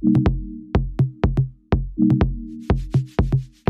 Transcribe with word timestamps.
you 0.00 0.37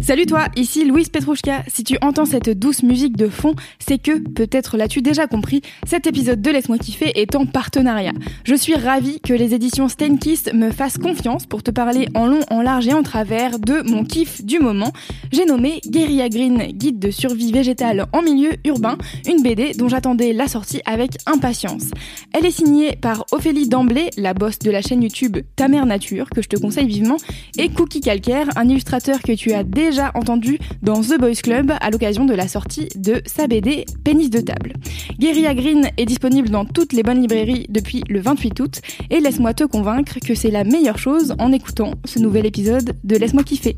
Salut 0.08 0.24
toi, 0.24 0.46
ici 0.56 0.86
Louise 0.86 1.10
Petrouchka. 1.10 1.64
Si 1.68 1.84
tu 1.84 1.98
entends 2.00 2.24
cette 2.24 2.48
douce 2.48 2.82
musique 2.82 3.14
de 3.14 3.28
fond, 3.28 3.54
c'est 3.78 3.98
que, 3.98 4.18
peut-être 4.18 4.78
l'as-tu 4.78 5.02
déjà 5.02 5.26
compris, 5.26 5.60
cet 5.86 6.06
épisode 6.06 6.40
de 6.40 6.50
Laisse-moi 6.50 6.78
kiffer 6.78 7.12
est 7.20 7.36
en 7.36 7.44
partenariat. 7.44 8.14
Je 8.44 8.54
suis 8.54 8.74
ravie 8.74 9.20
que 9.20 9.34
les 9.34 9.52
éditions 9.52 9.86
Steinkiss 9.86 10.50
me 10.54 10.70
fassent 10.70 10.96
confiance 10.96 11.44
pour 11.44 11.62
te 11.62 11.70
parler 11.70 12.08
en 12.14 12.26
long, 12.26 12.40
en 12.48 12.62
large 12.62 12.88
et 12.88 12.94
en 12.94 13.02
travers 13.02 13.58
de 13.58 13.82
mon 13.82 14.02
kiff 14.02 14.42
du 14.42 14.60
moment. 14.60 14.94
J'ai 15.30 15.44
nommé 15.44 15.82
Guerilla 15.86 16.30
Green, 16.30 16.56
guide 16.72 16.98
de 16.98 17.10
survie 17.10 17.52
végétale 17.52 18.06
en 18.14 18.22
milieu 18.22 18.52
urbain, 18.64 18.96
une 19.28 19.42
BD 19.42 19.72
dont 19.74 19.90
j'attendais 19.90 20.32
la 20.32 20.48
sortie 20.48 20.80
avec 20.86 21.18
impatience. 21.26 21.90
Elle 22.32 22.46
est 22.46 22.50
signée 22.50 22.96
par 22.96 23.26
Ophélie 23.30 23.68
Damblé, 23.68 24.08
la 24.16 24.32
boss 24.32 24.58
de 24.58 24.70
la 24.70 24.80
chaîne 24.80 25.02
YouTube 25.02 25.36
Ta 25.54 25.68
Mère 25.68 25.84
Nature, 25.84 26.30
que 26.30 26.40
je 26.40 26.48
te 26.48 26.56
conseille 26.56 26.86
vivement, 26.86 27.18
et 27.58 27.68
Cookie 27.68 28.00
Calcaire, 28.00 28.48
un 28.56 28.66
illustrateur 28.70 29.20
que 29.20 29.32
tu 29.32 29.52
as 29.52 29.64
déjà 29.64 29.97
entendu 30.14 30.58
dans 30.82 31.00
The 31.00 31.18
Boys 31.18 31.42
Club 31.42 31.72
à 31.80 31.90
l'occasion 31.90 32.24
de 32.24 32.34
la 32.34 32.48
sortie 32.48 32.88
de 32.94 33.22
sa 33.26 33.46
BD 33.46 33.84
Pénis 34.04 34.30
de 34.30 34.40
table. 34.40 34.74
Guerilla 35.18 35.54
Green 35.54 35.90
est 35.96 36.06
disponible 36.06 36.48
dans 36.50 36.64
toutes 36.64 36.92
les 36.92 37.02
bonnes 37.02 37.20
librairies 37.20 37.66
depuis 37.68 38.02
le 38.08 38.20
28 38.20 38.60
août. 38.60 38.80
Et 39.10 39.20
laisse-moi 39.20 39.54
te 39.54 39.64
convaincre 39.64 40.18
que 40.24 40.34
c'est 40.34 40.50
la 40.50 40.64
meilleure 40.64 40.98
chose 40.98 41.34
en 41.38 41.52
écoutant 41.52 41.92
ce 42.04 42.18
nouvel 42.18 42.46
épisode 42.46 42.96
de 43.04 43.16
Laisse-moi 43.16 43.44
kiffer. 43.44 43.76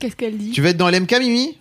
Qu'est-ce 0.00 0.16
qu'elle 0.16 0.38
dit? 0.38 0.52
Tu 0.52 0.60
veux 0.62 0.68
être 0.68 0.76
dans 0.76 0.90
l'MK, 0.90 1.12
Mimi? 1.18 1.56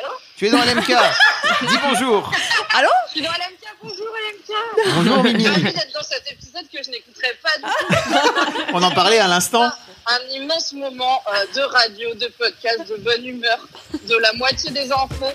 Allô? 0.00 0.12
Tu 0.36 0.46
es 0.46 0.50
dans 0.50 0.58
l'MK 0.58 0.88
Dis 1.68 1.76
bonjour. 1.88 2.30
Allô? 2.76 2.88
Je 3.08 3.12
suis 3.12 3.22
dans 3.22 3.28
LMK, 3.30 3.63
bonjour 3.84 4.06
LMK 4.06 4.94
Bonjour, 4.94 5.24
Mimi 5.24 5.46
Ravi 5.46 5.62
d'être 5.64 5.92
dans 5.94 6.02
cet 6.02 6.32
épisode 6.32 6.64
que 6.72 6.82
je 6.82 6.90
n'écouterai 6.90 7.38
pas 7.42 7.56
du 7.58 7.64
tout. 7.64 8.62
On 8.72 8.82
en 8.82 8.90
parlait 8.90 9.18
à 9.18 9.28
l'instant. 9.28 9.70
Un 10.06 10.34
immense 10.34 10.72
moment 10.72 11.22
euh, 11.28 11.46
de 11.54 11.60
radio, 11.62 12.14
de 12.14 12.26
podcast, 12.38 12.88
de 12.88 12.96
bonne 12.96 13.26
humeur, 13.26 13.58
de 13.92 14.16
la 14.16 14.32
moitié 14.34 14.70
des 14.70 14.92
enfants, 14.92 15.32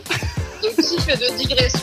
de 0.64 0.69
kiff 0.69 1.08
et 1.08 1.17
de 1.17 1.38
digression. 1.38 1.80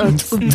Un, 0.00 0.10
deux, 0.10 0.48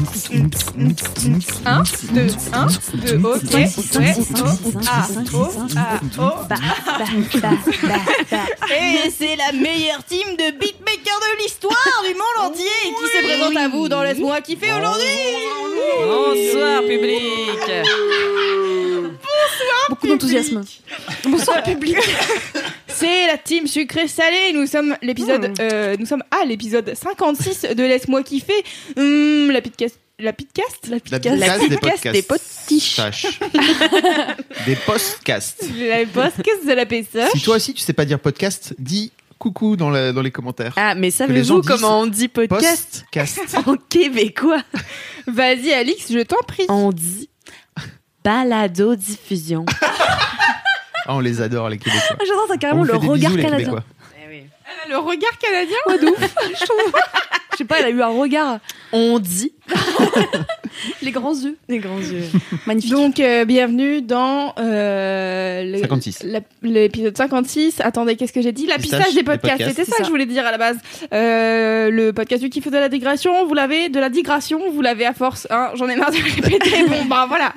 un, 1.65 1.83
deux, 2.13 3.17
ok, 3.17 3.53
ouais, 3.53 3.69
oh, 3.75 4.45
ah, 4.87 5.07
oh, 5.33 5.47
ah, 5.75 5.99
oh. 6.17 6.31
Et 8.71 9.09
c'est 9.09 9.35
la 9.35 9.51
meilleure 9.51 10.03
team 10.05 10.37
de 10.37 10.51
beatmakers 10.57 11.19
de 11.19 11.43
l'histoire 11.43 12.03
du 12.07 12.13
monde 12.13 12.51
entier 12.51 12.65
qui 12.83 13.17
se 13.17 13.23
présente 13.25 13.57
à 13.57 13.67
vous 13.67 13.89
dans 13.89 14.01
Laisse-moi 14.01 14.39
kiffer 14.39 14.71
aujourd'hui. 14.71 15.07
Bonsoir 16.05 16.81
public. 16.83 17.71
Beaucoup 19.89 20.07
d'enthousiasme. 20.07 20.61
Bonsoir 21.25 21.63
public. 21.63 21.97
C'est 22.87 23.27
la 23.27 23.37
team 23.37 23.67
sucré 23.67 24.07
salé. 24.07 24.53
Nous 24.53 24.67
sommes 24.67 24.95
l'épisode, 25.01 25.51
euh, 25.59 25.95
nous 25.99 26.05
sommes 26.05 26.23
à 26.31 26.45
l'épisode 26.45 26.93
56 26.95 27.67
de 27.75 27.83
Laisse-moi 27.83 28.23
kiffer. 28.23 28.63
Hum, 29.33 29.49
la 29.51 29.61
podcast, 29.61 29.97
la 30.19 30.31
podcast, 30.31 30.87
la 30.89 30.97
La 31.09 31.19
podcast, 31.19 31.69
des 31.69 32.21
podcast 32.21 32.69
des. 32.69 32.79
Sache. 32.79 33.39
Des 34.67 34.75
podcasts. 34.75 35.65
La 35.75 36.05
podcast 36.05 36.67
de 36.67 36.73
la 36.73 36.85
PSA. 36.85 37.29
Si 37.31 37.41
toi 37.41 37.55
aussi 37.55 37.73
tu 37.73 37.81
sais 37.81 37.93
pas 37.93 38.05
dire 38.05 38.19
podcast, 38.19 38.75
dis 38.77 39.11
coucou 39.39 39.75
dans, 39.75 39.89
la- 39.89 40.11
dans 40.13 40.21
les 40.21 40.29
commentaires. 40.29 40.73
Ah, 40.77 40.93
mais 40.93 41.09
savez-vous 41.09 41.61
comment 41.63 42.01
on 42.01 42.05
dit 42.05 42.27
podcast? 42.27 43.05
Podcast. 43.11 43.39
en 43.65 43.75
québécois 43.89 44.61
Vas-y 45.27 45.73
Alix, 45.73 46.11
je 46.11 46.19
t'en 46.19 46.41
prie. 46.47 46.65
On 46.69 46.91
dit 46.91 47.29
balado-diffusion. 48.23 49.65
Ah, 51.05 51.15
on 51.15 51.19
les 51.19 51.41
adore 51.41 51.67
les 51.67 51.77
Québécois. 51.77 52.15
J'adore, 52.25 52.45
t'as 52.47 52.53
On 52.53 52.57
carrément 52.59 52.83
vous 52.83 52.87
le 52.87 52.93
fait 52.93 52.99
des 53.01 53.07
regard 53.09 53.31
bisous, 53.31 53.35
les 53.35 53.43
canadien. 53.43 53.65
Québécois. 53.65 53.83
Le 54.89 54.97
regard 54.97 55.37
canadien, 55.37 55.75
ouais, 55.87 55.97
de 55.99 56.05
ouf. 56.07 56.35
Je 57.51 57.57
sais 57.57 57.65
pas, 57.65 57.79
elle 57.79 57.85
a 57.87 57.89
eu 57.89 58.01
un 58.01 58.07
regard. 58.07 58.59
On 58.95 59.17
dit 59.17 59.51
Les 61.01 61.11
grands 61.11 61.33
yeux. 61.33 61.57
les 61.67 61.79
grands 61.79 61.97
yeux. 61.99 62.23
Magnifique. 62.67 62.91
Donc, 62.91 63.19
euh, 63.19 63.43
bienvenue 63.45 64.01
dans 64.01 64.53
euh, 64.59 65.63
le- 65.63 65.77
56. 65.79 66.23
la- 66.23 66.39
l'épisode 66.61 67.15
56. 67.17 67.81
Attendez, 67.81 68.15
qu'est-ce 68.15 68.33
que 68.33 68.41
j'ai 68.41 68.51
dit? 68.51 68.67
La 68.67 68.77
Pistache 68.77 69.09
des 69.09 69.15
des 69.19 69.23
podcasts. 69.23 69.57
podcasts. 69.57 69.69
C'était 69.77 69.89
ça, 69.91 69.97
que 69.97 70.03
je 70.05 70.09
voulais 70.09 70.25
dire 70.25 70.45
à 70.45 70.51
la 70.51 70.57
base. 70.57 70.77
Euh, 71.13 71.89
le 71.89 72.13
podcast 72.13 72.43
du 72.43 72.49
kiff 72.49 72.67
de 72.67 72.77
la 72.77 72.89
digression, 72.89 73.45
vous 73.47 73.53
l'avez. 73.53 73.89
De 73.89 73.99
la 73.99 74.09
digression, 74.09 74.59
vous 74.71 74.81
l'avez 74.81 75.05
à 75.05 75.13
force. 75.13 75.47
Hein, 75.49 75.71
J'en 75.75 75.87
ai 75.87 75.95
marre 75.95 76.11
de 76.11 76.17
le 76.17 76.23
répéter. 76.41 76.83
bon, 76.87 77.05
bah 77.05 77.25
voilà. 77.27 77.53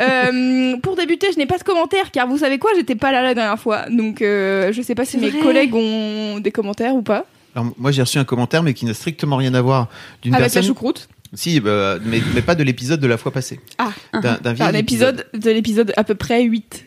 Euh, 0.00 0.76
pour 0.78 0.96
débuter, 0.96 1.28
je 1.32 1.38
n'ai 1.38 1.46
pas 1.46 1.58
de 1.58 1.62
commentaires 1.64 2.10
car 2.10 2.26
vous 2.26 2.38
savez 2.38 2.58
quoi? 2.58 2.70
J'étais 2.76 2.96
pas 2.96 3.12
là 3.12 3.22
la 3.22 3.34
dernière 3.34 3.58
fois. 3.60 3.86
Donc, 3.90 4.22
euh, 4.22 4.72
je 4.72 4.82
sais 4.82 4.94
pas 4.94 5.04
si 5.04 5.12
C'est 5.12 5.18
mes 5.18 5.30
vrai. 5.30 5.40
collègues 5.40 5.74
ont 5.74 6.38
des 6.40 6.50
commentaires 6.50 6.94
ou 6.94 7.02
pas. 7.02 7.26
Alors, 7.54 7.72
moi 7.78 7.90
j'ai 7.92 8.02
reçu 8.02 8.18
un 8.18 8.24
commentaire 8.24 8.62
mais 8.62 8.74
qui 8.74 8.84
n'a 8.84 8.94
strictement 8.94 9.36
rien 9.36 9.54
à 9.54 9.60
voir 9.62 9.88
d'une 10.22 10.34
Avec 10.34 10.46
la 10.48 10.52
personne. 10.52 10.68
choucroute. 10.68 11.08
Si, 11.32 11.60
bah, 11.60 11.98
mais, 12.04 12.20
mais 12.34 12.42
pas 12.42 12.56
de 12.56 12.64
l'épisode 12.64 12.98
de 13.00 13.06
la 13.06 13.16
fois 13.16 13.30
passée. 13.32 13.60
Ah. 13.78 13.92
D'un 14.20 14.38
d'un 14.38 14.52
vieil 14.52 14.68
Un 14.68 14.74
épisode 14.74 15.26
de 15.32 15.50
l'épisode 15.50 15.92
à 15.96 16.02
peu 16.02 16.16
près 16.16 16.42
8. 16.42 16.84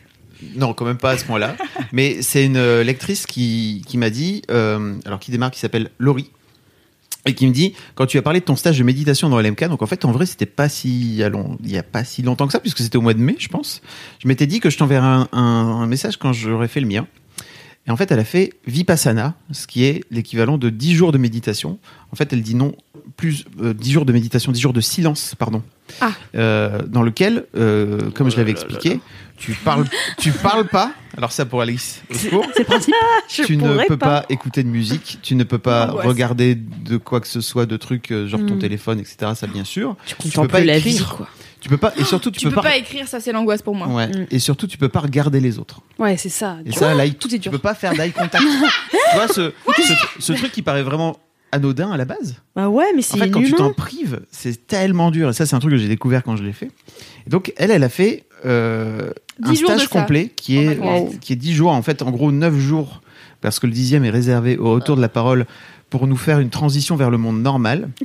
Non, 0.56 0.74
quand 0.74 0.84
même 0.84 0.98
pas 0.98 1.12
à 1.12 1.18
ce 1.18 1.24
point-là. 1.24 1.56
Mais 1.92 2.20
c'est 2.20 2.44
une 2.44 2.58
euh, 2.58 2.82
lectrice 2.84 3.24
qui, 3.24 3.82
qui 3.86 3.96
m'a 3.96 4.10
dit, 4.10 4.42
euh, 4.50 4.96
alors 5.06 5.18
qui 5.18 5.30
démarre, 5.30 5.50
qui 5.50 5.60
s'appelle 5.60 5.90
Laurie, 5.98 6.30
et 7.24 7.34
qui 7.34 7.46
me 7.46 7.52
dit, 7.52 7.72
quand 7.94 8.04
tu 8.04 8.18
as 8.18 8.22
parlé 8.22 8.40
de 8.40 8.44
ton 8.44 8.56
stage 8.56 8.76
de 8.78 8.84
méditation 8.84 9.30
dans 9.30 9.40
LMK, 9.40 9.68
donc 9.68 9.80
en 9.80 9.86
fait, 9.86 10.04
en 10.04 10.12
vrai, 10.12 10.26
c'était 10.26 10.44
pas 10.44 10.68
si, 10.68 11.16
il 11.16 11.70
y 11.70 11.78
a 11.78 11.82
pas 11.82 12.04
si 12.04 12.20
longtemps 12.20 12.46
que 12.46 12.52
ça, 12.52 12.60
puisque 12.60 12.80
c'était 12.80 12.98
au 12.98 13.00
mois 13.00 13.14
de 13.14 13.20
mai, 13.20 13.36
je 13.38 13.48
pense. 13.48 13.80
Je 14.22 14.28
m'étais 14.28 14.46
dit 14.46 14.60
que 14.60 14.68
je 14.68 14.76
t'enverrais 14.76 15.06
un, 15.06 15.28
un, 15.32 15.38
un 15.40 15.86
message 15.86 16.18
quand 16.18 16.34
j'aurais 16.34 16.68
fait 16.68 16.80
le 16.80 16.86
mien. 16.88 17.06
Et 17.86 17.90
en 17.90 17.96
fait, 17.96 18.10
elle 18.10 18.18
a 18.18 18.24
fait 18.24 18.54
Vipassana, 18.66 19.34
ce 19.52 19.66
qui 19.66 19.84
est 19.84 20.04
l'équivalent 20.10 20.56
de 20.56 20.70
10 20.70 20.94
jours 20.94 21.12
de 21.12 21.18
méditation. 21.18 21.78
En 22.12 22.16
fait, 22.16 22.32
elle 22.32 22.40
dit 22.42 22.54
non, 22.54 22.74
plus 23.16 23.44
euh, 23.60 23.74
10 23.74 23.92
jours 23.92 24.04
de 24.06 24.12
méditation, 24.12 24.52
10 24.52 24.60
jours 24.60 24.72
de 24.72 24.80
silence, 24.80 25.34
pardon. 25.38 25.62
Ah. 26.00 26.12
Euh, 26.34 26.80
dans 26.86 27.02
lequel, 27.02 27.44
euh, 27.56 28.10
comme 28.12 28.30
je 28.30 28.38
l'avais 28.38 28.52
expliqué, 28.52 29.00
tu 29.36 29.52
parles, 29.52 29.84
tu 30.18 30.32
parles 30.32 30.66
pas. 30.66 30.92
Alors 31.18 31.30
ça 31.30 31.44
pour 31.44 31.60
Alice. 31.60 32.00
C'est. 32.10 32.30
Je 32.30 33.42
tu 33.44 33.56
ne 33.58 33.86
peux 33.86 33.96
pas. 33.98 34.24
écouter 34.30 34.62
de 34.62 34.68
musique, 34.68 35.18
tu 35.22 35.34
ne 35.34 35.44
peux 35.44 35.58
pas 35.58 35.86
L'angoisse. 35.88 36.06
regarder 36.06 36.54
de 36.54 36.96
quoi 36.96 37.20
que 37.20 37.26
ce 37.28 37.40
soit, 37.42 37.66
de 37.66 37.76
trucs 37.76 38.10
euh, 38.12 38.26
genre 38.26 38.40
ton 38.46 38.54
Mm. 38.54 38.58
téléphone, 38.60 38.98
etc. 39.00 39.32
Ça 39.34 39.46
bien 39.46 39.64
sûr. 39.64 39.96
Tu 40.06 40.14
peux 40.16 40.22
contemples 40.24 40.48
pas 40.52 40.60
la 40.64 40.78
écrire. 40.78 40.96
vie, 41.04 41.04
quoi. 41.16 41.28
Tu 41.64 41.70
peux 41.70 41.78
pas. 41.78 41.94
Et 41.96 42.04
surtout, 42.04 42.30
tu, 42.30 42.40
Tu 42.40 42.50
peux 42.50 42.60
pas 42.60 42.76
écrire, 42.76 43.08
ça 43.08 43.20
c'est 43.20 43.32
l'angoisse 43.32 43.62
pour 43.62 43.74
moi. 43.74 43.86
Ouais. 43.88 44.06
Mm. 44.06 44.26
Et 44.30 44.38
surtout, 44.38 44.66
tu 44.66 44.76
peux 44.76 44.90
pas 44.90 45.00
regarder 45.00 45.40
les 45.40 45.58
autres. 45.58 45.80
Ouais, 45.98 46.18
c'est 46.18 46.28
ça. 46.28 46.58
Et 46.66 46.72
ça, 46.72 46.92
là, 46.92 47.08
tout 47.08 47.28
est 47.28 47.38
tu 47.38 47.48
dur. 47.48 47.52
peux 47.52 47.58
pas 47.58 47.74
faire 47.74 47.94
d'eye 47.94 48.12
contact. 48.12 48.44
tu 48.90 49.16
vois 49.16 49.28
ce, 49.28 49.50
ce, 49.78 49.92
ce 50.18 50.32
truc 50.34 50.52
qui 50.52 50.60
paraît 50.60 50.82
vraiment 50.82 51.16
anodin 51.52 51.90
à 51.90 51.96
la 51.96 52.04
base. 52.04 52.36
Bah 52.54 52.68
ouais, 52.68 52.92
mais 52.94 52.98
En 52.98 53.02
c'est 53.02 53.16
fait, 53.16 53.30
quand 53.30 53.40
tu 53.42 53.54
t'en 53.54 53.72
prives, 53.72 54.20
c'est 54.30 54.66
tellement 54.66 55.10
dur. 55.10 55.30
Et 55.30 55.32
ça, 55.32 55.46
c'est 55.46 55.56
un 55.56 55.58
truc 55.58 55.72
que 55.72 55.78
j'ai 55.78 55.88
découvert 55.88 56.22
quand 56.22 56.36
je 56.36 56.44
l'ai 56.44 56.52
fait. 56.52 56.68
Et 57.26 57.30
donc, 57.30 57.54
elle, 57.56 57.70
elle 57.70 57.82
a 57.82 57.88
fait 57.88 58.24
euh, 58.44 59.10
un 59.42 59.50
10 59.50 59.60
jours 59.60 59.70
de 59.70 59.76
stage 59.76 59.88
complet 59.88 60.30
qui 60.36 60.58
est, 60.58 60.78
Oh 60.82 61.10
qui 61.18 61.32
est 61.32 61.36
10 61.36 61.54
jours. 61.54 61.70
En 61.72 61.80
fait, 61.80 62.02
en 62.02 62.10
gros, 62.10 62.30
9 62.30 62.58
jours, 62.58 63.00
parce 63.40 63.58
que 63.58 63.66
le 63.66 63.72
dixième 63.72 64.04
est 64.04 64.10
réservé 64.10 64.58
au 64.58 64.72
retour 64.72 64.96
de 64.96 65.00
la 65.00 65.08
parole 65.08 65.46
pour 65.88 66.06
nous 66.06 66.16
faire 66.16 66.40
une 66.40 66.50
transition 66.50 66.94
vers 66.94 67.08
le 67.10 67.16
monde 67.16 67.40
normal. 67.40 67.88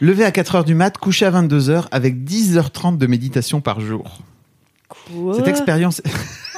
Levé 0.00 0.24
à 0.24 0.30
4 0.30 0.54
heures 0.56 0.64
du 0.64 0.74
mat, 0.74 0.96
couché 0.98 1.26
à 1.26 1.30
22 1.30 1.68
heures, 1.70 1.88
avec 1.92 2.24
10h30 2.24 2.96
de 2.98 3.06
méditation 3.06 3.60
par 3.60 3.80
jour. 3.80 4.18
Quoi 4.88 5.34
Cette 5.34 5.48
expérience, 5.48 6.00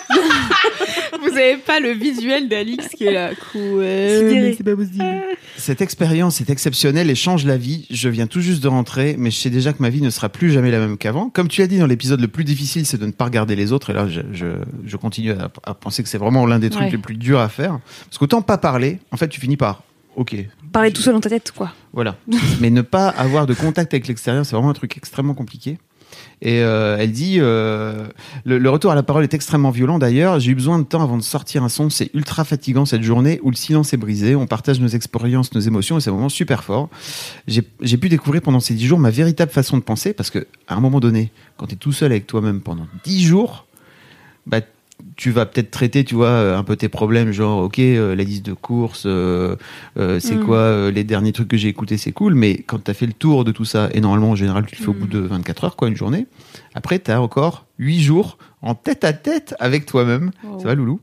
Vous 0.08 1.18
vous 1.30 1.36
avez 1.38 1.56
pas 1.56 1.80
le 1.80 1.90
visuel 1.90 2.48
d'Alix 2.48 2.88
qui 2.88 3.04
est 3.04 3.12
là. 3.12 3.30
C'est 3.52 4.62
pas 4.64 4.76
possible. 4.76 5.04
Cette 5.56 5.80
expérience 5.80 6.40
est 6.40 6.50
exceptionnelle 6.50 7.10
et 7.10 7.14
change 7.14 7.44
la 7.44 7.56
vie. 7.56 7.86
Je 7.90 8.08
viens 8.08 8.26
tout 8.26 8.40
juste 8.40 8.62
de 8.62 8.68
rentrer, 8.68 9.16
mais 9.18 9.30
je 9.30 9.36
sais 9.36 9.50
déjà 9.50 9.72
que 9.72 9.82
ma 9.82 9.90
vie 9.90 10.02
ne 10.02 10.10
sera 10.10 10.28
plus 10.28 10.50
jamais 10.52 10.70
la 10.70 10.78
même 10.78 10.96
qu'avant. 10.96 11.28
Comme 11.28 11.48
tu 11.48 11.62
as 11.62 11.66
dit 11.66 11.78
dans 11.78 11.86
l'épisode, 11.86 12.20
le 12.20 12.28
plus 12.28 12.44
difficile, 12.44 12.86
c'est 12.86 12.98
de 12.98 13.06
ne 13.06 13.12
pas 13.12 13.24
regarder 13.24 13.56
les 13.56 13.72
autres. 13.72 13.90
Et 13.90 13.92
là, 13.92 14.08
je, 14.08 14.20
je, 14.32 14.46
je 14.86 14.96
continue 14.96 15.32
à, 15.32 15.50
à 15.64 15.74
penser 15.74 16.02
que 16.02 16.08
c'est 16.08 16.18
vraiment 16.18 16.46
l'un 16.46 16.58
des 16.58 16.70
trucs 16.70 16.84
Ouais. 16.84 16.90
les 16.90 16.98
plus 16.98 17.16
durs 17.16 17.40
à 17.40 17.48
faire. 17.48 17.78
Parce 18.06 18.18
qu'autant 18.18 18.42
pas 18.42 18.58
parler, 18.58 18.98
en 19.10 19.16
fait, 19.16 19.28
tu 19.28 19.40
finis 19.40 19.56
par, 19.56 19.82
ok, 20.16 20.36
Parler 20.72 20.90
tout 20.90 21.02
seul 21.02 21.12
dans 21.12 21.20
ta 21.20 21.28
tête, 21.28 21.52
quoi. 21.52 21.72
Voilà. 21.92 22.16
Mais 22.60 22.70
ne 22.70 22.80
pas 22.82 23.08
avoir 23.08 23.46
de 23.46 23.54
contact 23.54 23.92
avec 23.92 24.08
l'extérieur, 24.08 24.46
c'est 24.46 24.56
vraiment 24.56 24.70
un 24.70 24.74
truc 24.74 24.96
extrêmement 24.96 25.34
compliqué. 25.34 25.78
Et 26.40 26.60
euh, 26.62 26.96
elle 26.98 27.12
dit, 27.12 27.36
euh, 27.38 28.08
le, 28.44 28.58
le 28.58 28.70
retour 28.70 28.90
à 28.90 28.94
la 28.94 29.02
parole 29.02 29.22
est 29.22 29.34
extrêmement 29.34 29.70
violent 29.70 29.98
d'ailleurs. 29.98 30.40
J'ai 30.40 30.50
eu 30.50 30.54
besoin 30.54 30.78
de 30.78 30.84
temps 30.84 31.02
avant 31.02 31.16
de 31.16 31.22
sortir 31.22 31.62
un 31.62 31.68
son. 31.68 31.88
C'est 31.90 32.10
ultra 32.14 32.44
fatigant 32.44 32.84
cette 32.84 33.02
journée 33.02 33.38
où 33.42 33.50
le 33.50 33.56
silence 33.56 33.92
est 33.92 33.96
brisé. 33.96 34.34
On 34.34 34.46
partage 34.46 34.80
nos 34.80 34.88
expériences, 34.88 35.54
nos 35.54 35.60
émotions 35.60 35.98
et 35.98 36.00
c'est 36.00 36.10
vraiment 36.10 36.28
super 36.28 36.64
fort. 36.64 36.88
J'ai 37.46 37.62
j'ai 37.80 37.96
pu 37.96 38.08
découvrir 38.08 38.42
pendant 38.42 38.60
ces 38.60 38.74
dix 38.74 38.86
jours 38.86 38.98
ma 38.98 39.10
véritable 39.10 39.52
façon 39.52 39.76
de 39.76 39.82
penser 39.82 40.12
parce 40.12 40.30
que 40.30 40.46
à 40.68 40.74
un 40.74 40.80
moment 40.80 41.00
donné, 41.00 41.32
quand 41.56 41.66
tu 41.66 41.74
es 41.74 41.78
tout 41.78 41.92
seul 41.92 42.12
avec 42.12 42.26
toi-même 42.26 42.60
pendant 42.60 42.86
dix 43.04 43.24
jours, 43.24 43.66
bah, 44.46 44.60
tu 45.22 45.30
vas 45.30 45.46
peut-être 45.46 45.70
traiter, 45.70 46.02
tu 46.02 46.16
vois, 46.16 46.26
euh, 46.30 46.58
un 46.58 46.64
peu 46.64 46.74
tes 46.74 46.88
problèmes, 46.88 47.30
genre, 47.30 47.62
ok, 47.62 47.78
euh, 47.78 48.16
la 48.16 48.24
liste 48.24 48.44
de 48.44 48.54
courses, 48.54 49.04
euh, 49.06 49.54
euh, 49.96 50.18
c'est 50.18 50.34
Mm. 50.34 50.40
quoi 50.44 50.56
euh, 50.56 50.90
les 50.90 51.04
derniers 51.04 51.30
trucs 51.30 51.46
que 51.46 51.56
j'ai 51.56 51.68
écoutés, 51.68 51.96
c'est 51.96 52.10
cool, 52.10 52.34
mais 52.34 52.56
quand 52.56 52.82
tu 52.82 52.90
as 52.90 52.94
fait 52.94 53.06
le 53.06 53.12
tour 53.12 53.44
de 53.44 53.52
tout 53.52 53.64
ça, 53.64 53.88
et 53.94 54.00
normalement, 54.00 54.30
en 54.30 54.34
général, 54.34 54.66
tu 54.66 54.74
le 54.74 54.82
fais 54.82 54.88
au 54.90 54.94
bout 54.94 55.06
de 55.06 55.20
24 55.20 55.62
heures, 55.62 55.76
quoi, 55.76 55.86
une 55.86 55.94
journée, 55.96 56.26
après, 56.74 56.98
tu 56.98 57.12
as 57.12 57.22
encore 57.22 57.66
8 57.78 58.00
jours 58.00 58.36
en 58.62 58.74
tête 58.74 59.04
à 59.04 59.12
tête 59.12 59.54
avec 59.60 59.86
toi-même. 59.86 60.32
Ça 60.58 60.64
va, 60.68 60.74
Loulou? 60.74 60.98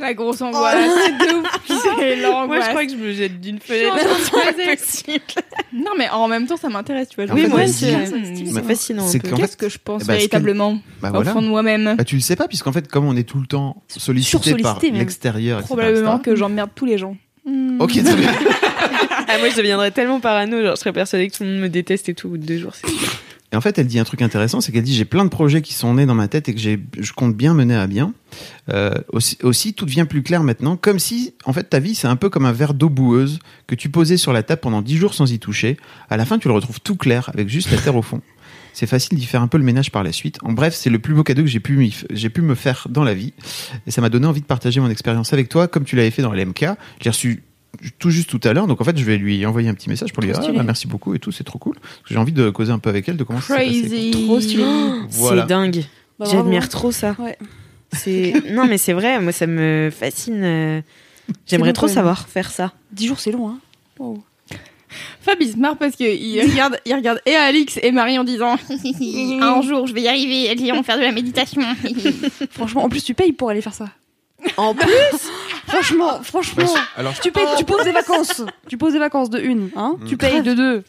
La 0.00 0.14
grosse 0.14 0.40
angoisse. 0.40 0.74
de 0.86 1.40
ouf. 1.40 1.67
C'est 1.98 2.16
l'angoisse. 2.16 2.46
Moi, 2.48 2.60
je 2.60 2.68
crois 2.70 2.84
que 2.86 2.92
je 2.92 2.96
me 2.96 3.12
jette 3.12 3.40
d'une 3.40 3.58
fenêtre. 3.58 3.96
Non, 5.72 5.90
mais 5.96 6.08
en 6.10 6.28
même 6.28 6.46
temps, 6.46 6.56
ça 6.56 6.68
m'intéresse, 6.68 7.08
tu 7.10 7.16
vois. 7.24 7.26
Dis, 7.34 7.46
moi 7.46 7.62
aussi, 7.64 7.86
c'est- 7.86 8.06
C'est 8.52 8.64
fascinant. 8.64 9.06
C'est 9.06 9.20
Qu'est-ce 9.20 9.56
que 9.56 9.68
je 9.68 9.78
pense 9.82 10.02
eh 10.04 10.06
ben, 10.06 10.14
véritablement 10.14 10.78
Bah 11.00 11.10
au 11.10 11.14
voilà. 11.16 11.32
fond 11.32 11.42
de 11.42 11.46
moi-même 11.48 11.94
Bah, 11.96 12.04
tu 12.04 12.14
le 12.16 12.20
sais 12.20 12.36
pas, 12.36 12.48
puisqu'en 12.48 12.72
fait, 12.72 12.88
comme 12.88 13.04
on 13.06 13.16
est 13.16 13.22
tout 13.24 13.38
le 13.40 13.46
temps 13.46 13.82
sollicité 13.88 14.54
par 14.56 14.80
l'extérieur, 14.82 15.62
Probablement 15.62 16.18
que 16.18 16.34
j'emmerde 16.34 16.70
tous 16.74 16.86
les 16.86 16.98
gens. 16.98 17.16
Ok, 17.78 17.92
très 18.04 18.14
bien. 18.16 18.32
Ah, 19.28 19.38
moi, 19.38 19.48
je 19.50 19.56
deviendrais 19.56 19.90
tellement 19.90 20.20
parano, 20.20 20.60
genre, 20.62 20.74
je 20.76 20.80
serais 20.80 20.92
persuadée 20.92 21.28
que 21.28 21.36
tout 21.36 21.44
le 21.44 21.50
monde 21.50 21.60
me 21.60 21.68
déteste 21.68 22.08
et 22.08 22.14
tout, 22.14 22.26
au 22.26 22.30
bout 22.30 22.38
de 22.38 22.44
deux 22.46 22.58
jours. 22.58 22.72
c'est. 22.74 22.86
Et 23.52 23.56
en 23.56 23.60
fait, 23.60 23.78
elle 23.78 23.86
dit 23.86 23.98
un 23.98 24.04
truc 24.04 24.20
intéressant, 24.20 24.60
c'est 24.60 24.72
qu'elle 24.72 24.82
dit 24.82 24.94
j'ai 24.94 25.06
plein 25.06 25.24
de 25.24 25.30
projets 25.30 25.62
qui 25.62 25.72
sont 25.72 25.94
nés 25.94 26.04
dans 26.04 26.14
ma 26.14 26.28
tête 26.28 26.48
et 26.48 26.54
que 26.54 26.60
j'ai, 26.60 26.78
je 26.98 27.12
compte 27.12 27.34
bien 27.34 27.54
mener 27.54 27.74
à 27.74 27.86
bien. 27.86 28.12
Euh, 28.68 28.92
aussi, 29.12 29.72
tout 29.72 29.86
devient 29.86 30.06
plus 30.08 30.22
clair 30.22 30.42
maintenant, 30.42 30.76
comme 30.76 30.98
si, 30.98 31.32
en 31.44 31.52
fait, 31.52 31.64
ta 31.64 31.78
vie 31.78 31.94
c'est 31.94 32.08
un 32.08 32.16
peu 32.16 32.28
comme 32.28 32.44
un 32.44 32.52
verre 32.52 32.74
d'eau 32.74 32.90
boueuse 32.90 33.38
que 33.66 33.74
tu 33.74 33.88
posais 33.88 34.18
sur 34.18 34.32
la 34.32 34.42
table 34.42 34.60
pendant 34.60 34.82
dix 34.82 34.96
jours 34.96 35.14
sans 35.14 35.32
y 35.32 35.38
toucher. 35.38 35.78
À 36.10 36.18
la 36.18 36.26
fin, 36.26 36.38
tu 36.38 36.48
le 36.48 36.54
retrouves 36.54 36.80
tout 36.80 36.96
clair 36.96 37.30
avec 37.32 37.48
juste 37.48 37.70
la 37.70 37.78
terre 37.78 37.96
au 37.96 38.02
fond. 38.02 38.20
C'est 38.74 38.86
facile 38.86 39.18
d'y 39.18 39.26
faire 39.26 39.42
un 39.42 39.48
peu 39.48 39.58
le 39.58 39.64
ménage 39.64 39.90
par 39.90 40.04
la 40.04 40.12
suite. 40.12 40.38
En 40.42 40.52
bref, 40.52 40.74
c'est 40.74 40.90
le 40.90 40.98
plus 40.98 41.14
beau 41.14 41.24
cadeau 41.24 41.42
que 41.42 41.48
j'ai 41.48 41.58
pu, 41.58 41.90
j'ai 42.10 42.30
pu 42.30 42.42
me 42.42 42.54
faire 42.54 42.86
dans 42.90 43.02
la 43.02 43.14
vie. 43.14 43.32
Et 43.86 43.90
ça 43.90 44.00
m'a 44.00 44.08
donné 44.08 44.26
envie 44.26 44.40
de 44.42 44.46
partager 44.46 44.78
mon 44.80 44.90
expérience 44.90 45.32
avec 45.32 45.48
toi, 45.48 45.66
comme 45.66 45.84
tu 45.84 45.96
l'avais 45.96 46.10
fait 46.10 46.22
dans 46.22 46.32
l'MK. 46.32 46.60
Je 47.00 47.04
l'ai 47.04 47.10
reçu 47.10 47.42
tout 47.98 48.10
juste 48.10 48.28
tout 48.30 48.40
à 48.44 48.52
l'heure. 48.52 48.66
Donc 48.66 48.80
en 48.80 48.84
fait, 48.84 48.96
je 48.96 49.04
vais 49.04 49.16
lui 49.18 49.44
envoyer 49.46 49.68
un 49.68 49.74
petit 49.74 49.88
message 49.88 50.12
pour 50.12 50.22
lui 50.22 50.30
dire 50.30 50.40
ah, 50.42 50.52
bah, 50.52 50.62
merci 50.62 50.86
beaucoup 50.86 51.14
et 51.14 51.18
tout, 51.18 51.32
c'est 51.32 51.44
trop 51.44 51.58
cool. 51.58 51.74
Parce 51.80 51.96
que 52.02 52.08
j'ai 52.14 52.16
envie 52.18 52.32
de 52.32 52.50
causer 52.50 52.72
un 52.72 52.78
peu 52.78 52.90
avec 52.90 53.08
elle 53.08 53.16
de 53.16 53.24
comment 53.24 53.40
ça. 53.40 53.54
Crazy. 53.56 54.10
Trop 54.10 54.40
stylé. 54.40 54.64
Voilà. 55.10 55.42
C'est 55.42 55.48
dingue. 55.48 55.84
Bah, 56.18 56.26
J'admire 56.30 56.60
bravo. 56.60 56.70
trop 56.72 56.92
ça. 56.92 57.14
Ouais. 57.18 57.38
C'est 57.92 58.34
non 58.50 58.66
mais 58.66 58.78
c'est 58.78 58.92
vrai, 58.92 59.20
moi 59.20 59.32
ça 59.32 59.46
me 59.46 59.90
fascine. 59.96 60.42
euh, 60.42 60.80
J'aimerais 61.46 61.72
trop 61.72 61.88
savoir 61.88 62.28
faire 62.28 62.50
ça. 62.50 62.72
10 62.92 63.06
jours, 63.06 63.20
c'est 63.20 63.32
long, 63.32 63.48
hein. 63.50 63.58
Fab, 65.20 65.36
il 65.40 65.52
se 65.52 65.56
marre 65.58 65.76
parce 65.76 65.96
qu'il 65.96 66.40
regarde, 66.40 66.78
il 66.86 66.94
regarde 66.94 67.20
et 67.26 67.34
Alix 67.34 67.78
et 67.82 67.92
Marie 67.92 68.18
en 68.18 68.24
disant 68.24 68.56
Un 69.40 69.60
jour, 69.62 69.86
je 69.86 69.92
vais 69.92 70.02
y 70.02 70.08
arriver, 70.08 70.46
elles 70.46 70.60
iront 70.60 70.82
faire 70.82 70.96
de 70.96 71.02
la 71.02 71.12
méditation. 71.12 71.60
Franchement, 72.50 72.84
en 72.84 72.88
plus, 72.88 73.04
tu 73.04 73.12
payes 73.14 73.32
pour 73.32 73.50
aller 73.50 73.60
faire 73.60 73.74
ça. 73.74 73.90
En 74.56 74.74
plus, 74.74 74.86
Franchement, 75.66 76.20
franchement. 76.22 76.64
Bah, 76.74 76.80
alors, 76.96 77.20
Tu 77.20 77.30
payes, 77.32 77.44
tu 77.58 77.64
poses 77.64 77.84
des 77.84 77.92
vacances. 77.92 78.42
Tu 78.68 78.78
poses 78.78 78.92
des 78.94 78.98
vacances 78.98 79.30
de 79.30 79.38
une, 79.38 79.70
hein. 79.76 79.96
Mm. 80.00 80.06
Tu 80.06 80.16
payes 80.16 80.42
de 80.42 80.54
deux. 80.54 80.84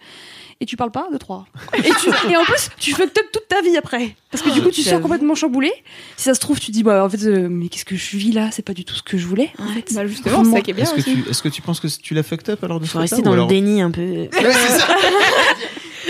Et 0.61 0.65
tu 0.65 0.75
parles 0.75 0.91
pas 0.91 1.07
de 1.11 1.17
trois. 1.17 1.45
Et, 1.77 1.81
tu, 1.83 2.09
et 2.29 2.35
en 2.35 2.43
plus, 2.43 2.69
tu 2.77 2.91
fuck 2.91 3.05
up 3.17 3.25
toute 3.31 3.47
ta 3.47 3.61
vie 3.61 3.77
après. 3.77 4.15
Parce 4.29 4.43
que 4.43 4.49
du 4.49 4.61
coup, 4.61 4.69
tu 4.71 4.81
sors 4.81 4.91
J'avoue. 4.91 5.03
complètement 5.03 5.33
chamboulé. 5.33 5.71
Si 6.17 6.23
ça 6.25 6.33
se 6.33 6.39
trouve, 6.41 6.59
tu 6.59 6.71
dis, 6.71 6.83
bah, 6.83 7.03
en 7.05 7.09
fait, 7.09 7.23
euh, 7.23 7.47
mais 7.49 7.69
qu'est-ce 7.69 7.85
que 7.85 7.95
je 7.95 8.17
vis 8.17 8.33
là? 8.33 8.49
C'est 8.51 8.61
pas 8.65 8.73
du 8.73 8.83
tout 8.83 8.93
ce 8.93 9.01
que 9.03 9.17
je 9.17 9.25
voulais, 9.25 9.51
en 9.57 9.67
fait. 9.73 9.93
bah 9.93 10.05
justement, 10.05 10.43
c'est 10.43 10.51
ça 10.51 10.61
qui 10.61 10.71
est 10.71 10.73
bien 10.73 10.83
est-ce 10.83 10.93
que, 10.95 10.99
aussi. 10.99 11.23
tu, 11.23 11.29
est-ce 11.29 11.41
que 11.41 11.47
tu 11.49 11.61
penses 11.61 11.79
que 11.79 11.87
tu 11.87 12.13
l'as 12.13 12.23
fucked 12.23 12.49
up 12.49 12.61
alors 12.63 12.79
de 12.81 12.85
ce 12.85 12.91
faut 12.91 12.99
rester 12.99 13.21
dans 13.21 13.31
ou 13.31 13.35
le 13.35 13.39
alors- 13.39 13.47
déni 13.47 13.81
un 13.81 13.91
peu. 13.91 14.27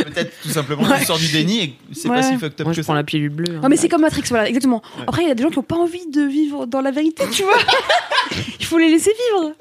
Peut-être 0.04 0.32
tout 0.42 0.50
simplement 0.50 0.84
tu 0.98 1.06
sors 1.06 1.18
du 1.18 1.28
déni 1.28 1.60
et 1.62 1.74
c'est 1.94 2.08
pas 2.08 2.22
si 2.24 2.34
fucked 2.38 2.60
up 2.62 2.66
Moi 2.66 2.74
que 2.74 2.78
je 2.78 2.82
prends 2.82 2.94
ça. 2.94 2.98
la 2.98 3.04
pilule 3.04 3.30
bleue. 3.30 3.56
hein. 3.56 3.60
Non, 3.64 3.70
mais 3.70 3.78
c'est 3.78 3.90
comme 3.90 4.02
Matrix, 4.02 4.24
voilà, 4.30 4.48
exactement. 4.48 4.82
Après, 5.08 5.24
il 5.24 5.28
y 5.28 5.32
a 5.32 5.36
des 5.36 5.44
gens 5.44 5.50
qui 5.50 5.58
ont 5.60 5.64
pas 5.64 5.78
envie 5.78 6.08
de 6.08 6.22
vivre 6.22 6.66
dans 6.66 6.82
la 6.82 6.92
vérité, 6.92 7.24
tu 7.32 7.44
vois. 7.44 7.58
Il 8.60 8.66
faut 8.66 8.78
les 8.78 8.90
laisser 8.90 9.12
vivre. 9.32 9.54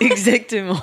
Exactement. 0.00 0.80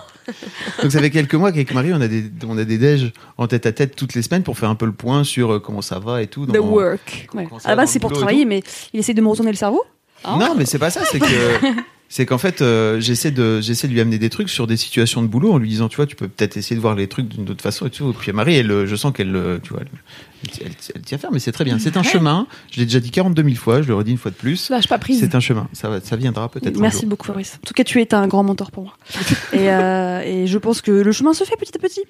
Donc 0.81 0.91
ça 0.91 0.99
fait 0.99 1.09
quelques 1.09 1.33
mois 1.35 1.51
qu'avec 1.51 1.73
Marie 1.73 1.93
on 1.93 1.99
a 2.01 2.07
des 2.07 2.23
on 2.47 2.57
a 2.57 2.63
des 2.63 2.77
déj 2.77 3.11
en 3.37 3.47
tête 3.47 3.65
à 3.65 3.71
tête 3.71 3.95
toutes 3.95 4.13
les 4.13 4.21
semaines 4.21 4.43
pour 4.43 4.57
faire 4.57 4.69
un 4.69 4.75
peu 4.75 4.85
le 4.85 4.91
point 4.91 5.23
sur 5.23 5.53
euh, 5.53 5.59
comment 5.59 5.81
ça 5.81 5.97
va 5.99 6.21
et 6.21 6.27
tout. 6.27 6.45
The 6.45 6.51
dans- 6.51 6.59
work. 6.67 7.27
Ouais. 7.33 7.45
comment 7.47 7.59
ça 7.59 7.67
À 7.67 7.71
la 7.71 7.75
va 7.75 7.81
base, 7.83 7.91
c'est 7.91 7.99
pour 7.99 8.09
boulot 8.09 8.21
et 8.21 8.23
travailler, 8.23 8.45
mais 8.45 8.61
il 8.93 8.99
essaie 8.99 9.13
de 9.13 9.21
me 9.21 9.27
retourner 9.27 9.51
le 9.51 9.57
cerveau. 9.57 9.83
Non, 10.25 10.53
mais 10.55 10.65
c'est 10.65 10.77
pas 10.79 10.91
ça, 10.91 11.01
c'est 11.03 11.19
que 11.19 11.25
c'est 12.11 12.25
qu'en 12.25 12.37
fait 12.37 12.61
euh, 12.61 12.99
j'essaie 12.99 13.31
de 13.31 13.61
j'essaie 13.61 13.87
de 13.87 13.93
lui 13.93 14.01
amener 14.01 14.17
des 14.17 14.29
trucs 14.29 14.49
sur 14.49 14.67
des 14.67 14.75
situations 14.75 15.21
de 15.21 15.27
boulot 15.27 15.53
en 15.53 15.57
lui 15.57 15.69
disant 15.69 15.87
tu 15.87 15.95
vois 15.95 16.05
tu 16.05 16.17
peux 16.17 16.27
peut-être 16.27 16.57
essayer 16.57 16.75
de 16.75 16.81
voir 16.81 16.93
les 16.93 17.07
trucs 17.07 17.29
d'une 17.29 17.49
autre 17.49 17.61
façon 17.61 17.87
et 17.87 17.89
tout. 17.89 18.09
Et 18.09 18.13
puis 18.13 18.33
Marie 18.33 18.55
elle 18.55 18.85
je 18.85 18.95
sens 18.97 19.13
qu'elle 19.13 19.33
euh, 19.33 19.59
tu 19.63 19.71
vois 19.71 19.79
elle, 19.81 20.49
elle, 20.65 20.71
elle 20.93 21.01
tient 21.03 21.17
à 21.17 21.21
faire 21.21 21.31
mais 21.31 21.39
c'est 21.39 21.53
très 21.53 21.63
bien. 21.63 21.79
C'est 21.79 21.95
un 21.95 22.03
chemin. 22.03 22.47
Je 22.69 22.81
l'ai 22.81 22.85
déjà 22.85 22.99
dit 22.99 23.11
42 23.11 23.43
000 23.43 23.55
fois, 23.55 23.81
je 23.81 23.87
le 23.87 23.95
redis 23.95 24.11
une 24.11 24.17
fois 24.17 24.29
de 24.29 24.35
plus. 24.35 24.69
Lâche 24.69 24.89
pas 24.89 24.99
prise. 24.99 25.21
C'est 25.21 25.35
un 25.35 25.39
chemin. 25.39 25.69
Ça 25.71 25.87
va 25.87 26.01
ça 26.01 26.17
viendra 26.17 26.49
peut-être. 26.49 26.77
Merci 26.79 27.05
beaucoup, 27.05 27.27
Fabrice. 27.27 27.59
En 27.63 27.65
tout 27.65 27.73
cas, 27.73 27.85
tu 27.85 28.01
es 28.01 28.13
un 28.13 28.27
grand 28.27 28.43
mentor 28.43 28.71
pour 28.71 28.83
moi. 28.83 28.97
et, 29.53 29.71
euh, 29.71 30.19
et 30.19 30.47
je 30.47 30.57
pense 30.57 30.81
que 30.81 30.91
le 30.91 31.11
chemin 31.13 31.33
se 31.33 31.45
fait 31.45 31.55
petit 31.55 31.71
à 31.73 31.79
petit. 31.79 32.01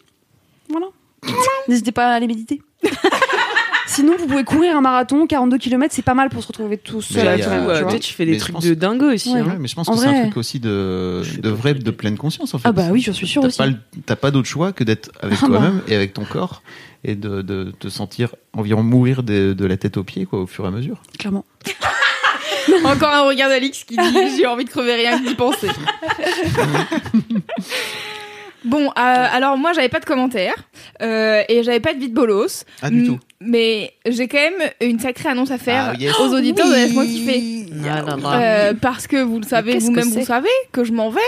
Voilà. 0.70 0.88
N'hésitez 1.68 1.92
pas 1.92 2.08
à 2.08 2.16
aller 2.16 2.26
méditer. 2.26 2.64
Sinon, 3.94 4.14
vous 4.18 4.26
pouvez 4.26 4.44
courir 4.46 4.78
un 4.78 4.82
marathon, 4.82 5.28
42 5.28 5.58
km, 5.58 5.94
c'est 5.94 6.02
pas 6.02 6.14
mal 6.14 6.30
pour 6.30 6.42
se 6.42 6.48
retrouver 6.48 6.78
tout 6.78 7.02
seul. 7.02 7.24
Mais 7.24 7.28
avec 7.30 7.40
il 7.40 7.42
y 7.42 7.44
a- 7.44 7.48
soi-même, 7.50 7.68
Ouais, 7.68 7.78
tu 7.80 7.84
vois. 7.84 8.00
tu 8.00 8.14
fais 8.14 8.26
des 8.26 8.32
Mais 8.32 8.38
je 8.38 8.44
trucs 8.44 8.56
pense- 8.56 8.64
de 8.64 8.74
dingo 8.74 9.12
aussi. 9.12 9.34
Ouais. 9.34 9.40
hein. 9.42 9.46
Ouais, 9.48 9.58
mais 9.60 9.68
je 9.68 9.76
pense 9.76 9.90
En 9.90 9.94
que 9.96 10.00
c'est 10.00 10.08
un 10.08 10.22
truc 10.24 10.38
aussi 10.38 10.60
de, 10.62 11.22
Je 11.24 11.40
de 11.42 11.50
vrai, 11.50 11.74
de 11.74 11.92
pleine 11.92 12.18
conscience 12.18 12.54
en 12.54 12.58
fait. 12.58 12.68
Ah 12.70 12.72
bah 12.72 12.88
oui, 12.92 13.02
j'en 13.02 13.12
suis 13.14 13.28
sûre 13.28 13.42
T'as 13.42 13.48
aussi. 13.50 13.76
T'as 14.06 14.16
pas 14.16 14.32
d'autre 14.32 14.48
choix 14.48 14.72
que 14.72 14.84
d'être 14.86 15.12
avec 15.22 15.38
Ah 15.42 15.48
bah. 15.48 15.58
toi-même 15.58 15.82
et 15.88 15.96
avec 15.96 16.14
ton 16.14 16.24
corps 16.24 16.64
et 17.04 17.16
de, 17.16 17.42
de 17.42 17.74
te 17.80 17.90
sentir 17.90 18.34
environ 18.54 18.82
mourir 18.84 19.24
de, 19.24 19.54
de 19.54 19.66
la 19.66 19.76
tête 19.76 19.98
aux 19.98 20.04
pieds 20.04 20.26
quoi, 20.26 20.40
au 20.42 20.48
fur 20.48 20.64
et 20.66 20.68
à 20.70 20.72
mesure. 20.72 21.02
Clairement. 21.20 21.44
Encore 22.86 23.10
un 23.10 23.24
regard 23.28 23.50
d'Alix 23.50 23.84
qui 23.84 23.98
dit 23.98 24.38
J'ai 24.38 24.46
envie 24.48 24.66
de 24.66 24.70
crever 24.70 24.94
rien 24.96 25.20
que 25.20 25.28
d'y 25.28 25.36
penser. 25.36 25.68
Bon, 28.64 28.88
euh, 28.88 28.92
alors 28.96 29.58
moi 29.58 29.74
j'avais 29.74 29.90
pas 29.90 30.00
de 30.00 30.06
commentaires 30.06 30.56
euh, 31.02 31.42
et 31.50 31.64
j'avais 31.64 31.80
pas 31.80 31.94
de 31.94 32.00
vide 32.00 32.14
bolos. 32.14 32.64
Ah, 32.82 32.90
du 32.90 33.06
tout. 33.06 33.20
Mais 33.40 33.94
j'ai 34.08 34.28
quand 34.28 34.38
même 34.38 34.70
une 34.82 35.00
sacrée 35.00 35.30
annonce 35.30 35.50
à 35.50 35.58
faire 35.58 35.94
Ah, 35.94 35.98
yes. 36.00 36.16
aux 36.20 36.34
auditeurs 36.36 36.68
de 36.68 36.74
Laisse-moi 36.74 37.06
kiffer. 37.06 37.66
Ah 37.90 38.02
là. 38.04 38.18
Euh, 38.36 38.74
parce 38.80 39.08
que 39.08 39.18
vous 39.22 39.40
le 39.40 39.46
savez, 39.48 39.80
vous-même 39.80 40.08
vous 40.10 40.24
savez 40.26 40.50
que 40.72 40.84
je 40.84 40.92
m'en 40.94 41.10
vais. 41.10 41.20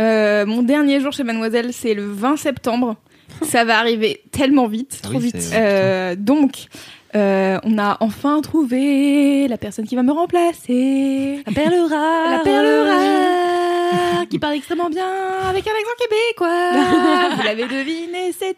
Euh, 0.00 0.44
mon 0.44 0.62
dernier 0.62 1.00
jour 1.00 1.12
chez 1.12 1.22
Mademoiselle, 1.22 1.72
c'est 1.72 1.94
le 1.94 2.04
20 2.10 2.36
septembre. 2.36 2.96
Ça 3.42 3.64
va 3.64 3.78
arriver 3.78 4.22
tellement 4.32 4.66
vite. 4.66 5.00
Ah 5.04 5.08
trop 5.08 5.18
oui, 5.18 5.26
vite. 5.26 5.50
Euh, 5.54 6.16
donc, 6.18 6.66
euh, 7.14 7.58
on 7.64 7.76
a 7.78 7.98
enfin 8.00 8.40
trouvé 8.40 9.46
la 9.46 9.58
personne 9.58 9.86
qui 9.86 9.94
va 9.96 10.02
me 10.02 10.12
remplacer. 10.12 11.42
La 11.46 11.52
perle 11.52 11.74
rare. 11.90 12.30
La 12.30 12.38
perle 12.38 12.88
rare, 12.88 14.26
qui 14.28 14.38
parle 14.38 14.54
extrêmement 14.54 14.88
bien 14.88 15.06
avec 15.48 15.66
un 15.66 15.70
accent 15.70 15.96
québécois. 15.98 16.72
Vous 17.36 17.42
l'avez 17.42 17.66
deviné, 17.66 18.32
c'est 18.38 18.56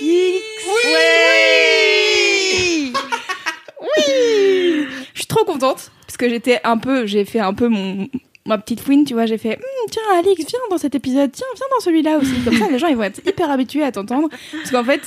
Alix. 0.00 0.42
Oui. 0.66 0.92
Oui. 3.82 4.86
Je 5.14 5.20
suis 5.20 5.26
trop 5.26 5.44
contente 5.44 5.90
parce 6.06 6.16
que 6.16 6.28
j'étais 6.28 6.60
un 6.64 6.78
peu, 6.78 7.06
j'ai 7.06 7.24
fait 7.24 7.40
un 7.40 7.54
peu 7.54 7.68
mon 7.68 8.08
ma 8.46 8.56
petite 8.58 8.80
fouine, 8.80 9.04
tu 9.04 9.14
vois, 9.14 9.26
j'ai 9.26 9.38
fait 9.38 9.56
Hum, 9.56 9.86
tiens 9.90 10.02
Alix, 10.18 10.44
viens 10.46 10.58
dans 10.70 10.78
cet 10.78 10.94
épisode, 10.94 11.30
tiens, 11.32 11.46
viens 11.54 11.66
dans 11.70 11.80
celui-là 11.84 12.18
aussi. 12.18 12.32
Comme 12.44 12.56
ça 12.56 12.68
les 12.68 12.78
gens 12.78 12.86
ils 12.88 12.96
vont 12.96 13.02
être 13.02 13.20
hyper 13.26 13.50
habitués 13.50 13.82
à 13.84 13.92
t'entendre 13.92 14.28
parce 14.52 14.70
qu'en 14.70 14.84
fait 14.84 15.00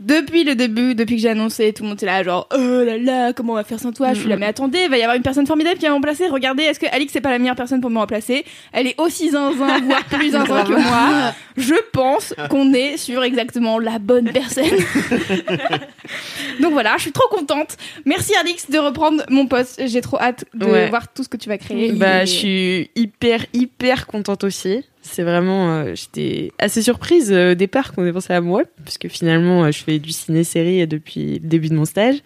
Depuis 0.00 0.44
le 0.44 0.54
début, 0.54 0.94
depuis 0.94 1.16
que 1.16 1.22
j'ai 1.22 1.30
annoncé, 1.30 1.72
tout 1.72 1.82
le 1.82 1.88
monde 1.88 1.98
était 1.98 2.06
là, 2.06 2.22
genre, 2.22 2.46
oh 2.54 2.56
là 2.84 2.96
là, 2.98 3.32
comment 3.32 3.54
on 3.54 3.56
va 3.56 3.64
faire 3.64 3.80
sans 3.80 3.90
toi 3.92 4.12
Je 4.14 4.20
suis 4.20 4.28
là, 4.28 4.36
mais 4.36 4.46
attendez, 4.46 4.82
il 4.84 4.88
va 4.90 4.96
y 4.96 5.02
avoir 5.02 5.16
une 5.16 5.24
personne 5.24 5.46
formidable 5.46 5.76
qui 5.76 5.82
va 5.82 5.88
me 5.88 5.94
remplacer. 5.94 6.28
Regardez, 6.28 6.62
est-ce 6.62 6.78
que 6.78 6.86
Alix 6.92 7.12
c'est 7.12 7.20
pas 7.20 7.30
la 7.32 7.40
meilleure 7.40 7.56
personne 7.56 7.80
pour 7.80 7.90
me 7.90 7.98
remplacer? 7.98 8.44
Elle 8.72 8.86
est 8.86 9.00
aussi 9.00 9.30
zinzin, 9.30 9.78
voire 9.80 10.04
plus 10.04 10.30
zinzin 10.32 10.62
que 10.64 10.72
moi. 10.72 11.32
Je 11.56 11.74
pense 11.92 12.32
qu'on 12.48 12.72
est 12.74 12.96
sur 12.96 13.24
exactement 13.24 13.80
la 13.80 13.98
bonne 13.98 14.30
personne. 14.30 14.64
Donc 16.60 16.72
voilà, 16.72 16.94
je 16.96 17.02
suis 17.02 17.12
trop 17.12 17.28
contente. 17.28 17.76
Merci 18.04 18.34
Alix 18.40 18.70
de 18.70 18.78
reprendre 18.78 19.24
mon 19.28 19.46
poste. 19.46 19.80
J'ai 19.86 20.00
trop 20.00 20.18
hâte 20.20 20.44
de 20.54 20.64
Ouais. 20.66 20.88
voir 20.90 21.12
tout 21.12 21.22
ce 21.24 21.28
que 21.28 21.36
tu 21.36 21.48
vas 21.48 21.58
créer. 21.58 21.92
Bah, 21.92 22.22
Et- 22.22 22.26
je 22.26 22.32
suis 22.32 22.90
hyper, 22.94 23.44
hyper 23.52 24.06
contente 24.06 24.44
aussi. 24.44 24.84
C'est 25.10 25.22
vraiment, 25.22 25.70
euh, 25.70 25.94
j'étais 25.94 26.52
assez 26.58 26.82
surprise 26.82 27.32
euh, 27.32 27.52
au 27.52 27.54
départ 27.54 27.92
qu'on 27.92 28.04
ait 28.04 28.12
pensé 28.12 28.32
à 28.32 28.40
moi, 28.40 28.62
puisque 28.84 29.08
finalement, 29.08 29.64
euh, 29.64 29.72
je 29.72 29.78
fais 29.82 29.98
du 29.98 30.12
ciné-série 30.12 30.86
depuis 30.86 31.34
le 31.34 31.48
début 31.48 31.68
de 31.68 31.74
mon 31.74 31.84
stage. 31.84 32.16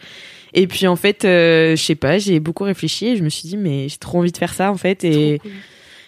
Et 0.54 0.66
puis 0.66 0.86
en 0.86 0.96
fait, 0.96 1.24
euh, 1.24 1.76
je 1.76 1.82
sais 1.82 1.94
pas, 1.94 2.18
j'ai 2.18 2.40
beaucoup 2.40 2.64
réfléchi 2.64 3.08
et 3.08 3.16
je 3.16 3.22
me 3.22 3.28
suis 3.28 3.48
dit, 3.48 3.56
mais 3.56 3.88
j'ai 3.88 3.96
trop 3.96 4.18
envie 4.18 4.32
de 4.32 4.36
faire 4.36 4.52
ça 4.52 4.70
en 4.70 4.76
fait. 4.76 5.04
Et, 5.04 5.40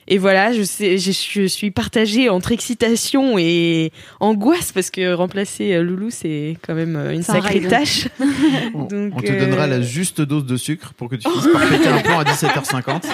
et 0.06 0.18
voilà, 0.18 0.52
je, 0.52 0.62
sais, 0.62 0.98
je, 0.98 1.12
je 1.12 1.46
suis 1.46 1.70
partagée 1.70 2.28
entre 2.28 2.52
excitation 2.52 3.38
et 3.38 3.90
angoisse 4.20 4.70
parce 4.72 4.90
que 4.90 5.14
remplacer 5.14 5.72
euh, 5.72 5.82
Loulou, 5.82 6.10
c'est 6.10 6.58
quand 6.66 6.74
même 6.74 6.96
euh, 6.96 7.14
une 7.14 7.22
sacrée 7.22 7.62
tâche. 7.62 8.08
On, 8.74 8.84
Donc, 8.84 9.14
on 9.16 9.20
te 9.20 9.32
euh, 9.32 9.40
donnera 9.40 9.66
la 9.66 9.80
juste 9.80 10.20
dose 10.20 10.44
de 10.44 10.56
sucre 10.56 10.92
pour 10.94 11.08
que 11.08 11.16
tu 11.16 11.22
par 11.22 11.68
péter 11.70 11.88
un 11.88 12.00
plomb 12.00 12.18
à 12.18 12.24
17h50. 12.24 13.04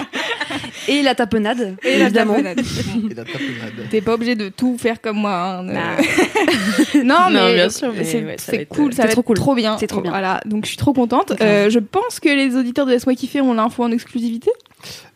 Et 0.87 1.01
la 1.03 1.15
tapenade, 1.15 1.75
Et 1.83 1.97
la 1.97 2.05
évidemment. 2.05 2.33
tapenade. 2.35 2.59
Et 2.59 3.13
la 3.13 3.23
tapenade. 3.23 3.89
T'es 3.89 4.01
pas 4.01 4.13
obligé 4.15 4.35
de 4.35 4.49
tout 4.49 4.77
faire 4.77 5.01
comme 5.01 5.17
moi. 5.17 5.59
hein, 5.59 5.63
Nah. 5.63 5.97
non, 6.95 7.03
Non, 7.03 7.29
mais 7.47 7.53
bien 7.55 7.69
sûr, 7.69 7.93
mais 7.95 8.03
c'est 8.03 8.23
ouais, 8.23 8.37
ça 8.37 8.45
c'est 8.51 8.55
va 8.57 8.61
être, 8.63 8.69
cool, 8.69 8.89
euh, 8.91 8.95
ça 8.95 9.03
c'est 9.03 9.07
va 9.07 9.11
trop 9.13 9.21
être 9.21 9.27
cool. 9.27 9.35
trop 9.35 9.55
bien. 9.55 9.77
C'est 9.77 9.87
trop 9.87 10.01
bien. 10.01 10.11
Voilà, 10.11 10.41
donc 10.45 10.65
je 10.65 10.69
suis 10.69 10.77
trop 10.77 10.93
contente. 10.93 11.33
Euh, 11.41 11.69
je 11.69 11.79
pense 11.79 12.19
que 12.19 12.29
les 12.29 12.55
auditeurs 12.55 12.85
de 12.85 12.91
Laisse-moi 12.91 13.15
kiffer 13.15 13.41
ont 13.41 13.53
l'info 13.53 13.83
en 13.83 13.91
exclusivité. 13.91 14.51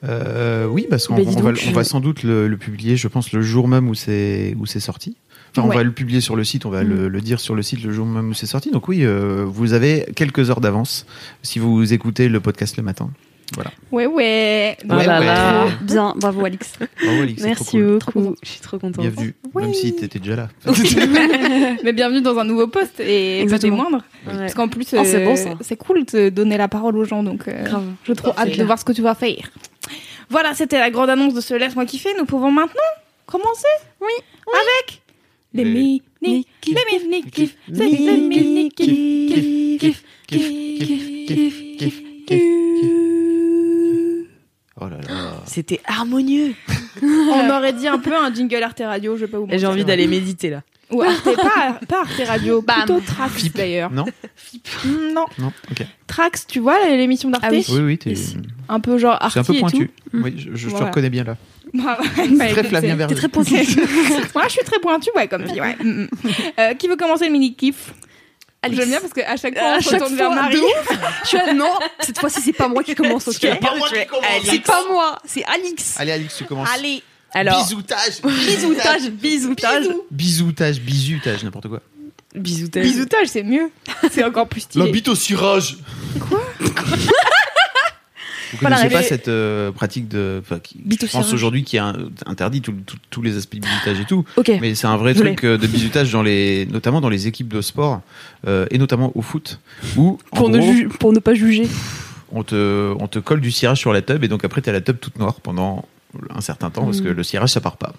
Euh, 0.08 0.66
oui, 0.68 0.86
parce 0.90 1.08
qu'on 1.08 1.16
Bah, 1.16 1.24
va, 1.26 1.52
donc. 1.52 1.60
on 1.68 1.72
va 1.72 1.84
sans 1.84 2.00
doute 2.00 2.24
le, 2.24 2.48
le 2.48 2.58
publier, 2.58 2.98
je 2.98 3.08
pense, 3.08 3.32
le 3.34 3.42
jour 3.42 3.68
même 3.68 3.88
où 3.90 3.96
c'est 3.96 4.56
où 4.60 4.66
c'est 4.66 4.80
sorti. 4.80 5.16
Enfin, 5.52 5.66
on 5.66 5.70
Ouais. 5.70 5.78
va 5.78 5.84
le 5.84 5.92
publier 5.92 6.20
sur 6.22 6.36
le 6.36 6.44
site, 6.44 6.66
on 6.66 6.70
va 6.70 6.84
Mm. 6.84 6.90
le, 6.90 7.08
le 7.08 7.22
dire 7.22 7.40
sur 7.40 7.56
le 7.56 7.62
site 7.64 7.82
le 7.84 7.92
jour 7.94 8.06
même 8.06 8.30
où 8.30 8.34
c'est 8.34 8.46
sorti. 8.46 8.72
Donc 8.72 8.88
oui, 8.90 9.06
euh, 9.06 9.46
vous 9.48 9.74
avez 9.74 10.06
quelques 10.16 10.50
heures 10.50 10.60
d'avance 10.62 11.06
si 11.44 11.60
vous 11.60 11.94
écoutez 11.94 12.28
le 12.30 12.40
podcast 12.42 12.76
le 12.78 12.84
matin. 12.84 13.10
Voilà. 13.54 13.72
Ouais, 13.92 14.08
ouais. 14.08 14.76
Oh 14.84 14.88
là 14.88 14.98
ouais. 14.98 15.06
là. 15.26 15.68
Bien, 15.82 16.14
bravo 16.18 16.44
Alix. 16.46 16.74
Bravo, 17.04 17.22
Alix, 17.22 17.44
Merci 17.44 17.64
trop 17.64 17.78
cool. 17.78 18.00
beaucoup. 18.24 18.36
Je 18.42 18.50
suis 18.50 18.60
trop 18.60 18.80
contente. 18.80 19.02
Bienvenue, 19.02 19.36
même 19.54 19.74
si 19.74 19.96
t'étais 19.96 20.18
déjà 20.20 20.36
là. 20.36 20.48
Mais 21.84 21.94
bienvenue 21.94 22.22
dans 22.22 22.38
un 22.40 22.44
nouveau 22.44 22.68
poste 22.68 23.00
et 23.00 23.04
pas 23.04 23.06
des 23.06 23.42
Exactement. 23.44 23.76
moindres. 23.78 24.04
Ouais. 24.28 24.34
Parce 24.38 24.54
qu'en 24.56 24.68
plus, 24.68 24.88
Oh, 24.98 25.02
c'est 25.04 25.22
euh, 25.22 25.26
bon, 25.26 25.56
c'est 25.62 25.76
cool 25.78 26.06
de 26.06 26.30
donner 26.30 26.58
la 26.58 26.68
parole 26.68 26.98
aux 26.98 27.06
gens. 27.06 27.22
Donc, 27.24 27.48
euh, 27.48 27.64
Grave. 27.66 27.84
j'ai 28.06 28.16
trop 28.16 28.32
hâte 28.38 28.58
de 28.58 28.64
voir 28.64 28.80
ce 28.80 28.86
que 28.86 28.92
tu 28.94 29.02
vas 29.04 29.14
faire. 29.16 29.52
Voilà, 30.30 30.54
c'était 30.56 30.80
la 30.80 30.90
grande 30.90 31.10
annonce 31.12 31.34
de 31.36 31.42
ce 31.42 31.54
Laisse-moi 31.54 31.86
kiffer. 31.86 32.10
Nous 32.18 32.26
pouvons 32.26 32.52
maintenant 32.52 32.82
commencer 33.28 33.68
Oui. 34.02 34.08
Avec 34.48 35.02
les 35.54 35.64
Les- 35.64 35.70
mini 35.72 36.02
Mini- 36.22 36.48
les 36.68 37.08
mini 37.08 37.24
kiff. 37.30 37.56
C'est 37.72 37.86
les 37.86 37.92
Mini- 37.92 38.28
mini 38.28 38.70
kiff. 38.70 38.88
kiff, 38.88 39.80
Kiff, 39.80 40.04
kiff, 40.28 40.88
kiff, 40.88 41.28
kiff, 41.28 41.78
kiff, 41.78 41.78
kiff, 41.78 42.02
kiff. 42.26 42.85
Oh 44.80 44.86
là 44.90 44.98
là. 45.08 45.42
C'était 45.46 45.80
harmonieux. 45.86 46.54
On 47.02 47.50
aurait 47.50 47.74
dit 47.74 47.88
un 47.88 47.98
peu 47.98 48.16
un 48.16 48.34
jingle 48.34 48.62
Arte 48.62 48.82
Radio, 48.86 49.16
je 49.16 49.26
vais 49.26 49.32
pas 49.32 49.40
vous 49.40 49.48
Et 49.50 49.58
j'ai 49.60 49.68
envie 49.68 49.86
d'aller 49.86 50.08
méditer 50.08 50.50
là. 50.50 50.64
Ou 50.92 51.02
Arte, 51.02 51.24
pas, 51.36 51.80
pas 51.88 52.02
Arte 52.02 52.22
Radio, 52.28 52.62
Bam. 52.62 52.84
plutôt 52.84 53.00
Trax 53.00 53.52
d'ailleurs. 53.54 53.92
Non, 53.92 54.06
Non. 55.14 55.26
Trax, 56.08 56.46
tu 56.46 56.60
vois 56.60 56.86
l'émission 56.88 57.30
d'Arte 57.30 57.44
Ah 57.48 57.52
oui. 57.52 57.66
Oui, 57.70 57.80
oui, 57.80 57.98
t'es-. 57.98 58.14
Un 58.70 58.80
peu 58.80 58.98
genre 58.98 59.18
Arte 59.20 59.34
c'est 59.34 59.40
un 59.40 59.44
peu 59.44 59.60
pointu. 59.60 59.90
Oui, 60.14 60.34
je, 60.38 60.56
je 60.56 60.70
te 60.70 60.84
reconnais 60.84 61.10
bien 61.10 61.24
là. 61.24 61.38
Bah, 61.74 61.98
bah, 62.38 62.48
Très 62.52 62.64
Flavien. 62.64 62.96
T'es 63.08 63.16
très 63.16 63.28
pointu. 63.28 63.54
Moi, 64.36 64.44
je 64.46 64.50
suis 64.50 64.64
très 64.64 64.80
pointu, 64.80 65.10
ouais, 65.14 65.28
comme 65.28 65.46
fille, 65.46 65.60
ouais. 65.60 65.76
Mm, 65.84 66.04
mm. 66.04 66.08
Euh, 66.60 66.74
qui 66.76 66.88
veut 66.88 66.96
commencer 66.96 67.26
le 67.26 67.34
mini-kiff? 67.34 67.94
Alice. 67.94 68.05
J'aime 68.74 68.90
bien 68.90 69.00
parce 69.02 69.14
qu'à 69.14 69.36
chaque 69.38 69.58
fois, 69.58 69.68
À 69.68 69.78
on 69.78 69.82
se 69.82 69.90
chaque 69.90 69.94
retourne 70.02 70.16
vers 70.16 70.28
fois, 70.28 70.36
Marie. 70.36 70.56
de 70.56 70.62
Je 71.24 71.28
suis 71.28 71.38
là, 71.38 71.54
non, 71.54 71.70
cette 72.00 72.20
fois-ci 72.20 72.42
c'est 72.42 72.54
pas 72.54 72.68
moi 72.68 72.84
qui 72.84 72.96
commence, 72.96 73.28
ok 73.28 73.36
C'est 73.40 73.60
pas 73.60 73.76
moi 73.76 73.90
qui 73.90 74.06
commence. 74.06 74.26
C'est 74.46 74.60
pas 74.64 74.84
moi, 74.90 75.20
c'est 75.26 75.44
Alix. 75.46 75.96
Allez, 76.00 76.12
Alix, 76.14 76.36
tu 76.38 76.44
commences. 76.46 76.70
Allez, 76.74 77.04
Alors, 77.34 77.64
Bisoutage. 77.64 78.22
Bisoutage, 78.24 79.10
bisoutage. 79.10 79.86
Bisoutage, 80.12 80.80
bisutage, 80.82 81.44
n'importe 81.44 81.68
quoi. 81.68 81.82
bisoutage. 82.34 82.84
bisoutage, 82.84 83.28
c'est 83.28 83.44
mieux. 83.44 83.70
C'est 84.12 84.24
encore 84.24 84.48
plus 84.48 84.62
stylé. 84.62 84.92
bite 84.92 85.08
au 85.10 85.16
cirage. 85.16 85.78
Quoi 86.30 86.42
Vous 88.60 88.64
la 88.64 88.76
connaissez 88.78 88.90
pas 88.94 89.04
cette 89.04 89.28
euh, 89.28 89.72
pratique 89.72 90.08
de, 90.08 90.42
qui, 90.64 90.78
je 90.90 90.96
pense 90.98 91.10
cirage. 91.10 91.34
aujourd'hui 91.34 91.64
qui 91.64 91.76
est 91.78 91.80
un- 91.80 91.96
interdit 92.26 92.62
tous 92.62 93.22
les 93.22 93.38
aspects 93.38 93.56
de 93.56 93.62
bisutage 93.62 94.00
et 94.00 94.06
tout. 94.06 94.24
Ok. 94.38 94.52
Mais 94.62 94.76
c'est 94.76 94.88
un 94.88 94.98
vrai 94.98 95.14
truc 95.14 95.44
euh, 95.44 95.58
de 95.58 95.68
bisutage 95.68 96.12
dans 96.12 96.24
les, 96.24 96.66
notamment 96.68 97.02
dans 97.02 97.10
les 97.10 97.28
équipes 97.28 97.54
de 97.54 97.62
sport 97.62 98.02
euh, 98.48 98.66
et 98.72 98.78
notamment 98.78 99.12
au 99.16 99.22
foot 99.22 99.60
où 99.98 100.18
Pour 100.34 100.50
ne, 100.50 100.60
gros, 100.60 100.74
ju- 100.74 100.88
pour 100.88 101.14
ne 101.14 101.20
pas 101.20 101.34
juger. 101.34 101.68
on 102.32 102.44
te, 102.44 102.94
on 103.00 103.08
te 103.08 103.20
colle 103.20 103.42
du 103.42 103.52
cirage 103.52 103.80
sur 103.80 103.94
la 103.94 104.02
tub 104.02 104.24
et 104.24 104.28
donc 104.28 104.44
après 104.46 104.62
t'as 104.62 104.72
la 104.72 104.82
tub 104.82 105.00
toute 105.00 105.18
noire 105.20 105.36
pendant 105.42 105.86
un 106.34 106.42
certain 106.42 106.70
temps 106.70 106.86
parce 106.86 107.02
que 107.02 107.10
le 107.10 107.24
cirage 107.24 107.50
ça 107.50 107.62
part 107.62 107.78
pas. 107.78 107.94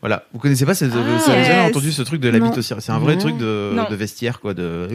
Voilà, 0.00 0.24
vous 0.34 0.38
connaissez 0.38 0.66
pas 0.66 0.74
cette, 0.74 0.92
Ah, 0.94 0.96
vous 1.02 1.30
avez 1.30 1.44
jamais 1.44 1.62
entendu 1.62 1.90
ce 1.90 2.02
truc 2.02 2.20
de 2.20 2.30
bite 2.30 2.58
au 2.58 2.62
cirage 2.62 2.82
C'est 2.82 2.92
un 2.92 2.98
vrai 2.98 3.14
Non. 3.14 3.20
truc 3.20 3.38
de, 3.38 3.72
de 3.90 3.94
vestiaire 3.96 4.38
quoi. 4.40 4.52
De. 4.52 4.86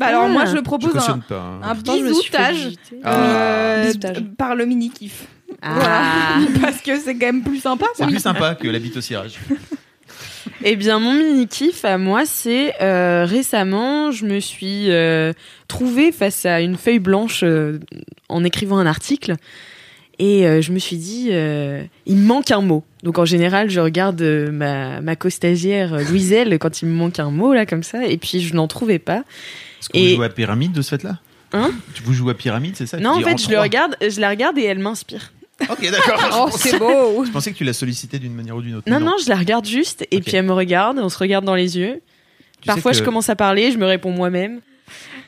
Bah 0.00 0.06
alors, 0.06 0.24
Ah. 0.24 0.28
moi, 0.28 0.46
je 0.46 0.56
je 0.56 0.60
propose 0.60 0.96
un, 1.08 1.18
pas. 1.20 1.36
hein. 1.36 1.60
un 1.62 1.76
Putain, 1.76 1.96
je 1.98 2.02
me 2.02 2.12
suis 2.14 2.30
fait 2.30 2.38
bisoutage 2.38 2.56
visiter. 2.66 2.96
euh, 3.06 3.86
Bisoutage. 3.86 4.24
par 4.36 4.54
le 4.56 4.64
mini-kiff. 4.66 5.26
Ah. 5.62 5.74
Voilà. 5.74 6.48
Parce 6.62 6.80
que 6.80 6.98
c'est 6.98 7.14
quand 7.14 7.26
même 7.26 7.42
plus 7.44 7.60
sympa. 7.60 7.86
C'est 7.94 8.06
plus 8.06 8.18
sympa 8.18 8.54
que 8.56 8.66
la 8.66 8.78
bite 8.78 8.96
au 8.96 9.00
cirage. 9.00 9.34
Eh 10.64 10.76
bien, 10.76 10.98
mon 10.98 11.12
mini 11.14 11.46
kiff 11.46 11.84
à 11.84 11.96
moi, 11.98 12.22
c'est 12.26 12.74
euh, 12.82 13.24
récemment, 13.26 14.10
je 14.10 14.24
me 14.26 14.40
suis 14.40 14.90
euh, 14.90 15.32
trouvée 15.68 16.12
face 16.12 16.44
à 16.46 16.60
une 16.60 16.76
feuille 16.76 16.98
blanche 16.98 17.42
euh, 17.44 17.78
en 18.28 18.42
écrivant 18.44 18.78
un 18.78 18.86
article. 18.86 19.34
Et 20.18 20.46
euh, 20.46 20.60
je 20.60 20.72
me 20.72 20.78
suis 20.78 20.96
dit, 20.96 21.28
euh, 21.30 21.82
il 22.06 22.16
me 22.16 22.26
manque 22.26 22.50
un 22.50 22.60
mot. 22.60 22.84
Donc 23.02 23.18
en 23.18 23.24
général, 23.24 23.70
je 23.70 23.80
regarde 23.80 24.20
euh, 24.20 24.50
ma, 24.50 25.00
ma 25.00 25.16
co-stagiaire 25.16 25.94
euh, 25.94 26.02
Louiselle 26.04 26.58
quand 26.58 26.82
il 26.82 26.88
me 26.88 26.94
manque 26.94 27.18
un 27.18 27.30
mot, 27.30 27.52
là, 27.54 27.64
comme 27.64 27.82
ça. 27.82 28.04
Et 28.06 28.16
puis, 28.18 28.40
je 28.40 28.54
n'en 28.54 28.66
trouvais 28.68 28.98
pas. 28.98 29.24
Est-ce 29.80 29.88
que 29.88 29.98
Et- 29.98 30.10
vous 30.10 30.16
jouez 30.16 30.26
à 30.26 30.30
pyramide 30.30 30.72
de 30.72 30.82
ce 30.82 30.90
fait-là 30.90 31.18
Hein 31.52 31.72
Tu 31.94 32.02
vous 32.04 32.12
jouez 32.12 32.30
à 32.30 32.34
pyramide, 32.34 32.76
c'est 32.76 32.86
ça 32.86 32.98
non, 32.98 33.10
en 33.10 33.20
fait, 33.22 33.36
je, 33.38 33.50
le 33.50 33.58
regarde, 33.58 33.96
je 34.00 34.20
la 34.20 34.28
regarde 34.30 34.56
et 34.58 34.64
elle 34.64 34.78
m'inspire. 34.78 35.32
Ok, 35.68 35.90
d'accord. 35.90 36.48
Oh, 36.52 36.56
c'est 36.56 36.78
beau. 36.78 37.24
je 37.24 37.30
pensais 37.30 37.50
que 37.52 37.56
tu 37.58 37.64
l'as 37.64 37.72
sollicité 37.72 38.18
d'une 38.18 38.34
manière 38.34 38.56
ou 38.56 38.62
d'une 38.62 38.76
autre. 38.76 38.88
Non, 38.88 39.00
non, 39.00 39.16
je 39.22 39.28
la 39.28 39.36
regarde 39.36 39.66
juste. 39.66 40.06
Et 40.10 40.20
puis, 40.20 40.36
elle 40.36 40.46
me 40.46 40.52
regarde, 40.52 40.98
on 41.00 41.08
se 41.08 41.18
regarde 41.18 41.44
dans 41.44 41.54
les 41.56 41.76
yeux. 41.76 42.00
Tu 42.60 42.66
Parfois, 42.66 42.92
que- 42.92 42.98
je 42.98 43.02
commence 43.02 43.28
à 43.28 43.36
parler, 43.36 43.72
je 43.72 43.78
me 43.78 43.84
réponds 43.86 44.12
moi-même. 44.12 44.60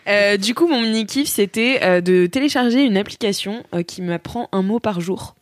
Euh, 0.08 0.36
du 0.36 0.54
coup, 0.54 0.66
mon 0.68 0.80
mini 0.80 1.06
kiff, 1.06 1.28
c'était 1.28 1.80
euh, 1.82 2.00
de 2.00 2.26
télécharger 2.26 2.82
une 2.84 2.96
application 2.96 3.62
euh, 3.74 3.82
qui 3.82 4.00
m'apprend 4.02 4.48
un 4.52 4.62
mot 4.62 4.78
par 4.80 5.00
jour. 5.00 5.34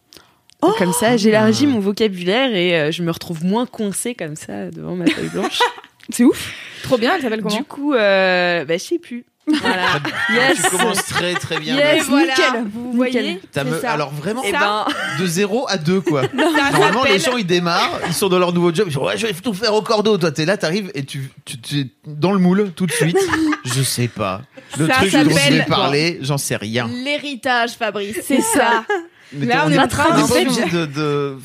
Donc, 0.62 0.76
comme 0.76 0.92
ça, 0.92 1.16
j'élargis 1.16 1.66
mon 1.66 1.78
vocabulaire 1.80 2.54
et 2.54 2.92
je 2.92 3.02
me 3.02 3.10
retrouve 3.10 3.44
moins 3.44 3.64
coincée 3.66 4.14
comme 4.14 4.36
ça 4.36 4.70
devant 4.70 4.94
ma 4.96 5.06
feuille 5.06 5.28
blanche. 5.30 5.58
C'est 6.12 6.24
ouf. 6.24 6.52
Trop 6.82 6.98
bien, 6.98 7.14
elle 7.16 7.22
s'appelle 7.22 7.42
comment 7.42 7.56
du 7.56 7.64
coup, 7.64 7.94
euh, 7.94 8.64
bah, 8.64 8.74
je 8.76 8.82
sais 8.82 8.98
plus. 8.98 9.24
Voilà. 9.46 9.86
Yes. 10.32 10.62
Tu 10.62 10.70
commences 10.70 11.04
très 11.06 11.34
très 11.34 11.58
bien. 11.58 11.74
Yes. 11.76 12.04
Voilà, 12.06 12.26
nickel. 12.34 12.64
vous 12.72 13.04
Nickel. 13.04 13.40
voyez 13.40 13.40
me- 13.64 13.80
ça. 13.80 13.90
Alors 13.92 14.10
vraiment, 14.12 14.42
Eh 14.44 14.52
ben, 14.52 14.86
de 15.18 15.26
0 15.26 15.66
à 15.68 15.76
2 15.76 16.00
quoi. 16.02 16.22
Normalement, 16.32 17.02
les 17.04 17.18
gens 17.18 17.36
ils 17.36 17.46
démarrent, 17.46 17.98
ils 18.06 18.12
sont 18.14 18.28
dans 18.28 18.38
leur 18.38 18.52
nouveau 18.52 18.72
job, 18.72 18.86
ils 18.86 18.90
disent 18.92 18.98
ouais, 19.02 19.16
je 19.18 19.26
vais 19.26 19.32
tout 19.32 19.52
faire 19.54 19.74
au 19.74 19.82
cordeau. 19.82 20.18
Toi, 20.18 20.30
t'es 20.30 20.44
là, 20.44 20.56
t'arrives 20.56 20.92
et 20.94 21.04
tu, 21.04 21.30
tu, 21.44 21.58
tu 21.60 21.80
es 21.80 21.86
dans 22.06 22.30
le 22.32 22.38
moule 22.38 22.70
tout 22.76 22.86
de 22.86 22.92
suite. 22.92 23.18
Je 23.64 23.82
sais 23.82 24.06
pas. 24.08 24.42
Le 24.78 24.86
Ça 24.86 24.94
truc 24.94 25.12
dont 25.12 25.18
je 25.30 25.34
s'appelle- 25.34 25.54
vais 25.54 25.64
parler, 25.64 26.18
j'en 26.22 26.38
sais 26.38 26.56
rien. 26.56 26.86
L'héritage, 26.88 27.72
Fabrice. 27.72 28.20
C'est 28.24 28.42
ça. 28.42 28.84
Mais 29.32 29.46
Là, 29.46 29.64
on 29.66 29.70
est 29.72 29.78
en 29.78 29.88
train 29.88 30.06
on 30.12 30.18
est 30.18 30.22
de- 30.22 30.28
pas 30.28 30.40
obligé 30.52 30.64
de, 30.70 30.86
de, 30.86 31.36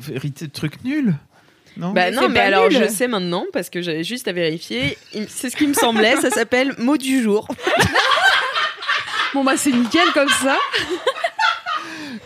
de- 0.00 0.14
hériter 0.14 0.46
de 0.46 0.52
trucs 0.52 0.84
nuls. 0.84 1.14
Non 1.76 1.92
Bah 1.92 2.10
Mais 2.10 2.16
non, 2.16 2.28
mais 2.28 2.40
alors 2.40 2.68
nul. 2.68 2.78
je 2.84 2.88
sais 2.88 3.08
maintenant 3.08 3.44
parce 3.52 3.68
que 3.70 3.82
j'avais 3.82 4.04
juste 4.04 4.28
à 4.28 4.32
vérifier. 4.32 4.96
C'est 5.28 5.50
ce 5.50 5.56
qui 5.56 5.66
me 5.66 5.74
semblait. 5.74 6.16
Ça 6.16 6.30
s'appelle 6.30 6.74
mot 6.78 6.96
du 6.96 7.22
jour. 7.22 7.48
Bon 9.34 9.42
bah 9.42 9.56
c'est 9.56 9.72
nickel 9.72 10.06
comme 10.14 10.28
ça. 10.28 10.56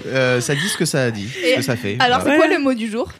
Euh, 0.06 0.40
ça 0.42 0.54
dit 0.54 0.68
ce 0.68 0.76
que 0.76 0.84
ça 0.84 1.04
a 1.04 1.10
dit, 1.10 1.26
ce 1.28 1.56
que 1.56 1.62
ça 1.62 1.74
fait. 1.76 1.96
Alors, 2.00 2.18
c'est 2.18 2.24
Voilà. 2.36 2.36
quoi 2.38 2.48
le 2.48 2.62
mot 2.62 2.74
du 2.74 2.90
jour? 2.90 3.10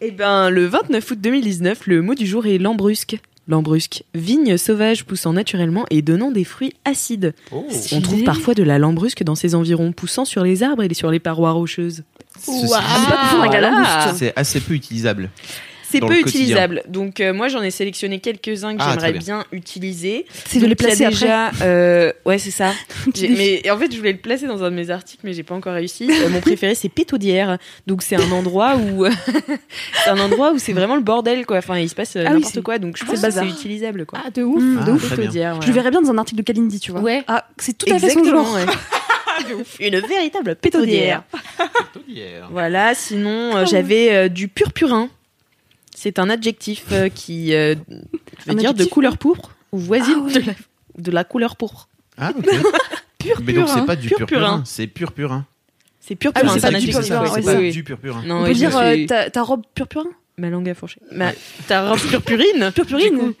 Eh 0.00 0.10
ben, 0.12 0.48
le 0.50 0.66
29 0.66 1.10
août 1.10 1.18
2019, 1.20 1.80
le 1.86 2.02
mot 2.02 2.14
du 2.14 2.26
jour 2.26 2.46
est 2.46 2.58
lambrusque. 2.58 3.16
Lambrusque, 3.48 4.04
vigne 4.14 4.56
sauvage 4.56 5.04
poussant 5.04 5.32
naturellement 5.32 5.84
et 5.90 6.00
donnant 6.02 6.30
des 6.30 6.44
fruits 6.44 6.72
acides. 6.84 7.34
Oh. 7.50 7.66
On 7.90 8.00
trouve 8.00 8.22
parfois 8.22 8.54
de 8.54 8.62
la 8.62 8.78
lambrusque 8.78 9.24
dans 9.24 9.34
ces 9.34 9.56
environs, 9.56 9.90
poussant 9.90 10.24
sur 10.24 10.44
les 10.44 10.62
arbres 10.62 10.84
et 10.84 10.94
sur 10.94 11.10
les 11.10 11.18
parois 11.18 11.50
rocheuses. 11.50 12.04
Galamboust. 13.50 14.16
c'est 14.16 14.32
assez 14.36 14.60
peu 14.60 14.74
utilisable. 14.74 15.30
C'est 15.92 16.00
peu 16.00 16.18
utilisable. 16.18 16.82
Donc 16.88 17.20
euh, 17.20 17.32
moi 17.32 17.48
j'en 17.48 17.62
ai 17.62 17.70
sélectionné 17.70 18.18
quelques-uns 18.18 18.76
que 18.76 18.82
Ah, 18.82 18.90
j'aimerais 18.94 19.12
bien 19.12 19.44
utiliser. 19.52 20.26
C'est 20.46 20.58
de 20.58 20.66
les 20.66 20.74
placer 20.74 21.04
après. 21.04 21.20
déjà. 21.20 21.50
euh, 21.62 22.12
ouais 22.26 22.38
c'est 22.38 22.50
ça. 22.50 22.72
Mais 23.22 23.68
en 23.70 23.78
fait 23.78 23.92
je 23.92 23.96
voulais 23.98 24.12
le 24.12 24.18
placer 24.18 24.46
dans 24.46 24.62
un 24.64 24.70
de 24.70 24.76
mes 24.76 24.90
articles 24.90 25.20
mais 25.24 25.32
j'ai 25.32 25.42
pas 25.42 25.54
encore 25.54 25.74
réussi. 25.74 26.10
Euh, 26.10 26.28
mon 26.28 26.40
préféré 26.40 26.74
c'est 26.74 26.88
Pétaudière. 26.88 27.58
Donc 27.86 28.02
c'est 28.02 28.16
un 28.16 28.30
endroit 28.32 28.76
où 28.76 29.06
c'est 30.04 30.10
un 30.10 30.18
endroit 30.18 30.52
où 30.52 30.58
c'est 30.58 30.72
vraiment 30.72 30.96
le 30.96 31.02
bordel 31.02 31.46
quoi. 31.46 31.58
Enfin 31.58 31.78
il 31.78 31.88
se 31.88 31.94
passe 31.94 32.16
Ah 32.16 32.30
n'importe 32.34 32.60
quoi 32.62 32.78
donc 32.78 32.96
je 32.96 33.00
c'est 33.00 33.06
pense 33.06 33.14
le 33.16 33.20
que 33.20 33.26
bazar. 33.26 33.44
c'est 33.44 33.50
utilisable 33.50 34.06
quoi. 34.06 34.18
Ah, 34.24 34.30
de 34.30 34.42
ouf. 34.42 34.62
Mmh, 34.62 34.78
Ah, 34.80 34.84
de 34.84 34.92
ouf. 34.92 35.10
Pétaudière. 35.10 35.60
Je 35.62 35.66
le 35.68 35.72
verrais 35.72 35.90
bien 35.90 36.00
dans 36.02 36.10
un 36.10 36.18
article 36.18 36.38
de 36.38 36.42
Kalindi, 36.46 36.80
tu 36.80 36.90
vois. 36.92 37.00
Ouais. 37.00 37.22
Ah, 37.28 37.44
c'est 37.58 37.76
tout 37.76 37.92
à 37.92 37.98
fait 37.98 38.10
son 38.10 38.24
genre. 38.24 38.52
ouais. 38.54 38.64
Une 39.80 39.98
véritable 39.98 40.54
pétaudière. 40.56 41.22
Pétaudière. 41.92 42.48
Voilà, 42.50 42.94
sinon 42.94 43.56
euh, 43.56 43.66
j'avais 43.66 44.12
euh, 44.12 44.28
du 44.28 44.48
purpurin. 44.48 45.08
C'est 46.02 46.18
un 46.18 46.28
adjectif 46.30 46.86
euh, 46.90 47.08
qui 47.08 47.54
euh, 47.54 47.76
veut 47.88 47.96
Un 48.48 48.54
dire 48.54 48.70
de 48.74 48.80
adjectif, 48.80 48.88
couleur 48.92 49.18
pourpre 49.18 49.54
ou 49.70 49.78
voisine 49.78 50.16
Ah 50.18 50.22
ouais. 50.24 50.32
de, 50.32 50.40
la, 50.46 50.52
de 50.98 51.10
la 51.12 51.22
couleur 51.24 51.54
pourpre. 51.56 51.88
Ah, 52.18 52.32
ok. 52.36 52.44
Mais 53.44 53.52
donc, 53.52 53.68
c'est 53.68 53.86
pas 53.86 53.94
du 53.94 54.08
Purpurin. 54.08 54.26
purpurin, 54.26 54.62
c'est 54.66 54.86
purpurin. 54.88 55.46
C'est 56.00 56.16
purpurin, 56.16 56.44
Ah 56.48 56.52
oui, 56.54 56.60
c'est 56.60 56.60
c'est 56.60 56.66
un 56.66 56.72
pas 56.72 56.78
du 56.80 56.88
adjectif. 56.88 56.96
ouais, 56.96 57.02
c'est 57.28 57.34
c'est 57.34 57.42
pas 57.42 57.52
ça. 57.52 57.70
du 57.70 57.84
purpurin. 57.84 58.22
Non, 58.26 58.34
On 58.38 58.42
ouais, 58.42 58.48
peut 58.48 58.54
je 58.54 58.58
dire 58.58 58.76
euh, 58.76 58.94
suis- 58.94 59.06
ta, 59.06 59.30
ta 59.30 59.42
robe 59.42 59.62
purpurin 59.74 60.08
ma 60.38 60.50
langue 60.50 60.68
a 60.68 60.74
fourché. 60.74 60.98
Ma... 61.12 61.30
Ta 61.68 61.88
robe 61.90 62.00
purpurine 62.00 62.72
Purpurine 62.74 63.34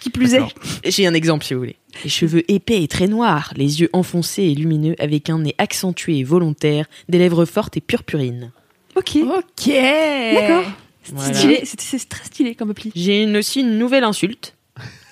Qui 0.00 0.08
plus 0.08 0.32
est. 0.32 0.38
D'accord. 0.38 0.52
J'ai 0.86 1.06
un 1.06 1.12
exemple 1.12 1.44
si 1.44 1.52
vous 1.52 1.60
voulez. 1.60 1.76
Les 2.02 2.08
cheveux 2.08 2.50
épais 2.50 2.82
et 2.82 2.88
très 2.88 3.08
noirs, 3.08 3.52
les 3.56 3.82
yeux 3.82 3.90
enfoncés 3.92 4.44
et 4.44 4.54
lumineux, 4.54 4.94
avec 4.98 5.28
un 5.28 5.40
nez 5.40 5.54
accentué 5.58 6.18
et 6.20 6.24
volontaire, 6.24 6.86
des 7.10 7.18
lèvres 7.18 7.44
fortes 7.44 7.76
et 7.76 7.80
purpurines. 7.82 8.52
Ok. 8.94 9.16
Ok. 9.16 9.68
D'accord. 9.68 10.64
Voilà. 11.12 11.34
Stylé. 11.34 11.62
C'est 11.64 12.08
très 12.08 12.24
stylé 12.24 12.54
comme 12.54 12.70
appli. 12.70 12.92
J'ai 12.94 13.22
une- 13.22 13.36
aussi 13.36 13.60
une 13.60 13.78
nouvelle 13.78 14.04
insulte. 14.04 14.54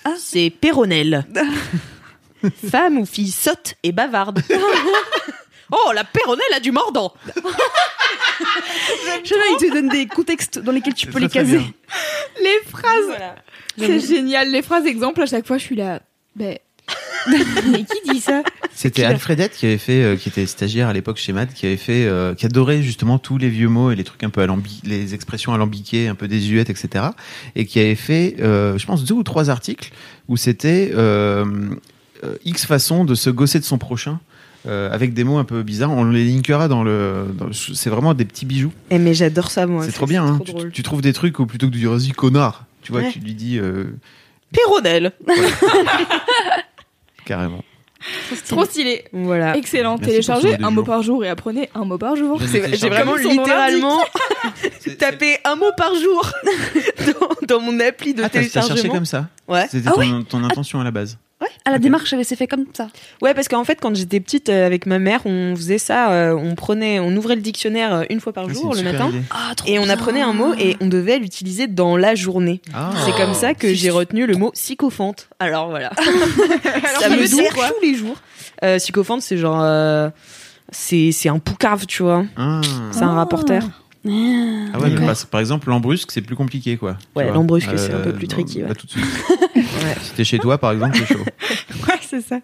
Ah. 0.03 0.13
C'est 0.17 0.49
péronnelle. 0.49 1.25
Femme 2.69 2.99
ou 2.99 3.05
fille 3.05 3.31
sotte 3.31 3.73
et 3.83 3.91
bavarde. 3.91 4.41
oh, 5.71 5.91
la 5.95 6.03
péronnelle 6.03 6.53
a 6.55 6.59
du 6.59 6.71
mordant. 6.71 7.13
J'aime 9.23 9.39
bien, 9.39 9.47
il 9.51 9.57
te 9.67 9.73
donne 9.73 9.89
des 9.89 10.05
contextes 10.07 10.59
dans 10.59 10.71
lesquels 10.71 10.93
tu 10.93 11.07
peux 11.07 11.19
les 11.19 11.29
caser. 11.29 11.57
bien. 11.57 11.73
Les 12.43 12.59
phrases. 12.69 13.05
Voilà. 13.07 13.35
C'est 13.77 13.99
génial. 13.99 14.51
Les 14.51 14.61
phrases 14.61 14.85
exemples, 14.85 15.21
à 15.21 15.25
chaque 15.25 15.47
fois, 15.47 15.57
je 15.57 15.63
suis 15.63 15.75
là. 15.75 16.01
Ben. 16.35 16.57
Mais 17.71 17.83
qui 17.83 18.11
dit 18.13 18.19
ça? 18.19 18.43
C'était 18.75 19.03
Alfredette 19.03 19.53
qui 19.53 19.65
avait 19.65 19.77
fait, 19.79 20.03
euh, 20.03 20.15
qui 20.15 20.29
était 20.29 20.45
stagiaire 20.45 20.87
à 20.89 20.93
l'époque 20.93 21.17
chez 21.17 21.33
Mad, 21.33 21.51
qui 21.53 21.65
avait 21.65 21.77
fait, 21.77 22.05
euh, 22.05 22.35
qui 22.35 22.45
adorait 22.45 22.83
justement 22.83 23.17
tous 23.17 23.37
les 23.39 23.49
vieux 23.49 23.67
mots 23.69 23.89
et 23.91 23.95
les 23.95 24.03
trucs 24.03 24.23
un 24.23 24.29
peu 24.29 24.41
alambi 24.41 24.81
les 24.83 25.15
expressions 25.15 25.53
alambiquées, 25.53 26.07
un 26.07 26.13
peu 26.15 26.27
désuètes, 26.27 26.69
etc. 26.69 27.05
Et 27.55 27.65
qui 27.65 27.79
avait 27.79 27.95
fait, 27.95 28.35
euh, 28.41 28.77
je 28.77 28.85
pense, 28.85 29.03
deux 29.05 29.15
ou 29.15 29.23
trois 29.23 29.49
articles 29.49 29.91
où 30.27 30.37
c'était 30.37 30.91
euh, 30.93 31.45
euh, 32.23 32.35
X 32.45 32.65
façons 32.67 33.05
de 33.05 33.15
se 33.15 33.29
gosser 33.31 33.59
de 33.59 33.65
son 33.65 33.77
prochain. 33.79 34.19
euh, 34.67 34.91
avec 34.91 35.13
des 35.13 35.23
mots 35.23 35.37
un 35.37 35.43
peu 35.45 35.61
bizarres, 35.63 35.91
on 35.91 36.05
les 36.05 36.25
linkera 36.25 36.67
dans 36.67 36.83
le. 36.83 37.25
dans 37.37 37.45
le- 37.45 37.53
c'est 37.53 37.89
vraiment 37.89 38.13
des 38.13 38.25
petits 38.25 38.45
bijoux. 38.45 38.71
Eh, 38.91 38.99
mais 38.99 39.13
j'adore 39.15 39.49
ça, 39.51 39.65
moi. 39.67 39.83
c'est 39.85 39.91
trop 39.91 40.05
bien. 40.07 40.23
Hein. 40.25 40.39
trop 40.45 40.63
Tu, 40.69 40.83
trouves 40.83 41.01
des 41.01 41.13
trucs 41.13 41.39
où 41.39 41.45
plutôt 41.47 41.67
que 41.67 41.71
de 41.73 41.77
dire 41.77 41.91
vas-y 41.91 42.11
connard, 42.11 42.65
tu 42.83 42.91
vois, 42.91 43.01
Ouais. 43.01 43.11
tu 43.11 43.19
lui 43.19 43.33
dis 43.33 43.57
euh. 43.57 43.85
carrément. 47.25 47.63
Trop 48.47 48.65
stylé. 48.65 49.05
Voilà. 49.13 49.57
Excellent. 49.57 49.95
Merci 49.97 50.09
Téléchargez 50.11 50.55
un 50.61 50.69
mot 50.69 50.83
par 50.83 51.01
jour 51.01 51.25
et 51.25 51.29
apprenez 51.29 51.69
un 51.73 51.85
mot 51.85 51.97
par 51.97 52.15
jour. 52.15 52.39
J'ai 52.73 52.89
vraiment 52.89 53.15
littéralement 53.15 53.99
tapé 54.99 55.37
un 55.43 55.55
mot 55.55 55.71
par 55.75 55.95
jour 55.95 56.29
dans, 57.47 57.55
dans 57.55 57.59
mon 57.61 57.79
appli 57.79 58.13
de 58.13 58.21
Ah, 58.23 58.29
t'as 58.29 58.41
t'as 58.41 58.47
cherché 58.47 58.67
téléchargement. 58.67 58.93
comme 58.93 59.05
ça 59.05 59.27
Ouais. 59.47 59.65
C'était 59.71 59.89
Ah 59.89 59.93
ton, 59.95 60.23
ton 60.23 60.43
intention 60.43 60.79
à 60.81 60.83
la 60.83 60.91
base. 60.91 61.17
À 61.65 61.71
la 61.71 61.79
démarche, 61.79 62.13
elle 62.13 62.23
s'est 62.23 62.35
fait 62.35 62.47
comme 62.47 62.65
ça. 62.73 62.87
Ouais, 63.21 63.33
parce 63.33 63.47
qu'en 63.47 63.63
fait, 63.63 63.79
quand 63.81 63.95
j'étais 63.95 64.19
petite 64.19 64.49
euh, 64.49 64.65
avec 64.65 64.85
ma 64.85 64.99
mère, 64.99 65.25
on 65.25 65.55
faisait 65.55 65.77
ça. 65.79 66.11
euh, 66.11 66.33
on 66.33 66.55
prenait, 66.55 66.99
on 66.99 67.15
ouvrait 67.15 67.35
le 67.35 67.41
dictionnaire 67.41 67.93
euh, 67.93 68.03
une 68.09 68.19
fois 68.19 68.33
par 68.33 68.45
Ah, 68.49 68.53
jour 68.53 68.73
le 68.75 68.83
matin. 68.83 69.11
Ah, 69.31 69.51
Et 69.65 69.77
on 69.79 69.89
apprenait 69.89 70.21
un 70.21 70.33
mot 70.33 70.53
et 70.57 70.77
on 70.79 70.87
devait 70.87 71.17
l'utiliser 71.19 71.67
dans 71.67 71.97
la 71.97 72.13
journée. 72.15 72.61
Ah. 72.73 72.91
C'est 73.05 73.15
comme 73.15 73.33
ça 73.33 73.53
que 73.53 73.73
j'ai 73.73 73.89
retenu 73.89 74.25
le 74.27 74.35
mot 74.35 74.51
sycophante. 74.53 75.27
Alors 75.39 75.69
voilà. 75.69 75.91
ça 76.99 76.99
ça 77.01 77.09
me 77.09 77.15
veut 77.17 77.27
dire 77.27 77.43
sert 77.45 77.53
quoi 77.53 77.67
tous 77.69 77.81
les 77.85 77.95
jours. 77.95 78.15
Euh, 78.63 78.79
sycophante, 78.79 79.21
c'est 79.21 79.37
genre. 79.37 79.61
euh, 79.61 80.09
c'est 80.71 81.11
c'est 81.11 81.29
un 81.29 81.39
poucave, 81.39 81.85
tu 81.85 82.03
vois. 82.03 82.25
Ah. 82.37 82.61
C'est 82.91 83.03
un 83.03 83.13
rapporteur. 83.13 83.63
Ah 84.07 84.79
ouais, 84.79 84.89
mais 84.91 85.05
par, 85.05 85.15
par 85.27 85.39
exemple, 85.39 85.69
l'embrusque, 85.69 86.11
c'est 86.11 86.21
plus 86.21 86.35
compliqué, 86.35 86.77
quoi. 86.77 86.97
Ouais, 87.15 87.31
l'embrusque, 87.31 87.69
c'est 87.77 87.93
un 87.93 87.99
peu 88.01 88.13
plus 88.13 88.27
tricky, 88.27 88.61
ouais. 88.61 88.67
là, 88.69 88.75
tout 88.75 88.85
de 88.85 88.91
suite. 88.91 89.03
Si 90.01 90.11
t'es 90.13 90.23
chez 90.23 90.39
toi, 90.39 90.57
par 90.57 90.71
exemple, 90.73 90.97
c'est 90.97 91.13
chaud. 91.13 91.19
Ouais, 91.87 91.99
c'est 92.01 92.21
ça. 92.21 92.39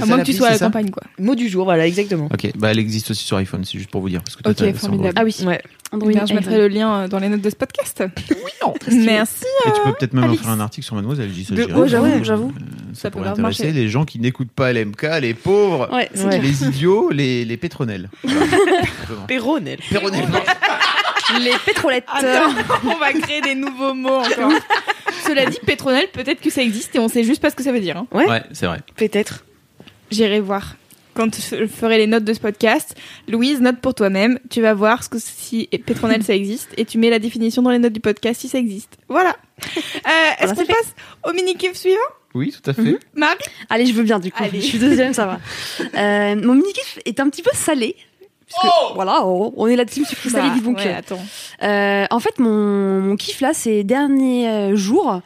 À 0.00 0.06
moins 0.06 0.18
que 0.18 0.24
tu 0.24 0.32
sois 0.32 0.48
à 0.48 0.52
la 0.52 0.58
campagne, 0.58 0.90
quoi. 0.90 1.02
Mot 1.18 1.34
du 1.34 1.48
jour, 1.48 1.64
voilà, 1.64 1.86
exactement. 1.86 2.26
Ok, 2.32 2.52
bah 2.56 2.70
elle 2.70 2.78
existe 2.78 3.10
aussi 3.10 3.24
sur 3.24 3.36
iPhone, 3.38 3.64
c'est 3.64 3.78
juste 3.78 3.90
pour 3.90 4.00
vous 4.00 4.08
dire. 4.08 4.22
Parce 4.22 4.36
que 4.36 4.42
toi, 4.42 4.52
Ok, 4.52 4.74
formidable. 4.76 5.14
Ah 5.16 5.24
oui. 5.24 5.34
Ouais. 5.44 5.60
Bien, 6.06 6.26
je 6.26 6.34
mettrai 6.34 6.58
le 6.58 6.68
lien 6.68 6.94
euh, 7.04 7.08
dans 7.08 7.18
les 7.18 7.28
notes 7.28 7.40
de 7.40 7.50
ce 7.50 7.56
podcast. 7.56 8.04
Merci. 8.92 9.44
Et 9.66 9.70
tu 9.72 9.80
peux 9.84 9.92
peut-être 9.94 10.12
même 10.12 10.24
Alex. 10.24 10.40
écrire 10.40 10.52
un 10.52 10.60
article 10.60 10.84
sur 10.84 10.94
Mademoiselle, 10.96 11.30
dirais. 11.30 11.72
ouais, 11.72 11.88
j'avoue, 11.88 12.06
Euh, 12.06 12.22
j'avoue. 12.24 12.52
Ça, 12.92 13.00
Ça 13.02 13.10
pourrait 13.10 13.28
intéresser 13.30 13.64
marcher. 13.64 13.72
les 13.72 13.88
gens 13.88 14.04
qui 14.04 14.18
n'écoutent 14.20 14.50
pas 14.52 14.72
LMK, 14.72 15.06
les 15.22 15.34
pauvres, 15.34 15.88
Ouais, 15.92 16.08
Ouais. 16.22 16.38
les 16.38 16.64
idiots, 16.64 17.10
les, 17.10 17.44
les 17.44 17.56
pétronelles. 17.56 18.10
Péronnelle. 19.26 19.78
Péronelles. 19.90 20.26
Les 21.40 21.52
pétrolettes. 21.64 22.04
Attends, 22.12 22.52
on 22.84 22.96
va 22.98 23.12
créer 23.12 23.40
des 23.40 23.54
nouveaux 23.54 23.94
mots 23.94 24.16
encore. 24.20 24.52
Cela 25.26 25.46
dit, 25.46 25.58
pétronelle, 25.66 26.08
peut-être 26.12 26.40
que 26.40 26.50
ça 26.50 26.62
existe 26.62 26.94
et 26.96 26.98
on 26.98 27.08
sait 27.08 27.24
juste 27.24 27.42
pas 27.42 27.50
ce 27.50 27.56
que 27.56 27.62
ça 27.62 27.72
veut 27.72 27.80
dire. 27.80 27.96
hein. 27.98 28.06
Ouais, 28.12 28.42
c'est 28.52 28.66
vrai. 28.66 28.78
Peut-être. 28.96 29.44
J'irai 30.10 30.40
voir. 30.40 30.76
Quand 31.14 31.34
je 31.34 31.66
ferai 31.66 31.98
les 31.98 32.06
notes 32.06 32.22
de 32.24 32.32
ce 32.32 32.38
podcast, 32.38 32.94
Louise, 33.26 33.60
note 33.60 33.80
pour 33.80 33.94
toi-même. 33.94 34.38
Tu 34.50 34.60
vas 34.62 34.72
voir 34.72 35.02
ce 35.02 35.08
que 35.08 35.18
si 35.18 35.66
pétronelle 35.84 36.22
ça 36.22 36.32
existe 36.34 36.68
et 36.76 36.84
tu 36.84 36.96
mets 36.96 37.10
la 37.10 37.18
définition 37.18 37.60
dans 37.60 37.70
les 37.70 37.80
notes 37.80 37.92
du 37.92 37.98
podcast 38.00 38.40
si 38.40 38.48
ça 38.48 38.58
existe. 38.58 38.96
Voilà. 39.08 39.30
Euh, 39.30 39.66
Est-ce 39.66 40.46
Voilà, 40.46 40.54
qu'on 40.54 40.60
c'est 40.60 40.66
passe 40.66 40.94
au 41.28 41.32
mini-kiff 41.32 41.74
suivant? 41.74 41.96
Oui, 42.34 42.52
tout 42.52 42.70
à 42.70 42.72
fait. 42.74 42.98
Marie? 43.14 43.36
Allez, 43.68 43.86
je 43.86 43.94
veux 43.94 44.04
bien 44.04 44.20
du 44.20 44.30
coup. 44.30 44.42
Allez. 44.44 44.60
Je 44.60 44.66
suis 44.66 44.78
deuxième, 44.78 45.12
ça 45.12 45.26
va. 45.26 45.40
Euh, 45.80 46.36
mon 46.36 46.54
mini 46.54 46.72
kiff 46.72 47.00
est 47.04 47.18
un 47.18 47.28
petit 47.30 47.42
peu 47.42 47.50
salé. 47.52 47.96
Que, 48.48 48.94
voilà, 48.94 49.26
on 49.26 49.52
on 49.56 49.66
est 49.66 49.76
la 49.76 49.84
team 49.84 50.04
sucré 50.04 50.30
salé 50.30 50.48
Bah, 50.48 50.54
du 50.54 50.60
donc. 50.62 50.78
ouais, 50.78 50.94
attends. 50.94 51.20
Euh, 51.62 52.06
en 52.10 52.18
fait, 52.20 52.38
mon, 52.38 53.00
mon 53.00 53.16
kiff 53.16 53.40
là, 53.40 53.52
ces 53.52 53.84
derniers 53.84 54.48
euh, 54.48 54.76
jours, 54.76 55.20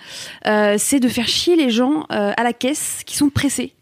euh, 0.46 0.74
c'est 0.78 1.00
de 1.00 1.08
faire 1.08 1.28
chier 1.28 1.54
les 1.56 1.70
gens 1.70 2.04
euh, 2.12 2.32
à 2.37 2.42
la 2.42 2.52
caisse 2.52 3.02
qui 3.06 3.16
sont 3.16 3.30
pressés. 3.30 3.74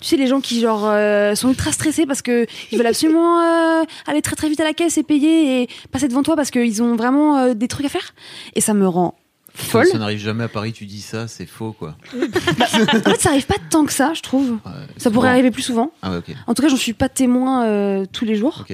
Tu 0.00 0.08
sais, 0.08 0.16
les 0.16 0.26
gens 0.26 0.40
qui 0.40 0.60
genre 0.60 0.82
euh, 0.84 1.34
sont 1.34 1.48
ultra 1.48 1.72
stressés 1.72 2.04
parce 2.04 2.20
que 2.20 2.46
ils 2.70 2.76
veulent 2.78 2.86
absolument 2.86 3.40
euh, 3.80 3.84
aller 4.06 4.20
très 4.22 4.36
très 4.36 4.48
vite 4.48 4.60
à 4.60 4.64
la 4.64 4.74
caisse 4.74 4.98
et 4.98 5.02
payer 5.02 5.62
et 5.62 5.68
passer 5.90 6.06
devant 6.08 6.22
toi 6.22 6.36
parce 6.36 6.50
qu'ils 6.50 6.82
ont 6.82 6.96
vraiment 6.96 7.38
euh, 7.38 7.54
des 7.54 7.68
trucs 7.68 7.86
à 7.86 7.88
faire. 7.88 8.14
Et 8.54 8.60
ça 8.60 8.74
me 8.74 8.86
rend 8.86 9.14
folle. 9.56 9.86
Ça 9.86 9.98
n'arrive 9.98 10.18
jamais 10.18 10.44
à 10.44 10.48
Paris, 10.48 10.72
tu 10.72 10.84
dis 10.86 11.00
ça, 11.00 11.26
c'est 11.28 11.46
faux, 11.46 11.72
quoi. 11.72 11.96
En 12.14 13.10
fait, 13.10 13.20
ça 13.20 13.30
arrive 13.30 13.46
pas 13.46 13.56
tant 13.70 13.84
que 13.84 13.92
ça, 13.92 14.12
je 14.14 14.22
trouve. 14.22 14.52
Ouais, 14.52 14.72
Ça 14.98 15.10
pourrait 15.10 15.28
bon. 15.28 15.32
arriver 15.32 15.50
plus 15.50 15.62
souvent. 15.62 15.92
Ah 16.02 16.10
ouais. 16.12 16.20
En 16.46 16.54
tout 16.54 16.62
cas, 16.62 16.68
j'en 16.68 16.76
suis 16.76 16.92
pas 16.92 17.08
témoin 17.08 17.64
euh, 17.66 18.04
tous 18.12 18.24
les 18.24 18.36
jours. 18.36 18.64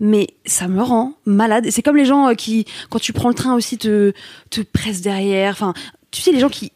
Mais 0.00 0.28
ça 0.46 0.68
me 0.68 0.82
rend 0.82 1.14
malade. 1.26 1.66
C'est 1.70 1.82
comme 1.82 1.96
les 1.96 2.04
gens 2.06 2.28
euh, 2.28 2.34
qui, 2.34 2.64
quand 2.90 2.98
tu 3.00 3.12
prends 3.12 3.28
le 3.28 3.34
train 3.34 3.54
aussi, 3.54 3.78
te, 3.78 4.12
te 4.50 4.60
pressent 4.60 5.00
derrière. 5.02 5.52
Enfin, 5.52 5.74
tu 6.10 6.22
sais, 6.22 6.32
les 6.32 6.40
gens 6.40 6.48
qui 6.48 6.72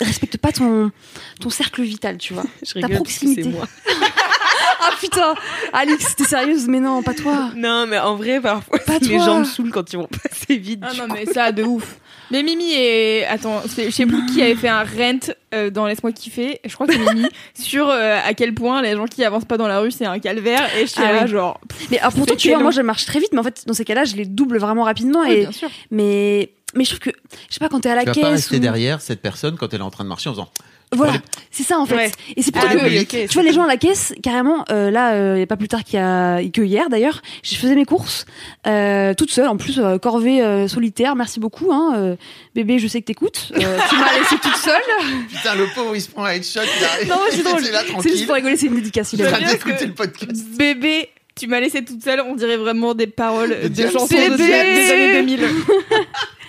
respectent 0.00 0.38
pas 0.38 0.52
ton, 0.52 0.90
ton 1.40 1.50
cercle 1.50 1.82
vital, 1.82 2.16
tu 2.18 2.34
vois. 2.34 2.44
Je 2.66 2.80
Ta 2.80 2.86
rigole 2.86 3.02
parce 3.02 3.18
que 3.18 3.24
proximité. 3.24 3.48
moi. 3.48 3.66
Ah 4.82 4.92
putain 4.98 5.34
Alix, 5.74 6.16
t'es 6.16 6.24
sérieuse? 6.24 6.66
Mais 6.66 6.80
non, 6.80 7.02
pas 7.02 7.12
toi. 7.12 7.50
Non, 7.54 7.86
mais 7.86 7.98
en 7.98 8.16
vrai, 8.16 8.40
parfois, 8.40 8.78
Pas 8.78 8.98
les 9.02 9.08
toi. 9.16 9.24
gens 9.26 9.38
me 9.40 9.44
saoulent 9.44 9.70
quand 9.70 9.92
ils 9.92 9.96
vont 9.96 10.06
passer 10.08 10.56
vite. 10.56 10.80
Ah 10.82 10.92
non, 10.96 11.06
coup. 11.06 11.12
mais 11.12 11.26
ça, 11.26 11.52
de 11.52 11.62
ouf. 11.64 11.98
Mais 12.30 12.42
Mimi 12.42 12.72
et. 12.72 13.24
Attends, 13.26 13.62
c'est- 13.66 13.86
je 13.86 13.90
sais 13.90 14.06
plus 14.06 14.24
qui 14.26 14.40
avait 14.42 14.54
fait 14.54 14.68
un 14.68 14.84
rent 14.84 15.32
euh, 15.54 15.70
dans 15.70 15.86
Laisse-moi 15.86 16.12
kiffer. 16.12 16.60
Je 16.64 16.72
crois 16.74 16.86
que 16.86 16.92
c'est 16.92 17.14
Mimi. 17.14 17.26
sur 17.54 17.88
euh, 17.88 18.18
à 18.24 18.34
quel 18.34 18.54
point 18.54 18.82
les 18.82 18.92
gens 18.96 19.06
qui 19.06 19.24
avancent 19.24 19.44
pas 19.44 19.56
dans 19.56 19.66
la 19.68 19.80
rue, 19.80 19.90
c'est 19.90 20.06
un 20.06 20.18
calvaire. 20.18 20.62
Et 20.76 20.82
je 20.82 20.86
suis 20.92 21.02
Ah 21.04 21.12
là, 21.12 21.22
oui. 21.24 21.28
genre. 21.30 21.60
Mais 21.90 21.98
alors, 21.98 22.12
pourtant, 22.12 22.36
tu 22.36 22.48
vois, 22.50 22.58
moi, 22.60 22.70
je 22.70 22.80
marche 22.82 23.04
très 23.04 23.18
vite, 23.20 23.30
mais 23.32 23.38
en 23.40 23.44
fait, 23.44 23.64
dans 23.66 23.74
ces 23.74 23.84
cas-là, 23.84 24.04
je 24.04 24.16
les 24.16 24.26
double 24.26 24.58
vraiment 24.58 24.84
rapidement. 24.84 25.20
Oui, 25.22 25.32
et, 25.32 25.40
bien 25.40 25.52
sûr. 25.52 25.68
mais, 25.90 26.50
mais 26.74 26.84
je 26.84 26.90
trouve 26.90 27.00
que, 27.00 27.10
je 27.48 27.54
sais 27.54 27.60
pas, 27.60 27.68
quand 27.68 27.80
t'es 27.80 27.90
à 27.90 27.94
la 27.96 28.02
Tu 28.02 28.06
vas 28.08 28.14
caisse. 28.14 28.22
pas 28.22 28.30
rester 28.30 28.56
ou- 28.56 28.60
derrière 28.60 29.00
cette 29.00 29.20
personne 29.22 29.56
quand 29.56 29.72
elle 29.74 29.80
est 29.80 29.84
en 29.84 29.90
train 29.90 30.04
de 30.04 30.08
marcher 30.08 30.28
en 30.28 30.32
faisant. 30.32 30.50
Voilà, 30.92 31.14
c'est 31.52 31.62
ça 31.62 31.78
en 31.78 31.86
fait. 31.86 31.94
Ouais. 31.94 32.10
Et 32.36 32.42
c'est 32.42 32.50
pour 32.50 32.62
Ah 32.64 32.74
que 32.74 32.84
oui, 32.84 33.06
tu 33.06 33.32
vois 33.34 33.42
les 33.44 33.52
gens 33.52 33.62
à 33.62 33.68
la 33.68 33.76
caisse 33.76 34.12
carrément 34.22 34.64
euh, 34.70 34.90
là 34.90 35.40
a 35.40 35.46
pas 35.46 35.56
plus 35.56 35.68
tard 35.68 35.84
qu'il 35.84 35.98
y 35.98 36.02
a 36.02 36.40
que 36.52 36.62
hier 36.62 36.88
d'ailleurs, 36.90 37.22
je 37.44 37.54
faisais 37.54 37.76
mes 37.76 37.84
courses 37.84 38.26
euh, 38.66 39.14
toute 39.14 39.30
seule 39.30 39.46
en 39.46 39.56
plus 39.56 39.78
euh, 39.78 39.98
corvée 39.98 40.42
euh, 40.42 40.66
solitaire, 40.66 41.14
merci 41.14 41.38
beaucoup 41.38 41.70
hein, 41.72 41.92
euh, 41.96 42.16
bébé, 42.56 42.78
je 42.80 42.88
sais 42.88 43.00
que 43.00 43.06
t'écoutes. 43.06 43.52
Euh, 43.54 43.58
tu 43.88 43.96
m'as 43.96 44.18
laissé 44.18 44.36
toute 44.42 44.56
seule. 44.56 44.82
Putain, 45.28 45.54
le 45.54 45.66
pauvre, 45.74 45.94
il 45.94 46.00
se 46.00 46.08
prend 46.10 46.24
un 46.24 46.32
headshot, 46.32 46.60
il. 47.02 47.08
Non, 47.08 47.16
c'est 47.30 47.42
drôle. 47.42 47.62
C'est 48.02 48.08
juste 48.10 48.26
pour 48.26 48.34
rigoler, 48.34 48.56
c'est 48.56 48.66
une 48.66 48.74
dédicace, 48.74 49.12
il 49.12 49.18
Bien 49.22 49.38
d'écouter 49.38 49.86
le 49.86 49.94
podcast. 49.94 50.44
Bébé, 50.58 51.08
tu 51.38 51.46
m'as 51.46 51.60
laissé 51.60 51.84
toute 51.84 52.02
seule. 52.02 52.20
On 52.20 52.34
dirait 52.34 52.56
vraiment 52.56 52.94
des 52.94 53.06
paroles 53.06 53.56
De 53.62 53.68
de 53.68 53.88
chansons 53.90 54.06
Bébé. 54.08 54.30
de 54.30 54.36
des 54.36 54.90
années 54.90 55.12
2000. 55.20 55.40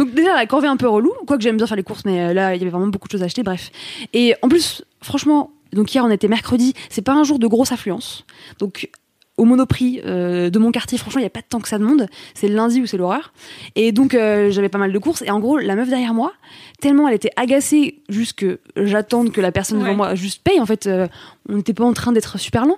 Donc 0.00 0.14
déjà 0.14 0.34
la 0.34 0.46
corvée 0.46 0.66
un 0.68 0.76
peu 0.78 0.88
relou, 0.88 1.12
quoique 1.26 1.42
j'aime 1.42 1.56
bien 1.58 1.66
faire 1.66 1.76
les 1.76 1.82
courses, 1.82 2.04
mais 2.06 2.20
euh, 2.20 2.32
là 2.32 2.54
il 2.54 2.58
y 2.58 2.62
avait 2.62 2.70
vraiment 2.70 2.88
beaucoup 2.88 3.06
de 3.06 3.12
choses 3.12 3.22
à 3.22 3.26
acheter, 3.26 3.42
bref. 3.42 3.70
Et 4.14 4.34
en 4.42 4.48
plus, 4.48 4.82
franchement, 5.02 5.50
donc 5.74 5.92
hier 5.94 6.04
on 6.04 6.10
était 6.10 6.26
mercredi, 6.28 6.72
c'est 6.88 7.02
pas 7.02 7.12
un 7.12 7.22
jour 7.22 7.38
de 7.38 7.46
grosse 7.46 7.70
affluence. 7.70 8.24
Donc 8.58 8.88
au 9.36 9.44
Monoprix 9.44 10.00
euh, 10.04 10.50
de 10.50 10.58
mon 10.58 10.70
quartier, 10.70 10.96
franchement, 10.98 11.18
il 11.20 11.22
n'y 11.22 11.26
a 11.28 11.30
pas 11.30 11.40
tant 11.42 11.60
que 11.60 11.68
ça 11.68 11.78
de 11.78 11.84
monde. 11.84 12.08
C'est 12.34 12.46
le 12.48 12.54
lundi 12.54 12.80
ou 12.82 12.86
c'est 12.86 12.98
l'horreur. 12.98 13.32
Et 13.74 13.90
donc, 13.90 14.12
euh, 14.14 14.50
j'avais 14.50 14.68
pas 14.68 14.76
mal 14.76 14.92
de 14.92 14.98
courses. 14.98 15.22
Et 15.22 15.30
en 15.30 15.40
gros, 15.40 15.56
la 15.56 15.76
meuf 15.76 15.88
derrière 15.88 16.12
moi, 16.12 16.34
tellement 16.80 17.08
elle 17.08 17.14
était 17.14 17.30
agacée, 17.36 18.02
juste 18.10 18.34
que 18.38 18.58
j'attende 18.76 19.32
que 19.32 19.40
la 19.40 19.50
personne 19.50 19.78
devant 19.78 19.94
moi 19.94 20.14
juste 20.14 20.42
paye. 20.44 20.60
En 20.60 20.66
fait, 20.66 20.86
euh, 20.86 21.06
on 21.48 21.56
n'était 21.56 21.72
pas 21.72 21.84
en 21.84 21.94
train 21.94 22.12
d'être 22.12 22.38
super 22.38 22.66
lent. 22.66 22.76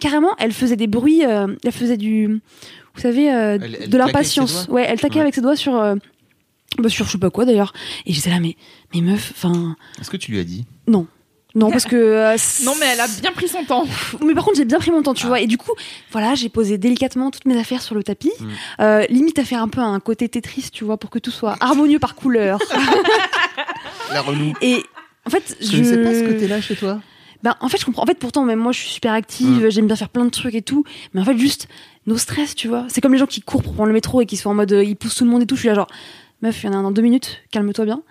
Carrément, 0.00 0.30
elle 0.38 0.52
faisait 0.52 0.76
des 0.76 0.86
bruits. 0.86 1.26
euh, 1.26 1.46
elle 1.62 1.72
faisait 1.72 1.98
du. 1.98 2.40
Vous 2.94 3.00
savez, 3.02 3.30
euh, 3.30 3.58
Elle- 3.60 3.76
elle 3.82 3.90
de 3.90 3.98
l'impatience. 3.98 4.66
Ouais, 4.70 4.86
elle 4.88 4.98
taquait 5.00 5.16
Ouais. 5.16 5.20
avec 5.22 5.34
ses 5.34 5.42
doigts 5.42 5.56
sur. 5.56 5.74
Bah, 6.78 6.88
sur 6.88 7.06
je 7.06 7.12
sais 7.12 7.18
pas 7.18 7.30
quoi 7.30 7.44
d'ailleurs. 7.44 7.72
Et 8.06 8.12
j'étais 8.12 8.30
là, 8.30 8.40
mais, 8.40 8.56
mais 8.94 9.00
meuf, 9.00 9.32
enfin. 9.36 9.76
Est-ce 10.00 10.10
que 10.10 10.16
tu 10.16 10.30
lui 10.32 10.38
as 10.40 10.44
dit? 10.44 10.64
Non. 10.86 11.06
Non, 11.54 11.70
parce 11.70 11.86
que. 11.86 11.96
euh, 11.96 12.36
Non, 12.64 12.74
mais 12.78 12.86
elle 12.92 13.00
a 13.00 13.08
bien 13.22 13.32
pris 13.32 13.48
son 13.48 13.64
temps. 13.64 13.86
mais 14.24 14.34
par 14.34 14.44
contre, 14.44 14.58
j'ai 14.58 14.64
bien 14.66 14.78
pris 14.78 14.90
mon 14.90 15.02
temps, 15.02 15.14
tu 15.14 15.26
vois. 15.26 15.40
Et 15.40 15.46
du 15.46 15.56
coup, 15.56 15.72
voilà, 16.12 16.34
j'ai 16.34 16.50
posé 16.50 16.76
délicatement 16.78 17.30
toutes 17.30 17.46
mes 17.46 17.58
affaires 17.58 17.82
sur 17.82 17.94
le 17.94 18.02
tapis. 18.04 18.30
Mm. 18.38 18.46
Euh, 18.80 19.06
limite 19.08 19.38
à 19.38 19.44
faire 19.44 19.62
un 19.62 19.68
peu 19.68 19.80
un 19.80 19.98
côté 19.98 20.28
Tetris, 20.28 20.68
tu 20.72 20.84
vois, 20.84 20.98
pour 20.98 21.08
que 21.10 21.18
tout 21.18 21.30
soit 21.30 21.56
harmonieux 21.60 21.98
par 21.98 22.14
couleur. 22.14 22.58
La 24.12 24.20
relou. 24.22 24.52
Et 24.62 24.82
en 25.26 25.30
fait, 25.30 25.56
Je 25.60 25.66
je. 25.66 25.70
connaissais 25.72 26.02
pas 26.02 26.14
ce 26.14 26.32
côté-là 26.32 26.60
chez 26.60 26.76
toi. 26.76 27.00
Ben, 27.42 27.54
en 27.60 27.68
fait, 27.68 27.78
je 27.78 27.84
comprends. 27.84 28.02
En 28.02 28.06
fait, 28.06 28.18
pourtant, 28.18 28.44
même 28.44 28.58
moi, 28.58 28.72
je 28.72 28.80
suis 28.80 28.88
super 28.90 29.12
active, 29.12 29.68
j'aime 29.70 29.86
bien 29.86 29.96
faire 29.96 30.08
plein 30.08 30.24
de 30.24 30.30
trucs 30.30 30.54
et 30.54 30.62
tout. 30.62 30.84
Mais 31.14 31.20
en 31.20 31.24
fait, 31.24 31.36
juste, 31.38 31.68
nos 32.06 32.18
stress, 32.18 32.54
tu 32.54 32.66
vois. 32.68 32.84
C'est 32.88 33.00
comme 33.00 33.12
les 33.12 33.18
gens 33.18 33.26
qui 33.26 33.40
courent 33.42 33.62
pour 33.62 33.74
prendre 33.74 33.88
le 33.88 33.92
métro 33.94 34.20
et 34.20 34.26
qui 34.26 34.36
sont 34.36 34.50
en 34.50 34.54
mode, 34.54 34.72
euh, 34.72 34.82
ils 34.84 34.96
poussent 34.96 35.14
tout 35.16 35.24
le 35.24 35.30
monde 35.30 35.42
et 35.42 35.46
tout. 35.46 35.54
Je 35.54 35.60
suis 35.60 35.68
là, 35.68 35.74
genre, 35.74 35.88
meuf, 36.42 36.62
il 36.62 36.66
y 36.66 36.68
en 36.70 36.72
a 36.72 36.76
un 36.76 36.82
dans 36.82 36.90
deux 36.90 37.02
minutes, 37.02 37.42
calme-toi 37.50 37.84
bien. 37.84 38.02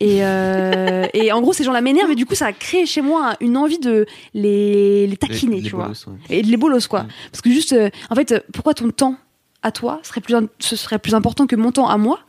Et, 0.00 0.24
euh, 0.24 1.06
et 1.14 1.30
en 1.32 1.40
gros, 1.40 1.52
ces 1.52 1.64
gens-là 1.64 1.80
m'énervent 1.80 2.10
et 2.10 2.14
du 2.14 2.26
coup, 2.26 2.34
ça 2.34 2.46
a 2.46 2.52
créé 2.52 2.86
chez 2.86 3.02
moi 3.02 3.34
une 3.40 3.56
envie 3.56 3.78
de 3.78 4.06
les, 4.34 5.06
les 5.06 5.16
taquiner, 5.16 5.56
Les- 5.56 5.62
les 5.62 5.68
tu 5.68 5.74
vois. 5.76 5.84
bolos, 5.84 6.06
ouais. 6.06 6.14
Et 6.38 6.42
de 6.42 6.48
les 6.48 6.56
bolos, 6.56 6.86
quoi. 6.88 7.06
Parce 7.32 7.42
que 7.42 7.50
juste, 7.50 7.72
euh, 7.72 7.90
en 8.08 8.14
fait, 8.14 8.44
pourquoi 8.52 8.74
ton 8.74 8.90
temps 8.90 9.16
à 9.62 9.72
toi 9.72 10.00
serait 10.02 10.20
plus, 10.22 10.34
ce 10.58 10.76
serait 10.76 10.98
plus 10.98 11.14
important 11.14 11.46
que 11.46 11.56
mon 11.56 11.70
temps 11.72 11.88
à 11.88 11.98
moi, 11.98 12.20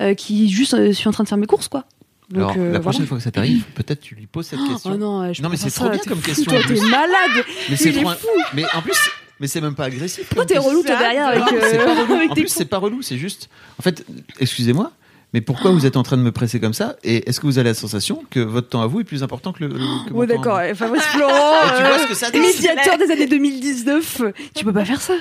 euh, 0.00 0.14
qui 0.14 0.48
juste 0.48 0.92
suis 0.92 1.08
en 1.08 1.12
train 1.12 1.24
de 1.24 1.28
faire 1.28 1.36
mes 1.38 1.46
courses, 1.46 1.68
quoi. 1.68 1.84
Donc, 2.30 2.42
Alors, 2.42 2.56
la 2.56 2.62
voilà. 2.64 2.80
prochaine 2.80 3.06
fois 3.06 3.18
que 3.18 3.24
ça 3.24 3.32
t'arrive, 3.32 3.64
peut-être 3.74 4.00
tu 4.00 4.14
lui 4.14 4.26
poses 4.28 4.46
cette 4.46 4.60
question. 4.60 4.92
Oh 4.94 4.96
non, 4.96 5.32
je 5.32 5.42
Non, 5.42 5.48
mais 5.48 5.56
c'est 5.56 5.68
trop 5.70 5.88
bien 5.90 5.98
comme 5.98 6.18
fou, 6.20 6.26
question, 6.28 6.44
Toi, 6.52 6.60
t'es 6.66 6.80
malade. 6.88 7.44
Mais 7.68 7.74
c'est 7.76 7.92
trop. 7.92 8.08
fou. 8.10 8.28
Mais 8.54 8.62
en 8.72 8.82
plus, 8.82 8.96
mais 9.40 9.46
c'est 9.48 9.60
même 9.60 9.74
pas 9.74 9.84
agressif. 9.86 10.26
Pourquoi 10.28 10.46
t'es 10.46 10.58
relou, 10.58 10.82
toi, 10.82 10.96
derrière, 10.96 11.26
avec, 11.28 11.40
Non, 11.40 11.46
euh, 11.54 11.60
c'est 11.70 11.78
pas 11.78 11.94
relou. 11.94 12.14
avec 12.16 12.30
En 12.30 12.34
plus, 12.34 12.48
c'est 12.48 12.64
pas 12.66 12.78
relou, 12.78 13.02
c'est 13.02 13.18
juste. 13.18 13.48
En 13.78 13.82
fait, 13.82 14.04
excusez-moi, 14.38 14.92
mais 15.32 15.40
pourquoi 15.40 15.70
vous 15.70 15.86
êtes 15.86 15.96
en 15.96 16.02
train 16.02 16.16
de 16.16 16.22
me 16.22 16.32
presser 16.32 16.60
comme 16.60 16.74
ça 16.74 16.96
Et 17.04 17.28
est-ce 17.28 17.40
que 17.40 17.46
vous 17.46 17.58
avez 17.58 17.70
la 17.70 17.74
sensation 17.74 18.24
que 18.30 18.40
votre 18.40 18.68
temps 18.68 18.82
à 18.82 18.86
vous 18.86 19.00
est 19.00 19.04
plus 19.04 19.22
important 19.22 19.52
que 19.52 19.64
le. 19.64 19.68
le- 19.68 20.08
que 20.10 20.22
à 20.22 20.26
d'accord. 20.26 20.56
ouais, 20.56 20.74
Fabrice 20.74 21.02
Florent, 21.04 21.32
Et 21.32 21.76
tu 21.76 21.82
vois 21.82 21.92
euh, 21.94 21.98
ce 22.02 22.06
que 22.08 22.14
ça 22.14 22.30
dit 22.30 22.40
médiateur 22.40 22.98
des 22.98 23.10
années 23.10 23.26
2019. 23.26 24.22
Tu 24.54 24.64
peux 24.64 24.72
pas 24.72 24.84
faire 24.84 25.00
ça. 25.00 25.14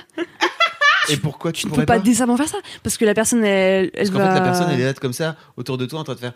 Et 1.12 1.18
pourquoi 1.18 1.52
tu 1.52 1.62
Tu 1.64 1.68
ne 1.70 1.76
peux 1.76 1.86
pas 1.86 1.98
décemment 2.00 2.38
faire 2.38 2.48
ça. 2.50 2.58
Parce 2.84 2.98
que 2.98 3.06
la 3.06 3.14
personne, 3.14 3.44
elle, 3.44 3.90
Parce 3.92 4.10
elle 4.10 4.14
va. 4.16 4.28
fait, 4.34 4.40
la 4.40 4.42
personne, 4.46 4.68
elle 4.72 4.80
est 4.82 4.86
là 4.86 4.94
comme 4.94 5.14
ça, 5.14 5.36
autour 5.58 5.78
de 5.78 5.86
toi, 5.86 6.00
en 6.00 6.04
train 6.04 6.14
de 6.14 6.20
faire. 6.20 6.34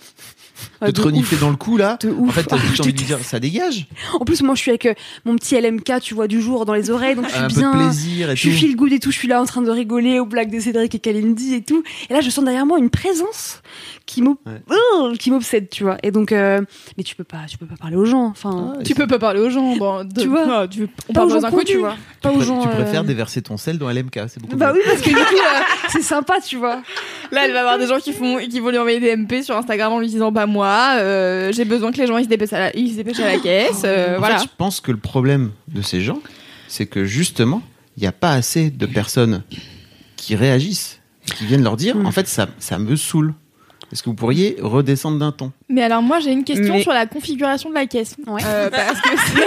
Ah, 0.82 0.88
de 0.88 0.92
te 0.92 0.98
de 1.02 1.06
renifler 1.06 1.38
dans 1.38 1.50
le 1.50 1.56
cou, 1.56 1.78
là. 1.78 1.98
De 2.02 2.10
En 2.12 2.28
fait, 2.30 2.44
t'as 2.44 2.58
Ah, 2.58 2.80
envie 2.82 2.94
de 2.94 2.98
dire, 3.04 3.20
ça 3.24 3.40
dégage. 3.40 3.88
En 4.20 4.26
plus, 4.26 4.42
moi, 4.44 4.56
je 4.56 4.62
suis 4.62 4.72
avec 4.72 4.86
euh, 4.86 4.94
mon 5.26 5.36
petit 5.36 5.60
LMK, 5.60 6.00
tu 6.02 6.14
vois, 6.14 6.28
du 6.28 6.42
jour 6.42 6.66
dans 6.66 6.74
les 6.74 6.90
oreilles, 6.92 7.16
donc 7.16 7.26
je 7.26 7.32
suis 7.34 7.40
Un 7.40 7.48
peu 7.48 7.56
bien. 7.56 7.72
de 7.74 7.78
plaisir 7.84 8.30
et 8.30 8.36
je 8.36 8.42
suis 8.42 8.52
feel 8.52 8.76
good 8.76 8.94
et 8.94 9.00
tout, 9.00 9.12
je 9.12 9.18
suis 9.18 9.28
là 9.28 9.42
en 9.42 9.46
train 9.46 9.62
de 9.62 9.72
rigoler 9.72 10.20
aux 10.20 10.26
blagues 10.26 10.52
de 10.52 10.60
Cédric 10.60 10.94
et 10.96 11.00
Kalindi 11.00 11.56
et 11.56 11.64
tout. 11.64 11.84
Et 12.10 12.14
là, 12.14 12.22
je 12.22 12.30
sens 12.30 12.44
derrière 12.46 12.66
moi 12.66 12.78
une 12.80 12.90
présence 12.90 13.62
qui 14.06 14.22
Ouais. 14.24 14.62
Oh, 14.96 15.12
m'obsède, 15.28 15.70
tu 15.70 15.84
vois. 15.84 15.98
Et 16.04 16.12
donc, 16.12 16.32
euh, 16.32 16.62
mais 16.98 17.04
tu 17.04 17.16
peux 17.16 17.24
pas, 17.24 17.40
tu 17.50 17.58
peux 17.58 17.66
pas 17.66 17.76
parler 17.78 17.96
aux 17.96 18.06
gens. 18.06 18.26
Enfin, 18.26 18.76
Ah, 18.80 18.84
Tu 18.84 18.94
peux 18.96 19.08
pas 19.08 19.20
parler 19.20 19.40
aux 19.40 19.50
gens. 19.50 19.76
Bon, 19.78 20.04
de- 20.04 20.22
Tu 20.22 20.28
vois. 20.28 20.46
ah, 20.62 20.68
tu- 20.68 20.84
on 21.10 21.14
pas 21.14 21.22
parle 21.22 21.28
aux 21.28 21.30
gens 21.32 21.38
aux 21.38 21.42
cons, 21.42 21.48
inconnus. 21.48 21.66
tu 21.66 21.78
vois. 21.78 21.96
Pas 22.22 22.30
Tu 22.32 22.38
aux 22.38 22.42
gens. 22.42 22.62
Tu 22.62 22.68
euh, 22.68 22.72
préfères 22.76 23.04
déverser 23.04 23.42
ton 23.42 23.58
sel 23.58 23.78
dans 23.78 23.90
LMK, 23.90 24.20
c'est 24.28 24.40
beaucoup 24.42 24.56
Bah 24.56 24.72
mieux. 24.72 24.80
oui, 24.80 24.82
parce 24.86 25.02
que 25.02 25.10
du 25.10 25.16
coup, 25.16 25.36
c'est 25.90 26.02
sympa, 26.04 26.36
tu 26.46 26.58
vois. 26.58 26.82
Là, 27.32 27.46
elle 27.46 27.54
va 27.54 27.62
avoir 27.62 27.78
des 27.80 27.88
gens 27.88 28.00
qui 28.00 28.14
font, 28.14 28.38
qui 28.38 28.60
vont 28.60 28.70
lui 28.70 28.78
envoyer 28.78 29.00
des 29.00 29.16
MP 29.16 29.42
sur 29.44 29.56
Instagram 29.58 29.94
en 29.94 30.00
lui 30.00 30.08
disant 30.08 30.32
bah 30.32 30.43
moi, 30.46 30.96
euh, 30.98 31.52
j'ai 31.52 31.66
besoin 31.66 31.92
que 31.92 31.98
les 31.98 32.08
gens 32.08 32.18
ils 32.18 32.24
se 32.26 32.30
dépêchent 32.30 32.54
à 32.54 32.60
la, 32.60 32.76
ils 32.76 32.92
se 32.92 32.96
dépêchent 32.96 33.20
à 33.20 33.26
la 33.32 33.38
caisse. 33.40 33.82
euh, 33.86 34.16
En 34.16 34.20
voilà. 34.20 34.38
fait, 34.40 34.44
je 34.46 34.50
pense 34.58 34.80
que 34.82 34.92
le 34.92 34.98
problème 34.98 35.52
de 35.68 35.82
ces 35.82 36.02
gens, 36.02 36.20
c'est 36.68 36.86
que 36.86 37.06
justement, 37.06 37.62
il 37.98 38.02
n'y 38.02 38.08
a 38.08 38.12
pas 38.12 38.32
assez 38.34 38.70
de 38.72 38.86
personnes 38.86 39.44
qui 40.16 40.36
réagissent, 40.36 41.00
qui 41.26 41.46
viennent 41.46 41.64
leur 41.64 41.78
dire, 41.78 41.96
Mm. 41.96 42.06
en 42.06 42.12
fait, 42.12 42.28
ça, 42.28 42.48
ça 42.60 42.80
me 42.80 42.96
saule. 42.96 43.34
Est-ce 43.92 44.02
que 44.02 44.10
vous 44.10 44.16
pourriez 44.16 44.58
redescendre 44.62 45.20
d'un 45.20 45.32
ton? 45.32 45.52
Mais 45.74 45.82
alors 45.82 46.02
moi 46.04 46.20
j'ai 46.20 46.32
une 46.32 46.44
question 46.44 46.76
Mais- 46.76 46.84
sur 46.84 46.94
la 46.94 47.06
configuration 47.08 47.70
de 47.70 47.74
la 47.76 47.86
caisse. 47.88 48.16
Ouais. 48.28 48.42
Euh, 48.46 48.70
parce 48.72 49.02
que 49.02 49.10
c'est. 49.10 49.44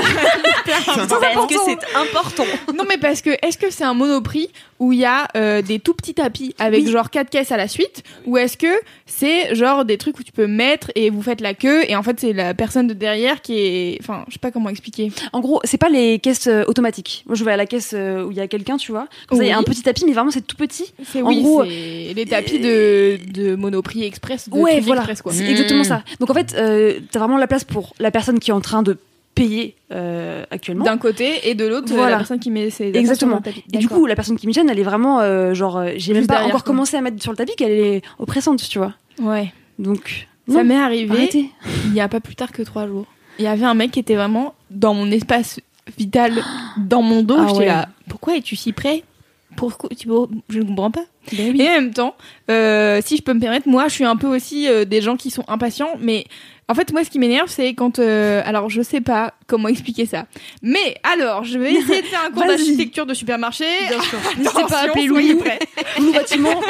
Parce 0.66 1.46
que 1.46 1.54
c'est 1.64 1.96
important. 1.96 2.44
Non 2.76 2.84
mais 2.88 2.98
parce 2.98 3.22
que 3.22 3.30
est-ce 3.46 3.56
que 3.56 3.70
c'est 3.70 3.84
un 3.84 3.94
monoprix 3.94 4.50
où 4.80 4.92
il 4.92 4.98
y 4.98 5.04
a 5.04 5.28
euh, 5.36 5.62
des 5.62 5.78
tout 5.78 5.94
petits 5.94 6.14
tapis 6.14 6.54
avec 6.58 6.84
Oui. 6.84 6.90
genre 6.90 7.10
quatre 7.10 7.30
caisses 7.30 7.52
à 7.52 7.56
la 7.56 7.68
suite 7.68 8.02
ou 8.26 8.36
est-ce 8.36 8.56
que 8.56 8.66
c'est 9.06 9.54
genre 9.54 9.84
des 9.84 9.96
trucs 9.98 10.18
où 10.18 10.22
tu 10.24 10.32
peux 10.32 10.46
mettre 10.48 10.90
et 10.96 11.08
vous 11.10 11.22
faites 11.22 11.40
la 11.40 11.54
queue 11.54 11.84
et 11.88 11.94
en 11.96 12.02
fait 12.02 12.18
c'est 12.18 12.32
la 12.32 12.52
personne 12.54 12.88
de 12.88 12.94
derrière 12.94 13.40
qui 13.42 13.58
est 13.58 13.98
enfin 14.00 14.24
je 14.28 14.32
sais 14.34 14.38
pas 14.40 14.50
comment 14.50 14.68
expliquer. 14.68 15.12
En 15.32 15.40
gros, 15.40 15.60
c'est 15.64 15.78
pas 15.78 15.88
les 15.88 16.18
caisses 16.18 16.48
euh, 16.48 16.64
automatiques. 16.66 17.22
Moi, 17.26 17.36
je 17.36 17.44
vais 17.44 17.52
à 17.52 17.56
la 17.56 17.66
caisse 17.66 17.92
euh, 17.94 18.24
où 18.24 18.30
il 18.32 18.36
y 18.36 18.40
a 18.40 18.48
quelqu'un, 18.48 18.76
tu 18.76 18.90
vois. 18.92 19.06
Comme 19.28 19.38
ça, 19.38 19.44
il 19.44 19.48
y 19.48 19.52
a 19.52 19.54
Oui. 19.56 19.60
un 19.60 19.62
petit 19.64 19.82
tapis, 19.82 20.04
mais 20.06 20.12
vraiment, 20.12 20.30
c'est 20.30 20.46
tout 20.46 20.56
petit. 20.56 20.92
C'est 21.12 21.22
En 21.22 21.28
oui, 21.28 21.42
gros, 21.42 21.62
c'est 21.64 22.12
les 22.14 22.26
tapis 22.26 22.58
de 22.58 23.18
de 23.32 23.54
monoprix 23.54 24.04
express 24.04 24.48
de 24.48 24.54
ouais, 24.56 24.80
voilà. 24.80 25.02
Express, 25.02 25.22
quoi. 25.22 25.32
C'est 25.32 25.44
Mmh. 25.44 25.50
exactement 25.50 25.84
ça. 25.84 26.02
Donc, 26.20 26.30
en 26.30 26.34
fait, 26.34 26.54
euh, 26.58 27.00
t'as 27.10 27.18
vraiment 27.18 27.36
la 27.38 27.46
place 27.46 27.64
pour 27.64 27.94
la 27.98 28.10
personne 28.10 28.38
qui 28.38 28.50
est 28.50 28.54
en 28.54 28.60
train 28.60 28.82
de 28.82 28.98
payer 29.34 29.74
euh, 29.92 30.44
actuellement. 30.50 30.84
D'un 30.84 30.96
côté 30.96 31.48
et 31.48 31.54
de 31.54 31.66
l'autre 31.66 31.92
euh, 31.92 31.96
Voilà. 31.96 32.12
la 32.12 32.16
personne 32.16 32.38
qui 32.38 32.50
met 32.50 32.70
ses 32.70 32.86
Exactement. 32.94 33.32
sur 33.32 33.38
le 33.38 33.44
tapis. 33.44 33.64
Et 33.74 33.78
du 33.78 33.88
coup, 33.88 34.06
la 34.06 34.14
personne 34.14 34.38
qui 34.38 34.46
me 34.46 34.52
gêne, 34.52 34.70
elle 34.70 34.78
est 34.78 34.82
vraiment 34.82 35.20
euh, 35.20 35.52
genre, 35.52 35.76
euh, 35.76 35.90
j'ai 35.96 36.14
même 36.14 36.26
pas 36.26 36.38
encore 36.44 36.64
quoi. 36.64 36.72
commencé 36.72 36.96
à 36.96 37.02
mettre 37.02 37.22
sur 37.22 37.32
le 37.32 37.36
tapis 37.36 37.54
qu'elle 37.54 37.72
est 37.72 38.02
oppressante, 38.18 38.66
tu 38.66 38.78
vois. 38.78 38.94
ouais. 39.20 39.52
Donc, 39.78 40.26
Ça 40.50 40.64
m'est 40.64 40.74
arrivé 40.78 41.10
arrêtez. 41.14 41.50
il 41.84 41.92
y 41.92 42.00
a 42.00 42.08
pas 42.08 42.20
plus 42.20 42.34
tard 42.34 42.50
que 42.50 42.62
trois 42.62 42.86
jours. 42.86 43.04
Il 43.38 43.44
y 43.44 43.48
avait 43.48 43.66
un 43.66 43.74
mec 43.74 43.90
qui 43.90 43.98
était 44.00 44.14
vraiment 44.14 44.54
dans 44.70 44.94
mon 44.94 45.10
espace 45.10 45.60
vital, 45.98 46.32
dans 46.78 47.02
mon 47.02 47.22
dos. 47.22 47.36
Ah 47.38 47.44
J'étais 47.48 47.58
ouais. 47.58 47.66
là. 47.66 47.88
Pourquoi 48.08 48.36
es-tu 48.38 48.56
si 48.56 48.72
près? 48.72 49.04
Pourquoi 49.56 49.90
tu 49.90 50.08
Je 50.48 50.58
ne 50.58 50.64
comprends 50.64 50.90
pas. 50.90 51.04
Ben 51.32 51.52
oui. 51.52 51.60
Et 51.60 51.68
en 51.68 51.72
même 51.72 51.94
temps, 51.94 52.14
euh, 52.50 53.00
si 53.04 53.16
je 53.16 53.22
peux 53.22 53.34
me 53.34 53.40
permettre, 53.40 53.68
moi, 53.68 53.88
je 53.88 53.94
suis 53.94 54.04
un 54.04 54.16
peu 54.16 54.28
aussi 54.28 54.68
euh, 54.68 54.84
des 54.84 55.00
gens 55.00 55.16
qui 55.16 55.30
sont 55.30 55.44
impatients, 55.48 55.96
mais 56.00 56.24
en 56.68 56.74
fait, 56.74 56.92
moi, 56.92 57.04
ce 57.04 57.10
qui 57.10 57.18
m'énerve, 57.18 57.48
c'est 57.48 57.74
quand. 57.74 57.98
euh, 57.98 58.42
alors, 58.44 58.68
je 58.70 58.82
sais 58.82 59.00
pas 59.00 59.34
comment 59.46 59.68
expliquer 59.68 60.04
ça, 60.06 60.26
mais 60.62 60.96
alors, 61.02 61.44
je 61.44 61.58
vais 61.58 61.72
essayer 61.74 62.02
de 62.02 62.06
faire 62.06 62.22
un 62.26 62.30
cours 62.30 62.42
Vas-y. 62.44 62.56
d'architecture 62.56 63.06
de 63.06 63.14
supermarché. 63.14 63.64
Bien 63.88 64.00
sûr. 64.02 64.18
N'hésitez 64.38 64.62
pas 64.68 64.78
à 64.78 64.84
appeler 64.84 65.34
prêts. 65.36 65.58
Loulou 65.98 66.12
bâtiment. 66.12 66.60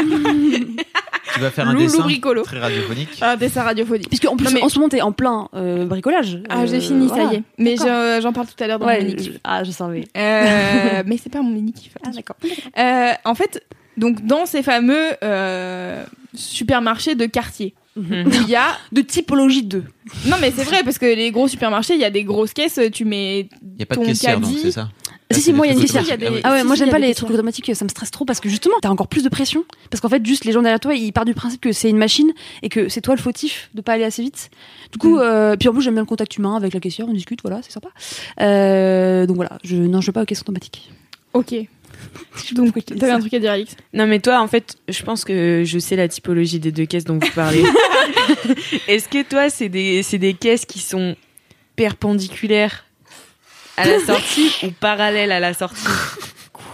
Tu 1.34 1.40
vas 1.40 1.50
faire 1.50 1.68
un 1.68 1.72
Loulou 1.72 1.86
dessin 1.86 2.02
bricolo. 2.02 2.42
très 2.42 2.58
radiophonique. 2.58 3.18
Un 3.22 3.36
dessin 3.36 3.62
radiophonique. 3.62 4.08
Puisque 4.08 4.26
en 4.26 4.36
plus, 4.36 4.44
Non, 4.46 4.50
mais- 4.54 4.62
en 4.62 4.68
ce 4.68 4.78
moment, 4.78 4.88
t'es 4.88 5.00
en 5.02 5.12
plein 5.12 5.48
euh, 5.54 5.84
bricolage. 5.86 6.38
Ah, 6.48 6.66
j'ai 6.66 6.76
Euh, 6.76 6.80
fini, 6.80 7.06
voilà. 7.08 7.24
ça 7.28 7.32
y 7.32 7.36
est. 7.36 7.42
Mais 7.58 7.76
je- 7.76 8.18
j'en 8.22 8.32
parle 8.32 8.46
tout 8.46 8.62
à 8.62 8.66
l'heure 8.66 8.78
dans 8.78 8.86
Ouais, 8.86 9.00
mon 9.00 9.06
mini 9.06 9.32
ah, 9.44 9.64
je 9.64 9.70
savais. 9.70 10.04
Euh, 10.16 11.02
mais 11.06 11.16
c'est 11.22 11.30
pas 11.32 11.42
mon 11.42 11.50
mini 11.50 11.72
kiff. 11.72 11.92
Ah, 12.06 12.10
d'accord. 12.10 12.36
Euh, 12.78 13.12
en 13.24 13.34
fait, 13.34 13.62
donc 13.96 14.24
dans 14.26 14.46
ces 14.46 14.62
fameux 14.62 15.10
euh, 15.22 16.04
supermarchés 16.34 17.14
de 17.14 17.26
quartier, 17.26 17.74
il 17.96 18.48
y 18.48 18.54
a 18.56 18.76
De 18.92 19.00
typologie 19.02 19.62
2. 19.64 19.82
non 20.26 20.36
mais 20.40 20.52
c'est 20.54 20.64
vrai 20.64 20.82
parce 20.84 20.98
que 20.98 21.06
les 21.06 21.30
gros 21.30 21.48
supermarchés, 21.48 21.94
il 21.94 22.00
y 22.00 22.04
a 22.04 22.10
des 22.10 22.24
grosses 22.24 22.52
caisses, 22.52 22.78
tu 22.92 23.04
mets 23.04 23.48
Il 23.62 23.76
n'y 23.78 23.82
a 23.82 23.86
pas 23.86 23.94
de 23.96 24.00
ton 24.00 24.06
caissière, 24.06 24.38
donc 24.40 24.50
caddie. 24.50 24.62
c'est 24.62 24.70
ça 24.72 24.88
Si, 25.02 25.10
Ah, 25.30 25.34
si, 25.34 25.40
c'est 25.42 25.52
moi, 25.52 25.66
il 25.66 25.70
y 25.70 25.72
a 25.72 25.78
une 25.78 25.80
caissière. 25.84 26.04
Ah 26.08 26.40
Ah 26.44 26.52
ouais, 26.52 26.60
Si, 26.60 26.66
moi 26.66 26.76
si, 26.76 26.78
j'aime 26.80 26.88
il 26.88 26.90
y 26.90 26.90
a 26.90 26.92
pas 26.92 27.00
des 27.00 27.06
les 27.08 27.14
trucs 27.14 27.30
automatiques, 27.30 27.74
ça 27.74 27.84
me 27.84 27.88
stresse 27.88 28.10
trop 28.10 28.24
parce 28.24 28.38
que 28.40 28.48
justement 28.48 28.76
t'as 28.82 28.90
encore 28.90 29.08
plus 29.08 29.24
de 29.24 29.28
pression. 29.28 29.64
Parce 29.90 30.00
qu'en 30.00 30.08
fait, 30.08 30.24
juste 30.24 30.44
les 30.44 30.52
gens 30.52 30.62
derrière 30.62 30.78
toi 30.80 30.94
ils 30.94 31.12
partent 31.12 31.26
du 31.26 31.34
principe 31.34 31.60
que 31.60 31.72
c'est 31.72 31.90
une 31.90 31.96
machine 31.98 32.32
et 32.62 32.68
que 32.68 32.88
c'est 32.88 33.00
toi 33.00 33.14
le 33.16 33.20
fautif 33.20 33.70
de 33.74 33.80
pas 33.80 33.94
aller 33.94 34.04
assez 34.04 34.22
vite. 34.22 34.50
Du 34.92 34.98
coup, 34.98 35.16
Mm. 35.16 35.20
euh, 35.22 35.56
puis 35.56 35.68
en 35.68 35.72
plus 35.72 35.82
j'aime 35.82 35.94
bien 35.94 36.02
le 36.02 36.06
contact 36.06 36.36
humain 36.36 36.54
avec 36.56 36.74
la 36.74 36.80
caissière, 36.80 37.06
on 37.08 37.12
discute, 37.14 37.40
voilà, 37.42 37.60
c'est 37.62 37.72
sympa. 37.72 37.88
Euh, 38.40 39.26
donc 39.26 39.36
voilà, 39.36 39.58
je, 39.64 39.76
non, 39.76 40.00
je 40.00 40.06
vais 40.06 40.12
pas 40.12 40.22
aux 40.22 40.26
caisses 40.26 40.42
automatiques. 40.42 40.90
Ok. 41.32 41.54
Donc 42.52 42.84
t'avais 42.84 43.12
un 43.12 43.20
truc 43.20 43.34
à 43.34 43.38
dire, 43.38 43.52
Alix 43.52 43.76
Non, 43.92 44.06
mais 44.06 44.20
toi, 44.20 44.40
en 44.40 44.48
fait, 44.48 44.76
je 44.88 45.02
pense 45.02 45.24
que 45.24 45.62
je 45.64 45.78
sais 45.78 45.96
la 45.96 46.08
typologie 46.08 46.58
des 46.58 46.72
deux 46.72 46.86
caisses 46.86 47.04
dont 47.04 47.18
vous 47.18 47.30
parlez. 47.34 47.64
Est-ce 48.88 49.08
que 49.08 49.22
toi, 49.22 49.50
c'est 49.50 49.68
des, 49.68 50.02
c'est 50.02 50.18
des 50.18 50.34
caisses 50.34 50.64
qui 50.64 50.78
sont 50.78 51.16
perpendiculaires 51.76 52.84
à 53.76 53.86
la 53.86 53.98
sortie 54.06 54.50
ou 54.62 54.70
parallèles 54.70 55.32
à 55.32 55.40
la 55.40 55.54
sortie? 55.54 55.86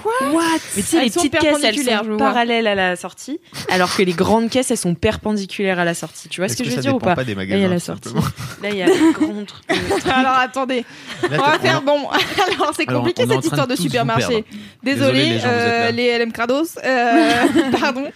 What 0.05 0.43
Mais 0.77 0.83
tu 0.83 0.89
sais, 0.89 0.97
Elles 0.99 1.05
les 1.05 1.11
petites 1.11 1.39
caisses, 1.39 1.65
elles 1.65 2.05
sont 2.05 2.17
parallèles 2.17 2.67
à 2.67 2.75
la 2.75 2.97
sortie, 2.97 3.41
alors 3.69 3.95
que 3.95 4.03
les 4.03 4.13
grandes 4.13 4.51
caisses, 4.51 4.71
elles 4.71 4.77
sont 4.77 4.95
perpendiculaires 4.95 5.79
à 5.79 5.85
la 5.85 5.95
sortie. 5.95 6.29
Tu 6.29 6.41
vois 6.41 6.49
ce 6.49 6.57
que, 6.57 6.65
je 6.65 6.71
veux 6.71 6.83
dire 6.83 6.95
ou 6.95 6.99
pas, 6.99 7.15
des 7.25 7.35
Là, 7.35 7.45
il 7.45 7.61
y 7.61 7.65
a 7.65 7.69
la 7.69 7.79
sortie. 7.79 8.15
Là, 8.63 8.71
il 8.71 8.77
y 8.77 8.83
a 8.83 8.87
truc. 8.87 9.67
Alors 10.07 10.33
attendez, 10.35 10.85
Là, 11.31 11.39
on 11.39 11.51
va 11.51 11.59
faire 11.59 11.83
bon. 11.83 12.09
Alors 12.57 12.73
c'est 12.75 12.87
compliqué 12.87 13.27
cette 13.27 13.45
histoire 13.45 13.67
de 13.67 13.77
supermarché. 13.77 14.45
Désolé, 14.83 15.23
Désolé, 15.23 15.25
les 15.25 15.39
gens, 15.39 15.49
euh, 15.49 15.91
les 15.91 16.19
LM 16.19 16.33
Crados. 16.33 16.79
Euh, 16.85 17.45
pardon. 17.81 18.11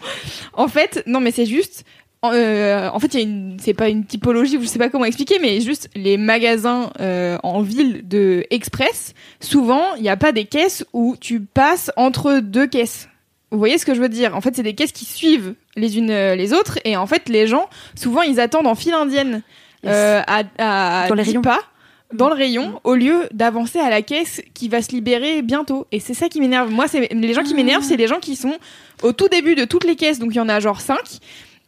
En 0.52 0.68
fait, 0.68 1.02
non 1.06 1.20
mais 1.20 1.30
c'est 1.30 1.46
juste. 1.46 1.84
Euh, 2.24 2.88
en 2.92 2.98
fait, 2.98 3.14
il 3.14 3.20
y 3.20 3.20
a 3.20 3.26
une, 3.26 3.56
c'est 3.60 3.74
pas 3.74 3.88
une 3.88 4.04
typologie, 4.04 4.58
je 4.60 4.66
sais 4.66 4.78
pas 4.78 4.88
comment 4.88 5.04
expliquer, 5.04 5.38
mais 5.40 5.60
juste 5.60 5.88
les 5.94 6.16
magasins 6.16 6.90
euh, 7.00 7.38
en 7.42 7.62
ville 7.62 8.06
de 8.08 8.44
express, 8.50 9.14
souvent, 9.40 9.94
il 9.96 10.02
n'y 10.02 10.08
a 10.08 10.16
pas 10.16 10.32
des 10.32 10.44
caisses 10.44 10.84
où 10.92 11.16
tu 11.20 11.40
passes 11.40 11.90
entre 11.96 12.40
deux 12.40 12.66
caisses. 12.66 13.08
Vous 13.50 13.58
voyez 13.58 13.78
ce 13.78 13.86
que 13.86 13.94
je 13.94 14.00
veux 14.00 14.08
dire? 14.08 14.34
En 14.34 14.40
fait, 14.40 14.56
c'est 14.56 14.62
des 14.62 14.74
caisses 14.74 14.92
qui 14.92 15.04
suivent 15.04 15.54
les 15.76 15.98
unes 15.98 16.10
euh, 16.10 16.34
les 16.34 16.52
autres, 16.52 16.78
et 16.84 16.96
en 16.96 17.06
fait, 17.06 17.28
les 17.28 17.46
gens, 17.46 17.68
souvent, 17.94 18.22
ils 18.22 18.40
attendent 18.40 18.66
en 18.66 18.74
file 18.74 18.94
indienne 18.94 19.42
euh, 19.84 20.22
à, 20.26 20.42
à 21.04 21.08
Dans 21.08 21.14
les 21.14 21.22
10 21.22 21.28
rayons. 21.28 21.42
pas 21.42 21.60
dans 22.14 22.28
le 22.28 22.34
rayon 22.34 22.80
au 22.84 22.94
lieu 22.94 23.28
d'avancer 23.32 23.80
à 23.80 23.90
la 23.90 24.00
caisse 24.00 24.40
qui 24.54 24.68
va 24.68 24.80
se 24.80 24.92
libérer 24.92 25.42
bientôt. 25.42 25.88
Et 25.90 25.98
c'est 25.98 26.14
ça 26.14 26.28
qui 26.28 26.40
m'énerve. 26.40 26.70
Moi, 26.70 26.86
c'est 26.86 27.12
les 27.12 27.34
gens 27.34 27.42
qui 27.42 27.54
m'énervent, 27.54 27.82
c'est 27.82 27.96
les 27.96 28.06
gens 28.06 28.20
qui 28.20 28.36
sont 28.36 28.54
au 29.02 29.12
tout 29.12 29.28
début 29.28 29.54
de 29.54 29.64
toutes 29.64 29.84
les 29.84 29.96
caisses, 29.96 30.18
donc 30.18 30.30
il 30.32 30.36
y 30.36 30.40
en 30.40 30.48
a 30.48 30.60
genre 30.60 30.80
5 30.80 30.98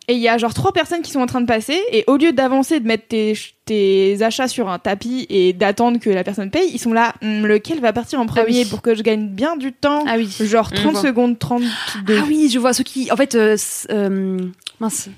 et 0.09 0.15
il 0.15 0.19
y 0.21 0.29
a 0.29 0.39
genre 0.39 0.55
trois 0.55 0.73
personnes 0.73 1.03
qui 1.03 1.11
sont 1.13 1.21
en 1.21 1.27
train 1.27 1.41
de 1.41 1.47
passer 1.47 1.79
et 1.93 2.03
au 2.07 2.17
lieu 2.17 2.33
d'avancer 2.33 2.81
de 2.81 2.87
mettre 2.87 3.07
tes, 3.09 3.35
tes 3.67 4.23
achats 4.23 4.49
sur 4.49 4.69
un 4.71 4.79
tapis 4.79 5.27
et 5.29 5.53
d'attendre 5.53 6.01
que 6.01 6.09
la 6.11 6.25
personne 6.25 6.51
paye 6.51 6.71
ils 6.73 6.79
sont 6.79 6.93
là 6.93 7.15
Hum, 7.23 7.47
lequel 7.47 7.81
va 7.81 7.93
partir 7.93 8.19
en 8.21 8.27
premier 8.27 8.61
oui. 8.63 8.65
pour 8.65 8.81
que 8.83 8.95
je 8.95 9.03
gagne 9.03 9.29
bien 9.29 9.57
du 9.57 9.73
temps? 9.73 10.05
Ah 10.07 10.15
oui. 10.17 10.29
genre 10.41 10.69
Je 10.75 10.81
30 10.81 10.93
vois. 10.93 11.03
secondes 11.03 11.39
32 11.39 12.19
Ah 12.19 12.25
oui, 12.27 12.49
je 12.53 12.59
vois 12.59 12.73
ceux 12.73 12.85
qui, 12.85 13.13
en 13.13 13.17
fait, 13.17 13.35
euh, 13.35 13.57
euh, 13.91 14.39
mince, 14.81 15.09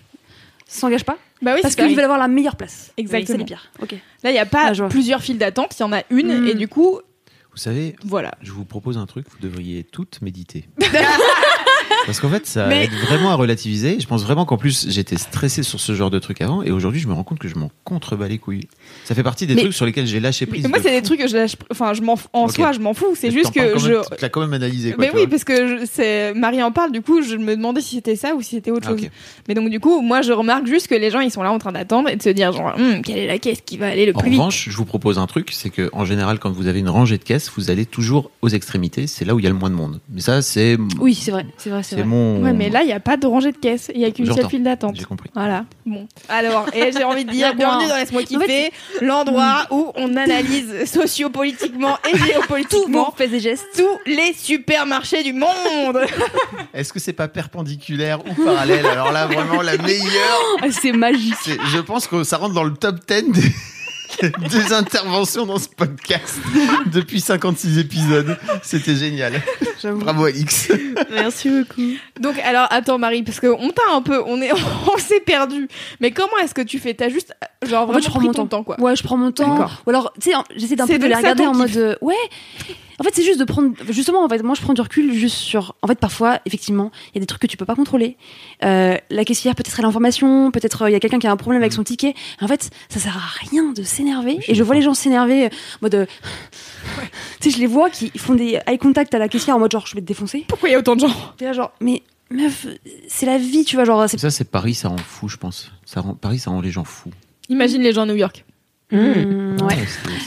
s'engagent 0.66 1.04
pas? 1.04 1.16
Bah 1.42 1.52
oui 1.54 1.60
parce 1.62 1.74
qu'ils 1.74 1.94
veulent 1.94 2.04
avoir 2.04 2.18
la 2.18 2.28
meilleure 2.28 2.56
place. 2.56 2.92
Exactement. 2.98 3.20
Oui, 3.22 3.26
c'est 3.32 3.38
les 3.38 3.44
pires. 3.44 3.70
Ok. 3.82 3.94
là 4.24 4.30
il 4.30 4.34
y 4.34 4.38
a 4.38 4.44
pas 4.46 4.72
Ah, 4.78 4.88
plusieurs 4.88 5.22
files 5.22 5.38
d'attente 5.38 5.74
il 5.78 5.80
y 5.80 5.84
en 5.84 5.92
a 5.92 6.02
une 6.10 6.46
et 6.48 6.54
du 6.54 6.68
coup 6.68 6.98
Vous 7.52 7.56
savez, 7.56 7.96
voilà 8.04 8.32
je 8.42 8.52
vous 8.52 8.64
propose 8.66 8.98
un 8.98 9.06
truc, 9.06 9.26
vous 9.30 9.38
devriez 9.40 9.84
toutes 9.84 10.20
méditer. 10.20 10.68
Parce 12.06 12.20
qu'en 12.20 12.28
fait, 12.28 12.46
ça 12.46 12.66
Mais- 12.66 12.84
aide 12.84 12.92
vraiment 13.06 13.30
à 13.30 13.34
relativiser. 13.34 13.98
Je 14.00 14.06
pense 14.06 14.22
vraiment 14.24 14.44
qu'en 14.44 14.56
plus, 14.56 14.86
j'étais 14.88 15.16
stressé 15.16 15.62
sur 15.62 15.78
ce 15.80 15.94
genre 15.94 16.10
de 16.10 16.18
truc 16.18 16.40
avant, 16.40 16.62
et 16.62 16.70
aujourd'hui, 16.70 17.00
je 17.00 17.08
me 17.08 17.12
rends 17.12 17.22
compte 17.24 17.38
que 17.38 17.48
je 17.48 17.54
m'en 17.56 17.70
contrebats 17.84 18.28
les 18.28 18.38
couilles. 18.38 18.68
Ça 19.04 19.14
fait 19.14 19.22
partie 19.22 19.46
des 19.46 19.54
Mais- 19.54 19.62
trucs 19.62 19.74
sur 19.74 19.86
lesquels 19.86 20.06
j'ai 20.06 20.20
lâché 20.20 20.46
prise. 20.46 20.62
Mais 20.62 20.68
moi 20.68 20.78
de 20.78 20.84
c'est 20.84 20.90
des 20.92 21.02
trucs 21.02 21.20
que 21.20 21.28
je 21.28 21.36
lâche 21.36 21.56
enfin 21.70 21.94
je 21.94 22.02
m'en 22.02 22.14
f- 22.14 22.26
en 22.32 22.48
soi 22.48 22.72
je 22.72 22.78
m'en 22.80 22.94
fous 22.94 23.14
c'est 23.14 23.30
juste 23.30 23.52
que 23.52 23.78
je 23.78 23.88
même- 23.92 24.02
Tu 24.16 24.22
l'as 24.22 24.28
quand 24.28 24.40
même 24.40 24.52
analysé, 24.52 24.92
quoi. 24.92 25.04
mais 25.04 25.10
oui 25.12 25.20
vois. 25.22 25.30
parce 25.30 25.44
que 25.44 25.84
c'est 25.86 26.32
Marie 26.34 26.62
en 26.62 26.72
parle 26.72 26.92
du 26.92 27.02
coup 27.02 27.22
je 27.22 27.36
me 27.36 27.56
demandais 27.56 27.80
si 27.80 27.96
c'était 27.96 28.16
ça 28.16 28.34
ou 28.34 28.42
si 28.42 28.50
c'était 28.56 28.70
autre 28.70 28.88
Ah, 28.90 28.96
chose 28.96 29.08
mais 29.48 29.54
donc 29.54 29.70
du 29.70 29.80
coup 29.80 30.00
moi 30.02 30.22
je 30.22 30.32
remarque 30.32 30.66
juste 30.66 30.88
que 30.88 30.94
les 30.94 31.10
gens 31.10 31.20
ils 31.20 31.30
sont 31.30 31.42
là 31.42 31.52
en 31.52 31.58
train 31.58 31.72
d'attendre 31.72 32.08
et 32.08 32.16
de 32.16 32.22
se 32.22 32.28
dire 32.30 32.52
genre 32.52 32.74
Hum, 32.78 33.02
quelle 33.02 33.18
est 33.18 33.26
la 33.26 33.38
caisse 33.38 33.60
qui 33.64 33.76
va 33.76 33.88
aller 33.88 34.06
le 34.06 34.16
En 34.16 34.20
plus 34.20 34.30
vite? 34.30 34.38
revanche, 34.38 34.68
je 34.70 34.76
vous 34.76 34.84
propose 34.84 35.18
un 35.18 35.26
truc, 35.26 35.50
c'est 35.52 35.70
que 35.70 35.90
en 35.92 36.04
général, 36.04 36.38
quand 36.38 36.50
vous 36.50 36.66
avez 36.66 36.78
une 36.80 36.88
rangée 36.88 37.18
de 37.18 37.24
caisses, 37.24 37.50
vous 37.56 37.70
allez 37.70 37.84
toujours 37.86 38.30
aux 38.42 38.48
extrémités. 38.48 39.06
C'est 39.06 39.24
là 39.24 39.34
où 39.34 39.38
il 39.40 39.44
y 39.44 39.46
a 39.46 39.50
le 39.50 39.56
moins 39.56 39.70
de 39.70 39.74
monde. 39.74 40.00
Mais 40.12 40.20
ça, 40.20 40.40
c'est 40.42 40.76
Oui, 41.00 41.14
c'est 41.14 41.30
vrai, 41.30 41.46
c'est 41.56 41.70
vrai, 41.70 41.82
c'est 41.90 42.04
mon. 42.04 42.42
Ouais, 42.42 42.52
mais 42.52 42.70
là, 42.70 42.82
il 42.82 42.86
n'y 42.86 42.92
a 42.92 43.00
pas 43.00 43.16
de 43.16 43.26
rangée 43.26 43.52
de 43.52 43.56
caisse. 43.56 43.90
Il 43.94 44.00
n'y 44.00 44.04
a 44.04 44.10
qu'une 44.10 44.32
seule 44.32 44.48
file 44.48 44.62
d'attente. 44.62 44.96
J'ai 44.96 45.04
compris. 45.04 45.30
Voilà. 45.34 45.64
Bon. 45.86 46.06
Alors, 46.28 46.66
et 46.72 46.92
j'ai 46.92 47.04
envie 47.04 47.24
de 47.24 47.30
dire, 47.30 47.54
bienvenue 47.54 47.88
dans 47.88 47.96
Laisse-moi 47.96 48.22
En 48.22 48.24
kiffer, 48.24 48.70
l'endroit 49.00 49.66
où 49.70 49.92
on 49.96 50.16
analyse 50.16 50.84
sociopolitiquement 50.90 51.98
et 52.12 52.16
géopolitiquement 52.16 53.04
vos 53.04 53.16
faits 53.16 53.32
et 53.32 53.40
gestes. 53.40 53.66
tous 53.76 53.98
les 54.06 54.32
supermarchés 54.32 55.22
du 55.22 55.32
monde. 55.32 55.98
Est-ce 56.74 56.92
que 56.92 56.98
c'est 56.98 57.12
pas 57.12 57.28
perpendiculaire 57.28 58.20
ou 58.26 58.44
parallèle? 58.44 58.86
Alors 58.86 59.12
là, 59.12 59.26
vraiment, 59.26 59.62
la 59.62 59.76
meilleure. 59.76 60.40
C'est 60.70 60.92
magique. 60.92 61.34
Je 61.66 61.78
pense 61.78 62.06
que 62.06 62.22
ça 62.24 62.36
rentre 62.36 62.54
dans 62.54 62.64
le 62.64 62.74
top 62.74 62.96
10 63.06 63.32
des, 63.32 63.52
des 64.50 64.72
interventions 64.72 65.46
dans 65.46 65.58
ce 65.58 65.68
podcast 65.68 66.38
depuis 66.86 67.20
56 67.20 67.78
épisodes. 67.78 68.36
C'était 68.62 68.94
génial. 68.96 69.40
Bravo, 69.84 70.24
Alix. 70.26 70.70
Merci 71.10 71.48
beaucoup. 71.50 71.92
Donc, 72.20 72.38
alors, 72.40 72.66
attends, 72.70 72.98
Marie, 72.98 73.22
parce 73.22 73.40
qu'on 73.40 73.70
t'a 73.70 73.82
un 73.92 74.02
peu, 74.02 74.22
on 74.26 74.40
est, 74.42 74.50
on 74.94 74.98
s'est 74.98 75.20
perdu. 75.20 75.68
Mais 76.00 76.10
comment 76.10 76.36
est-ce 76.42 76.54
que 76.54 76.62
tu 76.62 76.78
fais? 76.78 76.94
T'as 76.94 77.08
juste, 77.08 77.34
genre, 77.66 77.88
En 77.88 77.92
fait, 77.92 77.92
vraiment 77.92 78.04
je 78.04 78.08
prends 78.10 78.18
pris 78.18 78.26
mon 78.28 78.32
ton 78.34 78.42
temps. 78.46 78.58
temps, 78.58 78.64
quoi. 78.64 78.80
Ouais, 78.80 78.96
je 78.96 79.02
prends 79.02 79.16
mon 79.16 79.32
temps. 79.32 79.48
D'accord. 79.54 79.82
Ou 79.86 79.90
alors, 79.90 80.12
tu 80.20 80.30
sais, 80.30 80.36
j'essaie 80.56 80.76
d'un 80.76 80.86
peu 80.86 80.98
de 80.98 81.06
les 81.06 81.14
regarder 81.14 81.46
en 81.46 81.54
mode. 81.54 81.76
euh, 81.76 81.94
ouais. 82.02 82.14
En 83.00 83.02
fait, 83.02 83.14
c'est 83.14 83.22
juste 83.24 83.40
de 83.40 83.44
prendre. 83.44 83.74
Justement, 83.88 84.22
en 84.22 84.28
fait, 84.28 84.42
moi, 84.42 84.54
je 84.54 84.60
prends 84.60 84.74
du 84.74 84.80
recul 84.82 85.14
juste 85.14 85.36
sur. 85.36 85.74
En 85.80 85.86
fait, 85.86 85.98
parfois, 85.98 86.40
effectivement, 86.44 86.92
il 87.08 87.16
y 87.16 87.18
a 87.18 87.20
des 87.20 87.26
trucs 87.26 87.40
que 87.40 87.46
tu 87.46 87.56
peux 87.56 87.64
pas 87.64 87.74
contrôler. 87.74 88.18
Euh, 88.62 88.94
la 89.08 89.24
caissière, 89.24 89.54
peut-être 89.54 89.74
elle 89.78 89.86
a 89.86 89.88
l'information, 89.88 90.50
peut-être 90.50 90.82
euh, 90.82 90.90
il 90.90 90.92
y 90.92 90.96
a 90.96 91.00
quelqu'un 91.00 91.18
qui 91.18 91.26
a 91.26 91.32
un 91.32 91.36
problème 91.38 91.62
avec 91.62 91.72
son 91.72 91.82
ticket. 91.82 92.14
En 92.42 92.46
fait, 92.46 92.68
ça 92.90 93.00
sert 93.00 93.16
à 93.16 93.48
rien 93.50 93.72
de 93.72 93.82
s'énerver. 93.82 94.38
Et 94.48 94.54
je 94.54 94.62
vois 94.62 94.74
les 94.74 94.82
gens 94.82 94.92
s'énerver, 94.92 95.46
euh, 95.46 95.48
en 95.48 95.78
mode. 95.82 95.94
euh, 95.94 96.06
tu 97.40 97.50
sais, 97.50 97.56
je 97.56 97.58
les 97.60 97.66
vois 97.66 97.88
qui 97.88 98.10
font 98.18 98.34
des 98.34 98.58
eye 98.66 98.78
contact 98.78 99.14
à 99.14 99.18
la 99.18 99.28
caissière 99.28 99.56
en 99.56 99.60
mode 99.60 99.72
genre, 99.72 99.86
je 99.86 99.94
vais 99.94 100.02
te 100.02 100.06
défoncer. 100.06 100.44
Pourquoi 100.46 100.68
il 100.68 100.72
y 100.72 100.74
a 100.74 100.78
autant 100.78 100.94
de 100.94 101.00
gens? 101.00 101.14
T'es 101.38 101.46
là, 101.46 101.54
genre, 101.54 101.72
mais 101.80 102.02
meuf, 102.30 102.66
c'est 103.08 103.24
la 103.24 103.38
vie, 103.38 103.64
tu 103.64 103.76
vois, 103.76 103.86
genre. 103.86 104.10
Ça, 104.10 104.30
c'est 104.30 104.44
Paris, 104.50 104.74
ça 104.74 104.88
rend 104.88 104.98
fou, 104.98 105.26
je 105.26 105.38
pense. 105.38 105.72
Ça 105.86 106.02
rend, 106.02 106.12
Paris, 106.14 106.38
ça 106.38 106.50
rend 106.50 106.60
les 106.60 106.70
gens 106.70 106.84
fous. 106.84 107.10
Imagine 107.48 107.80
les 107.80 107.92
gens 107.92 108.02
à 108.02 108.06
New 108.06 108.14
York. 108.14 108.44
Mmh. 108.92 109.56
ouais. 109.62 109.76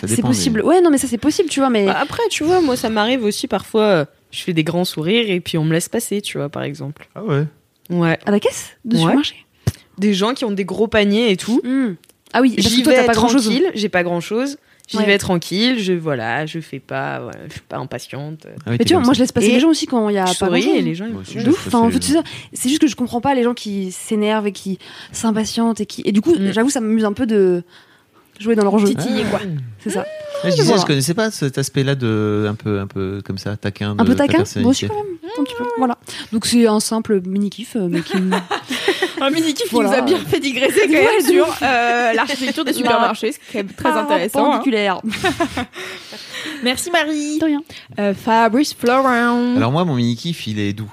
c'est- 0.08 0.21
possible. 0.21 0.62
Ouais, 0.62 0.82
non, 0.82 0.89
mais 0.89 0.97
ça, 0.97 1.08
c'est 1.08 1.17
possible, 1.17 1.49
tu 1.49 1.60
vois, 1.60 1.69
mais. 1.69 1.86
Bah, 1.86 1.97
après, 1.99 2.23
tu 2.30 2.43
vois, 2.43 2.62
moi, 2.62 2.76
ça 2.76 2.89
m'arrive 2.89 3.23
aussi 3.23 3.47
parfois. 3.47 3.84
euh, 3.84 4.06
Je 4.32 4.41
fais 4.41 4.54
des 4.54 4.63
grands 4.63 4.86
sourires 4.86 5.30
et 5.30 5.39
puis 5.41 5.58
on 5.60 5.63
me 5.63 5.73
laisse 5.73 5.89
passer, 5.89 6.19
tu 6.21 6.38
vois, 6.39 6.49
par 6.49 6.63
exemple. 6.63 7.08
Ah 7.13 7.23
ouais. 7.23 7.45
Ouais. 7.91 8.17
À 8.26 8.32
la 8.32 8.39
caisse 8.39 8.71
de 8.84 8.95
Ouais. 8.95 9.02
supermarché? 9.02 9.36
Des 9.99 10.13
gens 10.15 10.34
qui 10.34 10.43
ont 10.45 10.52
des 10.52 10.65
gros 10.65 10.88
paniers 10.88 11.30
et 11.30 11.38
tout. 11.38 11.62
Hmm. 11.63 11.93
Ah 12.34 12.41
oui, 12.41 12.56
J'y 12.58 12.82
vais 12.82 12.95
t'as 12.95 13.04
pas 13.04 13.13
grand 13.13 13.28
chose. 13.28 13.43
tranquille, 13.43 13.69
j'ai 13.76 13.89
pas 13.89 14.02
grand 14.02 14.21
chose. 14.21 14.58
J'y 14.88 14.97
Ouais. 14.97 15.06
vais 15.06 15.17
tranquille, 15.19 15.78
je 15.80 15.93
voilà, 15.93 16.45
je 16.47 16.60
fais 16.60 16.80
pas, 16.80 17.19
voilà, 17.19 17.38
je 17.47 17.52
suis 17.54 17.62
pas 17.62 17.78
impatiente. 17.78 18.47
Ah 18.65 18.71
oui, 18.71 18.78
Mais 18.80 18.86
tu 18.86 18.93
vois, 18.95 19.04
moi 19.04 19.13
je 19.13 19.19
laisse 19.19 19.32
passer 19.32 19.47
Et 19.47 19.52
les 19.52 19.60
gens 19.60 19.69
aussi 19.69 19.86
quand 19.86 20.10
il 20.10 20.15
y 20.15 20.17
a 20.17 20.26
pas 20.26 20.47
grand 20.47 20.56
chose. 20.60 20.65
et 20.76 20.82
les 20.82 20.95
gens. 20.95 21.06
Enfin, 21.67 21.80
en 21.80 21.91
fait. 21.91 22.04
C'est 22.54 22.69
juste 22.69 22.82
que 22.82 22.88
je 22.88 22.95
comprends 22.95 23.21
pas 23.21 23.36
les 23.36 23.43
gens 23.43 23.54
qui 23.54 23.91
s'énervent 23.91 24.47
et 24.47 24.52
qui 24.52 24.80
s'impatientent 25.12 25.80
et 25.80 25.86
qui. 25.86 26.02
Et 26.06 26.12
du 26.12 26.21
coup, 26.21 26.34
Mm. 26.34 26.52
j'avoue, 26.54 26.69
ça 26.71 26.82
m'amuse 26.82 27.06
un 27.06 27.13
peu 27.13 27.26
de 27.28 27.63
jouer 28.39 28.56
dans 28.56 28.63
leur 28.63 28.78
jeu. 28.80 28.88
Titiller, 28.89 29.24
quoi. 29.30 29.39
C'est 29.84 29.89
ça. 29.91 30.02
Ouais, 30.43 30.50
je 30.52 30.56
disais, 30.56 30.63
Voilà. 30.63 30.82
je 30.82 30.86
connaissais 30.86 31.13
pas 31.13 31.32
cet 31.32 31.58
aspect-là 31.58 31.96
de 31.96 32.48
un 32.50 32.56
peu, 32.56 32.80
un 32.80 32.88
peu 32.88 33.22
comme 33.26 33.38
ça, 33.38 33.56
taquin. 33.56 33.96
De 33.96 34.02
Un 34.02 34.06
peu 34.06 34.13
ta 34.15 34.28
taquin, 34.28 34.43
moi 34.58 34.72
aussi 34.72 34.88
quand 34.88 34.96
même. 34.96 35.06
Un 35.39 35.43
petit 35.43 35.56
peu. 35.58 35.63
Voilà. 35.78 35.98
Donc 36.34 36.46
c'est 36.46 36.67
un 36.67 36.80
simple 36.82 37.22
mini 37.26 37.50
kiff, 37.50 37.76
mais 37.76 38.02
qui. 38.02 38.13
Un 39.22 39.30
mini 39.30 39.54
kiff 39.54 39.69
qui 39.69 39.76
Voilà. 39.76 39.89
nous 39.89 39.96
a 39.96 40.02
bien 40.02 40.17
fait 40.19 40.39
digresser 40.41 40.82
quand 40.88 40.91
même 40.93 41.22
sur 41.26 41.46
euh, 41.62 42.12
l'architecture 42.13 42.65
des 42.65 42.74
supermarchés, 42.74 43.32
ce 43.32 43.38
qui 43.52 43.58
est 43.60 43.63
très 43.63 43.89
intéressant. 43.91 44.39
hein. 44.39 44.43
Perpendiculaire. 44.63 45.00
Merci 46.63 46.91
Marie. 46.91 47.39
De 47.39 47.46
rien. 47.46 47.62
Euh, 48.00 48.13
Fabrice 48.13 48.74
Florent. 48.74 49.56
Alors 49.56 49.72
moi, 49.72 49.86
mon 49.86 49.96
mini 49.96 50.15
kiff, 50.15 50.46
il 50.48 50.60
est 50.60 50.74
doux. 50.74 50.91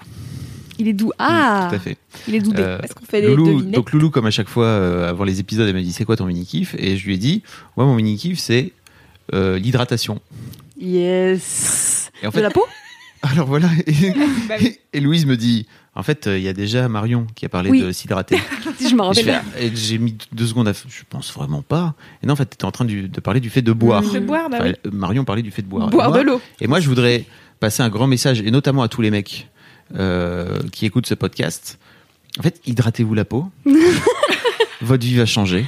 Il 0.80 0.88
est 0.88 0.92
doux. 0.94 1.12
Ah 1.18 1.66
Tout 1.70 1.76
à 1.76 1.78
fait. 1.78 1.96
Il 2.26 2.34
est 2.34 2.40
doudé. 2.40 2.62
Euh, 2.62 2.78
Est-ce 2.80 2.94
qu'on 2.94 3.04
fait 3.04 3.20
des 3.20 3.28
Loulou, 3.28 3.52
devinettes 3.58 3.74
donc 3.74 3.92
Loulou, 3.92 4.10
comme 4.10 4.24
à 4.26 4.30
chaque 4.30 4.48
fois, 4.48 4.64
euh, 4.64 5.08
avant 5.10 5.24
les 5.24 5.38
épisodes, 5.38 5.68
elle 5.68 5.74
m'a 5.74 5.82
dit 5.82 5.92
c'est 5.92 6.04
quoi 6.06 6.16
ton 6.16 6.24
mini 6.26 6.46
kiff 6.46 6.74
Et 6.78 6.96
je 6.96 7.04
lui 7.06 7.14
ai 7.14 7.18
dit, 7.18 7.42
moi 7.76 7.84
mon 7.86 7.94
mini 7.94 8.16
kiff 8.16 8.38
c'est 8.38 8.72
euh, 9.34 9.58
l'hydratation. 9.58 10.20
Yes. 10.90 12.10
Et 12.22 12.26
en 12.26 12.30
De 12.30 12.34
fait, 12.34 12.42
la 12.42 12.50
peau? 12.50 12.64
Alors 13.22 13.46
voilà. 13.46 13.68
Et, 13.86 13.92
Bah 14.48 14.54
et 14.92 15.00
Louise 15.00 15.26
me 15.26 15.36
dit, 15.36 15.66
en 15.94 16.02
fait, 16.02 16.26
euh, 16.26 16.38
il 16.38 16.42
y 16.44 16.48
a 16.48 16.52
déjà 16.54 16.88
Marion 16.88 17.26
qui 17.34 17.44
a 17.44 17.48
parlé 17.50 17.70
Oui. 17.70 17.82
de 17.82 17.92
s'hydrater. 17.92 18.36
Si 18.78 18.88
je 18.88 18.94
me 18.96 19.02
Et 19.10 19.12
je 19.14 19.20
rappelle. 19.30 19.42
ah, 19.56 19.60
j'ai 19.74 19.98
mis 19.98 20.16
deux 20.32 20.46
secondes 20.46 20.66
à 20.68 20.72
je 20.72 21.02
pense 21.10 21.30
vraiment 21.34 21.60
pas. 21.60 21.94
Et 22.22 22.26
non, 22.26 22.32
en 22.32 22.36
fait, 22.36 22.46
tu 22.48 22.54
étais 22.54 22.64
en 22.64 22.70
train 22.70 22.86
du- 22.86 23.08
de 23.08 23.20
parler 23.20 23.40
du 23.40 23.50
fait 23.50 23.60
de 23.60 23.72
boire. 23.72 24.00
De 24.02 24.18
boire, 24.20 24.48
bah 24.48 24.56
Enfin, 24.62 24.72
oui. 24.86 24.90
Marion 24.90 25.24
parlait 25.26 25.42
du 25.42 25.50
fait 25.50 25.60
de 25.60 25.66
boire. 25.68 25.90
Boire 25.90 26.08
moi- 26.08 26.18
de 26.18 26.22
l'eau. 26.24 26.40
Et 26.62 26.66
moi, 26.66 26.80
je 26.80 26.88
voudrais 26.88 27.26
passer 27.60 27.82
un 27.82 27.90
grand 27.90 28.06
message, 28.06 28.40
et 28.40 28.50
notamment 28.50 28.82
à 28.82 28.88
tous 28.88 29.02
les 29.02 29.10
mecs 29.10 29.48
euh, 29.96 30.59
qui 30.72 30.87
écoutent 30.87 31.07
ce 31.07 31.14
podcast. 31.14 31.79
En 32.38 32.42
fait, 32.42 32.61
hydratez-vous 32.66 33.14
la 33.14 33.24
peau. 33.24 33.50
Votre 34.83 35.05
vie 35.05 35.16
va 35.16 35.26
changer. 35.26 35.64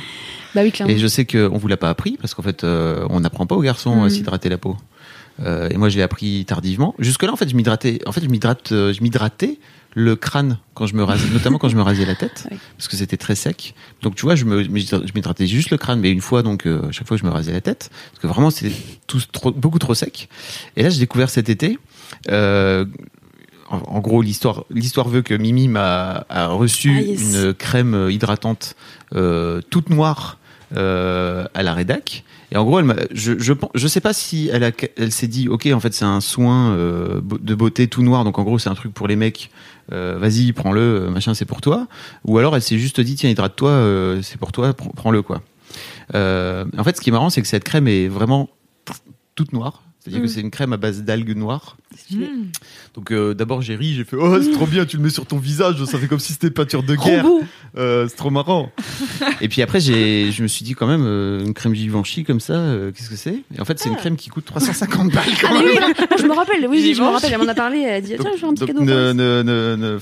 Bah 0.55 0.63
oui, 0.63 0.73
clairement. 0.73 0.93
Et 0.95 0.99
je 0.99 1.07
sais 1.07 1.25
qu'on 1.25 1.57
vous 1.59 1.69
l'a 1.69 1.77
pas 1.77 1.91
appris, 1.91 2.17
parce 2.21 2.35
qu'en 2.35 2.43
fait, 2.43 2.65
euh, 2.65 3.07
on 3.11 3.21
n'apprend 3.21 3.47
pas 3.47 3.55
aux 3.57 3.63
garçons 3.63 4.01
à 4.03 4.05
Mhm. 4.05 4.11
s'hydrater 4.11 4.49
la 4.49 4.59
peau. 4.59 4.77
Euh, 5.41 5.69
et 5.71 5.77
moi, 5.77 5.89
je 5.89 5.97
l'ai 5.97 6.03
appris 6.03 6.45
tardivement. 6.47 6.95
Jusque-là, 6.99 7.33
en 7.33 7.37
fait, 7.37 7.49
je 7.49 7.57
m'hydratais. 7.57 8.01
En 8.07 8.13
fait, 8.13 8.23
je 8.23 8.29
m'hydrate, 8.29 8.71
euh, 8.73 8.93
je 8.93 9.03
m'hydratais 9.03 9.59
le 9.95 10.15
crâne 10.17 10.59
quand 10.75 10.87
je 10.87 10.95
me 10.95 11.03
rasais, 11.03 11.27
notamment 11.33 11.59
quand 11.59 11.69
je 11.69 11.77
me 11.77 11.83
rasais 11.83 12.05
la 12.07 12.15
tête, 12.15 12.47
parce 12.77 12.89
que 12.89 12.97
c'était 12.97 13.17
très 13.17 13.35
sec. 13.35 13.75
Donc, 14.03 14.15
tu 14.15 14.23
vois, 14.23 14.35
je 14.37 14.45
me, 14.45 14.63
je 14.63 14.71
m'hydratais 14.71 15.47
juste 15.47 15.71
le 15.71 15.79
crâne, 15.79 16.01
mais 16.01 16.11
une 16.11 16.21
fois, 16.21 16.43
donc, 16.43 16.67
euh, 16.67 16.83
chaque 16.93 17.07
fois 17.07 17.17
que 17.17 17.23
je 17.23 17.27
me 17.27 17.33
rasais 17.33 17.53
la 17.53 17.61
tête, 17.63 17.91
parce 18.11 18.23
que 18.23 18.27
vraiment, 18.27 18.51
c'était 18.51 18.75
tout 19.07 19.21
trop, 19.33 19.53
beaucoup 19.53 19.79
trop 19.79 19.95
sec. 19.95 20.29
Et 20.77 20.83
là, 20.83 20.91
j'ai 20.91 21.01
découvert 21.01 21.29
cet 21.31 21.49
été. 21.49 21.79
Euh, 22.31 22.85
en, 23.73 23.79
en 23.97 24.01
gros, 24.01 24.23
l'histoire, 24.23 24.65
l'histoire 24.71 25.09
veut 25.09 25.23
que 25.23 25.35
Mimi 25.35 25.67
m'a 25.69 26.25
a 26.29 26.47
reçu 26.49 26.95
Ah, 26.97 27.01
yes. 27.03 27.21
une 27.35 27.55
crème 27.55 28.09
hydratante 28.11 28.77
euh, 29.15 29.61
toute 29.71 29.91
noire 29.91 30.39
euh, 30.77 31.45
à 31.55 31.63
la 31.63 31.75
rédac. 31.75 32.25
Et 32.51 32.57
en 32.59 32.65
gros, 32.65 32.79
elle 32.81 33.09
je, 33.13 33.33
je, 33.39 33.55
je 33.75 33.89
sais 33.89 34.01
pas 34.03 34.13
si 34.13 34.51
elle, 34.53 34.63
a, 34.63 34.71
elle 34.99 35.11
s'est 35.11 35.27
dit, 35.27 35.49
ok, 35.49 35.67
en 35.73 35.81
fait, 35.81 35.95
c'est 35.95 36.05
un 36.05 36.21
soin 36.21 36.73
euh, 36.73 37.21
de 37.23 37.55
beauté 37.55 37.89
tout 37.89 38.03
noir, 38.03 38.25
donc 38.25 38.39
en 38.39 38.43
gros, 38.43 38.59
c'est 38.59 38.69
un 38.69 38.75
truc 38.75 38.93
pour 38.93 39.09
les 39.09 39.17
mecs. 39.17 39.51
euh, 39.91 40.19
Vas-y, 40.19 40.53
prends-le, 40.53 41.09
machin, 41.11 41.33
c'est 41.33 41.47
pour 41.47 41.63
toi. 41.63 41.89
Ou 42.27 42.37
alors, 42.39 42.55
elle 42.55 42.61
s'est 42.63 42.79
juste 42.79 43.01
dit, 43.01 43.15
tiens, 43.15 43.31
hydrate-toi, 43.31 43.71
euh, 43.71 44.21
c'est 44.23 44.37
pour 44.39 44.53
toi, 44.53 44.71
pr- 44.73 44.93
prends-le, 44.95 45.23
quoi. 45.23 45.41
En 46.15 46.85
fait, 46.85 46.97
ce 46.97 47.01
qui 47.01 47.09
est 47.09 47.13
marrant, 47.13 47.31
c'est 47.31 47.41
que 47.41 47.49
cette 47.49 47.65
crème 47.65 47.89
est 47.89 48.09
vraiment 48.09 48.51
toute 49.35 49.53
noire. 49.55 49.83
C'est-à-dire 50.01 50.21
Mm. 50.21 50.25
que 50.25 50.29
c'est 50.29 50.41
une 50.41 50.51
crème 50.51 50.73
à 50.73 50.77
base 50.77 51.03
d'algues 51.05 51.35
noires. 51.37 51.77
Stylé. 51.97 52.29
Donc 52.95 53.11
euh, 53.11 53.35
d'abord 53.35 53.63
j'ai 53.63 53.75
ri, 53.77 53.95
j'ai 53.95 54.05
fait 54.05 54.17
oh 54.17 54.41
c'est 54.43 54.53
trop 54.53 54.67
bien, 54.67 54.85
tu 54.85 54.97
le 54.97 55.03
mets 55.03 55.11
sur 55.11 55.27
ton 55.27 55.39
visage, 55.39 55.83
ça 55.85 55.99
fait 55.99 56.07
comme 56.09 56.19
si 56.19 56.33
c'était 56.33 56.49
une 56.49 56.53
peinture 56.53 56.83
de 56.83 56.95
guerre. 56.95 57.27
Euh, 57.77 58.07
c'est 58.09 58.17
trop 58.17 58.31
marrant. 58.31 58.71
et 59.41 59.49
puis 59.49 59.63
après 59.63 59.81
j'ai, 59.81 60.31
je 60.33 60.43
me 60.43 60.49
suis 60.49 60.65
dit 60.65 60.75
quand 60.75 60.87
même 60.87 61.05
euh, 61.05 61.45
une 61.45 61.55
crème 61.55 61.75
Givenchy 61.75 62.25
comme 62.25 62.41
ça, 62.41 62.55
euh, 62.55 62.93
qu'est-ce 62.93 63.11
que 63.11 63.17
c'est? 63.17 63.43
Et 63.57 63.61
en 63.61 63.65
fait 63.65 63.79
c'est 63.79 63.89
une 63.89 63.97
crème 63.97 64.17
qui 64.17 64.29
coûte 64.31 64.45
350 64.45 65.11
balles 65.13 65.25
quand 65.41 65.49
Ah, 65.51 65.55
même. 65.55 65.65
oui, 65.65 65.79
je 66.19 66.27
me 66.27 66.33
rappelle, 66.35 66.67
oui, 66.69 66.81
oui, 66.83 66.95
je 66.95 67.03
me 67.03 67.09
rappelle, 67.09 67.33
elle 67.33 67.39
m'en 67.41 67.49
a 67.49 67.55
parlé, 67.55 67.79
elle 67.81 67.95
a 67.95 68.01
dit, 68.01 68.15
tiens, 68.21 68.31
je 68.35 68.41
fais 68.41 68.47
un 68.47 68.51
petit 68.55 68.61
Donc, 68.61 68.69
cadeau. 68.69 68.85
ne, 68.85 69.13
ne, 69.13 69.77
ne, 69.77 69.99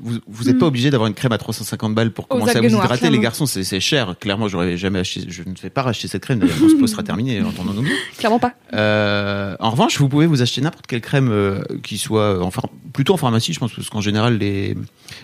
vous 0.00 0.18
vous 0.26 0.48
êtes 0.48 0.58
pas 0.58 0.66
obligé 0.66 0.90
d'avoir 0.90 1.08
une 1.08 1.14
crème 1.14 1.32
à 1.32 1.38
350 1.38 1.94
balles 1.94 2.10
pour 2.12 2.28
commencer 2.28 2.56
à 2.56 2.60
vous 2.60 2.68
noires, 2.68 2.84
hydrater. 2.84 3.10
Les 3.10 3.18
garçons, 3.18 3.46
c'est 3.46 3.64
c'est 3.64 3.80
cher. 3.80 4.14
Clairement, 4.20 4.48
j'aurais 4.48 4.76
jamais 4.76 5.00
acheté. 5.00 5.24
Je 5.28 5.42
ne 5.42 5.54
vais 5.62 5.70
pas 5.70 5.82
racheter 5.82 6.08
cette 6.08 6.22
crème. 6.22 6.38
D'ailleurs, 6.38 6.56
mon 6.60 6.68
spot 6.76 6.88
sera 6.88 7.02
terminé. 7.02 7.40
Entendons-nous. 7.42 7.84
Clairement 8.18 8.38
pas. 8.38 8.54
Euh, 8.72 9.56
en 9.60 9.70
revanche, 9.70 9.98
vous 9.98 10.08
pouvez 10.08 10.26
vous 10.26 10.42
acheter 10.42 10.60
n'importe 10.60 10.86
quelle 10.86 11.00
crème 11.00 11.29
euh, 11.30 11.62
qui 11.82 11.98
soit, 11.98 12.36
euh, 12.36 12.40
enfin, 12.40 12.62
plutôt 12.92 13.14
en 13.14 13.16
pharmacie, 13.16 13.52
je 13.52 13.58
pense, 13.60 13.72
parce 13.72 13.88
qu'en 13.88 14.00
général, 14.00 14.38
les, 14.38 14.76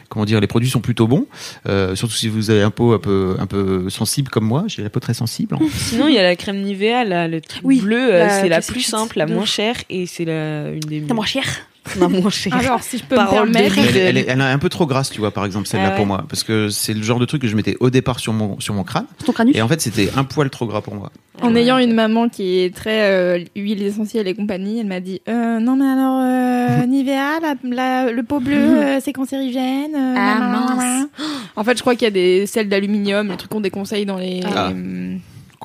comment 0.08 0.24
dire, 0.24 0.40
les 0.40 0.46
produits 0.46 0.70
sont 0.70 0.80
plutôt 0.80 1.06
bons. 1.06 1.26
Euh, 1.68 1.94
surtout 1.94 2.14
si 2.14 2.28
vous 2.28 2.50
avez 2.50 2.62
un 2.62 2.70
peau 2.70 2.92
un 2.92 2.98
peu, 2.98 3.36
un 3.38 3.46
peu 3.46 3.90
sensible 3.90 4.30
comme 4.30 4.44
moi. 4.44 4.64
J'ai 4.66 4.82
la 4.82 4.90
peau 4.90 5.00
très 5.00 5.14
sensible. 5.14 5.56
hein. 5.56 5.64
Sinon, 5.74 6.08
il 6.08 6.14
y 6.14 6.18
a 6.18 6.22
la 6.22 6.36
crème 6.36 6.62
Nivea, 6.62 7.04
là, 7.04 7.28
le 7.28 7.40
truc 7.40 7.62
Oui, 7.64 7.80
bleu, 7.80 8.10
la 8.10 8.40
c'est 8.40 8.48
la 8.48 8.60
plus 8.60 8.82
simple, 8.82 9.18
la 9.18 9.26
moins 9.26 9.44
chère, 9.44 9.76
et 9.90 10.06
c'est 10.06 10.24
la 10.24 10.70
une 10.70 10.80
des 10.80 11.02
T'as 11.02 11.14
moins 11.14 11.26
cher. 11.26 11.44
Alors, 12.52 12.82
si 12.82 12.98
je 12.98 13.04
peux 13.04 13.16
me 13.16 13.30
permettre. 13.30 13.78
Elle, 13.78 14.16
est, 14.18 14.26
elle 14.28 14.40
est 14.40 14.44
un 14.44 14.58
peu 14.58 14.68
trop 14.68 14.86
grasse, 14.86 15.10
tu 15.10 15.20
vois, 15.20 15.30
par 15.30 15.44
exemple, 15.44 15.66
celle-là 15.66 15.86
Ah 15.88 15.90
ouais. 15.90 15.96
pour 15.96 16.06
moi, 16.06 16.24
parce 16.28 16.42
que 16.44 16.68
c'est 16.68 16.94
le 16.94 17.02
genre 17.02 17.18
de 17.18 17.24
truc 17.24 17.42
que 17.42 17.48
je 17.48 17.56
mettais 17.56 17.76
au 17.80 17.90
départ 17.90 18.18
sur 18.20 18.32
mon, 18.32 18.58
sur 18.60 18.74
mon 18.74 18.84
crâne. 18.84 19.06
Ton. 19.24 19.32
Et 19.52 19.62
en 19.62 19.68
fait, 19.68 19.80
c'était 19.80 20.10
un 20.16 20.24
poil 20.24 20.50
trop 20.50 20.66
gras 20.66 20.80
pour 20.80 20.94
moi. 20.94 21.10
En 21.42 21.54
ayant 21.54 21.76
une 21.78 21.92
maman 21.92 22.28
qui 22.30 22.60
est 22.60 22.74
très 22.74 23.10
euh, 23.10 23.38
huile 23.54 23.82
essentielle 23.82 24.26
et 24.26 24.34
compagnie, 24.34 24.80
elle 24.80 24.86
m'a 24.86 25.00
dit 25.00 25.20
euh, 25.28 25.58
non 25.60 25.76
mais 25.76 25.84
alors 25.84 26.20
euh, 26.22 26.86
Nivea, 26.86 27.40
la, 27.40 27.54
la- 27.62 28.10
le 28.10 28.22
pot 28.22 28.40
bleu, 28.40 28.56
euh, 28.58 29.00
c'est 29.04 29.12
cancérigène. 29.12 29.94
euh, 29.94 30.14
Ah, 30.16 30.38
mince. 30.40 31.06
En 31.54 31.62
fait, 31.62 31.76
je 31.76 31.82
crois 31.82 31.94
qu'il 31.94 32.04
y 32.04 32.08
a 32.08 32.10
des 32.10 32.46
sels 32.46 32.70
d'aluminium, 32.70 33.28
les 33.28 33.36
trucs 33.36 33.50
qu'on 33.50 33.60
déconseille 33.60 34.06
dans 34.06 34.16
les 34.16 34.40
Ah. 34.46 34.70
euh, 34.70 35.16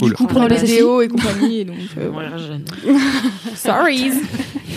Cool. 0.06 0.14
coup, 0.14 0.24
dans 0.24 0.30
prenez 0.30 0.50
les 0.50 0.56
pas 0.56 0.62
ceci. 0.62 0.76
déos 0.78 1.02
et 1.02 1.08
compagnie. 1.08 1.60
Et 1.60 1.66
donc, 1.66 1.76
euh, 1.98 2.10
voilà. 2.12 2.38
jeune. 2.38 2.66
sorry. 3.56 4.12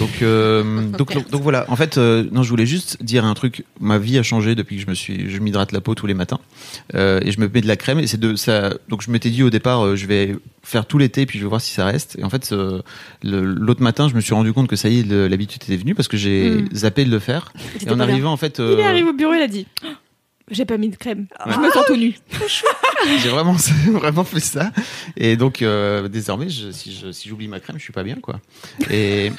Donc, 0.01 0.11
euh, 0.23 0.83
donc, 0.89 1.15
donc, 1.15 1.31
donc 1.31 1.43
voilà. 1.43 1.65
En 1.69 1.77
fait, 1.77 1.99
euh, 1.99 2.25
non, 2.33 2.43
je 2.43 2.51
voulais 2.51 2.67
juste 2.67 3.03
dire 3.03 3.25
un 3.25 3.35
truc. 3.35 3.65
Ma 3.81 3.99
vie 3.99 4.19
a 4.19 4.23
changé 4.23 4.55
depuis 4.55 4.77
que 4.77 4.83
je 4.83 4.89
me 4.89 4.95
suis, 4.95 5.31
je 5.31 5.39
m'hydrate 5.39 5.73
la 5.73 5.81
peau 5.81 5.95
tous 5.95 6.07
les 6.07 6.15
matins 6.15 6.41
euh, 6.95 7.21
et 7.25 7.31
je 7.33 7.41
me 7.41 7.49
mets 7.49 7.61
de 7.61 7.69
la 7.69 7.77
crème. 7.77 7.99
Et 8.01 8.07
c'est 8.07 8.21
de 8.21 8.35
ça. 8.37 8.75
Donc, 8.89 9.03
je 9.03 9.11
m'étais 9.11 9.31
dit 9.31 9.43
au 9.43 9.51
départ, 9.51 9.85
euh, 9.85 9.97
je 9.97 10.07
vais 10.07 10.37
faire 10.63 10.87
tout 10.87 10.99
l'été 10.99 11.27
puis 11.27 11.39
je 11.39 11.45
vais 11.45 11.49
voir 11.49 11.61
si 11.61 11.73
ça 11.73 11.85
reste. 11.85 12.17
Et 12.19 12.25
en 12.25 12.31
fait, 12.31 12.53
l'autre 13.23 13.83
matin, 13.83 14.09
je 14.09 14.15
me 14.15 14.21
suis 14.21 14.35
rendu 14.35 14.53
compte 14.53 14.69
que 14.69 14.77
ça 14.77 14.89
y 14.89 15.01
est, 15.01 15.05
l'habitude 15.29 15.63
était 15.63 15.77
venue 15.77 15.95
parce 15.95 16.09
que 16.09 16.17
j'ai 16.17 16.51
Mm. 16.51 16.69
zappé 16.75 17.05
de 17.05 17.11
le 17.11 17.19
faire. 17.19 17.53
Et 17.87 17.91
en 17.91 17.95
bien. 17.97 18.01
arrivant, 18.01 18.33
en 18.33 18.37
fait, 18.37 18.59
Il 18.59 18.79
est 18.81 18.85
arrivé 18.85 19.09
au 19.09 19.13
bureau, 19.13 19.33
il 19.35 19.43
a 19.43 19.47
dit 19.49 19.67
Oh, 19.85 19.89
j'ai 20.51 20.65
pas 20.65 20.77
mis 20.79 20.89
de 20.89 20.97
crème, 20.97 21.27
Ouais. 21.47 21.53
je 21.55 21.59
me 21.59 21.71
sens 21.71 21.85
tout 21.87 21.97
nu. 21.97 22.15
j'ai 23.23 23.29
vraiment, 23.29 23.53
vraiment 23.93 24.25
fait 24.25 24.41
ça. 24.41 24.71
Et 25.17 25.37
donc, 25.37 25.63
euh, 25.63 26.09
désormais, 26.09 26.49
je, 26.49 26.71
si 26.71 26.95
je- 26.95 27.13
si 27.13 27.29
j'oublie 27.29 27.49
ma 27.49 27.61
crème, 27.61 27.79
je 27.79 27.83
suis 27.83 27.93
pas 27.93 28.03
bien, 28.03 28.17
quoi. 28.17 28.41
Et 28.91 29.33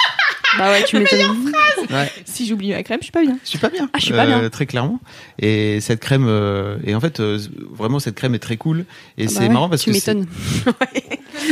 Bah 0.58 0.72
ouais, 0.72 0.84
tu 0.86 0.98
m'étonnes. 0.98 1.52
ouais. 1.92 2.12
Si 2.26 2.48
j'oublie 2.48 2.72
ma 2.72 2.84
crème, 2.84 3.00
je 3.02 3.06
suis 3.06 3.12
pas 3.12 3.22
bien. 3.22 3.38
Je 3.44 3.50
suis 3.50 3.60
pas 3.60 3.70
bien. 3.70 3.90
Ah, 3.94 3.98
je 4.00 4.06
suis 4.06 4.14
pas 4.14 4.26
bien. 4.26 4.50
Très 4.50 4.66
clairement. 4.66 5.00
Et 5.40 5.80
cette 5.82 6.00
crème, 6.00 6.26
euh, 6.28 6.78
et 6.86 6.96
en 6.96 7.00
fait, 7.00 7.20
euh, 7.20 7.40
vraiment, 7.72 8.00
cette 8.00 8.16
crème 8.16 8.36
est 8.36 8.40
très 8.40 8.58
cool. 8.58 8.86
Et 9.18 9.26
Ah 9.26 9.28
c'est 9.30 9.36
bah 9.40 9.42
ouais, 9.48 9.50
marrant 9.54 9.70
parce 9.70 9.82
tu 9.84 9.92
que. 9.92 9.98
c'est- 10.00 10.14
m'étonnes. 10.14 10.28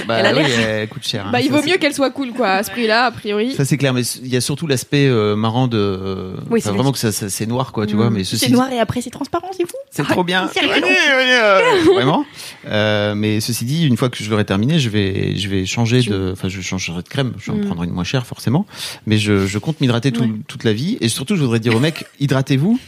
Bah, 0.08 0.18
Elle 0.20 0.26
a 0.26 0.34
oui, 0.34 0.48
l'air. 0.48 0.70
elle 0.70 0.88
coûte 0.90 1.06
cher. 1.06 1.28
hein. 1.28 1.30
Bah, 1.32 1.40
il 1.42 1.52
vaut 1.52 1.62
c'est- 1.62 1.70
mieux 1.70 1.78
qu'elle 1.78 1.94
soit 1.94 2.10
cool, 2.10 2.32
quoi, 2.32 2.48
à 2.54 2.64
ce 2.64 2.72
prix-là, 2.72 3.06
a 3.06 3.12
priori. 3.12 3.54
Ça 3.54 3.64
c'est 3.66 3.78
clair, 3.78 3.94
mais 3.94 4.02
il 4.02 4.28
y 4.28 4.36
a 4.36 4.42
surtout 4.42 4.66
l'aspect 4.66 5.06
euh, 5.08 5.36
marrant 5.36 5.68
de. 5.68 5.78
euh, 5.78 6.36
Oui, 6.50 6.62
c'est 6.62 6.72
vraiment 6.72 6.92
que 6.92 6.98
ça, 6.98 7.12
ça- 7.12 7.30
c'est 7.30 7.46
noir, 7.46 7.72
quoi, 7.74 7.86
tu 7.86 7.96
vois. 7.96 8.10
Mais 8.10 8.24
ceci, 8.24 8.46
C'est 8.46 8.52
noir 8.52 8.72
et 8.72 8.80
après 8.80 9.02
c'est 9.02 9.10
transparent, 9.12 9.50
c'est 9.56 9.68
fou. 9.68 9.76
c'est 9.92 10.04
trop 10.08 10.24
bien. 10.24 10.46
Venez, 10.56 10.68
venez, 10.72 11.38
euh, 11.44 11.60
vraiment. 11.94 12.26
Euh, 12.68 13.14
mais 13.14 13.40
ceci 13.42 13.66
dit, 13.66 13.86
une 13.86 13.98
fois 13.98 14.10
que 14.10 14.18
je 14.24 14.30
l'aurai 14.30 14.46
terminé, 14.46 14.80
je 14.80 14.90
vais, 14.90 15.36
je 15.36 15.48
vais 15.50 15.66
changer 15.66 16.02
de. 16.02 16.32
Enfin, 16.34 16.48
je 16.48 16.62
changerai 16.62 17.04
de 17.04 17.10
crème. 17.10 17.34
Je 17.38 17.52
vais 17.52 17.58
en 17.58 17.62
Mm. 17.62 17.66
prendre 17.66 17.84
une 17.84 17.92
moins 17.92 18.04
chère, 18.06 18.26
forcément. 18.26 18.66
Mais 19.08 19.18
je, 19.18 19.46
je 19.48 19.58
compte 19.60 19.80
m'hydrater 19.82 20.12
tout- 20.12 20.22
Ouais. 20.24 20.32
toute 20.48 20.64
la 20.64 20.74
vie. 20.74 20.98
Et 21.02 21.08
surtout, 21.10 21.36
je 21.36 21.42
voudrais 21.42 21.60
dire 21.60 21.76
aux 21.76 21.80
mecs, 21.80 22.06
hydratez-vous. 22.20 22.80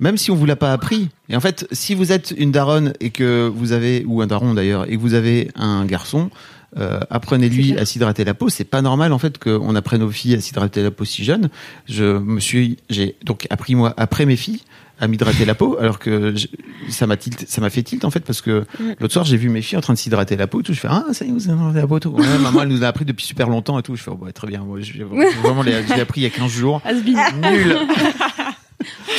Même 0.00 0.16
si 0.16 0.30
on 0.30 0.34
vous 0.34 0.46
l'a 0.46 0.56
pas 0.56 0.72
appris. 0.72 1.10
Et 1.28 1.36
en 1.36 1.40
fait, 1.40 1.66
si 1.72 1.94
vous 1.94 2.10
êtes 2.10 2.32
une 2.38 2.50
daronne 2.52 2.94
et 3.00 3.10
que 3.10 3.48
vous 3.54 3.72
avez, 3.72 4.02
ou 4.06 4.22
un 4.22 4.26
daron 4.26 4.54
d'ailleurs, 4.54 4.90
et 4.90 4.96
que 4.96 5.00
vous 5.00 5.12
avez 5.12 5.50
un 5.56 5.84
garçon, 5.84 6.30
euh, 6.78 7.00
apprenez-lui 7.10 7.76
à 7.76 7.84
s'hydrater 7.84 8.24
la 8.24 8.32
peau. 8.32 8.48
C'est 8.48 8.64
pas 8.64 8.80
normal 8.80 9.12
en 9.12 9.18
fait 9.18 9.36
qu'on 9.38 9.74
apprenne 9.74 10.02
aux 10.02 10.10
filles 10.10 10.34
à 10.36 10.40
s'hydrater 10.40 10.82
la 10.82 10.90
peau 10.90 11.04
si 11.04 11.22
jeune. 11.22 11.50
Je 11.86 12.04
me 12.18 12.40
suis, 12.40 12.78
j'ai 12.88 13.16
donc 13.26 13.46
appris 13.50 13.74
moi 13.74 13.92
après 13.98 14.24
mes 14.24 14.36
filles 14.36 14.62
à 15.00 15.08
m'hydrater 15.08 15.44
la 15.44 15.54
peau, 15.54 15.76
alors 15.80 15.98
que 15.98 16.34
je- 16.36 16.46
ça 16.90 17.06
m'a 17.06 17.16
tilt, 17.16 17.44
ça 17.48 17.60
m'a 17.60 17.70
fait 17.70 17.82
tilt 17.82 18.04
en 18.04 18.10
fait 18.10 18.20
parce 18.20 18.40
que 18.42 18.64
l'autre 19.00 19.12
soir 19.12 19.24
j'ai 19.24 19.36
vu 19.36 19.48
mes 19.48 19.62
filles 19.62 19.78
en 19.78 19.80
train 19.80 19.94
de 19.94 19.98
s'hydrater 19.98 20.36
la 20.36 20.46
peau 20.46 20.60
et 20.60 20.62
tout. 20.62 20.72
Je 20.74 20.80
fais 20.80 20.88
ah 20.90 21.04
ça 21.12 21.24
y 21.24 21.28
est 21.28 21.32
vous 21.32 21.44
hydratez 21.48 21.78
la 21.80 21.86
peau 21.86 21.98
tout. 21.98 22.10
Ouais, 22.10 22.26
maman 22.42 22.62
elle 22.62 22.68
nous 22.68 22.84
a 22.84 22.88
appris 22.88 23.04
depuis 23.04 23.24
super 23.24 23.48
longtemps 23.48 23.78
et 23.78 23.82
tout. 23.82 23.96
Je 23.96 24.02
fais 24.02 24.10
oh, 24.10 24.18
ouais, 24.24 24.32
très 24.32 24.46
bien. 24.46 24.60
Moi 24.62 24.78
j'ai 24.80 25.02
vraiment 25.42 25.62
les- 25.62 25.84
j'ai 25.88 26.00
appris 26.00 26.20
il 26.20 26.24
y 26.24 26.26
a 26.26 26.30
15 26.30 26.50
jours. 26.50 26.82
Nul. 27.42 27.76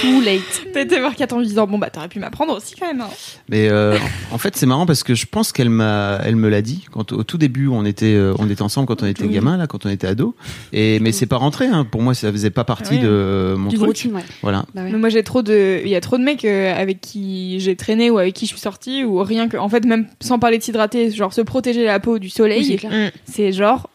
Too 0.01 0.21
late. 0.21 0.41
T'as 0.73 0.81
été 0.81 0.99
voir 0.99 1.15
Kat 1.15 1.27
en 1.31 1.39
lui 1.39 1.47
disant 1.47 1.67
bon 1.67 1.77
bah 1.77 1.89
t'aurais 1.89 2.07
pu 2.07 2.19
m'apprendre 2.19 2.55
aussi 2.55 2.75
quand 2.75 2.87
même. 2.87 3.01
hein. 3.01 3.09
Mais 3.49 3.69
euh, 3.69 3.97
en 4.31 4.37
fait, 4.37 4.55
c'est 4.55 4.65
marrant 4.65 4.85
parce 4.85 5.03
que 5.03 5.13
je 5.13 5.25
pense 5.27 5.51
qu'elle 5.51 5.69
m'a, 5.69 6.19
elle 6.23 6.35
me 6.35 6.49
l'a 6.49 6.61
dit 6.61 6.85
quand 6.91 7.11
au 7.11 7.23
tout 7.23 7.37
début 7.37 7.67
on 7.67 7.85
était, 7.85 8.15
euh, 8.15 8.33
on 8.39 8.49
était 8.49 8.63
ensemble 8.63 8.87
quand 8.87 9.03
on 9.03 9.05
était 9.05 9.27
gamin 9.27 9.57
là, 9.57 9.67
quand 9.67 9.85
on 9.85 9.89
était 9.89 10.07
ado. 10.07 10.35
Et 10.73 10.99
mais 10.99 11.11
c'est 11.11 11.27
pas 11.27 11.37
rentré. 11.37 11.67
Hein. 11.67 11.85
Pour 11.89 12.01
moi, 12.01 12.13
ça 12.13 12.31
faisait 12.31 12.49
pas 12.49 12.63
partie 12.63 12.99
de 12.99 13.53
mon 13.57 13.69
D'une 13.69 13.77
truc. 13.77 13.87
routine, 13.87 14.15
ouais. 14.15 14.23
Voilà. 14.41 14.65
Bah 14.73 14.83
ouais. 14.83 14.91
Mais 14.91 14.97
moi 14.97 15.09
j'ai 15.09 15.23
trop 15.23 15.41
de, 15.43 15.81
il 15.83 15.89
y 15.89 15.95
a 15.95 16.01
trop 16.01 16.17
de 16.17 16.23
mecs 16.23 16.45
euh, 16.45 16.73
avec 16.75 16.99
qui 17.01 17.59
j'ai 17.59 17.75
traîné 17.75 18.09
ou 18.09 18.17
avec 18.17 18.33
qui 18.33 18.45
je 18.45 18.51
suis 18.51 18.59
sortie 18.59 19.03
ou 19.03 19.21
rien 19.23 19.47
que, 19.47 19.57
en 19.57 19.69
fait 19.69 19.85
même 19.85 20.07
sans 20.21 20.39
parler 20.39 20.57
de 20.57 20.63
s'hydrater, 20.63 21.11
genre 21.11 21.33
se 21.33 21.41
protéger 21.41 21.83
la 21.85 21.99
peau 21.99 22.17
du 22.19 22.27
Oui, 22.27 22.31
c'est 22.31 22.37
soleil, 22.37 22.79
c'est 23.25 23.51
genre 23.51 23.89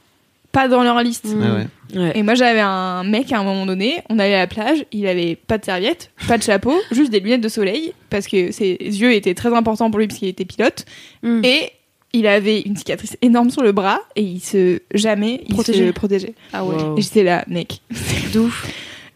pas 0.57 0.69
dans 0.69 0.83
leur 0.83 1.03
liste. 1.03 1.27
Mm. 1.27 1.41
Ouais, 1.41 1.51
ouais. 1.51 1.67
Ouais. 2.01 2.13
Et 2.19 2.23
moi 2.23 2.35
j'avais 2.35 2.61
un 2.61 3.05
mec 3.05 3.31
à 3.33 3.39
un 3.39 3.45
moment 3.45 3.67
donné, 3.67 4.03
on 4.11 4.19
allait 4.19 4.35
à 4.35 4.39
la 4.41 4.47
plage, 4.47 4.85
il 4.91 5.07
avait 5.07 5.37
pas 5.37 5.59
de 5.59 5.65
serviette, 5.65 6.11
pas 6.27 6.37
de 6.39 6.43
chapeau, 6.43 6.75
juste 6.91 7.11
des 7.13 7.21
lunettes 7.21 7.41
de 7.43 7.49
soleil 7.49 7.93
parce 8.11 8.27
que 8.27 8.51
ses 8.53 8.77
yeux 8.81 9.13
étaient 9.13 9.35
très 9.35 9.55
importants 9.55 9.91
pour 9.91 10.01
lui 10.01 10.07
parce 10.09 10.19
qu'il 10.19 10.29
était 10.29 10.45
pilote 10.45 10.85
Mm. 11.23 11.41
et 11.45 11.71
il 12.13 12.27
avait 12.27 12.61
une 12.63 12.77
cicatrice 12.77 13.17
énorme 13.21 13.51
sur 13.51 13.63
le 13.63 13.73
bras 13.73 14.01
et 14.17 14.23
il 14.23 14.41
se 14.41 14.81
jamais 14.95 15.43
il 15.47 15.55
Protégeait. 15.55 15.87
se 15.89 15.93
protégeait. 15.93 16.35
Ah 16.53 16.65
ouais. 16.65 16.75
Wow. 16.75 16.97
Et 16.99 17.03
j'étais 17.03 17.23
là, 17.23 17.45
mec, 17.49 17.81
c'est 17.93 18.33
de 18.35 18.41
ouf. 18.41 18.67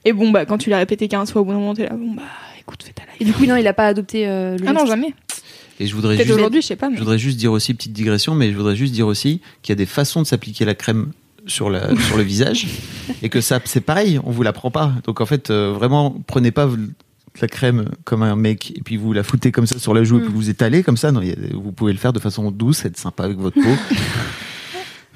Et 0.04 0.12
bon 0.12 0.30
bah 0.30 0.44
quand 0.44 0.58
tu 0.58 0.68
l'as 0.70 0.78
répété 0.78 1.08
15 1.08 1.32
fois 1.32 1.40
au 1.42 1.44
bout 1.44 1.52
d'un 1.52 1.58
moment 1.58 1.74
t'es 1.74 1.84
là, 1.84 1.94
bon 1.94 2.12
bah 2.12 2.22
écoute 2.60 2.82
fais 2.84 2.92
ta 2.92 3.02
Et 3.18 3.24
life. 3.24 3.34
du 3.34 3.38
coup, 3.38 3.46
non, 3.46 3.56
il 3.56 3.66
a 3.66 3.72
pas 3.74 3.86
adopté 3.86 4.28
euh, 4.28 4.56
le 4.58 4.64
Ah 4.68 4.72
non 4.72 4.84
jamais. 4.86 5.14
Et 5.82 5.86
je 5.86 5.94
voudrais 5.94 6.16
juste, 6.18 6.30
aujourd'hui 6.30 6.60
je 6.62 6.66
sais 6.66 6.76
pas. 6.76 6.88
Mais... 6.90 6.96
je 6.96 7.00
voudrais 7.00 7.18
juste 7.18 7.38
dire 7.38 7.52
aussi 7.52 7.72
petite 7.74 7.94
digression, 7.94 8.34
mais 8.34 8.50
je 8.52 8.56
voudrais 8.56 8.76
juste 8.76 8.92
dire 8.92 9.06
aussi 9.06 9.40
qu'il 9.62 9.72
y 9.72 9.74
a 9.74 9.76
des 9.76 9.86
façons 9.86 10.20
de 10.22 10.26
s'appliquer 10.26 10.64
la 10.66 10.74
crème 10.74 11.12
sur 11.50 11.68
la 11.70 11.94
sur 12.00 12.16
le 12.16 12.22
visage 12.22 12.66
et 13.22 13.28
que 13.28 13.40
ça 13.40 13.60
c'est 13.64 13.80
pareil, 13.80 14.18
on 14.24 14.30
vous 14.30 14.42
l'apprend 14.42 14.70
pas. 14.70 14.92
Donc 15.04 15.20
en 15.20 15.26
fait, 15.26 15.50
euh, 15.50 15.72
vraiment, 15.74 16.16
prenez 16.26 16.50
pas 16.50 16.68
la 17.40 17.46
crème 17.48 17.86
comme 18.04 18.22
un 18.22 18.34
mec 18.36 18.72
et 18.76 18.80
puis 18.82 18.96
vous 18.96 19.12
la 19.12 19.22
foutez 19.22 19.52
comme 19.52 19.66
ça 19.66 19.78
sur 19.78 19.94
la 19.94 20.02
joue 20.04 20.18
et 20.18 20.20
puis 20.22 20.30
Mm. 20.30 20.34
vous 20.34 20.50
étalez 20.50 20.82
comme 20.82 20.96
ça. 20.96 21.12
Non, 21.12 21.20
a- 21.20 21.54
vous 21.54 21.72
pouvez 21.72 21.92
le 21.92 21.98
faire 21.98 22.12
de 22.12 22.18
façon 22.18 22.50
douce, 22.50 22.84
être 22.84 22.96
sympa 22.98 23.24
avec 23.24 23.38
votre 23.38 23.60
peau. 23.60 23.74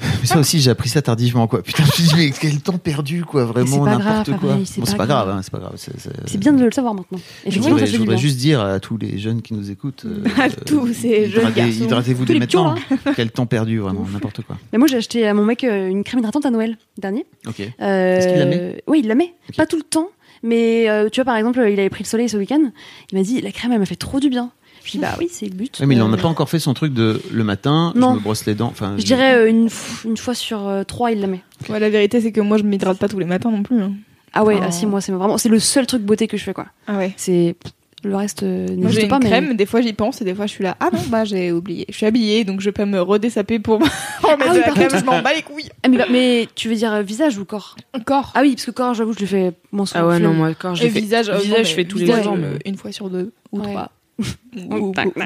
Mais 0.01 0.27
ça 0.27 0.39
aussi, 0.39 0.61
j'ai 0.61 0.71
appris 0.71 0.89
ça 0.89 1.03
tardivement, 1.03 1.47
quoi. 1.47 1.63
Putain, 1.63 1.85
je 1.85 1.89
me 1.89 1.93
suis 1.93 2.03
dit, 2.05 2.15
mais 2.17 2.31
quel 2.39 2.61
temps 2.61 2.79
perdu, 2.79 3.25
quoi. 3.25 3.45
Vraiment 3.45 3.85
n'importe 3.87 4.37
quoi. 4.39 4.59
C'est 4.65 4.81
Bon, 4.81 4.87
c'est 4.87 4.97
pas 4.97 5.07
grave, 5.07 5.29
hein, 5.29 5.41
c'est 5.43 5.53
pas 5.53 5.59
grave. 5.59 5.75
c'est- 5.77 6.39
bien 6.39 6.53
de 6.53 6.65
le 6.65 6.73
savoir 6.73 6.95
maintenant. 6.95 7.19
Je 7.47 7.61
voudrais, 7.61 7.87
je 7.87 8.17
juste 8.17 8.37
dire 8.39 8.61
à 8.61 8.81
tous 8.81 8.97
les 8.99 9.19
jeunes 9.19 9.41
qui 9.43 9.55
nous 9.55 9.71
écoutent, 9.71 10.05
euh, 10.07 10.25
À 10.41 10.51
tous 10.51 10.93
ces 10.93 11.29
jeunes 11.31 11.53
garçons. 11.53 11.85
hydratez-vous 11.85 12.25
dès 12.25 12.35
les 12.39 12.47
pions, 12.47 12.75
maintenant. 12.75 13.13
Quel 13.15 13.31
temps 13.31 13.47
perdu, 13.47 13.79
vraiment, 13.79 14.05
n'importe 14.13 14.43
quoi. 14.43 14.57
Mais 14.73 14.79
moi, 14.79 14.89
j'ai 14.89 14.97
acheté 14.97 15.27
à 15.29 15.35
mon 15.35 15.45
mec 15.45 15.63
euh, 15.65 15.89
une 15.89 16.03
crème 16.05 16.19
hydratante 16.21 16.47
à 16.47 16.51
Noël 16.51 16.77
dernier. 16.99 17.25
Ok. 17.47 17.61
Euh, 17.81 18.17
Est-ce 18.19 18.29
qu'il 18.29 18.39
la 18.39 18.47
met 18.47 18.83
Oui, 18.89 19.01
il 19.03 19.09
la 19.09 19.15
met. 19.15 19.35
Pas 19.57 19.67
tout 19.67 19.77
le 19.77 19.83
temps, 19.83 20.09
mais 20.43 20.89
euh, 20.91 21.09
tu 21.09 21.21
vois, 21.21 21.25
par 21.27 21.37
exemple, 21.37 21.61
il 21.71 21.79
avait 21.79 21.91
pris 21.91 22.03
le 22.03 22.09
soleil 22.09 22.29
ce 22.29 22.37
week-end. 22.37 22.71
Il 23.13 23.19
m'a 23.19 23.25
dit 23.25 23.41
la 23.41 23.53
crème, 23.53 23.73
elle 23.73 23.79
m'a 23.79 23.87
fait 23.87 23.95
trop 23.97 24.19
du 24.21 24.29
bien. 24.29 24.51
Dis 24.91 24.99
bah 24.99 25.15
oui, 25.19 25.29
c'est 25.31 25.47
le 25.47 25.55
but. 25.55 25.77
Oui, 25.81 25.87
mais 25.87 25.95
il 25.97 26.03
en 26.03 26.13
a 26.13 26.17
Euh, 26.17 26.21
pas 26.21 26.29
encore 26.29 26.49
fait 26.51 26.59
son 26.59 26.75
truc 26.75 26.93
de 26.93 27.21
le 27.33 27.45
matin, 27.45 27.93
Non. 27.97 28.11
je 28.13 28.17
me 28.19 28.21
brosse 28.23 28.45
les 28.47 28.55
dents. 28.55 28.69
Enfin, 28.69 28.95
Je 28.99 29.05
dirais 29.05 29.35
euh, 29.35 29.49
une, 29.49 29.69
f- 29.69 30.05
une 30.07 30.17
fois 30.17 30.35
sur 30.35 30.67
euh, 30.69 30.85
trois, 30.85 31.11
il 31.11 31.21
la 31.21 31.27
met. 31.27 31.41
Ouais, 31.69 31.81
la 31.81 31.89
vérité 31.91 32.21
c'est 32.21 32.33
que 32.33 32.41
moi 32.41 32.59
je 32.59 32.63
m'hydrate 32.65 32.99
pas 32.99 33.09
tous 33.09 33.19
les 33.19 33.25
matins 33.27 33.51
non 33.51 33.63
plus. 33.63 33.81
hein. 33.81 33.93
Ah 34.33 34.45
ouais, 34.45 34.57
Oh. 34.59 34.65
ah 34.67 34.71
si, 34.73 34.87
moi, 34.87 35.01
c'est 35.01 35.13
vraiment, 35.13 35.39
c'est 35.39 35.49
le 35.49 35.59
seul 35.61 35.87
truc 35.87 36.03
beauté 36.03 36.27
que 36.27 36.37
je 36.37 36.43
fais 36.45 36.53
quoi. 36.55 36.67
Ah 36.87 36.99
ouais. 36.99 37.13
C'est 37.17 37.55
le 38.03 38.17
reste 38.17 38.43
euh, 38.43 38.67
Moi 38.67 38.67
j'ai 38.69 38.77
n'existe 38.77 39.03
une 39.05 39.09
pas, 39.09 39.19
mais 39.21 39.27
crème, 39.31 39.57
des 39.57 39.65
fois 39.65 39.81
j'y 39.81 39.95
pense 39.95 40.21
et 40.21 40.25
des 40.27 40.35
fois 40.35 40.45
je 40.47 40.51
suis 40.53 40.63
là, 40.65 40.77
ah 40.81 40.91
non 40.93 41.01
bah 41.09 41.25
j'ai 41.25 41.51
oublié. 41.53 41.87
Je 41.89 41.95
suis 41.97 42.05
habillée 42.05 42.45
donc 42.45 42.61
je 42.61 42.69
peux 42.69 42.85
me 42.85 43.01
redessaper 43.01 43.59
pour 43.61 43.81
mettre 43.81 43.93
Ah 44.25 44.37
oui, 44.39 44.49
de 44.51 44.59
la 44.59 44.63
par 44.67 44.75
crème, 44.75 44.89
contre- 44.89 45.01
je 45.01 45.05
m'en 45.07 45.23
bats 45.23 45.33
les 45.35 45.41
couilles. 45.41 45.71
Ah, 45.83 45.89
mais, 45.89 45.97
bah, 45.97 46.05
mais 46.11 46.47
tu 46.55 46.69
veux 46.69 46.75
dire 46.75 47.01
visage 47.03 47.39
ou 47.39 47.47
corps? 47.47 47.77
Encore. 47.95 48.33
Ah 48.35 48.41
oui, 48.43 48.51
parce 48.57 48.67
que 48.67 48.73
corps, 48.73 48.93
j'avoue, 48.93 49.15
je 49.15 49.21
le 49.21 49.27
fais 49.27 49.53
souvent. 49.73 49.85
Ah 49.95 50.07
ouais, 50.07 50.19
non, 50.19 50.35
moi, 50.35 50.51
quand 50.53 50.75
je 50.75 50.85
Et 50.85 50.91
fais. 50.91 51.01
visage, 51.01 51.31
visage, 51.31 51.71
je 51.71 51.75
fais 51.75 51.85
tous 51.87 51.97
les 51.97 52.07
jours. 52.23 52.37
mais- 52.37 52.59
une 52.67 52.77
fois 52.77 52.93
sur 52.93 53.09
deux 53.09 53.33
ou 53.53 53.61
Ouais. 53.61 53.71
trois. 53.71 53.91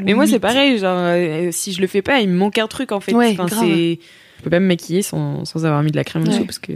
Mais 0.04 0.14
moi, 0.14 0.26
c'est 0.26 0.38
pareil. 0.38 0.78
Genre, 0.78 0.96
euh, 0.98 1.48
si 1.52 1.72
je 1.72 1.80
le 1.80 1.86
fais 1.86 2.02
pas, 2.02 2.20
il 2.20 2.28
me 2.28 2.36
manque 2.36 2.58
un 2.58 2.66
truc 2.66 2.92
en 2.92 3.00
fait. 3.00 3.12
Ouais, 3.14 3.36
Enfin, 3.38 3.48
c'est. 3.60 3.98
Je 4.38 4.42
peux 4.44 4.50
pas 4.50 4.60
me 4.60 4.66
maquiller 4.66 5.02
sans, 5.02 5.44
sans 5.44 5.64
avoir 5.66 5.82
mis 5.82 5.90
de 5.90 5.96
la 5.96 6.04
crème 6.04 6.22
Ouais. 6.22 6.28
dessous 6.30 6.44
parce 6.44 6.58
que. 6.58 6.72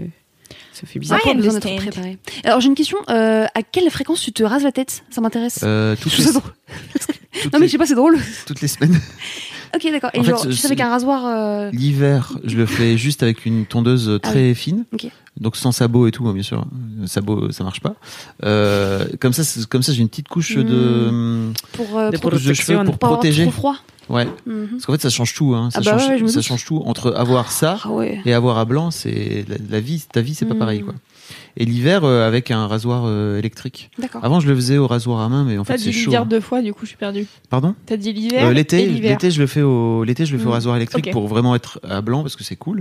Ça 0.73 0.87
fait 0.87 0.99
bizarre. 0.99 1.19
a 1.21 1.23
pas 1.25 1.31
I 1.31 1.35
besoin 1.37 1.53
d'être 1.59 1.77
préparé. 1.77 2.19
Alors 2.45 2.61
j'ai 2.61 2.67
une 2.69 2.75
question. 2.75 2.97
euh, 3.11 3.45
à 3.55 3.63
quelle 3.63 3.89
fréquence 3.91 4.21
tu 4.23 4.33
te 4.33 4.43
rases 4.43 4.65
la 4.65 4.73
tête? 4.73 5.05
Ça 5.11 5.21
m'intéresse. 5.21 5.61
Euh, 5.63 5.95
toutes, 6.01 6.13
Je 6.13 6.23
les, 6.23 6.33
Non 7.53 7.59
mais 7.61 7.67
je 7.67 7.73
sais 7.73 7.79
pas, 7.79 7.87
c'est 7.87 7.95
drôle. 7.95 8.19
toutes 8.47 8.61
les 8.63 8.69
semaines. 8.69 8.99
ok 9.75 9.91
d'accord. 9.93 10.11
Et 10.15 10.21
En 10.21 10.23
fait, 10.25 10.31
genre, 10.31 10.47
tu 10.47 10.53
sais 10.55 10.67
avec 10.67 10.81
un 10.81 10.89
rasoir. 10.91 11.27
euh, 11.27 11.71
L'hiver, 11.73 12.33
je 12.45 12.57
le 12.57 12.67
fais 12.67 12.97
juste 12.97 13.23
avec 13.23 13.47
une 13.47 13.67
tondeuse 13.67 14.19
très 14.23 14.55
fine. 14.55 14.85
Ok. 14.93 15.09
Donc 15.41 15.57
sans 15.57 15.73
sabot 15.73 16.07
et 16.07 16.11
tout, 16.11 16.27
hein, 16.29 16.35
bien 16.35 16.43
sûr. 16.43 16.61
Euh, 17.03 17.07
Sabot, 17.07 17.51
ça 17.53 17.65
marche 17.65 17.81
pas. 17.81 17.95
Euh, 18.45 19.07
comme 19.19 19.33
ça, 19.33 19.45
c'est- 19.45 19.65
comme 19.67 19.83
ça, 19.83 19.93
j'ai 19.93 20.03
une 20.03 20.09
petite 20.11 20.29
couche 20.29 20.57
de, 20.57 21.51
pour 21.73 21.99
euh, 21.99 22.11
Des 22.11 22.19
pour, 22.19 22.31
couche 22.33 22.45
de 22.45 22.53
cheveux 22.53 22.85
pour 22.85 22.99
pas 22.99 23.07
avoir 23.07 23.21
protéger. 23.21 23.45
trop 23.45 23.51
froid. 23.53 23.77
Ouais. 24.11 24.27
Mhm. 24.47 24.69
Parce 24.73 24.87
qu'en 24.87 24.93
fait, 24.93 25.01
ça 25.01 25.09
change 25.11 25.33
tout. 25.35 25.55
Hein. 25.55 25.71
Ça, 25.71 25.79
Ah 25.81 25.85
bah 25.85 25.99
change, 25.99 26.09
ouais, 26.11 26.19
je 26.19 26.23
me 26.25 26.29
ça 26.29 26.35
doute. 26.41 26.45
change 26.45 26.65
tout. 26.67 26.83
Entre 26.85 27.13
avoir 27.15 27.51
ça 27.51 27.79
Ah 27.85 27.91
ouais. 27.91 28.21
et 28.27 28.35
avoir 28.35 28.59
à 28.59 28.65
blanc, 28.67 28.91
c'est 28.91 29.45
la, 29.49 29.57
la 29.71 29.81
vie. 29.81 30.05
Ta 30.13 30.21
vie, 30.21 30.35
c'est 30.35 30.45
pas 30.45 30.55
Mm. 30.55 30.59
pareil, 30.59 30.81
quoi. 30.83 30.95
Et 31.57 31.65
l'hiver, 31.67 32.05
euh, 32.05 32.27
avec 32.27 32.51
un 32.51 32.67
rasoir 32.67 33.03
euh, 33.07 33.39
électrique. 33.39 33.91
D'accord. 33.99 34.25
Avant, 34.25 34.41
je 34.41 34.49
le 34.49 34.55
faisais 34.55 34.79
au 34.79 34.87
rasoir 34.87 35.21
à 35.21 35.29
main, 35.29 35.45
mais 35.45 35.59
en 35.59 35.65
T'as 35.65 35.75
fait, 35.75 35.79
dit 35.81 35.85
c'est 35.85 35.93
chaud. 35.93 36.11
l'hiver 36.11 36.23
hein. 36.23 36.27
deux 36.27 36.41
fois, 36.41 36.63
du 36.63 36.73
coup, 36.73 36.81
je 36.85 36.89
suis 36.89 36.97
perdue. 36.97 37.27
Pardon? 37.51 37.75
T'as 37.85 37.97
dit 37.99 38.13
l'hiver. 38.13 38.47
Euh, 38.47 38.53
l'été, 38.53 38.87
l'été, 38.89 39.31
je 39.31 39.39
le 39.41 39.47
fais 39.47 39.61
au, 39.63 40.03
l'été, 40.05 40.25
je 40.25 40.33
le 40.33 40.39
fais 40.39 40.47
au 40.47 40.49
Mm. 40.49 40.53
rasoir 40.53 40.77
électrique 40.77 41.11
pour 41.13 41.29
vraiment 41.29 41.55
être 41.55 41.79
à 41.87 42.01
blanc 42.01 42.23
parce 42.23 42.37
que 42.37 42.45
c'est 42.45 42.57
cool. 42.57 42.81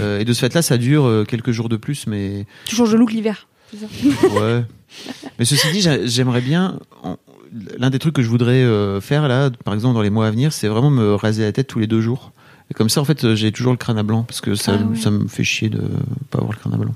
Euh, 0.00 0.18
et 0.18 0.24
de 0.24 0.32
ce 0.32 0.40
fait-là, 0.40 0.62
ça 0.62 0.78
dure 0.78 1.24
quelques 1.28 1.50
jours 1.50 1.68
de 1.68 1.76
plus, 1.76 2.06
mais 2.06 2.46
Tu 2.64 2.74
changes 2.74 2.90
de 2.92 2.96
look 2.96 3.12
l'hiver. 3.12 3.46
ouais. 3.74 4.64
mais 5.38 5.44
ceci 5.44 5.70
dit, 5.72 5.80
j'a- 5.82 6.06
j'aimerais 6.06 6.40
bien. 6.40 6.78
en- 7.02 7.16
L'un 7.78 7.90
des 7.90 7.98
trucs 7.98 8.14
que 8.14 8.22
je 8.22 8.28
voudrais 8.28 8.64
faire 9.00 9.28
là, 9.28 9.50
par 9.64 9.72
exemple 9.72 9.94
dans 9.94 10.02
les 10.02 10.10
mois 10.10 10.26
à 10.26 10.30
venir, 10.30 10.52
c'est 10.52 10.66
vraiment 10.68 10.90
me 10.90 11.14
raser 11.14 11.42
la 11.44 11.52
tête 11.52 11.68
tous 11.68 11.78
les 11.78 11.86
deux 11.86 12.00
jours. 12.00 12.32
Et 12.70 12.74
comme 12.74 12.88
ça, 12.88 13.00
en 13.00 13.04
fait, 13.04 13.34
j'ai 13.34 13.52
toujours 13.52 13.72
le 13.72 13.78
crâne 13.78 13.98
à 13.98 14.02
blanc 14.02 14.24
parce 14.24 14.40
que 14.40 14.54
ça, 14.56 14.76
Ah 14.80 14.84
ouais. 14.84 14.96
ça 14.96 15.10
me 15.12 15.28
fait 15.28 15.44
chier 15.44 15.68
de 15.70 15.80
pas 16.30 16.38
avoir 16.38 16.52
le 16.52 16.58
crâne 16.58 16.74
à 16.74 16.76
blanc. 16.76 16.94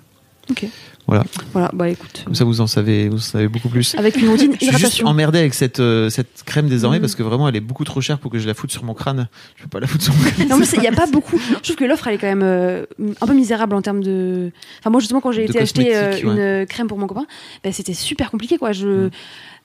Ok. 0.50 0.66
Voilà. 1.06 1.24
Voilà. 1.52 1.70
Bah 1.72 1.88
écoute. 1.88 2.22
Comme 2.24 2.34
ça, 2.36 2.44
vous 2.44 2.60
en 2.60 2.68
savez, 2.68 3.08
vous 3.08 3.16
en 3.16 3.20
savez 3.20 3.48
beaucoup 3.48 3.68
plus. 3.68 3.96
Avec 3.96 4.16
une 4.16 4.28
routine 4.28 4.52
Je 4.52 4.58
suis 4.58 4.66
juste 4.66 4.78
hydratation. 4.78 5.06
emmerdé 5.08 5.38
avec 5.40 5.54
cette, 5.54 5.80
euh, 5.80 6.08
cette 6.08 6.44
crème 6.44 6.68
désormais 6.68 6.98
Mm. 6.98 7.00
parce 7.00 7.14
que 7.16 7.22
vraiment 7.24 7.48
elle 7.48 7.56
est 7.56 7.60
beaucoup 7.60 7.84
trop 7.84 8.00
chère 8.00 8.18
pour 8.20 8.30
que 8.30 8.38
je 8.38 8.46
la 8.46 8.54
foute 8.54 8.70
sur 8.70 8.84
mon 8.84 8.94
crâne. 8.94 9.26
Je 9.56 9.62
peux 9.64 9.68
pas 9.68 9.80
la 9.80 9.88
foutre 9.88 10.04
sur 10.04 10.14
mon 10.14 10.22
crâne. 10.22 10.48
Non, 10.48 10.56
mais 10.56 10.66
il 10.72 10.80
n'y 10.80 10.86
a 10.86 10.92
pas 10.92 11.06
beaucoup. 11.06 11.40
Je 11.48 11.58
trouve 11.62 11.76
que 11.76 11.84
l'offre, 11.84 12.06
elle 12.06 12.14
est 12.14 12.18
quand 12.18 12.28
même 12.28 12.42
euh, 12.44 12.84
un 13.20 13.26
peu 13.26 13.34
misérable 13.34 13.74
en 13.74 13.82
termes 13.82 14.02
de. 14.04 14.52
Enfin, 14.78 14.90
moi, 14.90 15.00
justement, 15.00 15.20
quand 15.20 15.32
j'ai 15.32 15.44
été 15.46 15.58
acheter 15.58 15.96
euh, 15.96 16.60
une 16.62 16.66
crème 16.66 16.86
pour 16.86 16.98
mon 16.98 17.06
copain, 17.08 17.26
bah, 17.64 17.72
c'était 17.72 17.94
super 17.94 18.30
compliqué, 18.30 18.56
quoi. 18.58 18.70
Je... 18.72 18.86
Mm. 19.06 19.10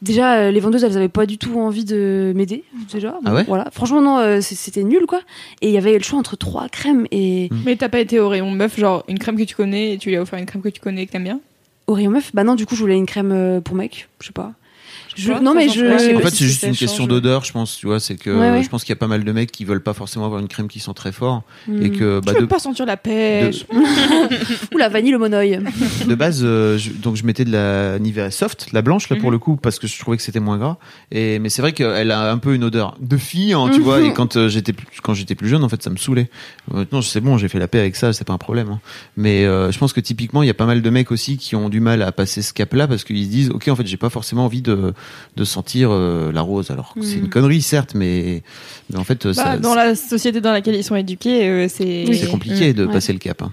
Déjà, 0.02 0.36
euh, 0.36 0.52
les 0.52 0.60
vendeuses, 0.60 0.84
elles 0.84 0.98
avaient 0.98 1.08
pas 1.10 1.26
du 1.26 1.38
tout 1.38 1.60
envie 1.60 1.86
de 1.86 2.34
m'aider, 2.36 2.64
déjà. 2.92 3.18
Ah 3.26 3.34
ouais 3.34 3.44
Voilà. 3.44 3.70
Franchement, 3.72 4.02
non, 4.02 4.18
euh, 4.20 4.42
c'était 4.42 4.84
nul, 4.84 5.06
quoi. 5.08 5.22
Et 5.62 5.70
il 5.70 5.74
y 5.74 5.78
avait 5.78 5.94
le 5.98 6.04
choix 6.04 6.20
entre 6.20 6.36
trois 6.36 6.68
crèmes 6.70 7.08
et. 7.12 7.50
Mais 7.66 7.76
t'as 7.76 7.90
pas 7.90 8.00
été 8.00 8.20
au 8.20 8.28
rayon 8.30 8.52
meuf, 8.52 8.78
genre 8.80 9.04
une 9.08 9.20
crème 9.20 9.38
que 9.38 9.44
tu 9.44 9.56
connais 9.56 9.94
et 9.94 9.98
tu 9.98 10.10
lui 10.10 10.18
as 10.18 10.22
offert 10.22 10.38
une 10.38 10.46
crème 10.46 10.62
que 10.62 10.70
tu 10.70 10.82
connais 10.82 11.04
et 11.04 11.06
que 11.08 11.12
t'aimes 11.12 11.24
bien? 11.24 11.40
Au 11.88 11.94
rayon 11.94 12.12
meuf, 12.12 12.32
bah 12.34 12.44
non, 12.44 12.56
du 12.56 12.66
coup, 12.66 12.76
je 12.76 12.82
voulais 12.82 12.98
une 12.98 13.06
crème 13.06 13.32
euh, 13.32 13.62
pour 13.62 13.76
mec, 13.76 14.08
je 14.20 14.28
sais 14.28 14.34
pas. 14.34 14.54
Je- 15.16 15.32
non, 15.34 15.54
mais 15.56 15.70
je. 15.70 15.74
Je 15.86 16.16
En 16.16 16.20
fait, 16.20 16.30
c'est 16.30 16.46
juste 16.46 16.64
une 16.64 16.76
question 16.76 17.08
d'odeur, 17.08 17.44
je 17.46 17.52
pense. 17.52 17.78
Tu 17.78 17.86
vois, 17.88 18.00
c'est 18.00 18.16
que 18.16 18.30
Ouais, 18.30 18.52
ouais. 18.52 18.64
je 18.64 18.70
pense 18.70 18.84
qu'il 18.84 18.90
y 18.92 18.98
a 18.98 19.00
pas 19.00 19.08
mal 19.08 19.24
de 19.24 19.32
mecs 19.32 19.52
qui 19.52 19.66
veulent 19.66 19.82
pas 19.84 19.94
forcément 19.94 20.26
avoir 20.26 20.40
une 20.42 20.48
crème 20.48 20.68
qui 20.68 20.80
sent 20.80 20.92
très 20.96 21.12
fort 21.12 21.44
Hmm. 21.68 21.82
et 21.82 21.90
que 21.92 22.20
bah, 22.20 22.34
Tu 22.34 22.40
veux 22.40 22.46
de, 22.46 22.50
pas 22.50 22.60
sentir 22.60 22.86
la 22.86 22.98
pêche 22.98 23.66
Ou 24.74 24.78
la 24.78 24.90
vanille 24.90 25.16
au 25.16 25.20
monoeil. 25.20 25.60
de 26.08 26.16
base, 26.16 26.42
euh, 26.44 26.78
je- 26.78 26.92
donc 26.92 27.16
je 27.16 27.24
mettais 27.26 27.46
de 27.46 27.52
la 27.52 27.98
Nivea 28.00 28.30
Soft, 28.32 28.68
la 28.74 28.82
blanche 28.82 29.10
là 29.10 29.16
pour 29.16 29.28
Mhm. 29.28 29.32
le 29.34 29.40
coup 29.40 29.56
parce 29.56 29.80
que 29.80 29.88
je 29.88 29.98
trouvais 30.00 30.18
que 30.18 30.24
c'était 30.24 30.40
moins 30.40 30.58
gras. 30.58 30.78
Et 31.12 31.40
mais 31.40 31.50
c'est 31.50 31.62
vrai 31.62 31.74
qu'elle 31.74 32.12
a 32.12 32.32
un 32.32 32.38
peu 32.38 32.54
une 32.56 32.64
odeur 32.64 32.96
de 33.00 33.18
fille, 33.18 33.54
hein, 33.54 33.70
tu 33.74 33.82
vois. 33.82 34.02
Et 34.02 34.14
quand 34.14 34.36
euh, 34.38 34.50
j'étais 34.50 34.74
plus- 34.74 34.88
quand 35.02 35.14
j'étais 35.14 35.36
plus 35.36 35.48
jeune, 35.48 35.64
en 35.64 35.70
fait, 35.70 35.82
ça 35.82 35.90
me 35.90 35.98
saoulait. 35.98 36.30
Maintenant, 36.72 37.02
c'est 37.02 37.22
bon, 37.22 37.38
j'ai 37.38 37.48
fait 37.48 37.60
la 37.60 37.68
paix 37.68 37.80
avec 37.80 37.96
ça, 37.96 38.14
c'est 38.14 38.26
pas 38.26 38.34
un 38.34 38.38
problème. 38.38 38.70
hein. 38.70 38.80
Mais 39.18 39.46
euh, 39.46 39.72
je 39.72 39.78
pense 39.80 39.94
que 39.94 40.00
typiquement, 40.02 40.44
il 40.44 40.48
y 40.48 40.52
a 40.52 40.54
pas 40.56 40.66
mal 40.66 40.82
de 40.82 40.90
mecs 40.90 41.12
aussi 41.12 41.38
qui 41.38 41.56
ont 41.56 41.70
du 41.70 41.80
mal 41.80 42.02
à 42.02 42.12
passer 42.12 42.42
ce 42.42 42.54
cap-là 42.54 42.88
parce 42.88 43.04
qu'ils 43.04 43.24
se 43.26 43.30
disent, 43.30 43.50
ok, 43.52 43.68
en 43.70 43.76
fait, 43.76 43.86
j'ai 43.88 43.98
pas 43.98 44.10
forcément 44.10 44.46
envie 44.46 44.62
de 44.62 44.94
de 45.36 45.44
sentir 45.44 45.90
euh, 45.92 46.32
la 46.32 46.42
rose. 46.42 46.72
Alors 46.72 46.94
c'est 47.02 47.16
une 47.18 47.30
connerie 47.30 47.62
certes, 47.62 47.94
mais, 47.96 48.44
mais 48.90 48.98
en 48.98 49.04
fait, 49.04 49.26
euh, 49.26 49.34
Bah, 49.36 49.44
ça, 49.44 49.58
Dans 49.58 49.76
la 49.76 49.96
société 49.96 50.42
dans 50.42 50.52
laquelle 50.52 50.76
ils 50.76 50.84
sont 50.84 50.96
éduqués, 50.96 51.48
euh, 51.48 51.68
c'est. 51.70 52.06
c'est 52.14 52.30
compliqué 52.30 52.74
de 52.74 52.86
Ouais. 52.86 52.94
passer 52.94 53.14
le 53.14 53.20
cap. 53.20 53.42
hein. 53.42 53.52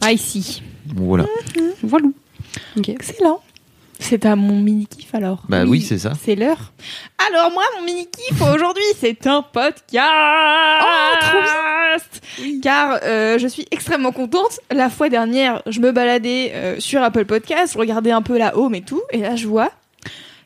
Ah, 0.00 0.12
ici. 0.12 0.62
Bon, 0.86 1.04
voilà. 1.06 1.26
Voilà. 1.82 2.06
Ok. 2.76 2.88
Excellent. 2.88 3.40
C'est 4.00 4.26
à 4.26 4.34
mon 4.36 4.60
mini-kiff 4.60 5.14
alors. 5.14 5.44
Bah 5.48 5.64
oui, 5.64 5.80
c'est 5.80 5.98
ça. 5.98 6.12
C'est 6.20 6.34
l'heure. 6.34 6.72
Alors 7.30 7.50
moi, 7.52 7.62
mon 7.78 7.86
mini-kiff 7.86 8.40
aujourd'hui, 8.54 8.82
c'est 8.98 9.26
un 9.26 9.40
podcast. 9.42 10.02
Oh, 12.40 12.42
Car 12.62 12.98
euh, 13.04 13.38
je 13.38 13.46
suis 13.46 13.64
extrêmement 13.70 14.12
contente. 14.12 14.60
La 14.72 14.90
fois 14.90 15.08
dernière, 15.08 15.62
je 15.66 15.80
me 15.80 15.92
baladais 15.92 16.50
euh, 16.54 16.80
sur 16.80 17.02
Apple 17.02 17.24
Podcast, 17.24 17.72
je 17.74 17.78
regardais 17.78 18.10
un 18.10 18.20
peu 18.22 18.36
la 18.36 18.56
home 18.58 18.74
et 18.74 18.82
tout, 18.82 19.00
et 19.10 19.18
là 19.18 19.36
je 19.36 19.46
vois 19.46 19.70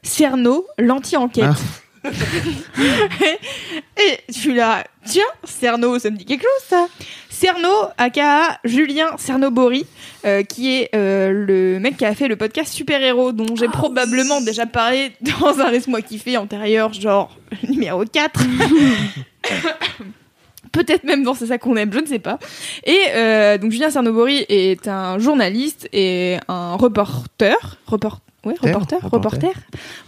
Cerno, 0.03 0.67
l'anti-enquête. 0.79 1.45
Ah. 1.45 1.55
et 2.09 2.11
je 4.29 4.35
suis 4.35 4.55
là, 4.55 4.85
tiens, 5.05 5.25
Cerno, 5.45 5.99
ça 5.99 6.11
me 6.11 6.17
dit 6.17 6.25
quelque 6.25 6.43
chose 6.43 6.69
ça. 6.69 6.87
Cerno, 7.39 7.71
aka 7.99 8.59
Julien 8.65 9.17
Cernobori, 9.17 9.87
euh, 10.25 10.43
qui 10.43 10.75
est 10.75 10.91
euh, 10.95 11.47
le 11.47 11.79
mec 11.79 11.97
qui 11.97 12.05
a 12.05 12.13
fait 12.15 12.27
le 12.27 12.35
podcast 12.35 12.73
Super 12.73 13.01
Héros, 13.01 13.31
dont 13.31 13.55
j'ai 13.55 13.69
probablement 13.69 14.41
déjà 14.41 14.67
parlé 14.67 15.13
dans 15.21 15.61
un 15.61 15.71
Laisse-moi 15.71 16.03
kiffer 16.03 16.37
antérieur, 16.37 16.93
genre 16.93 17.37
numéro 17.69 18.05
4. 18.05 18.41
Peut-être 20.73 21.05
même 21.05 21.23
dans 21.23 21.35
C'est 21.35 21.47
ça 21.47 21.59
qu'on 21.59 21.77
aime, 21.77 21.93
je 21.93 22.01
ne 22.01 22.07
sais 22.07 22.19
pas. 22.19 22.41
Et 22.85 22.99
euh, 23.15 23.57
donc 23.57 23.71
Julien 23.71 23.91
Cernobori 23.91 24.45
est 24.49 24.89
un 24.89 25.21
journaliste 25.21 25.89
et 25.93 26.39
un 26.49 26.75
reporter, 26.75 27.79
report, 27.87 28.21
ouais, 28.45 28.55
reporter, 28.61 28.99
Reporter. 29.03 29.53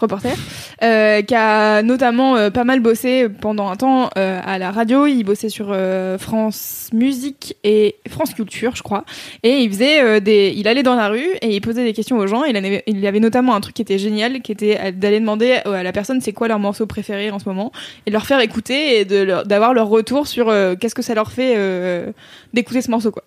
reporter, 0.00 0.36
euh, 0.82 1.22
qui 1.22 1.34
a 1.34 1.82
notamment 1.82 2.36
euh, 2.36 2.50
pas 2.50 2.64
mal 2.64 2.80
bossé 2.80 3.28
pendant 3.28 3.68
un 3.68 3.76
temps 3.76 4.10
euh, 4.16 4.40
à 4.44 4.58
la 4.58 4.70
radio. 4.70 5.06
Il 5.06 5.24
bossait 5.24 5.48
sur 5.48 5.68
euh, 5.70 6.16
France 6.18 6.88
Musique 6.92 7.56
et 7.64 7.96
France 8.08 8.34
Culture, 8.34 8.74
je 8.76 8.82
crois. 8.82 9.04
Et 9.42 9.58
il 9.58 9.70
faisait 9.70 10.02
euh, 10.02 10.20
des, 10.20 10.52
il 10.56 10.68
allait 10.68 10.82
dans 10.82 10.94
la 10.96 11.08
rue 11.08 11.28
et 11.42 11.54
il 11.54 11.60
posait 11.60 11.84
des 11.84 11.92
questions 11.92 12.16
aux 12.18 12.26
gens. 12.26 12.44
Il, 12.44 12.56
avait, 12.56 12.82
il 12.86 13.06
avait 13.06 13.20
notamment 13.20 13.54
un 13.54 13.60
truc 13.60 13.74
qui 13.74 13.82
était 13.82 13.98
génial, 13.98 14.40
qui 14.42 14.52
était 14.52 14.92
d'aller 14.92 15.20
demander 15.20 15.58
à 15.64 15.82
la 15.82 15.92
personne 15.92 16.20
c'est 16.20 16.32
quoi 16.32 16.48
leur 16.48 16.58
morceau 16.58 16.86
préféré 16.86 17.30
en 17.30 17.38
ce 17.38 17.48
moment 17.48 17.72
et 18.06 18.10
de 18.10 18.12
leur 18.14 18.26
faire 18.26 18.40
écouter 18.40 19.00
et 19.00 19.04
de 19.04 19.22
leur- 19.22 19.44
d'avoir 19.46 19.74
leur 19.74 19.88
retour 19.88 20.26
sur 20.26 20.46
qu'est-ce 20.80 20.94
que 20.94 21.02
ça 21.02 21.14
leur 21.14 21.30
fait 21.32 21.54
euh, 21.56 22.12
d'écouter 22.54 22.80
ce 22.82 22.90
morceau 22.90 23.10
quoi. 23.10 23.22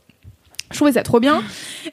Je 0.74 0.80
trouvais 0.80 0.94
ça 0.94 1.04
trop 1.04 1.20
bien. 1.20 1.44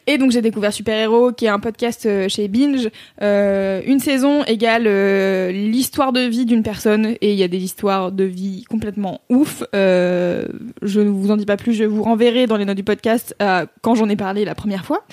Et 0.07 0.17
donc 0.17 0.31
j'ai 0.31 0.41
découvert 0.41 0.73
Super 0.73 0.97
Héros, 0.97 1.33
qui 1.33 1.45
est 1.45 1.49
un 1.49 1.61
podcast 1.61 2.07
euh, 2.07 2.29
chez 2.29 2.49
Binge. 2.49 2.89
Euh, 3.21 3.83
une 3.85 4.01
saison 4.01 4.43
égale 4.45 4.85
euh, 4.87 5.53
l'histoire 5.53 6.13
de 6.13 6.21
vie 6.21 6.47
d'une 6.47 6.63
personne. 6.63 7.15
Et 7.21 7.33
il 7.33 7.39
y 7.39 7.43
a 7.43 7.49
des 7.49 7.59
histoires 7.59 8.11
de 8.11 8.25
vie 8.25 8.65
complètement 8.65 9.21
ouf. 9.29 9.63
Je 9.73 11.01
ne 11.01 11.11
vous 11.11 11.31
en 11.31 11.37
dis 11.37 11.45
pas 11.45 11.59
plus, 11.59 11.75
je 11.75 11.85
vous 11.85 12.03
renverrai 12.03 12.47
dans 12.47 12.57
les 12.57 12.65
notes 12.65 12.77
du 12.77 12.83
podcast 12.83 13.37
quand 13.83 13.95
j'en 13.95 14.09
ai 14.09 14.17
parlé 14.17 14.45
la 14.45 14.55
première 14.55 14.85
fois. 14.85 15.05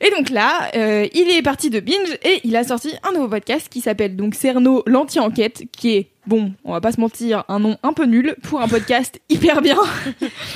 Et 0.00 0.10
donc 0.10 0.30
là, 0.30 0.70
il 0.74 1.30
est 1.30 1.42
parti 1.42 1.68
de 1.68 1.80
Binge 1.80 2.18
et 2.24 2.40
il 2.44 2.56
a 2.56 2.64
sorti 2.64 2.90
un 3.02 3.12
nouveau 3.12 3.28
podcast 3.28 3.68
qui 3.68 3.80
s'appelle 3.80 4.16
donc 4.16 4.34
Cerno 4.34 4.82
l'anti-enquête, 4.86 5.64
qui 5.72 5.90
est, 5.90 6.08
bon, 6.26 6.52
on 6.64 6.72
va 6.72 6.80
pas 6.80 6.92
se 6.92 7.00
mentir, 7.00 7.44
un 7.48 7.58
nom 7.58 7.76
un 7.82 7.92
peu 7.92 8.04
nul 8.04 8.36
pour 8.42 8.60
un 8.60 8.68
podcast 8.68 9.20
hyper 9.28 9.62
bien. 9.62 9.78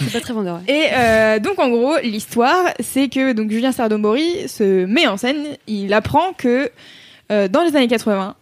C'est 0.01 0.13
pas 0.13 0.21
très 0.21 0.33
vendeur. 0.35 0.57
ouais. 0.57 0.75
Et 0.75 0.87
euh, 0.93 1.39
donc 1.39 1.59
en 1.59 1.69
gros, 1.69 1.97
l'histoire, 2.03 2.73
c'est 2.81 3.09
que 3.09 3.33
donc 3.33 3.51
Julien 3.51 3.73
Sardomori 3.73 4.49
se 4.49 4.85
met 4.85 5.07
en 5.07 5.17
scène. 5.17 5.57
Il 5.67 5.93
apprend 5.93 6.33
que 6.33 6.71
euh, 7.31 7.49
dans 7.49 7.63
les 7.63 7.77
années 7.77 7.89
80, 7.89 8.35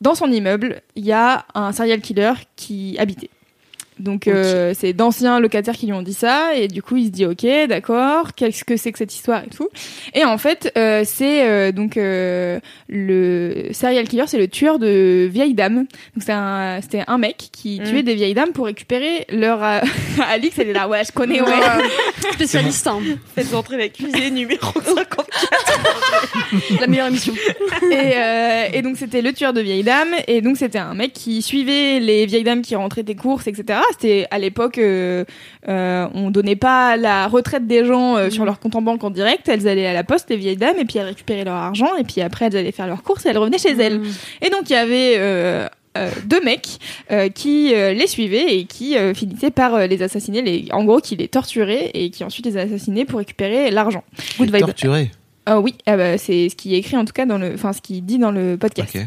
dans 0.00 0.14
son 0.14 0.30
immeuble, 0.30 0.82
il 0.96 1.04
y 1.04 1.12
a 1.12 1.46
un 1.54 1.72
serial 1.72 2.00
killer 2.00 2.32
qui 2.56 2.96
habitait. 2.98 3.30
Donc 4.00 4.26
euh, 4.26 4.74
c'est 4.76 4.92
d'anciens 4.92 5.38
locataires 5.38 5.74
qui 5.76 5.86
lui 5.86 5.92
ont 5.92 6.02
dit 6.02 6.14
ça 6.14 6.54
et 6.56 6.66
du 6.66 6.82
coup 6.82 6.96
il 6.96 7.06
se 7.06 7.10
dit 7.10 7.26
ok 7.26 7.46
d'accord 7.68 8.32
qu'est-ce 8.34 8.64
que 8.64 8.76
c'est 8.76 8.90
que 8.90 8.98
cette 8.98 9.14
histoire 9.14 9.42
et 9.44 9.48
tout 9.54 9.68
et 10.14 10.24
en 10.24 10.36
fait 10.36 10.72
euh, 10.76 11.02
c'est 11.06 11.46
euh, 11.48 11.70
donc 11.70 11.96
euh, 11.96 12.58
le 12.88 13.68
serial 13.72 14.08
killer 14.08 14.24
c'est 14.26 14.38
le 14.38 14.48
tueur 14.48 14.78
de 14.80 15.28
vieilles 15.30 15.54
dames 15.54 15.76
donc 16.14 16.22
c'est 16.24 16.32
un 16.32 16.80
c'était 16.82 17.04
un 17.06 17.18
mec 17.18 17.36
qui 17.52 17.80
Mm. 17.80 17.84
tuait 17.84 18.02
des 18.02 18.14
vieilles 18.14 18.34
dames 18.34 18.52
pour 18.52 18.66
récupérer 18.66 19.26
leur 19.30 19.62
euh, 19.62 19.80
Alix 20.28 20.58
elle 20.58 20.68
est 20.70 20.72
là 20.72 20.88
ouais 20.88 21.02
je 21.04 21.12
connais 21.12 21.40
ouais 21.40 21.48
Spécialiste, 22.32 22.86
hein. 22.88 23.00
Faites 23.34 23.54
entrer 23.54 23.76
la 23.76 23.88
cuisine 23.88 24.34
numéro 24.34 24.72
50. 24.80 25.26
la 26.80 26.86
meilleure 26.86 27.08
émission. 27.08 27.32
et, 27.90 28.12
euh, 28.16 28.66
et 28.72 28.82
donc 28.82 28.96
c'était 28.96 29.22
le 29.22 29.32
tueur 29.32 29.52
de 29.52 29.60
vieilles 29.60 29.82
dames 29.82 30.14
et 30.26 30.40
donc 30.40 30.56
c'était 30.56 30.78
un 30.78 30.94
mec 30.94 31.12
qui 31.12 31.42
suivait 31.42 32.00
les 32.00 32.26
vieilles 32.26 32.44
dames 32.44 32.62
qui 32.62 32.74
rentraient 32.76 33.02
des 33.02 33.14
courses 33.14 33.46
etc 33.46 33.80
c'était 33.92 34.26
à 34.30 34.38
l'époque 34.38 34.78
euh, 34.78 35.24
euh, 35.68 36.08
on 36.14 36.30
donnait 36.30 36.56
pas 36.56 36.96
la 36.96 37.28
retraite 37.28 37.66
des 37.66 37.84
gens 37.84 38.16
euh, 38.16 38.30
sur 38.30 38.44
leur 38.44 38.58
compte 38.60 38.76
en 38.76 38.82
banque 38.82 39.04
en 39.04 39.10
direct 39.10 39.48
elles 39.48 39.68
allaient 39.68 39.86
à 39.86 39.92
la 39.92 40.04
poste 40.04 40.30
les 40.30 40.36
vieilles 40.36 40.56
dames 40.56 40.78
et 40.78 40.84
puis 40.84 40.98
elles 40.98 41.06
récupéraient 41.06 41.44
leur 41.44 41.54
argent 41.54 41.94
et 41.96 42.04
puis 42.04 42.20
après 42.20 42.46
elles 42.46 42.56
allaient 42.56 42.72
faire 42.72 42.86
leurs 42.86 43.02
courses 43.02 43.26
et 43.26 43.30
elles 43.30 43.38
revenaient 43.38 43.58
chez 43.58 43.72
elles 43.72 44.00
et 44.42 44.50
donc 44.50 44.70
il 44.70 44.72
y 44.72 44.76
avait 44.76 45.14
euh, 45.18 45.68
euh, 45.96 46.10
deux 46.24 46.40
mecs 46.42 46.78
euh, 47.12 47.28
qui 47.28 47.72
euh, 47.72 47.92
les 47.92 48.06
suivaient 48.06 48.56
et 48.56 48.64
qui 48.64 48.96
euh, 48.96 49.14
finissaient 49.14 49.52
par 49.52 49.74
euh, 49.74 49.86
les 49.86 50.02
assassiner, 50.02 50.42
les, 50.42 50.66
en 50.72 50.84
gros 50.84 50.98
qui 51.00 51.14
les 51.14 51.28
torturaient 51.28 51.90
et 51.94 52.10
qui 52.10 52.24
ensuite 52.24 52.46
les 52.46 52.56
assassinaient 52.56 53.04
pour 53.04 53.18
récupérer 53.20 53.70
l'argent. 53.70 54.02
Good 54.38 54.50
vibe. 54.52 54.66
Torturé. 54.66 55.10
Ah 55.46 55.60
oui, 55.60 55.74
ah 55.86 55.96
bah, 55.96 56.18
c'est 56.18 56.48
ce 56.48 56.56
qui 56.56 56.74
est 56.74 56.78
écrit 56.78 56.96
en 56.96 57.04
tout 57.04 57.12
cas 57.12 57.26
dans 57.26 57.38
le, 57.38 57.54
enfin 57.54 57.72
ce 57.72 57.80
qui 57.80 58.00
dit 58.00 58.18
dans 58.18 58.32
le 58.32 58.56
podcast. 58.56 58.96
Ok. 58.96 59.02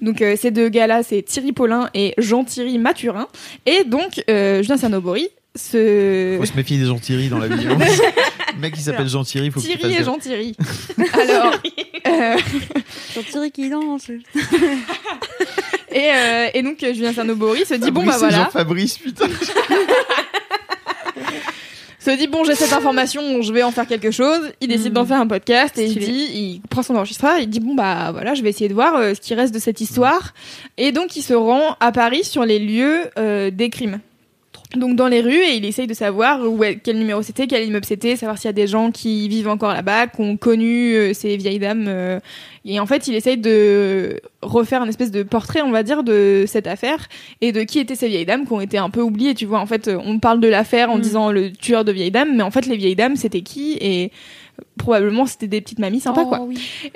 Donc 0.00 0.22
euh, 0.22 0.36
ces 0.36 0.50
deux 0.50 0.68
gars-là, 0.68 1.02
c'est 1.02 1.22
Thierry 1.22 1.52
Paulin 1.52 1.88
et 1.94 2.14
Jean-Thierry 2.18 2.78
Mathurin. 2.78 3.28
Et 3.66 3.84
donc 3.84 4.22
euh, 4.30 4.62
Julien 4.62 4.76
Sanobori, 4.76 5.28
ce 5.54 6.36
Faut 6.38 6.46
se 6.46 6.56
méfier 6.56 6.78
des 6.78 6.86
Jean-Thierry 6.86 7.28
dans 7.28 7.38
la 7.38 7.48
vie. 7.48 7.66
hein. 7.66 7.76
Le 8.54 8.60
mec 8.60 8.74
qui 8.74 8.82
s'appelle 8.82 9.08
Jean-Thierry, 9.08 9.50
faut 9.50 9.60
Thierry 9.60 9.94
et. 9.94 10.04
Jean-Thierry. 10.04 10.54
Alors, 11.14 11.54
euh, 12.06 12.36
Jean-Thierry 13.14 13.50
qui 13.50 13.70
danse. 13.70 14.08
et, 15.90 16.10
euh, 16.14 16.48
et 16.52 16.62
donc 16.62 16.76
Julien 16.80 17.12
Sanobori 17.14 17.64
se 17.64 17.74
dit 17.74 17.90
bon 17.90 18.04
bah 18.04 18.16
voilà, 18.18 18.44
Jean-Fabrice, 18.44 18.98
putain. 18.98 19.26
Se 22.02 22.10
dit 22.16 22.26
bon 22.26 22.44
j'ai 22.44 22.54
cette 22.54 22.72
information, 22.72 23.42
je 23.42 23.52
vais 23.52 23.62
en 23.62 23.70
faire 23.70 23.86
quelque 23.86 24.10
chose. 24.10 24.52
Il 24.60 24.68
décide 24.68 24.92
d'en 24.92 25.04
faire 25.04 25.20
un 25.20 25.26
podcast 25.26 25.78
et 25.78 25.86
il 25.86 25.98
dit, 25.98 26.28
il 26.34 26.60
prend 26.68 26.82
son 26.82 26.96
enregistreur, 26.96 27.38
il 27.38 27.48
dit 27.48 27.60
bon 27.60 27.74
bah 27.74 28.10
voilà, 28.12 28.34
je 28.34 28.42
vais 28.42 28.50
essayer 28.50 28.68
de 28.68 28.74
voir 28.74 28.96
euh, 28.96 29.14
ce 29.14 29.20
qui 29.20 29.34
reste 29.34 29.54
de 29.54 29.58
cette 29.58 29.80
histoire. 29.80 30.34
Et 30.76 30.92
donc 30.92 31.16
il 31.16 31.22
se 31.22 31.34
rend 31.34 31.76
à 31.80 31.92
Paris 31.92 32.24
sur 32.24 32.44
les 32.44 32.58
lieux 32.58 33.10
euh, 33.18 33.50
des 33.50 33.70
crimes. 33.70 34.00
Donc 34.76 34.96
dans 34.96 35.08
les 35.08 35.20
rues 35.20 35.34
et 35.36 35.56
il 35.56 35.64
essaye 35.66 35.86
de 35.86 35.92
savoir 35.92 36.40
où 36.50 36.64
est- 36.64 36.76
quel 36.82 36.98
numéro 36.98 37.20
c'était, 37.22 37.46
quel 37.46 37.66
immeuble 37.68 37.84
c'était, 37.84 38.16
savoir 38.16 38.38
s'il 38.38 38.46
y 38.46 38.48
a 38.48 38.52
des 38.54 38.66
gens 38.66 38.90
qui 38.90 39.28
vivent 39.28 39.48
encore 39.48 39.72
là-bas, 39.74 40.06
qui 40.06 40.20
ont 40.22 40.36
connu 40.38 40.94
euh, 40.94 41.12
ces 41.12 41.36
vieilles 41.36 41.58
dames. 41.58 41.84
euh, 41.88 42.20
et 42.64 42.80
en 42.80 42.86
fait, 42.86 43.06
il 43.06 43.14
essaye 43.14 43.36
de 43.36 44.20
refaire 44.40 44.80
un 44.82 44.88
espèce 44.88 45.10
de 45.10 45.24
portrait, 45.24 45.60
on 45.62 45.72
va 45.72 45.82
dire, 45.82 46.02
de 46.04 46.44
cette 46.46 46.66
affaire 46.66 47.08
et 47.40 47.52
de 47.52 47.64
qui 47.64 47.80
étaient 47.80 47.96
ces 47.96 48.08
vieilles 48.08 48.24
dames 48.24 48.46
qui 48.46 48.52
ont 48.52 48.60
été 48.62 48.78
un 48.78 48.88
peu 48.88 49.00
oubliées. 49.02 49.34
Tu 49.34 49.44
vois, 49.46 49.58
en 49.60 49.66
fait, 49.66 49.90
on 50.04 50.18
parle 50.18 50.40
de 50.40 50.48
l'affaire 50.48 50.90
en 50.90 50.96
Mm. 50.96 51.00
disant 51.00 51.30
le 51.32 51.52
tueur 51.52 51.84
de 51.84 51.92
vieilles 51.92 52.10
dames, 52.12 52.34
mais 52.36 52.42
en 52.42 52.50
fait, 52.50 52.64
les 52.66 52.76
vieilles 52.76 52.96
dames, 52.96 53.16
c'était 53.16 53.42
qui 53.42 53.76
Et 53.80 54.10
probablement, 54.78 55.26
c'était 55.26 55.46
des 55.46 55.60
petites 55.60 55.78
mamies 55.78 56.00
sympas, 56.00 56.22
Oh, 56.24 56.28
quoi. 56.28 56.40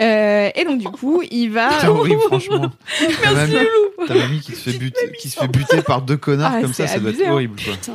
Euh, 0.00 0.50
et 0.54 0.64
donc, 0.64 0.78
du 0.78 0.88
coup, 0.88 1.22
il 1.30 1.48
va... 1.48 1.68
Putain, 1.68 1.88
horrible, 1.90 2.20
franchement. 2.26 2.70
Ta 3.22 3.32
mamie, 3.32 3.54
ta 4.06 4.14
mamie 4.14 4.40
qui, 4.40 4.52
te 4.52 4.58
fait 4.58 4.78
buter, 4.78 5.12
qui 5.18 5.28
se 5.28 5.38
fait 5.38 5.48
buter 5.48 5.82
par 5.82 6.02
deux 6.02 6.16
connards 6.16 6.52
Ah, 6.54 6.60
comme 6.60 6.72
ça, 6.72 6.86
c'est 6.86 6.94
ça 6.94 7.00
doit 7.00 7.10
être 7.10 7.22
hein. 7.26 7.32
horrible. 7.32 7.56
Quoi. 7.62 7.94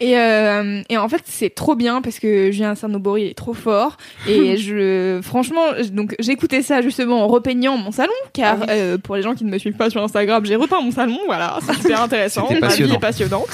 Et, 0.00 0.16
euh, 0.16 0.82
et 0.88 0.96
en 0.96 1.08
fait, 1.08 1.22
c'est 1.24 1.50
trop 1.50 1.74
bien 1.74 2.00
parce 2.00 2.18
que 2.18 2.50
Julien 2.52 2.74
Sarnobori 2.74 3.26
est 3.26 3.34
trop 3.34 3.54
fort. 3.54 3.96
Et 4.28 4.56
je, 4.58 5.20
franchement, 5.22 5.64
donc 5.92 6.14
j'écoutais 6.18 6.62
ça 6.62 6.82
justement 6.82 7.24
en 7.24 7.28
repeignant 7.28 7.76
mon 7.76 7.90
salon, 7.90 8.12
car 8.32 8.58
euh, 8.68 8.98
pour 8.98 9.16
les 9.16 9.22
gens 9.22 9.34
qui 9.34 9.44
ne 9.44 9.50
me 9.50 9.58
suivent 9.58 9.76
pas 9.76 9.90
sur 9.90 10.02
Instagram, 10.02 10.44
j'ai 10.44 10.56
repeint 10.56 10.80
mon 10.80 10.92
salon. 10.92 11.18
Voilà, 11.26 11.58
c'est 11.66 11.74
super 11.74 12.02
intéressant. 12.02 12.46
Ma 12.48 12.54
vie 12.54 12.60
passionnant. 12.60 12.94
est 12.94 12.98
passionnante. 12.98 13.48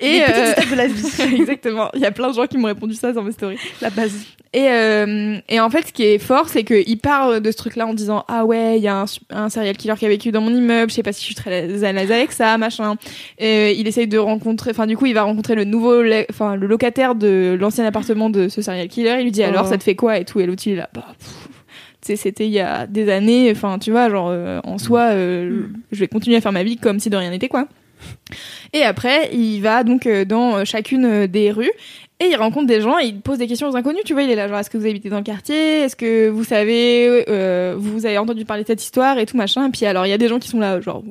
et 0.00 0.18
Les 0.18 0.24
euh, 0.28 0.54
de 0.70 0.76
la 0.76 0.86
vie. 0.86 1.36
exactement. 1.40 1.90
Il 1.94 2.00
y 2.00 2.06
a 2.06 2.12
plein 2.12 2.30
de 2.30 2.34
gens 2.34 2.46
qui 2.46 2.58
m'ont 2.58 2.68
répondu 2.68 2.94
ça 2.94 3.12
dans 3.12 3.22
mes 3.22 3.32
stories. 3.32 3.58
La 3.80 3.90
base. 3.90 4.12
Et, 4.52 4.65
euh, 4.70 5.38
et 5.48 5.60
en 5.60 5.70
fait, 5.70 5.88
ce 5.88 5.92
qui 5.92 6.04
est 6.04 6.18
fort, 6.18 6.48
c'est 6.48 6.64
qu'il 6.64 6.98
part 6.98 7.40
de 7.40 7.50
ce 7.50 7.56
truc-là 7.56 7.86
en 7.86 7.94
disant 7.94 8.24
Ah 8.28 8.44
ouais, 8.44 8.78
il 8.78 8.82
y 8.82 8.88
a 8.88 9.04
un, 9.30 9.48
serial 9.48 9.76
killer 9.76 9.94
qui 9.98 10.06
a 10.06 10.08
vécu 10.08 10.32
dans 10.32 10.40
mon 10.40 10.50
immeuble, 10.50 10.90
je 10.90 10.96
sais 10.96 11.02
pas 11.02 11.12
si 11.12 11.20
je 11.20 11.26
suis 11.26 11.34
très 11.34 11.84
à 11.84 11.92
l'aise 11.92 12.12
avec 12.12 12.32
ça, 12.32 12.56
machin. 12.58 12.96
Et 13.38 13.72
il 13.72 13.86
essaye 13.86 14.06
de 14.06 14.18
rencontrer, 14.18 14.70
enfin, 14.70 14.86
du 14.86 14.96
coup, 14.96 15.06
il 15.06 15.14
va 15.14 15.22
rencontrer 15.22 15.54
le 15.54 15.64
nouveau, 15.64 16.02
enfin, 16.30 16.56
le 16.56 16.66
locataire 16.66 17.14
de 17.14 17.56
l'ancien 17.60 17.84
appartement 17.84 18.30
de 18.30 18.48
ce 18.48 18.62
serial 18.62 18.88
killer. 18.88 19.16
Il 19.18 19.24
lui 19.24 19.32
dit 19.32 19.42
Alors, 19.42 19.64
Oh. 19.66 19.68
ça 19.68 19.78
te 19.78 19.82
fait 19.82 19.96
quoi 19.96 20.18
et 20.18 20.24
tout? 20.24 20.40
Et 20.40 20.46
l'autre, 20.46 20.62
il 20.66 20.74
est 20.74 20.76
là, 20.76 20.88
bah, 20.92 21.06
pff, 21.18 22.16
c'était 22.16 22.46
il 22.46 22.52
y 22.52 22.60
a 22.60 22.86
des 22.86 23.10
années, 23.10 23.50
enfin, 23.50 23.78
tu 23.78 23.90
vois, 23.90 24.08
genre, 24.08 24.28
euh, 24.30 24.60
en 24.64 24.78
soi, 24.78 25.10
euh, 25.10 25.66
je 25.92 26.00
vais 26.00 26.08
continuer 26.08 26.36
à 26.36 26.40
faire 26.40 26.52
ma 26.52 26.62
vie 26.62 26.76
comme 26.76 27.00
si 27.00 27.10
de 27.10 27.16
rien 27.16 27.30
n'était, 27.30 27.48
quoi. 27.48 27.66
Et 28.72 28.82
après, 28.82 29.30
il 29.32 29.60
va 29.60 29.84
donc 29.84 30.06
euh, 30.06 30.24
dans 30.24 30.56
euh, 30.56 30.64
chacune 30.64 31.04
euh, 31.04 31.26
des 31.26 31.50
rues 31.50 31.70
et 32.20 32.26
il 32.30 32.36
rencontre 32.36 32.66
des 32.66 32.80
gens 32.80 32.98
et 32.98 33.06
il 33.06 33.20
pose 33.20 33.38
des 33.38 33.46
questions 33.46 33.68
aux 33.68 33.76
inconnus. 33.76 34.02
Tu 34.04 34.12
vois, 34.14 34.22
il 34.22 34.30
est 34.30 34.36
là, 34.36 34.48
genre, 34.48 34.58
est-ce 34.58 34.70
que 34.70 34.78
vous 34.78 34.86
habitez 34.86 35.08
dans 35.10 35.18
le 35.18 35.22
quartier? 35.22 35.80
Est-ce 35.82 35.96
que 35.96 36.28
vous 36.28 36.44
savez, 36.44 37.24
euh, 37.28 37.74
vous 37.78 38.06
avez 38.06 38.18
entendu 38.18 38.44
parler 38.44 38.62
de 38.62 38.68
cette 38.68 38.82
histoire 38.82 39.18
et 39.18 39.26
tout 39.26 39.36
machin? 39.36 39.66
Et 39.68 39.70
puis 39.70 39.84
alors, 39.86 40.06
il 40.06 40.10
y 40.10 40.14
a 40.14 40.18
des 40.18 40.28
gens 40.28 40.38
qui 40.38 40.48
sont 40.48 40.58
là, 40.60 40.80
genre, 40.80 41.02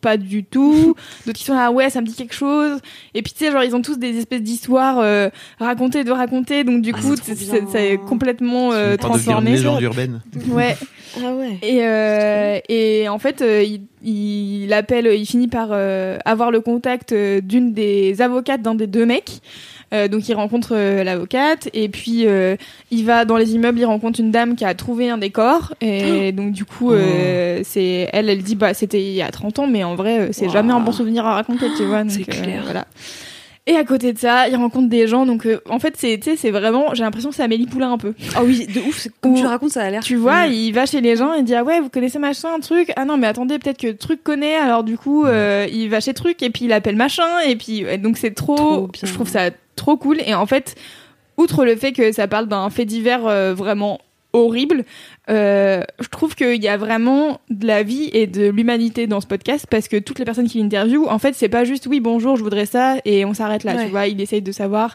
pas 0.00 0.16
du 0.16 0.44
tout. 0.44 0.94
D'autres 1.26 1.38
qui 1.38 1.44
sont 1.44 1.54
là, 1.54 1.70
ouais, 1.70 1.90
ça 1.90 2.00
me 2.00 2.06
dit 2.06 2.14
quelque 2.14 2.34
chose. 2.34 2.78
Et 3.14 3.22
puis 3.22 3.32
tu 3.32 3.44
sais, 3.44 3.50
genre, 3.52 3.62
ils 3.64 3.74
ont 3.74 3.82
tous 3.82 3.98
des 3.98 4.16
espèces 4.18 4.42
d'histoires 4.42 4.98
euh, 5.00 5.28
racontées, 5.58 6.04
de 6.04 6.10
raconter. 6.12 6.64
Donc 6.64 6.82
du 6.82 6.92
Ah, 6.94 7.00
coup, 7.00 7.14
c'est 7.22 7.36
c'est 7.36 7.62
c'est 7.70 7.96
complètement 7.98 8.72
euh, 8.72 8.72
devenir 8.72 8.90
une 8.92 8.98
transformé. 8.98 9.50
légende 9.52 9.80
urbaine. 9.82 10.20
Ouais. 10.50 10.76
Ah 11.22 11.34
ouais. 11.34 11.58
Et, 11.62 11.80
euh, 11.86 12.58
et 12.70 13.06
en 13.08 13.18
fait, 13.18 13.42
euh, 13.42 13.62
il, 13.62 13.82
il 14.02 14.72
appelle, 14.72 15.06
il 15.14 15.26
finit 15.26 15.46
par 15.46 15.68
euh, 15.72 16.16
avoir 16.24 16.50
le 16.50 16.60
contact 16.62 17.12
euh, 17.12 17.40
d'une 17.42 17.74
des 17.74 18.22
avocates 18.22 18.62
d'un 18.62 18.74
des 18.74 18.86
deux 18.86 19.04
mecs. 19.04 19.40
Euh, 19.92 20.08
donc 20.08 20.28
il 20.28 20.34
rencontre 20.34 20.72
euh, 20.74 21.04
l'avocate 21.04 21.68
et 21.74 21.88
puis 21.88 22.26
euh, 22.26 22.56
il 22.90 23.04
va 23.04 23.24
dans 23.24 23.36
les 23.36 23.54
immeubles, 23.54 23.78
il 23.78 23.84
rencontre 23.84 24.20
une 24.20 24.30
dame 24.30 24.56
qui 24.56 24.64
a 24.64 24.74
trouvé 24.74 25.10
un 25.10 25.18
décor 25.18 25.74
et 25.82 26.32
donc 26.32 26.52
du 26.52 26.64
coup 26.64 26.92
euh, 26.92 27.60
c'est 27.62 28.08
elle, 28.12 28.30
elle 28.30 28.42
dit 28.42 28.54
bah 28.54 28.72
c'était 28.72 29.02
il 29.02 29.12
y 29.12 29.20
a 29.22 29.30
30 29.30 29.58
ans 29.58 29.66
mais 29.66 29.84
en 29.84 29.94
vrai 29.94 30.28
c'est 30.32 30.46
Wow. 30.46 30.52
jamais 30.52 30.72
un 30.72 30.80
bon 30.80 30.92
souvenir 30.92 31.26
à 31.26 31.34
raconter 31.34 31.66
tu 31.76 31.84
vois. 31.84 32.04
donc, 32.04 32.24
clair. 32.26 32.62
voilà. 32.64 32.86
Et 33.68 33.76
à 33.76 33.84
côté 33.84 34.12
de 34.12 34.18
ça, 34.18 34.48
il 34.48 34.56
rencontre 34.56 34.88
des 34.88 35.06
gens 35.06 35.24
donc 35.24 35.46
euh, 35.46 35.60
en 35.70 35.78
fait 35.78 35.94
c'est 35.96 36.18
c'est 36.36 36.50
vraiment 36.50 36.94
j'ai 36.94 37.04
l'impression 37.04 37.30
que 37.30 37.36
c'est 37.36 37.44
Amélie 37.44 37.66
Poulain 37.66 37.92
un 37.92 37.98
peu. 37.98 38.12
Ah 38.34 38.42
oui, 38.42 38.66
de 38.66 38.80
ouf. 38.80 39.06
Comme 39.20 39.34
tu 39.34 39.46
racontes, 39.46 39.70
ça 39.70 39.82
a 39.84 39.90
l'air. 39.90 40.02
Tu 40.02 40.16
vois, 40.16 40.48
Mm. 40.48 40.52
il 40.52 40.72
va 40.72 40.84
chez 40.84 41.00
les 41.00 41.14
gens 41.14 41.32
et 41.34 41.42
dit 41.44 41.54
ah 41.54 41.62
ouais 41.62 41.78
vous 41.80 41.88
connaissez 41.88 42.18
machin 42.18 42.48
un 42.56 42.58
truc 42.58 42.92
ah 42.96 43.04
non 43.04 43.16
mais 43.18 43.28
attendez 43.28 43.60
peut-être 43.60 43.78
que 43.78 43.92
truc 43.92 44.24
connaît 44.24 44.56
alors 44.56 44.82
du 44.82 44.98
coup 44.98 45.24
euh, 45.26 45.66
il 45.72 45.88
va 45.90 46.00
chez 46.00 46.12
truc 46.12 46.42
et 46.42 46.50
puis 46.50 46.64
il 46.64 46.72
appelle 46.72 46.96
machin 46.96 47.38
et 47.46 47.54
puis 47.54 47.84
donc 47.98 48.16
c'est 48.18 48.32
trop, 48.34 48.56
Trop 48.56 48.88
bien. 48.88 49.02
je 49.04 49.12
trouve 49.14 49.28
ça 49.28 49.50
trop 49.76 49.96
cool 49.96 50.18
et 50.26 50.34
en 50.34 50.46
fait 50.46 50.74
outre 51.36 51.64
le 51.64 51.76
fait 51.76 51.92
que 51.92 52.10
ça 52.10 52.26
parle 52.26 52.48
d'un 52.48 52.68
fait 52.68 52.84
divers 52.84 53.26
euh, 53.26 53.54
vraiment 53.54 54.00
horrible 54.32 54.84
euh, 55.30 55.82
je 56.00 56.08
trouve 56.08 56.34
qu'il 56.34 56.62
y 56.62 56.68
a 56.68 56.76
vraiment 56.76 57.40
de 57.50 57.66
la 57.66 57.82
vie 57.82 58.10
et 58.12 58.26
de 58.26 58.48
l'humanité 58.48 59.06
dans 59.06 59.20
ce 59.20 59.26
podcast 59.26 59.66
parce 59.70 59.88
que 59.88 59.98
toutes 59.98 60.18
les 60.18 60.24
personnes 60.24 60.48
qui 60.48 60.58
l'interviewent 60.58 61.08
en 61.08 61.18
fait 61.18 61.34
c'est 61.34 61.48
pas 61.48 61.64
juste 61.64 61.86
oui 61.86 62.00
bonjour 62.00 62.36
je 62.36 62.42
voudrais 62.42 62.66
ça 62.66 62.96
et 63.04 63.24
on 63.24 63.34
s'arrête 63.34 63.64
là 63.64 63.74
Ouais. 63.76 63.84
tu 63.84 63.90
vois 63.90 64.06
il 64.06 64.20
essaye 64.20 64.42
de 64.42 64.52
savoir 64.52 64.94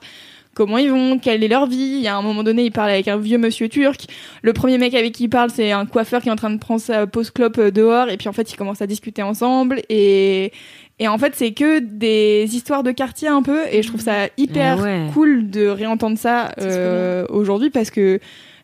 comment 0.53 0.79
ils 0.79 0.89
vont, 0.89 1.19
quelle 1.19 1.43
est 1.43 1.47
leur 1.47 1.67
vie. 1.67 1.97
Il 1.97 2.01
y 2.01 2.07
a 2.07 2.17
un 2.17 2.23
moment 2.23 2.41
donné, 2.41 2.63
il 2.63 2.71
parle 2.71 2.89
avec 2.89 3.07
un 3.07 3.17
vieux 3.17 3.37
monsieur 3.37 3.69
turc. 3.69 4.07
Le 4.41 4.53
premier 4.53 4.79
mec 4.79 4.95
avec 4.95 5.13
qui 5.13 5.25
il 5.25 5.29
parle, 5.29 5.51
c'est 5.51 5.71
un 5.71 5.85
coiffeur 5.85 6.19
qui 6.19 6.29
est 6.29 6.31
en 6.31 6.35
train 6.35 6.49
de 6.49 6.57
prendre 6.57 6.81
sa 6.81 7.05
pause 7.05 7.29
clope 7.29 7.59
euh, 7.59 7.69
dehors. 7.69 8.09
Et 8.09 8.17
puis 8.17 8.27
en 8.27 8.33
fait, 8.33 8.51
ils 8.51 8.55
commencent 8.55 8.81
à 8.81 8.87
discuter 8.87 9.21
ensemble. 9.21 9.81
Et, 9.89 10.51
et 10.97 11.07
en 11.07 11.19
fait, 11.19 11.33
c'est 11.35 11.51
que 11.51 11.77
des 11.77 12.47
histoires 12.55 12.81
de 12.81 12.89
quartier 12.89 13.27
un 13.27 13.43
peu. 13.43 13.65
Et 13.71 13.83
je 13.83 13.87
trouve 13.87 14.01
ça 14.01 14.29
hyper 14.37 14.81
ouais. 14.81 15.05
cool 15.13 15.51
de 15.51 15.67
réentendre 15.67 16.17
ça 16.17 16.51
euh, 16.59 17.23
aujourd'hui 17.29 17.69
parce 17.69 17.91
que 17.91 18.19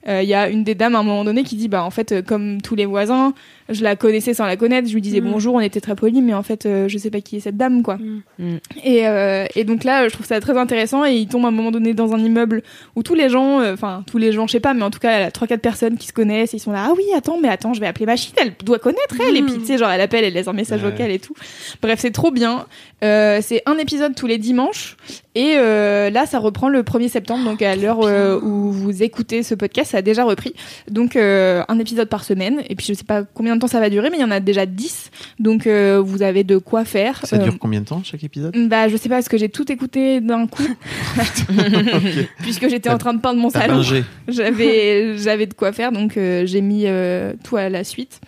il 0.05 0.27
y 0.27 0.33
a 0.33 0.49
une 0.49 0.63
des 0.63 0.75
dames 0.75 0.95
à 0.95 0.99
un 0.99 1.03
moment 1.03 1.23
donné 1.23 1.43
qui 1.43 1.55
dit 1.55 1.67
bah 1.67 1.83
en 1.83 1.89
fait 1.89 2.11
euh, 2.11 2.21
comme 2.21 2.61
tous 2.61 2.75
les 2.75 2.85
voisins 2.85 3.33
je 3.69 3.83
la 3.83 3.95
connaissais 3.95 4.33
sans 4.33 4.45
la 4.45 4.57
connaître 4.57 4.87
je 4.87 4.93
lui 4.93 5.01
disais 5.01 5.21
Mm. 5.21 5.31
bonjour 5.31 5.55
on 5.55 5.59
était 5.59 5.79
très 5.81 5.95
polis 5.95 6.21
mais 6.21 6.33
en 6.33 6.43
fait 6.43 6.65
euh, 6.65 6.87
je 6.87 6.97
sais 6.97 7.09
pas 7.09 7.21
qui 7.21 7.37
est 7.37 7.39
cette 7.39 7.57
dame 7.57 7.81
quoi 7.83 7.95
Mm. 7.97 8.21
Mm. 8.39 8.57
et, 8.83 9.07
euh, 9.07 9.45
et 9.55 9.63
donc 9.63 9.83
là, 9.83 10.07
je 10.07 10.13
trouve 10.13 10.25
ça 10.25 10.39
très 10.39 10.57
intéressant 10.57 11.05
et 11.05 11.13
il 11.13 11.27
tombe 11.27 11.45
à 11.45 11.47
un 11.47 11.51
moment 11.51 11.71
donné 11.71 11.93
dans 11.93 12.13
un 12.13 12.19
immeuble 12.19 12.63
où 12.95 13.03
tous 13.03 13.13
les 13.15 13.29
gens, 13.29 13.59
euh, 13.61 13.73
enfin 13.73 14.03
tous 14.07 14.17
les 14.17 14.31
gens, 14.31 14.47
je 14.47 14.53
sais 14.53 14.59
pas, 14.59 14.73
mais 14.73 14.83
en 14.83 14.89
tout 14.91 14.99
cas, 14.99 15.19
il 15.19 15.21
y 15.21 15.25
a 15.25 15.31
trois 15.31 15.47
quatre 15.47 15.61
personnes 15.61 15.97
qui 15.97 16.07
se 16.07 16.13
connaissent, 16.13 16.53
et 16.53 16.57
ils 16.57 16.59
sont 16.59 16.71
là, 16.71 16.85
ah 16.89 16.93
oui, 16.95 17.03
attends, 17.15 17.37
mais 17.41 17.47
attends, 17.49 17.73
je 17.73 17.79
vais 17.79 17.87
appeler 17.87 18.05
machine, 18.05 18.33
elle 18.37 18.53
doit 18.63 18.79
connaître 18.79 19.15
elle, 19.25 19.37
et 19.37 19.41
puis 19.43 19.53
tu 19.59 19.65
sais, 19.65 19.77
genre 19.77 19.89
elle 19.89 20.01
appelle, 20.01 20.23
elle 20.23 20.33
laisse 20.33 20.47
un 20.47 20.53
message 20.53 20.83
Ouais. 20.83 20.91
vocal 20.91 21.11
et 21.11 21.19
tout. 21.19 21.33
Bref, 21.81 21.99
c'est 22.01 22.11
trop 22.11 22.31
bien. 22.31 22.65
Euh, 23.03 23.39
c'est 23.41 23.61
un 23.65 23.77
épisode 23.77 24.15
tous 24.15 24.27
les 24.27 24.37
dimanches 24.37 24.95
et 25.35 25.55
euh, 25.57 26.09
là, 26.09 26.25
ça 26.25 26.39
reprend 26.39 26.69
le 26.69 26.83
1er 26.83 27.09
septembre, 27.09 27.43
donc 27.43 27.61
à 27.61 27.75
l'heure 27.75 27.99
euh, 28.03 28.39
où 28.39 28.71
vous 28.71 29.03
écoutez 29.03 29.43
ce 29.43 29.55
podcast, 29.55 29.91
ça 29.91 29.97
a 29.97 30.01
déjà 30.01 30.23
repris. 30.23 30.53
Donc 30.89 31.15
euh, 31.15 31.63
un 31.67 31.79
épisode 31.79 32.07
par 32.09 32.23
semaine 32.23 32.61
et 32.69 32.75
puis 32.75 32.85
je 32.87 32.93
sais 32.93 33.03
pas 33.03 33.23
combien 33.23 33.52
de 33.55 33.61
temps 33.61 33.67
ça 33.67 33.79
va 33.79 33.89
durer, 33.89 34.09
mais 34.09 34.17
il 34.17 34.21
y 34.21 34.23
en 34.23 34.31
a 34.31 34.39
déjà 34.39 34.65
10, 34.65 35.11
donc 35.39 35.67
euh, 35.67 36.01
vous 36.03 36.21
avez 36.21 36.43
de 36.43 36.57
quoi 36.57 36.85
faire. 36.85 37.25
Ça 37.25 37.35
Euh, 37.37 37.43
dure 37.43 37.57
combien 37.59 37.81
de 37.81 37.85
temps 37.85 38.01
chaque 38.03 38.23
épisode 38.23 38.55
bah, 38.67 38.87
je 38.89 38.97
sais 38.97 39.09
pas, 39.09 39.15
parce 39.15 39.29
que 39.29 39.37
j'ai 39.37 39.49
tout 39.49 39.71
écouté 39.71 40.21
d'un 40.21 40.47
coup, 40.47 40.67
puisque 42.39 42.67
j'étais 42.69 42.89
en 42.89 42.97
train 42.97 43.13
de 43.13 43.21
peindre 43.21 43.39
mon 43.39 43.49
salon. 43.49 43.81
J'avais, 44.27 45.17
j'avais 45.17 45.45
de 45.47 45.53
quoi 45.53 45.71
faire, 45.73 45.91
donc 45.91 46.17
euh, 46.17 46.45
j'ai 46.45 46.61
mis 46.61 46.83
euh, 46.85 47.33
tout 47.43 47.57
à 47.57 47.69
la 47.69 47.83
suite. 47.83 48.19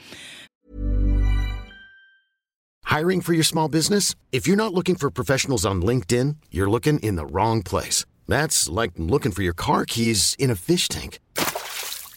Hiring 2.88 3.22
for 3.22 3.34
your 3.34 3.44
small 3.44 3.68
business? 3.68 4.14
If 4.32 4.48
you're 4.48 4.56
not 4.58 4.74
looking 4.74 4.96
for 4.96 5.10
professionals 5.10 5.66
on 5.66 5.82
LinkedIn, 5.82 6.36
you're 6.52 6.70
looking 6.70 7.00
in 7.00 7.16
the 7.16 7.26
wrong 7.26 7.64
place. 7.64 8.06
That's 8.28 8.70
like 8.70 8.92
looking 8.98 9.32
for 9.32 9.42
your 9.44 9.54
car 9.56 9.86
keys 9.86 10.36
in 10.40 10.50
a 10.52 10.56
fish 10.56 10.88
tank. 10.88 11.20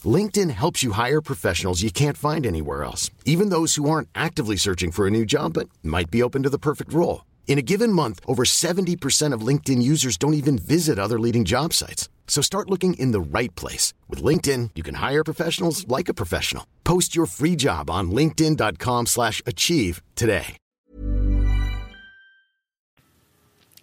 LinkedIn 0.05 0.51
helps 0.51 0.81
you 0.83 0.93
hire 0.93 1.19
professionals 1.21 1.81
you 1.81 1.91
can't 1.91 2.15
find 2.17 2.45
anywhere 2.45 2.83
else, 2.85 3.09
even 3.25 3.49
those 3.49 3.75
who 3.75 3.89
aren't 3.89 4.07
actively 4.15 4.55
searching 4.55 4.91
for 4.91 5.05
a 5.07 5.11
new 5.11 5.25
job 5.25 5.53
but 5.53 5.67
might 5.83 6.09
be 6.09 6.23
open 6.23 6.43
to 6.43 6.49
the 6.49 6.57
perfect 6.59 6.93
role. 6.93 7.25
In 7.47 7.57
a 7.57 7.63
given 7.63 7.91
month, 7.91 8.19
over 8.25 8.43
70% 8.45 9.33
of 9.33 9.41
LinkedIn 9.41 9.81
users 9.81 10.15
don't 10.17 10.35
even 10.35 10.57
visit 10.57 10.97
other 10.99 11.19
leading 11.19 11.43
job 11.43 11.73
sites. 11.73 12.07
So 12.27 12.41
start 12.41 12.69
looking 12.69 12.93
in 12.93 13.11
the 13.11 13.19
right 13.19 13.53
place. 13.55 13.91
With 14.07 14.23
LinkedIn, 14.23 14.69
you 14.75 14.83
can 14.83 14.95
hire 14.95 15.23
professionals 15.25 15.85
like 15.87 16.07
a 16.09 16.13
professional. 16.13 16.65
Post 16.85 17.15
your 17.15 17.25
free 17.25 17.57
job 17.57 17.89
on 17.89 18.11
linkedin.com/achieve 18.11 19.07
slash 19.07 19.41
achieve 19.47 20.01
today. 20.15 20.55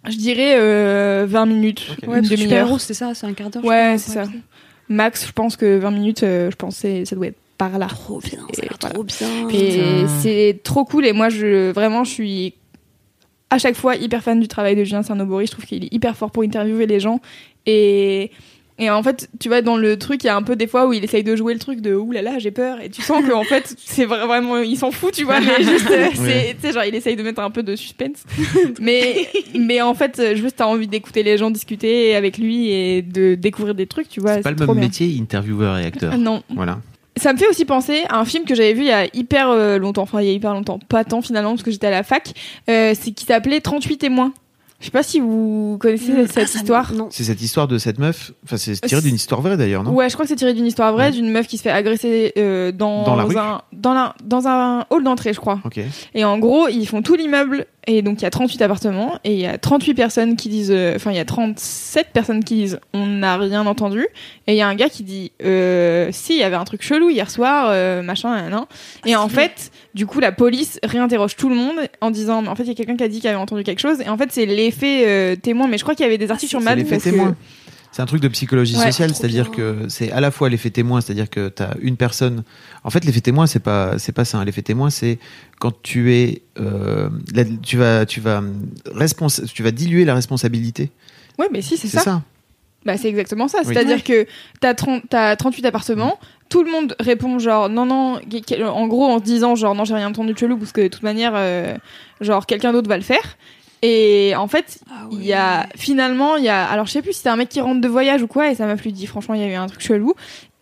Je 0.05 0.15
dirais 0.17 0.55
euh, 0.57 1.25
20 1.27 1.45
minutes, 1.47 1.81
Ok. 1.91 1.97
une 2.03 2.09
Ouais, 2.09 2.15
parce 2.19 2.29
que 2.29 2.35
Super 2.37 2.47
demi-heure. 2.49 2.67
Héros, 2.69 2.79
c'est 2.79 2.93
ça, 2.93 3.13
c'est 3.13 3.25
un 3.27 3.33
quart 3.33 3.49
d'heure. 3.49 3.65
Ouais, 3.65 3.97
c'est 3.97 4.17
ouais. 4.17 4.25
ça. 4.25 4.31
Max, 4.89 5.27
je 5.27 5.31
pense 5.31 5.57
que 5.57 5.77
20 5.77 5.91
minutes, 5.91 6.23
euh, 6.23 6.49
je 6.51 6.55
pense 6.55 6.81
que 6.81 7.05
ça 7.05 7.15
doit 7.15 7.27
être 7.27 7.37
par 7.57 7.77
là. 7.79 7.87
Trop 7.87 8.19
bien, 8.19 8.39
Et 8.49 8.55
ça 8.55 8.61
a 8.61 8.65
l'air 8.65 8.77
voilà. 8.79 8.93
trop 8.93 9.03
bien. 9.03 9.49
Et 9.49 10.05
c'est 10.21 10.59
trop 10.63 10.85
cool. 10.85 11.05
Et 11.05 11.13
moi, 11.13 11.29
je, 11.29 11.71
vraiment, 11.71 12.03
je 12.03 12.11
suis 12.11 12.53
à 13.49 13.57
chaque 13.57 13.75
fois 13.75 13.95
hyper 13.95 14.21
fan 14.21 14.39
du 14.39 14.47
travail 14.47 14.75
de 14.75 14.83
Julien 14.83 15.03
Cernobori. 15.03 15.47
Je 15.47 15.51
trouve 15.51 15.65
qu'il 15.65 15.85
est 15.85 15.93
hyper 15.93 16.15
fort 16.15 16.31
pour 16.31 16.43
interviewer 16.43 16.85
les 16.85 16.99
gens. 16.99 17.19
Et, 17.65 18.31
et 18.79 18.89
en 18.89 19.01
fait, 19.03 19.29
tu 19.39 19.47
vois, 19.49 19.61
dans 19.61 19.75
le 19.77 19.97
truc, 19.97 20.23
il 20.23 20.27
y 20.27 20.29
a 20.29 20.35
un 20.35 20.43
peu 20.43 20.55
des 20.55 20.67
fois 20.67 20.87
où 20.87 20.93
il 20.93 21.03
essaye 21.03 21.23
de 21.23 21.35
jouer 21.35 21.53
le 21.53 21.59
truc 21.59 21.81
de 21.81 21.95
ouh 21.95 22.11
là 22.11 22.21
là, 22.21 22.37
j'ai 22.39 22.51
peur. 22.51 22.79
Et 22.81 22.89
tu 22.89 23.01
sens 23.01 23.23
qu'en 23.27 23.43
fait, 23.45 23.75
c'est 23.85 24.05
vra- 24.05 24.25
vraiment, 24.27 24.57
il 24.57 24.77
s'en 24.77 24.91
fout, 24.91 25.13
tu 25.13 25.23
vois. 25.23 25.39
Mais 25.41 25.63
juste, 25.63 25.89
euh, 25.91 26.07
c'est, 26.13 26.55
tu 26.59 26.67
sais, 26.67 26.73
genre, 26.73 26.83
il 26.85 26.93
essaye 26.95 27.15
de 27.15 27.23
mettre 27.23 27.41
un 27.41 27.49
peu 27.51 27.63
de 27.63 27.75
suspense. 27.75 28.23
mais, 28.79 29.27
mais 29.57 29.81
en 29.81 29.93
fait, 29.93 30.19
euh, 30.19 30.35
juste, 30.35 30.57
t'as 30.57 30.65
envie 30.65 30.87
d'écouter 30.87 31.23
les 31.23 31.37
gens 31.37 31.49
discuter 31.51 32.15
avec 32.15 32.37
lui 32.37 32.69
et 32.71 33.01
de 33.01 33.35
découvrir 33.35 33.75
des 33.75 33.87
trucs, 33.87 34.09
tu 34.09 34.19
vois. 34.19 34.35
C'est 34.35 34.41
pas 34.41 34.51
le 34.51 34.55
trop 34.55 34.67
même 34.67 34.75
bien. 34.75 34.83
métier, 34.85 35.17
intervieweur 35.19 35.77
et 35.77 35.85
acteur. 35.85 36.11
Ah, 36.13 36.17
Non, 36.17 36.43
Voilà. 36.55 36.79
ça 37.17 37.33
me 37.33 37.37
fait 37.37 37.47
aussi 37.47 37.65
penser 37.65 38.03
à 38.09 38.19
un 38.19 38.25
film 38.25 38.45
que 38.45 38.53
j'avais 38.55 38.73
vu 38.73 38.81
il 38.81 38.87
y 38.87 38.91
a 38.91 39.05
hyper 39.15 39.49
euh, 39.49 39.77
longtemps, 39.79 40.03
enfin 40.03 40.21
il 40.21 40.27
y 40.27 40.29
a 40.29 40.33
hyper 40.33 40.53
longtemps, 40.53 40.77
pas 40.87 41.03
tant 41.03 41.21
finalement 41.21 41.51
parce 41.51 41.63
que 41.63 41.71
j'étais 41.71 41.87
à 41.87 41.91
la 41.91 42.03
fac, 42.03 42.31
euh, 42.69 42.93
c'est 42.99 43.11
qui 43.11 43.25
s'appelait 43.25 43.59
38 43.59 43.97
témoins. 43.97 44.33
Je 44.79 44.85
sais 44.85 44.91
pas 44.91 45.01
si 45.01 45.19
vous 45.19 45.77
connaissez 45.79 46.11
Mm. 46.11 46.27
cette 46.27 46.37
Ah, 46.53 46.57
histoire. 46.59 46.93
Non. 46.93 47.07
C'est 47.09 47.23
cette 47.23 47.41
histoire 47.41 47.67
de 47.67 47.79
cette 47.79 47.97
meuf. 47.97 48.31
Enfin, 48.43 48.57
c'est 48.57 48.79
tiré 48.79 49.01
d'une 49.01 49.15
histoire 49.15 49.41
vraie 49.41 49.57
d'ailleurs, 49.57 49.83
non? 49.83 49.91
Ouais, 49.91 50.07
je 50.07 50.13
crois 50.13 50.25
que 50.25 50.29
c'est 50.29 50.35
tiré 50.35 50.53
d'une 50.53 50.67
histoire 50.67 50.93
vraie, 50.93 51.05
Ouais. 51.05 51.11
d'une 51.11 51.31
meuf 51.31 51.47
qui 51.47 51.57
se 51.57 51.63
fait 51.63 51.71
agresser 51.71 52.33
euh, 52.37 52.71
dans, 52.71 53.03
Dans 53.03 53.15
la 53.15 53.23
un 53.23 53.61
dans, 53.73 53.93
la, 53.95 54.13
dans 54.23 54.47
un 54.47 54.85
hall 54.91 55.03
d'entrée, 55.03 55.33
je 55.33 55.39
crois. 55.39 55.59
Ok. 55.65 55.79
Et 56.13 56.23
en 56.25 56.37
gros, 56.37 56.67
ils 56.67 56.85
font 56.87 57.01
tout 57.01 57.15
l'immeuble 57.15 57.65
et 57.89 58.01
donc 58.03 58.19
il 58.21 58.23
y 58.23 58.27
a 58.27 58.29
38 58.29 58.61
appartements 58.61 59.17
et 59.23 59.33
il 59.33 59.39
y 59.39 59.45
a 59.47 59.57
38 59.57 59.93
personnes 59.93 60.35
qui 60.35 60.49
disent 60.49 60.71
euh, 60.71 60.95
enfin 60.97 61.09
il 61.11 61.15
y 61.15 61.21
a 61.21 61.25
37 61.25 62.07
personnes 62.11 62.43
qui 62.43 62.55
disent 62.55 62.79
on 62.93 63.05
n'a 63.05 63.37
rien 63.37 63.65
entendu 63.65 64.05
et 64.45 64.51
il 64.53 64.57
y 64.57 64.61
a 64.61 64.67
un 64.67 64.75
gars 64.75 64.89
qui 64.89 65.03
dit 65.03 65.31
euh, 65.41 66.09
si 66.11 66.33
il 66.33 66.39
y 66.39 66.43
avait 66.43 66.57
un 66.57 66.65
truc 66.65 66.81
chelou 66.83 67.09
hier 67.09 67.31
soir 67.31 67.69
euh, 67.69 68.01
machin 68.01 68.35
nan, 68.35 68.49
nan. 68.51 68.65
et 69.05 69.15
en 69.15 69.29
fait 69.29 69.71
du 69.97 70.05
coup 70.05 70.19
la 70.21 70.31
police 70.31 70.79
réinterroge 70.83 71.35
tout 71.35 71.49
le 71.49 71.55
monde 71.55 71.75
en 71.99 72.11
disant 72.11 72.41
mais 72.41 72.47
en 72.47 72.55
fait 72.55 72.63
il 72.63 72.69
y 72.69 72.71
a 72.71 72.75
quelqu'un 72.75 72.95
qui 72.95 73.03
a 73.03 73.07
dit 73.09 73.19
qu'il 73.19 73.27
avait 73.29 73.35
entendu 73.37 73.63
quelque 73.63 73.79
chose 73.81 73.99
et 73.99 74.07
en 74.07 74.17
fait 74.17 74.29
c'est 74.31 74.45
l'effet 74.45 75.03
euh, 75.07 75.35
témoin 75.35 75.67
mais 75.67 75.77
je 75.77 75.83
crois 75.83 75.95
qu'il 75.95 76.05
y 76.05 76.07
avait 76.07 76.17
des 76.17 76.31
articles 76.31 76.49
sur 76.51 76.59
C'est 76.59 76.65
Mad 76.65 76.77
l'effet 76.77 76.91
parce 76.91 77.03
que- 77.03 77.09
témoin. 77.09 77.35
C'est 77.91 78.01
un 78.03 78.05
truc 78.05 78.21
de 78.21 78.27
psychologie 78.27 78.75
Ouais, 78.77 78.85
sociale, 78.91 79.15
c'est-à-dire 79.15 79.49
que 79.49 79.85
c'est 79.87 80.11
à 80.11 80.19
la 80.19 80.29
fois 80.29 80.49
l'effet 80.49 80.69
témoin, 80.69 81.01
c'est-à-dire 81.01 81.29
que 81.31 81.49
tu 81.49 81.63
as 81.63 81.75
une 81.81 81.97
personne. 81.97 82.43
En 82.83 82.91
fait, 82.91 83.03
l'effet 83.05 83.21
témoin, 83.21 83.47
c'est 83.47 83.61
pas 83.61 83.97
c'est 83.97 84.11
pas 84.11 84.23
ça. 84.25 84.43
L'effet 84.45 84.61
témoin, 84.61 84.91
c'est 84.91 85.17
quand 85.57 85.71
tu 85.81 86.13
es 86.13 86.43
euh, 86.59 87.09
tu 87.63 87.77
vas 87.77 88.05
tu 88.05 88.19
vas 88.19 88.43
responsa- 88.93 89.45
tu 89.51 89.63
vas 89.63 89.71
diluer 89.71 90.05
la 90.05 90.13
responsabilité. 90.13 90.91
ouais 91.39 91.47
mais 91.51 91.61
si 91.63 91.75
c'est 91.77 91.87
C'est 91.87 91.97
ça, 91.97 92.03
ça. 92.03 92.23
Bah, 92.85 92.97
c'est 92.97 93.09
exactement 93.09 93.47
ça. 93.47 93.59
Oui. 93.65 93.73
C'est-à-dire 93.73 94.03
que 94.03 94.27
t'as 94.59 94.75
30 94.75 95.03
t'as 95.09 95.35
38 95.35 95.65
appartements, 95.65 96.19
tout 96.49 96.63
le 96.63 96.71
monde 96.71 96.95
répond 96.99 97.39
genre 97.39 97.69
non, 97.69 97.85
non, 97.85 98.19
en 98.65 98.87
gros 98.87 99.05
en 99.05 99.19
se 99.19 99.23
disant 99.23 99.55
genre 99.55 99.75
non, 99.75 99.85
j'ai 99.85 99.95
rien 99.95 100.07
entendu 100.07 100.33
de 100.33 100.37
chelou 100.37 100.57
parce 100.57 100.71
que 100.71 100.81
de 100.81 100.87
toute 100.87 101.03
manière, 101.03 101.33
euh, 101.35 101.75
genre 102.21 102.45
quelqu'un 102.45 102.71
d'autre 102.73 102.89
va 102.89 102.97
le 102.97 103.03
faire. 103.03 103.37
Et 103.83 104.33
en 104.35 104.47
fait, 104.47 104.79
Ah 104.89 105.07
il 105.11 105.23
y 105.23 105.33
a 105.33 105.67
finalement, 105.75 106.35
il 106.35 106.43
y 106.43 106.49
a, 106.49 106.65
alors 106.65 106.87
je 106.87 106.91
sais 106.93 107.01
plus 107.03 107.11
si 107.11 107.19
c'était 107.19 107.29
un 107.29 107.35
mec 107.35 107.49
qui 107.49 107.61
rentre 107.61 107.79
de 107.79 107.87
voyage 107.87 108.23
ou 108.23 108.27
quoi, 108.27 108.49
et 108.49 108.55
ça 108.55 108.65
m'a 108.65 108.75
plus 108.75 108.91
dit, 108.91 109.05
franchement, 109.05 109.35
il 109.35 109.41
y 109.41 109.43
a 109.43 109.47
eu 109.47 109.53
un 109.53 109.67
truc 109.67 109.81
chelou. 109.81 110.15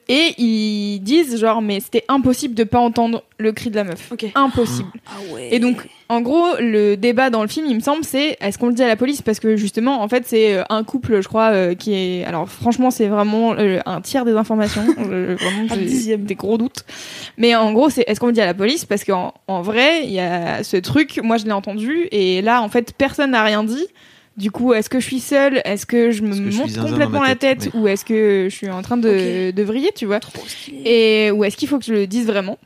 Et 0.08 0.36
ils 0.38 1.00
disent 1.00 1.40
genre, 1.40 1.62
mais 1.62 1.80
c'était 1.80 2.04
impossible 2.08 2.54
de 2.54 2.64
pas 2.64 2.80
entendre 2.80 3.24
le 3.40 3.52
cri 3.52 3.72
de 3.72 3.76
la 3.76 3.84
meuf. 3.86 4.12
Impossible. 4.36 4.90
Ah 5.08 5.34
ouais. 5.34 5.50
Et 5.52 5.60
donc, 5.60 5.78
en 6.10 6.22
gros, 6.22 6.46
le 6.60 6.96
débat 6.96 7.32
dans 7.32 7.42
le 7.42 7.48
film, 7.48 7.66
il 7.68 7.76
me 7.76 7.80
semble, 7.80 8.04
c'est 8.04 8.38
est-ce 8.40 8.60
qu'on 8.60 8.68
le 8.68 8.74
dit 8.74 8.84
à 8.84 8.88
la 8.88 8.96
police? 8.96 9.24
Parce 9.24 9.40
que 9.40 9.56
justement, 9.56 10.02
en 10.04 10.08
fait, 10.08 10.24
c'est 10.28 10.58
euh, 10.58 10.64
un 10.70 10.84
couple, 10.84 11.22
je 11.22 11.28
crois, 11.28 11.50
euh, 11.54 11.74
qui 11.74 11.94
est. 11.96 12.24
Alors, 12.26 12.48
franchement, 12.48 12.92
c'est 12.92 13.08
vraiment 13.08 13.54
euh, 13.58 13.80
un 13.88 14.02
tiers 14.02 14.26
des 14.26 14.34
informations. 14.34 14.84
Euh, 15.00 15.36
vraiment, 15.40 15.66
Un 15.72 15.76
j'ai 15.76 15.86
dixième. 15.86 16.24
des 16.24 16.36
gros 16.36 16.58
doutes. 16.58 16.84
Mais 17.38 17.56
en 17.56 17.74
gros, 17.74 17.90
c'est 17.90 18.04
est-ce 18.08 18.20
qu'on 18.20 18.28
le 18.28 18.34
dit 18.34 18.42
à 18.42 18.46
la 18.46 18.54
police? 18.54 18.86
Parce 18.86 19.04
qu'en 19.04 19.34
en 19.48 19.62
vrai, 19.62 20.04
il 20.06 20.12
y 20.12 20.20
a 20.20 20.64
ce 20.64 20.78
truc, 20.78 21.20
moi, 21.24 21.38
je 21.38 21.46
l'ai 21.46 21.52
entendu, 21.52 22.08
et 22.12 22.42
là, 22.42 22.62
en 22.62 22.70
fait, 22.70 22.94
personne 22.98 23.32
n'a 23.32 23.44
rien 23.44 23.64
dit. 23.64 23.86
Du 24.38 24.52
coup, 24.52 24.74
est-ce 24.74 24.90
que 24.90 25.00
je 25.00 25.06
suis 25.06 25.20
seule? 25.22 25.62
Est-ce 25.64 25.86
que 25.86 26.12
je 26.12 26.22
me 26.22 26.32
que 26.36 26.56
monte 26.56 26.78
complètement 26.78 27.24
la 27.24 27.36
tête? 27.36 27.60
tête? 27.60 27.72
Ou 27.74 27.88
est-ce 27.88 28.04
que 28.04 28.48
je 28.50 28.56
suis 28.56 28.70
en 28.70 28.82
train 28.82 28.98
de, 28.98 29.52
de 29.52 29.64
vriller, 29.64 29.92
tu 29.96 30.06
vois? 30.06 30.20
Trop 30.20 30.44
et 30.86 31.32
ou 31.32 31.44
est-ce 31.46 31.56
qu'il 31.56 31.70
faut 31.70 31.80
que 31.80 31.86
je 31.86 31.94
le 31.94 32.06
dise 32.08 32.28
vraiment? 32.28 32.58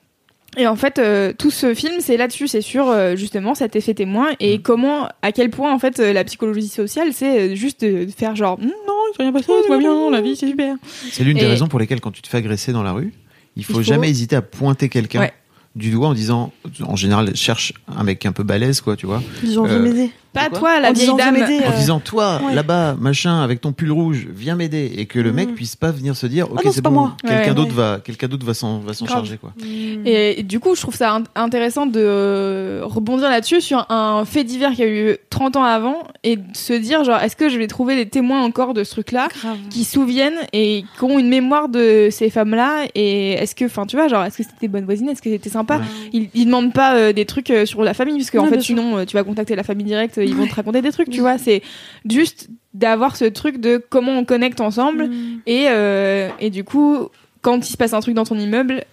Et 0.57 0.65
en 0.65 0.76
fait, 0.76 0.97
euh, 0.97 1.32
tout 1.38 1.51
ce 1.51 1.76
film, 1.76 1.97
c'est 1.99 2.17
là-dessus, 2.17 2.47
c'est 2.47 2.61
sur 2.61 2.89
euh, 2.89 3.15
justement 3.15 3.53
cet 3.53 3.76
effet 3.76 3.93
témoin 3.93 4.30
et 4.39 4.57
Mm. 4.57 4.61
comment, 4.63 5.07
à 5.22 5.32
quel 5.32 5.51
point 5.51 5.72
en 5.72 5.78
fait, 5.78 5.99
euh, 5.99 6.11
la 6.11 6.24
psychologie 6.24 6.67
sociale, 6.67 7.09
c'est 7.13 7.51
euh, 7.51 7.55
juste 7.55 7.86
de 7.86 8.07
faire 8.07 8.36
genre 8.36 8.57
Mm, 8.59 8.63
non, 8.65 8.72
il 9.11 9.15
s'est 9.15 9.24
rien 9.24 9.32
passé, 9.32 9.45
tout 9.45 9.70
va 9.72 9.78
bien, 9.78 10.09
la 10.09 10.22
vie 10.22 10.36
c'est 10.36 10.47
super. 10.47 10.76
C'est 11.11 11.24
l'une 11.24 11.38
des 11.38 11.45
raisons 11.45 11.67
pour 11.67 11.78
lesquelles 11.80 12.01
quand 12.01 12.09
tu 12.11 12.24
te 12.24 12.28
fais 12.28 12.38
agresser 12.38 12.72
dans 12.72 12.82
la 12.82 12.93
rue, 12.93 13.13
il 13.55 13.63
faut, 13.63 13.74
faut- 13.74 13.82
jamais 13.84 14.09
hésiter 14.09 14.36
à 14.36 14.41
pointer 14.41 14.89
quelqu'un 14.89 15.20
Ouais. 15.22 15.34
du 15.76 15.91
doigt 15.91 16.07
en 16.07 16.13
disant, 16.15 16.51
en 16.82 16.95
général, 16.95 17.36
cherche 17.36 17.72
un 17.88 18.03
mec 18.03 18.26
un 18.26 18.32
peu 18.32 18.41
balèze, 18.43 18.82
quoi, 18.82 18.95
tu 18.95 19.05
vois. 19.05 19.22
Euh, 19.43 19.65
viens 19.67 19.78
m'aider. 19.80 20.09
Pas 20.50 20.58
toi, 20.58 20.80
la 20.80 20.90
En 20.90 20.94
vieille 20.94 21.16
dame. 21.18 21.36
En 21.36 21.40
euh, 21.72 21.76
disant, 21.78 22.00
toi, 22.00 22.40
ouais. 22.46 22.54
là-bas, 22.54 22.96
machin, 23.00 23.42
avec 23.42 23.60
ton 23.62 23.72
pull 23.74 23.92
rouge, 23.92 24.28
viens 24.34 24.56
m'aider, 24.56 24.92
et 24.98 25.06
que 25.06 25.20
le 25.20 25.32
mec 25.34 25.50
Mm. 25.50 25.54
puisse 25.56 25.76
pas 25.76 25.92
venir 25.92 26.16
se 26.16 26.28
dire, 26.28 26.52
ok, 26.52 26.64
non, 26.66 26.72
c'est 26.72 26.82
bon, 26.82 26.92
moi. 26.92 27.18
quelqu'un 27.26 27.50
Ouais. 27.50 27.54
d'autre 27.56 27.74
va, 27.74 28.00
quelqu'un 28.04 28.28
d'autre 28.28 28.46
va 28.46 28.54
s'en, 28.54 28.80
va 28.80 28.94
s'en 28.94 29.06
charger, 29.08 29.38
quoi. 29.38 29.54
Mm. 29.60 30.06
Et 30.06 30.44
du 30.44 30.60
coup, 30.60 30.76
je 30.76 30.82
trouve 30.82 30.96
ça 30.96 31.20
int- 31.20 31.26
intéressant 31.36 31.86
de 31.86 32.00
euh, 32.00 32.82
rebondir 32.84 33.30
là-dessus 33.30 33.62
sur 33.62 33.86
un 33.90 34.24
fait 34.26 34.44
divers 34.44 34.72
qui 34.74 34.84
a 34.84 34.88
eu 34.88 35.18
30 35.30 35.56
ans 35.56 35.64
avant 35.64 36.04
et 36.24 36.36
de 36.38 36.44
se 36.54 36.74
dire 36.74 37.04
genre 37.04 37.20
est-ce 37.20 37.36
que 37.36 37.50
je 37.50 37.58
vais 37.58 37.68
trouver 37.68 37.96
des 37.96 38.08
témoins 38.08 38.42
encore 38.44 38.74
de 38.74 38.84
ce 38.84 38.92
truc-là 38.92 39.28
qui 39.70 39.84
se 39.84 39.94
souviennent 39.94 40.38
et 40.54 40.84
qui 40.98 41.04
ont 41.04 41.18
une 41.20 41.30
mémoire 41.30 41.70
de 41.70 42.10
ces 42.12 42.30
femmes-là 42.30 42.86
et 42.96 43.32
est-ce 43.34 43.56
que 43.56 43.66
enfin 43.66 43.86
tu 43.86 43.96
vois 43.96 44.08
genre 44.08 44.24
est-ce 44.26 44.38
que 44.38 44.44
c'était 44.44 44.68
bonne 44.68 44.86
voisine 44.86 45.10
est-ce 45.10 45.22
que 45.22 45.30
c'était 45.30 45.50
sympa? 45.50 45.78
Ouais. 45.78 45.84
ils, 46.14 46.30
ils 46.34 46.46
demandent 46.46 46.74
pas 46.74 46.96
euh, 46.96 47.14
des 47.14 47.26
trucs 47.26 47.50
euh, 47.52 47.66
sur 47.66 47.84
la 47.84 47.94
famille 47.94 48.18
parce 48.18 48.32
qu'en 48.32 48.44
Ouais, 48.46 48.50
fait 48.50 48.62
sinon 48.62 48.98
euh, 48.98 49.06
tu 49.06 49.16
vas 49.16 49.24
contacter 49.24 49.56
la 49.56 49.64
famille 49.64 49.86
directe 49.86 50.18
ils 50.30 50.36
vont 50.36 50.47
te 50.47 50.55
raconter 50.55 50.82
des 50.82 50.91
trucs 50.91 51.09
tu 51.09 51.19
vois 51.21 51.38
c'est 51.38 51.61
juste 52.09 52.49
d'avoir 52.73 53.15
ce 53.15 53.25
truc 53.25 53.59
de 53.59 53.84
comment 53.89 54.11
on 54.17 54.25
connecte 54.25 54.61
ensemble 54.61 55.07
Mm. 55.07 55.41
et 55.47 55.65
euh, 55.69 56.30
et 56.39 56.49
du 56.49 56.63
coup 56.63 57.09
quand 57.41 57.57
il 57.67 57.71
se 57.71 57.77
passe 57.77 57.93
un 57.93 57.99
truc 57.99 58.13
dans 58.15 58.25
ton 58.25 58.38
immeuble 58.38 58.84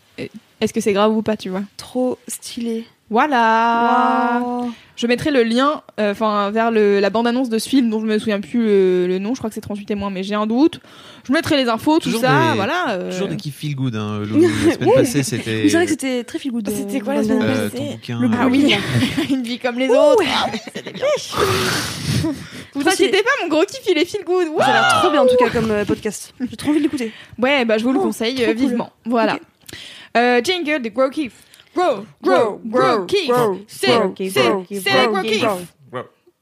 est-ce 0.61 0.73
que 0.73 0.81
c'est 0.81 0.95
grave 0.95 1.15
ou 1.15 1.21
pas 1.23 1.37
tu 1.37 1.51
vois? 1.51 1.63
Trop 1.77 2.19
stylé. 2.29 2.87
Voilà 3.11 4.43
je 4.97 5.07
mettrai 5.07 5.31
le 5.31 5.43
lien 5.43 5.83
euh, 6.01 6.13
enfin 6.13 6.51
vers 6.51 6.71
le, 6.71 7.01
la 7.01 7.11
bande-annonce 7.11 7.49
de 7.51 7.59
ce 7.59 7.69
film 7.69 7.91
dont 7.91 8.01
je 8.01 8.07
me 8.07 8.19
souviens 8.19 8.41
plus 8.41 8.65
le, 8.65 9.07
le 9.07 9.19
nom 9.19 9.35
je 9.35 9.39
crois 9.41 9.51
que 9.51 9.55
c'est 9.55 9.61
38 9.61 9.85
témoins 9.87 10.11
mais 10.11 10.23
j'ai 10.23 10.35
un 10.35 10.47
doute 10.47 10.81
je 11.29 11.33
mettrai 11.33 11.57
les 11.57 11.69
infos 11.69 11.99
tout 11.99 12.05
Toujours 12.07 12.21
ça 12.23 12.51
des- 12.53 12.57
voilà 12.57 12.91
euh, 12.91 13.11
Toujours 13.13 13.29
des 13.29 13.37
kiffs 13.37 13.55
feel 13.57 13.75
good, 13.75 13.95
hein. 13.97 14.21
La 14.21 14.75
semaine 14.75 14.95
passée, 14.95 15.23
c'était. 15.25 15.69
C'est 15.69 15.77
vrai 15.77 15.85
que 15.87 15.91
c'était 15.91 16.23
très 16.23 16.39
feel 16.39 16.53
good. 16.53 16.69
C'était 16.71 16.99
euh, 16.99 17.01
quoi 17.05 17.15
la 17.15 17.25
semaine 17.25 17.43
euh, 17.43 17.69
passée 17.69 17.77
ton 17.85 17.91
bouquin. 17.93 18.19
Le 18.21 18.29
euh, 18.29 18.31
ah 18.41 18.47
oui 18.47 18.73
une 19.31 19.43
vie 19.43 19.59
comme 19.59 19.77
les 19.77 19.89
autres 19.89 20.23
Ah 20.25 20.47
ouais, 20.53 20.61
c'était 20.73 20.93
bien. 20.93 21.05
vous 22.75 22.89
inquiétez 22.89 23.23
pas 23.23 23.31
mon 23.43 23.49
gros 23.49 23.65
kiff 23.65 23.81
il 23.91 23.99
est 23.99 24.05
feel 24.05 24.23
good 24.25 24.47
Ça 24.59 24.67
a 24.67 24.73
l'air 24.73 25.01
trop 25.01 25.11
bien 25.11 25.23
en 25.23 25.27
tout 25.27 25.37
cas 25.37 25.51
comme 25.51 25.71
euh, 25.73 25.85
podcast. 25.85 26.33
J'ai 26.49 26.57
trop 26.57 26.71
envie 26.71 26.79
de 26.79 26.85
l'écouter. 26.85 27.13
ouais 27.39 27.65
bah 27.65 27.77
je 27.79 27.83
vous 27.85 27.93
le 27.93 27.99
Oh, 27.99 28.03
conseille 28.03 28.37
cool. 28.45 28.55
vivement 28.55 28.93
voilà 29.05 29.35
Ok. 29.35 29.41
Euh, 30.17 30.41
jingle 30.43 30.81
de 30.81 30.89
gros 30.91 31.11
kiff 31.11 31.33
Gros, 31.77 32.05
gros, 32.23 32.61
gros 32.65 33.05
kiff 33.07 33.29
gros, 33.29 33.59
C'est, 33.69 33.87
gros, 33.89 34.15
c'est, 34.17 34.31
gros, 34.31 34.65
c'est 34.71 35.07
gros 35.09 35.23
kiff 35.23 35.43
gros. 35.43 35.59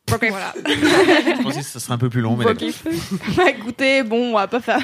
Voilà 0.06 0.52
Je 0.66 1.42
pensais 1.42 1.60
que 1.60 1.66
ça 1.66 1.80
serait 1.80 1.94
un 1.94 1.98
peu 1.98 2.10
plus 2.10 2.20
long, 2.20 2.36
mais. 2.36 2.44
Bah 3.36 3.48
écoutez, 3.48 4.02
bon, 4.02 4.30
on 4.30 4.34
va 4.34 4.46
pas 4.46 4.60
faire. 4.60 4.80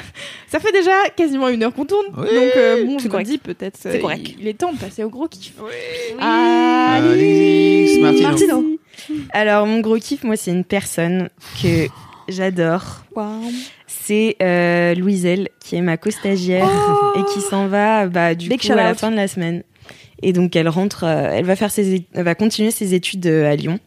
Ça 0.47 0.59
fait 0.59 0.71
déjà 0.71 1.09
quasiment 1.15 1.47
une 1.49 1.63
heure 1.63 1.73
qu'on 1.73 1.85
tourne. 1.85 2.07
Oui, 2.17 2.25
donc 2.25 2.55
euh, 2.55 2.85
bon, 2.85 2.97
je 2.99 3.07
me 3.07 3.23
dis 3.23 3.37
peut-être. 3.37 3.77
euh, 3.85 3.91
C'est 3.93 3.99
correct. 3.99 4.33
Il, 4.39 4.47
est 4.47 4.55
temps 4.55 4.73
de 4.73 4.77
passer 4.79 5.03
au 5.03 5.09
gros 5.09 5.27
kiff. 5.27 5.53
Alix, 6.19 7.99
Martino. 7.99 8.29
Martino. 8.29 8.65
Alors, 9.31 9.67
mon 9.67 9.79
gros 9.79 9.97
kiff, 9.97 10.23
moi, 10.23 10.35
c'est 10.35 10.51
une 10.51 10.65
personne 10.65 11.29
que 11.61 11.87
j'adore. 12.27 13.03
C'est 13.87 14.37
euh, 14.41 14.95
Louiselle, 14.95 15.49
qui 15.59 15.75
est 15.75 15.81
ma 15.81 15.97
co-stagiaire 15.97 16.69
et 17.15 17.23
qui 17.33 17.41
s'en 17.41 17.67
va 17.67 18.07
bah, 18.07 18.33
du 18.35 18.49
Big 18.49 18.61
coup 18.61 18.71
à 18.71 18.75
la 18.75 18.95
fin 18.95 19.11
de 19.11 19.15
la 19.15 19.27
semaine. 19.27 19.63
Et 20.21 20.33
donc, 20.33 20.55
elle 20.55 20.69
rentre, 20.69 21.03
euh, 21.03 21.29
elle 21.31 21.45
va 21.45 21.55
faire 21.55 21.71
ses, 21.71 22.05
elle 22.13 22.23
va 22.23 22.35
continuer 22.35 22.71
ses 22.71 22.93
études 22.93 23.25
euh, 23.25 23.51
à 23.51 23.55
Lyon. 23.55 23.79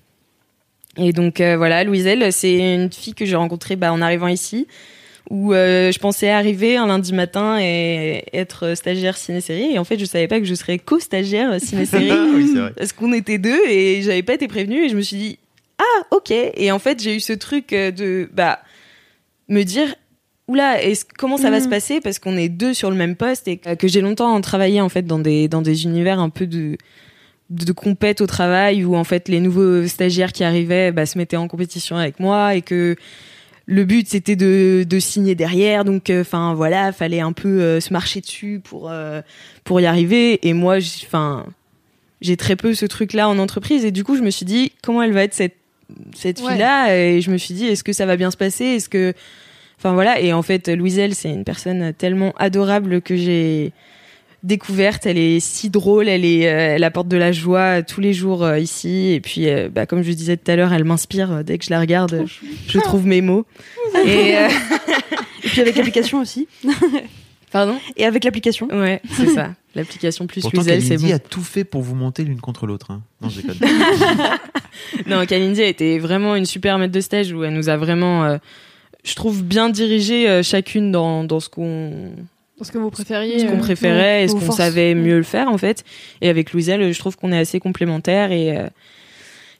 Et 0.96 1.12
donc 1.12 1.40
euh, 1.40 1.56
voilà, 1.56 1.84
Louiselle, 1.84 2.32
c'est 2.32 2.74
une 2.74 2.92
fille 2.92 3.14
que 3.14 3.24
j'ai 3.24 3.36
rencontrée 3.36 3.76
bah, 3.76 3.92
en 3.92 4.00
arrivant 4.00 4.28
ici, 4.28 4.66
où 5.30 5.52
euh, 5.52 5.90
je 5.90 5.98
pensais 5.98 6.30
arriver 6.30 6.76
un 6.76 6.86
lundi 6.86 7.12
matin 7.12 7.58
et 7.60 8.24
être 8.32 8.74
stagiaire 8.74 9.16
ciné-série. 9.16 9.72
Et 9.74 9.78
en 9.78 9.84
fait, 9.84 9.98
je 9.98 10.04
savais 10.04 10.28
pas 10.28 10.38
que 10.38 10.46
je 10.46 10.54
serais 10.54 10.78
co-stagiaire 10.78 11.60
ciné-série. 11.60 12.12
oui, 12.34 12.54
parce 12.76 12.92
qu'on 12.92 13.12
était 13.12 13.38
deux 13.38 13.60
et 13.68 14.02
j'avais 14.02 14.22
pas 14.22 14.34
été 14.34 14.48
prévenue 14.48 14.84
et 14.84 14.88
je 14.88 14.96
me 14.96 15.02
suis 15.02 15.16
dit 15.16 15.38
ah 15.78 16.06
ok 16.12 16.30
et 16.30 16.70
en 16.70 16.78
fait 16.78 17.02
j'ai 17.02 17.16
eu 17.16 17.20
ce 17.20 17.32
truc 17.32 17.70
de 17.70 18.30
bah 18.32 18.60
me 19.48 19.64
dire 19.64 19.92
oula, 20.48 20.76
comment 21.18 21.36
ça 21.36 21.50
va 21.50 21.58
Mm. 21.60 21.64
se 21.64 21.68
passer? 21.68 22.00
Parce 22.00 22.18
qu'on 22.18 22.36
est 22.36 22.48
deux 22.48 22.74
sur 22.74 22.90
le 22.90 22.96
même 22.96 23.16
poste 23.16 23.48
et 23.48 23.56
que 23.58 23.88
j'ai 23.88 24.00
longtemps 24.00 24.40
travaillé 24.40 24.80
en 24.80 24.88
fait 24.88 25.02
dans 25.06 25.18
des 25.18 25.48
dans 25.48 25.62
des 25.62 25.84
univers 25.84 26.18
un 26.20 26.30
peu 26.30 26.46
de 26.46 26.76
de 27.50 27.72
compète 27.72 28.20
au 28.22 28.26
travail 28.26 28.84
où 28.84 28.96
en 28.96 29.04
fait 29.04 29.28
les 29.28 29.38
nouveaux 29.40 29.86
stagiaires 29.86 30.32
qui 30.32 30.44
arrivaient 30.44 30.92
bah, 30.92 31.04
se 31.06 31.18
mettaient 31.18 31.36
en 31.36 31.46
compétition 31.46 31.96
avec 31.96 32.18
moi 32.18 32.54
et 32.54 32.62
que 32.62 32.96
le 33.66 33.84
but 33.84 34.08
c'était 34.08 34.34
de, 34.36 34.84
de 34.88 34.98
signer 34.98 35.34
derrière. 35.34 35.84
Donc 35.84 36.10
enfin 36.10 36.54
voilà 36.54 36.92
fallait 36.92 37.20
un 37.20 37.32
peu 37.32 37.60
euh, 37.60 37.80
se 37.80 37.92
marcher 37.92 38.20
dessus 38.20 38.60
pour 38.64 38.90
euh, 38.90 39.20
pour 39.64 39.80
y 39.80 39.86
arriver. 39.86 40.46
Et 40.46 40.52
moi 40.52 40.76
enfin 41.06 41.46
j'ai 42.20 42.36
très 42.38 42.56
peu 42.56 42.72
ce 42.74 42.86
truc 42.86 43.12
là 43.12 43.28
en 43.28 43.38
entreprise. 43.38 43.84
Et 43.84 43.90
du 43.90 44.04
coup 44.04 44.16
je 44.16 44.22
me 44.22 44.30
suis 44.30 44.46
dit 44.46 44.72
comment 44.82 45.02
elle 45.02 45.12
va 45.12 45.22
être 45.24 45.34
cette 45.34 45.56
cette 46.14 46.40
Ouais. 46.40 46.52
fille 46.52 46.58
là 46.58 46.96
et 46.96 47.20
je 47.20 47.30
me 47.30 47.36
suis 47.36 47.52
dit 47.54 47.66
est-ce 47.66 47.84
que 47.84 47.92
ça 47.92 48.06
va 48.06 48.16
bien 48.16 48.30
se 48.30 48.36
passer? 48.38 48.64
Est-ce 48.64 48.88
que 48.88 49.12
enfin 49.84 49.92
voilà 49.94 50.18
et 50.20 50.32
en 50.32 50.40
fait 50.42 50.68
Louiselle 50.68 51.14
c'est 51.14 51.28
une 51.30 51.44
personne 51.44 51.92
tellement 51.92 52.32
adorable 52.38 53.02
que 53.02 53.16
j'ai 53.16 53.72
découverte 54.42 55.04
elle 55.06 55.18
est 55.18 55.40
si 55.40 55.68
drôle 55.68 56.08
elle 56.08 56.24
est 56.24 56.48
euh, 56.48 56.74
elle 56.76 56.84
apporte 56.84 57.08
de 57.08 57.16
la 57.18 57.32
joie 57.32 57.82
tous 57.82 58.00
les 58.00 58.12
jours 58.14 58.44
euh, 58.44 58.58
ici 58.58 59.12
et 59.12 59.20
puis 59.20 59.48
euh, 59.48 59.68
bah, 59.70 59.84
comme 59.86 60.02
je 60.02 60.10
disais 60.12 60.36
tout 60.38 60.50
à 60.50 60.56
l'heure 60.56 60.72
elle 60.72 60.84
m'inspire 60.84 61.44
dès 61.44 61.58
que 61.58 61.64
je 61.66 61.70
la 61.70 61.80
regarde 61.80 62.24
je 62.66 62.78
trouve 62.78 63.06
mes 63.06 63.20
mots 63.20 63.44
et 64.06 64.36
euh, 64.38 64.48
Et 65.44 65.48
puis 65.48 65.60
avec 65.60 65.76
l'application 65.76 66.20
aussi. 66.20 66.48
pardon? 67.52 67.76
Et 67.96 68.06
avec 68.06 68.24
l'application. 68.24 68.66
ouais 68.68 69.02
c'est 69.12 69.28
ça 69.28 69.54
l'application 69.74 70.26
plus 70.26 70.40
Pourtant, 70.40 70.58
Louiselle 70.58 70.80
c'est 70.82 70.88
Kalindi 70.90 71.08
bon 71.08 71.14
a 71.14 71.18
tout 71.18 71.42
fait 71.42 71.64
pour 71.64 71.82
vous 71.82 71.94
monter 71.94 72.24
l'une 72.24 72.40
contre 72.40 72.66
l'autre. 72.66 72.90
hein. 72.90 73.02
Non, 73.20 73.28
je 73.28 73.42
déconne. 73.42 73.56
Non, 75.06 75.24
Kalindi 75.26 75.62
a 75.62 75.66
été 75.66 75.98
vraiment 75.98 76.36
une 76.36 76.46
super 76.46 76.78
maître 76.78 76.92
de 76.92 77.00
stage 77.00 77.32
où 77.32 77.44
elle 77.44 77.54
nous 77.54 77.68
a 77.68 77.76
vraiment, 77.76 78.24
euh, 78.24 78.38
je 79.04 79.14
trouve, 79.14 79.42
bien 79.44 79.68
dirigé 79.68 80.28
euh, 80.28 80.42
chacune 80.42 80.90
dans, 80.90 81.24
dans 81.24 81.38
ce 81.40 81.48
qu'on 81.48 82.10
Parce 82.58 82.70
que 82.70 82.78
vous 82.78 82.90
préfériez. 82.90 83.38
ce 83.40 83.44
qu'on 83.44 83.56
euh, 83.56 83.58
préférait 83.58 84.24
et 84.24 84.28
ce 84.28 84.34
qu'on 84.34 84.50
savait 84.50 84.94
mieux 84.94 85.16
le 85.18 85.22
faire 85.22 85.48
en 85.48 85.58
fait. 85.58 85.84
Et 86.20 86.28
avec 86.28 86.52
Louiselle, 86.52 86.92
je 86.92 86.98
trouve 86.98 87.16
qu'on 87.16 87.30
est 87.32 87.38
assez 87.38 87.60
complémentaires 87.60 88.32
et 88.32 88.56
euh, 88.58 88.66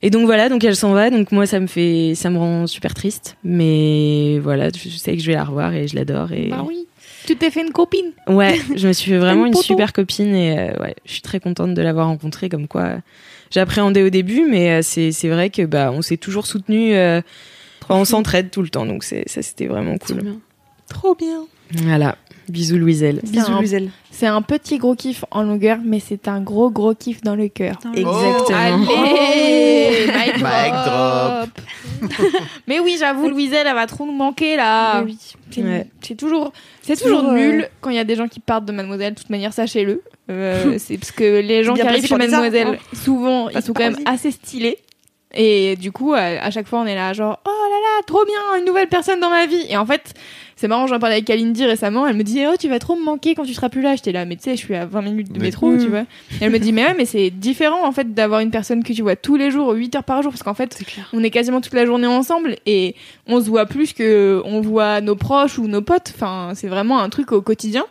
et 0.03 0.11
donc 0.11 0.27
voilà, 0.27 0.51
donc 0.51 0.63
elle 0.65 0.77
s'en 0.77 0.93
va, 0.93 1.09
donc 1.09 1.33
moi 1.33 1.47
ça 1.47 1.61
me 1.61 1.67
fait, 1.67 2.13
ça 2.15 2.29
me 2.29 2.37
rend 2.37 2.67
super 2.67 2.93
triste, 2.93 3.39
mais 3.43 4.39
voilà, 4.39 4.69
je 4.69 4.89
sais 4.91 5.17
que 5.17 5.23
je 5.23 5.27
vais 5.29 5.33
la 5.35 5.45
revoir 5.45 5.73
et 5.73 5.89
je 5.89 5.97
l'adore 5.97 6.31
et 6.33 6.49
Bah 6.51 6.63
oui. 6.67 6.87
Tu 7.27 7.37
t'es 7.37 7.51
fait 7.51 7.63
une 7.63 7.73
copine. 7.73 8.13
ouais, 8.29 8.61
je 8.77 8.87
me 8.87 8.93
suis 8.93 9.11
fait 9.13 9.17
vraiment 9.27 9.45
Un 9.45 9.47
une 9.47 9.55
super 9.55 9.95
copine 9.95 10.35
et 10.35 10.59
euh, 10.59 10.77
ouais, 10.83 10.95
je 11.07 11.13
suis 11.13 11.23
très 11.23 11.41
contente 11.41 11.73
de 11.73 11.81
l'avoir 11.81 12.09
rencontrée 12.09 12.51
comme 12.51 12.69
quoi. 12.69 12.97
J'appréhendais 13.51 14.03
au 14.03 14.11
début, 14.11 14.45
mais 14.47 14.73
euh, 14.73 14.83
c'est 14.83 15.11
c'est 15.11 15.29
vrai 15.29 15.49
que 15.49 15.63
bah 15.63 15.91
on 15.91 16.03
s'est 16.03 16.19
toujours 16.19 16.47
soutenu, 16.47 16.95
euh, 16.95 17.23
on 17.89 18.05
s'entraide 18.05 18.51
tout 18.51 18.63
le 18.63 18.69
temps, 18.69 18.87
donc 18.87 19.05
c'est 19.05 19.29
ça 19.29 19.43
c'était 19.43 19.67
vraiment 19.67 19.97
Trop 19.99 20.15
cool. 20.15 20.23
bien. 20.23 20.37
Trop 20.89 21.15
bien. 21.15 21.45
Voilà, 21.73 22.17
bisous 22.49 22.77
Louiselle. 22.77 23.21
C'est 23.25 23.33
Bisous 23.33 23.53
Louiselle. 23.53 23.91
C'est 24.11 24.27
un 24.27 24.43
petit 24.43 24.77
gros 24.79 24.95
kiff 24.95 25.25
en 25.31 25.43
longueur, 25.43 25.79
mais 25.85 25.99
c'est 25.99 26.29
un 26.29 26.41
gros 26.41 26.71
gros 26.71 26.95
kiff 26.95 27.23
dans 27.23 27.35
le 27.35 27.49
cœur. 27.49 27.79
Exactement. 27.95 28.55
Allez, 28.55 30.07
mic 30.07 30.37
Mic 30.37 30.75
drop. 30.85 31.51
mais 32.69 32.81
oui, 32.81 32.97
j'avoue, 32.99 33.29
Louiselle, 33.29 33.67
elle 33.67 33.75
va 33.75 33.87
trop 33.87 34.05
nous 34.07 34.13
manquer 34.13 34.57
là. 34.57 35.03
Oui. 35.03 35.19
C'est 35.51 35.63
Ouais. 35.63 35.87
c'est 36.03 36.17
toujours, 36.17 36.53
c'est 36.83 37.01
Toujours, 37.01 37.21
toujours 37.21 37.33
euh, 37.33 37.39
nul 37.39 37.69
quand 37.81 37.91
il 37.91 37.97
y 37.97 38.01
a 38.01 38.05
des 38.05 38.17
gens 38.17 38.29
qui 38.29 38.41
partent 38.41 38.67
de 38.67 38.73
Mademoiselle. 38.73 39.15
De 39.15 39.19
toute 39.19 39.31
manière, 39.31 39.53
sachez-le. 39.53 40.03
Euh, 40.31 40.75
c'est 40.79 40.99
parce 40.99 41.13
que 41.13 41.41
les 41.41 41.65
gens 41.65 41.75
qui 41.75 41.81
arrivent 41.83 42.03
chez 42.03 42.09
ça, 42.09 42.19
Mademoiselle, 42.19 42.79
souvent, 42.93 43.49
ils 43.49 43.63
sont 43.63 43.73
quand 43.73 43.85
même 43.85 43.99
assez 44.05 44.31
stylés. 44.33 44.79
Et 45.37 45.77
du 45.77 45.93
coup, 45.93 46.15
à, 46.15 46.51
chaque 46.51 46.67
fois, 46.67 46.81
on 46.81 46.87
est 46.87 46.95
là, 46.95 47.13
genre, 47.13 47.41
oh 47.45 47.51
là 47.51 47.77
là, 47.77 48.03
trop 48.07 48.25
bien, 48.25 48.59
une 48.59 48.65
nouvelle 48.65 48.89
personne 48.89 49.21
dans 49.21 49.31
ma 49.31 49.47
vie. 49.47 49.67
Et 49.69 49.77
en 49.77 49.85
fait, 49.85 50.15
c'est 50.57 50.69
marrant, 50.69 50.87
j'en 50.87 51.01
parlais 51.01 51.17
avec 51.17 51.25
Kalindi 51.25 51.67
récemment, 51.67 52.07
elle 52.07 52.17
me 52.17 52.23
dit, 52.23 52.43
oh, 52.47 52.55
tu 52.59 52.69
vas 52.69 52.79
trop 52.79 52.95
me 52.95 53.05
manquer 53.05 53.35
quand 53.35 53.45
tu 53.45 53.53
seras 53.53 53.69
plus 53.69 53.83
là. 53.83 53.97
J'étais 53.97 54.13
là, 54.13 54.25
mais 54.25 54.37
tu 54.37 54.45
sais, 54.45 54.53
je 54.53 54.65
suis 54.65 54.75
à 54.75 54.87
20 54.87 55.03
minutes 55.03 55.33
de 55.33 55.41
métro, 55.41 55.77
tu 55.77 55.89
vois. 55.89 56.03
Et 56.41 56.43
elle 56.43 56.53
me 56.53 56.59
dit, 56.59 56.73
mais 56.73 56.85
ouais, 56.85 56.95
mais 56.97 57.05
c'est 57.05 57.31
différent, 57.31 57.85
en 57.85 57.93
fait, 57.93 58.15
d'avoir 58.15 58.41
une 58.41 58.51
personne 58.51 58.85
que 58.85 58.93
tu 58.93 59.03
vois 59.03 59.17
tous 59.17 59.37
les 59.37 59.51
jours, 59.51 59.73
8 59.73 59.97
heures 59.97 60.05
par 60.05 60.23
jour, 60.23 60.31
parce 60.31 60.43
qu'en 60.43 60.55
fait, 60.55 60.81
on 61.13 61.25
est 61.25 61.31
quasiment 61.31 61.61
toute 61.61 61.75
la 61.75 61.87
journée 61.87 62.07
ensemble 62.07 62.57
et 62.67 62.95
on 63.27 63.41
se 63.41 63.49
voit 63.49 63.67
plus 63.67 63.93
que 63.93 64.41
on 64.45 64.61
voit 64.61 65.01
nos 65.01 65.17
proches 65.17 65.59
ou 65.59 65.67
nos 65.67 65.83
potes. 65.83 66.13
Enfin, 66.15 66.53
c'est 66.55 66.69
vraiment 66.69 67.01
un 67.01 67.09
truc 67.09 67.33
au 67.33 67.43
quotidien. 67.43 67.85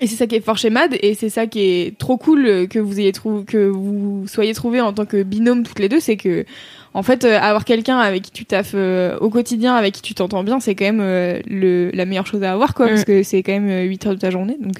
Et 0.00 0.06
c'est 0.06 0.16
ça 0.16 0.26
qui 0.26 0.34
est 0.36 0.40
fort 0.40 0.58
chez 0.58 0.68
Mad 0.70 0.94
et 1.00 1.14
c'est 1.14 1.30
ça 1.30 1.46
qui 1.46 1.60
est 1.60 1.96
trop 1.98 2.18
cool 2.18 2.68
que 2.68 2.78
vous 2.78 3.00
ayez 3.00 3.12
trouvé, 3.12 3.44
que 3.44 3.68
vous 3.68 4.24
soyez 4.26 4.52
trouvés 4.52 4.82
en 4.82 4.92
tant 4.92 5.06
que 5.06 5.22
binôme 5.22 5.62
toutes 5.62 5.78
les 5.78 5.88
deux, 5.88 5.98
c'est 5.98 6.18
que 6.18 6.44
en 6.92 7.02
fait 7.02 7.24
euh, 7.24 7.38
avoir 7.40 7.64
quelqu'un 7.64 7.98
avec 7.98 8.22
qui 8.24 8.30
tu 8.30 8.44
taffes 8.44 8.72
euh, 8.74 9.16
au 9.20 9.30
quotidien, 9.30 9.74
avec 9.74 9.94
qui 9.94 10.02
tu 10.02 10.12
t'entends 10.14 10.44
bien, 10.44 10.60
c'est 10.60 10.74
quand 10.74 10.84
même 10.84 11.00
euh, 11.00 11.40
le, 11.46 11.90
la 11.94 12.04
meilleure 12.04 12.26
chose 12.26 12.42
à 12.42 12.52
avoir 12.52 12.74
quoi, 12.74 12.84
Mm. 12.86 12.88
parce 12.90 13.04
que 13.04 13.22
c'est 13.22 13.42
quand 13.42 13.52
même 13.52 13.68
euh, 13.70 13.82
8 13.84 14.06
heures 14.06 14.14
de 14.14 14.20
ta 14.20 14.30
journée. 14.30 14.56
Donc 14.60 14.74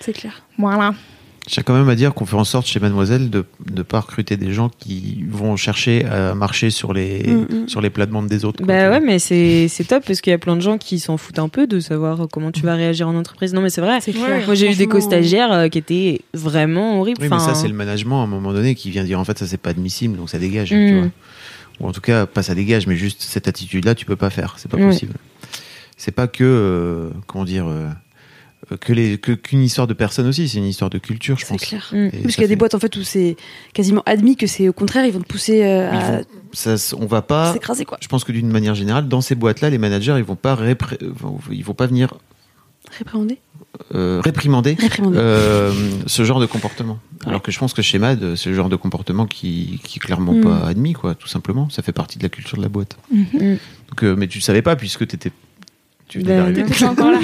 C'est 0.00 0.12
clair. 0.12 0.42
voilà. 0.58 0.94
J'ai 1.48 1.62
quand 1.62 1.74
même 1.74 1.88
à 1.88 1.94
dire 1.94 2.12
qu'on 2.12 2.26
fait 2.26 2.34
en 2.34 2.42
sorte 2.44 2.66
chez 2.66 2.80
Mademoiselle 2.80 3.30
de 3.30 3.44
ne 3.72 3.82
pas 3.82 4.00
recruter 4.00 4.36
des 4.36 4.52
gens 4.52 4.68
qui 4.68 5.24
vont 5.30 5.54
chercher 5.56 6.04
à 6.04 6.34
marcher 6.34 6.70
sur 6.70 6.92
les, 6.92 7.22
Mm, 7.24 7.46
mm. 7.64 7.68
sur 7.68 7.80
les 7.80 7.88
plates-bandes 7.90 8.26
des 8.26 8.44
autres. 8.44 8.64
Bah 8.64 8.90
ouais, 8.90 8.98
mais 9.00 9.20
c'est 9.20 9.68
c'est 9.68 9.84
top 9.84 10.04
parce 10.04 10.20
qu'il 10.20 10.32
y 10.32 10.34
a 10.34 10.38
plein 10.38 10.56
de 10.56 10.60
gens 10.60 10.76
qui 10.76 10.98
s'en 10.98 11.16
foutent 11.16 11.38
un 11.38 11.48
peu 11.48 11.68
de 11.68 11.78
savoir 11.78 12.26
comment 12.32 12.50
tu 12.50 12.62
vas 12.62 12.74
réagir 12.74 13.06
en 13.08 13.14
entreprise. 13.14 13.54
Non, 13.54 13.60
mais 13.62 13.70
c'est 13.70 13.80
vrai. 13.80 14.00
Clair. 14.00 14.44
Moi, 14.46 14.54
j'ai 14.56 14.72
eu 14.72 14.74
des 14.74 14.88
co-stagiaires 14.88 15.52
euh, 15.52 15.68
qui 15.68 15.78
étaient 15.78 16.20
vraiment 16.34 16.98
horribles. 17.00 17.20
Oui, 17.22 17.28
mais 17.28 17.36
Enfin, 17.36 17.52
ça, 17.52 17.54
c'est 17.54 17.68
le 17.68 17.74
management 17.74 18.20
à 18.20 18.24
un 18.24 18.28
moment 18.28 18.52
donné 18.52 18.74
qui 18.74 18.90
vient 18.90 19.04
dire 19.04 19.20
en 19.20 19.24
fait, 19.24 19.38
ça, 19.38 19.46
c'est 19.46 19.56
pas 19.56 19.70
admissible, 19.70 20.16
donc 20.16 20.28
ça 20.30 20.38
dégage. 20.38 20.72
Mm. 20.72 20.86
Tu 20.88 20.98
vois. 20.98 21.08
Ou 21.78 21.86
en 21.88 21.92
tout 21.92 22.00
cas, 22.00 22.26
pas 22.26 22.42
ça 22.42 22.54
dégage, 22.56 22.86
mais 22.88 22.96
juste 22.96 23.22
cette 23.22 23.46
attitude-là, 23.46 23.94
tu 23.94 24.04
peux 24.04 24.16
pas 24.16 24.30
faire. 24.30 24.54
C'est 24.58 24.70
pas 24.70 24.78
Ouais. 24.78 24.86
possible. 24.88 25.12
C'est 25.96 26.10
pas 26.12 26.26
que, 26.26 26.42
euh, 26.44 27.10
comment 27.26 27.44
dire, 27.44 27.66
euh, 27.68 27.86
que 28.80 28.92
les, 28.92 29.18
que- 29.18 29.32
qu'une 29.32 29.62
histoire 29.62 29.86
de 29.86 29.94
personne 29.94 30.26
aussi, 30.26 30.48
c'est 30.48 30.58
une 30.58 30.64
histoire 30.66 30.90
de 30.90 30.98
culture, 30.98 31.36
je 31.38 31.44
C'est 31.44 31.50
pense. 31.54 31.60
clair. 31.64 31.88
Mm. 31.92 32.08
Parce 32.22 32.34
qu'il 32.34 32.42
y 32.42 32.44
a 32.44 32.48
des 32.48 32.56
boîtes 32.56 32.74
en 32.74 32.80
fait 32.80 32.94
où 32.96 33.02
c'est 33.02 33.36
quasiment 33.72 34.02
admis 34.06 34.36
que 34.36 34.46
c'est 34.46 34.68
au 34.68 34.72
contraire 34.72 35.04
ils 35.04 35.12
vont 35.12 35.20
te 35.20 35.26
pousser 35.28 35.64
euh, 35.64 35.90
à 35.90 36.16
vont- 36.18 36.24
ça, 36.52 36.74
on 36.98 37.06
va 37.06 37.22
pas. 37.22 37.52
s'écraser 37.52 37.84
quoi. 37.84 37.98
Je 38.00 38.08
pense 38.08 38.24
que 38.24 38.32
d'une 38.32 38.50
manière 38.50 38.74
générale, 38.74 39.06
dans 39.08 39.20
ces 39.20 39.34
boîtes-là, 39.34 39.70
les 39.70 39.78
managers, 39.78 40.14
ils 40.18 40.24
vont 40.24 40.36
pas 40.36 40.54
répré- 40.56 40.98
vont- 41.02 41.38
ils 41.50 41.64
vont 41.64 41.74
pas 41.74 41.86
venir 41.86 42.14
Répréhender. 42.98 43.38
euh, 43.94 44.20
réprimander 44.24 44.74
Réprimander. 44.78 45.18
euh, 45.18 45.72
ce 46.06 46.24
genre 46.24 46.40
de 46.40 46.46
comportement. 46.46 46.98
Alors 47.26 47.42
que 47.42 47.50
je 47.50 47.58
pense 47.58 47.72
que 47.74 47.82
chez 47.82 47.98
Mad, 47.98 48.36
c'est 48.36 48.48
le 48.50 48.54
genre 48.56 48.68
de 48.68 48.76
comportement 48.76 49.26
qui, 49.26 49.80
qui 49.84 49.98
est 49.98 50.00
clairement 50.00 50.32
Mm. 50.34 50.40
pas 50.42 50.66
admis, 50.66 50.92
quoi, 50.92 51.14
tout 51.14 51.26
simplement. 51.28 51.68
Ça 51.70 51.82
fait 51.82 51.92
partie 51.92 52.16
de 52.18 52.22
la 52.22 52.28
culture 52.28 52.56
de 52.58 52.62
la 52.62 52.68
boîte. 52.68 52.96
Mm. 53.12 53.24
Donc, 53.90 54.02
euh, 54.04 54.14
mais 54.16 54.28
tu 54.28 54.38
le 54.38 54.42
savais 54.42 54.62
pas 54.62 54.76
puisque 54.76 55.06
t'étais, 55.06 55.32
tu 56.08 56.18
venais 56.20 56.36
Ben, 56.36 56.52
d'arriver. 56.52 56.84
Encore 56.86 57.10
là. 57.10 57.18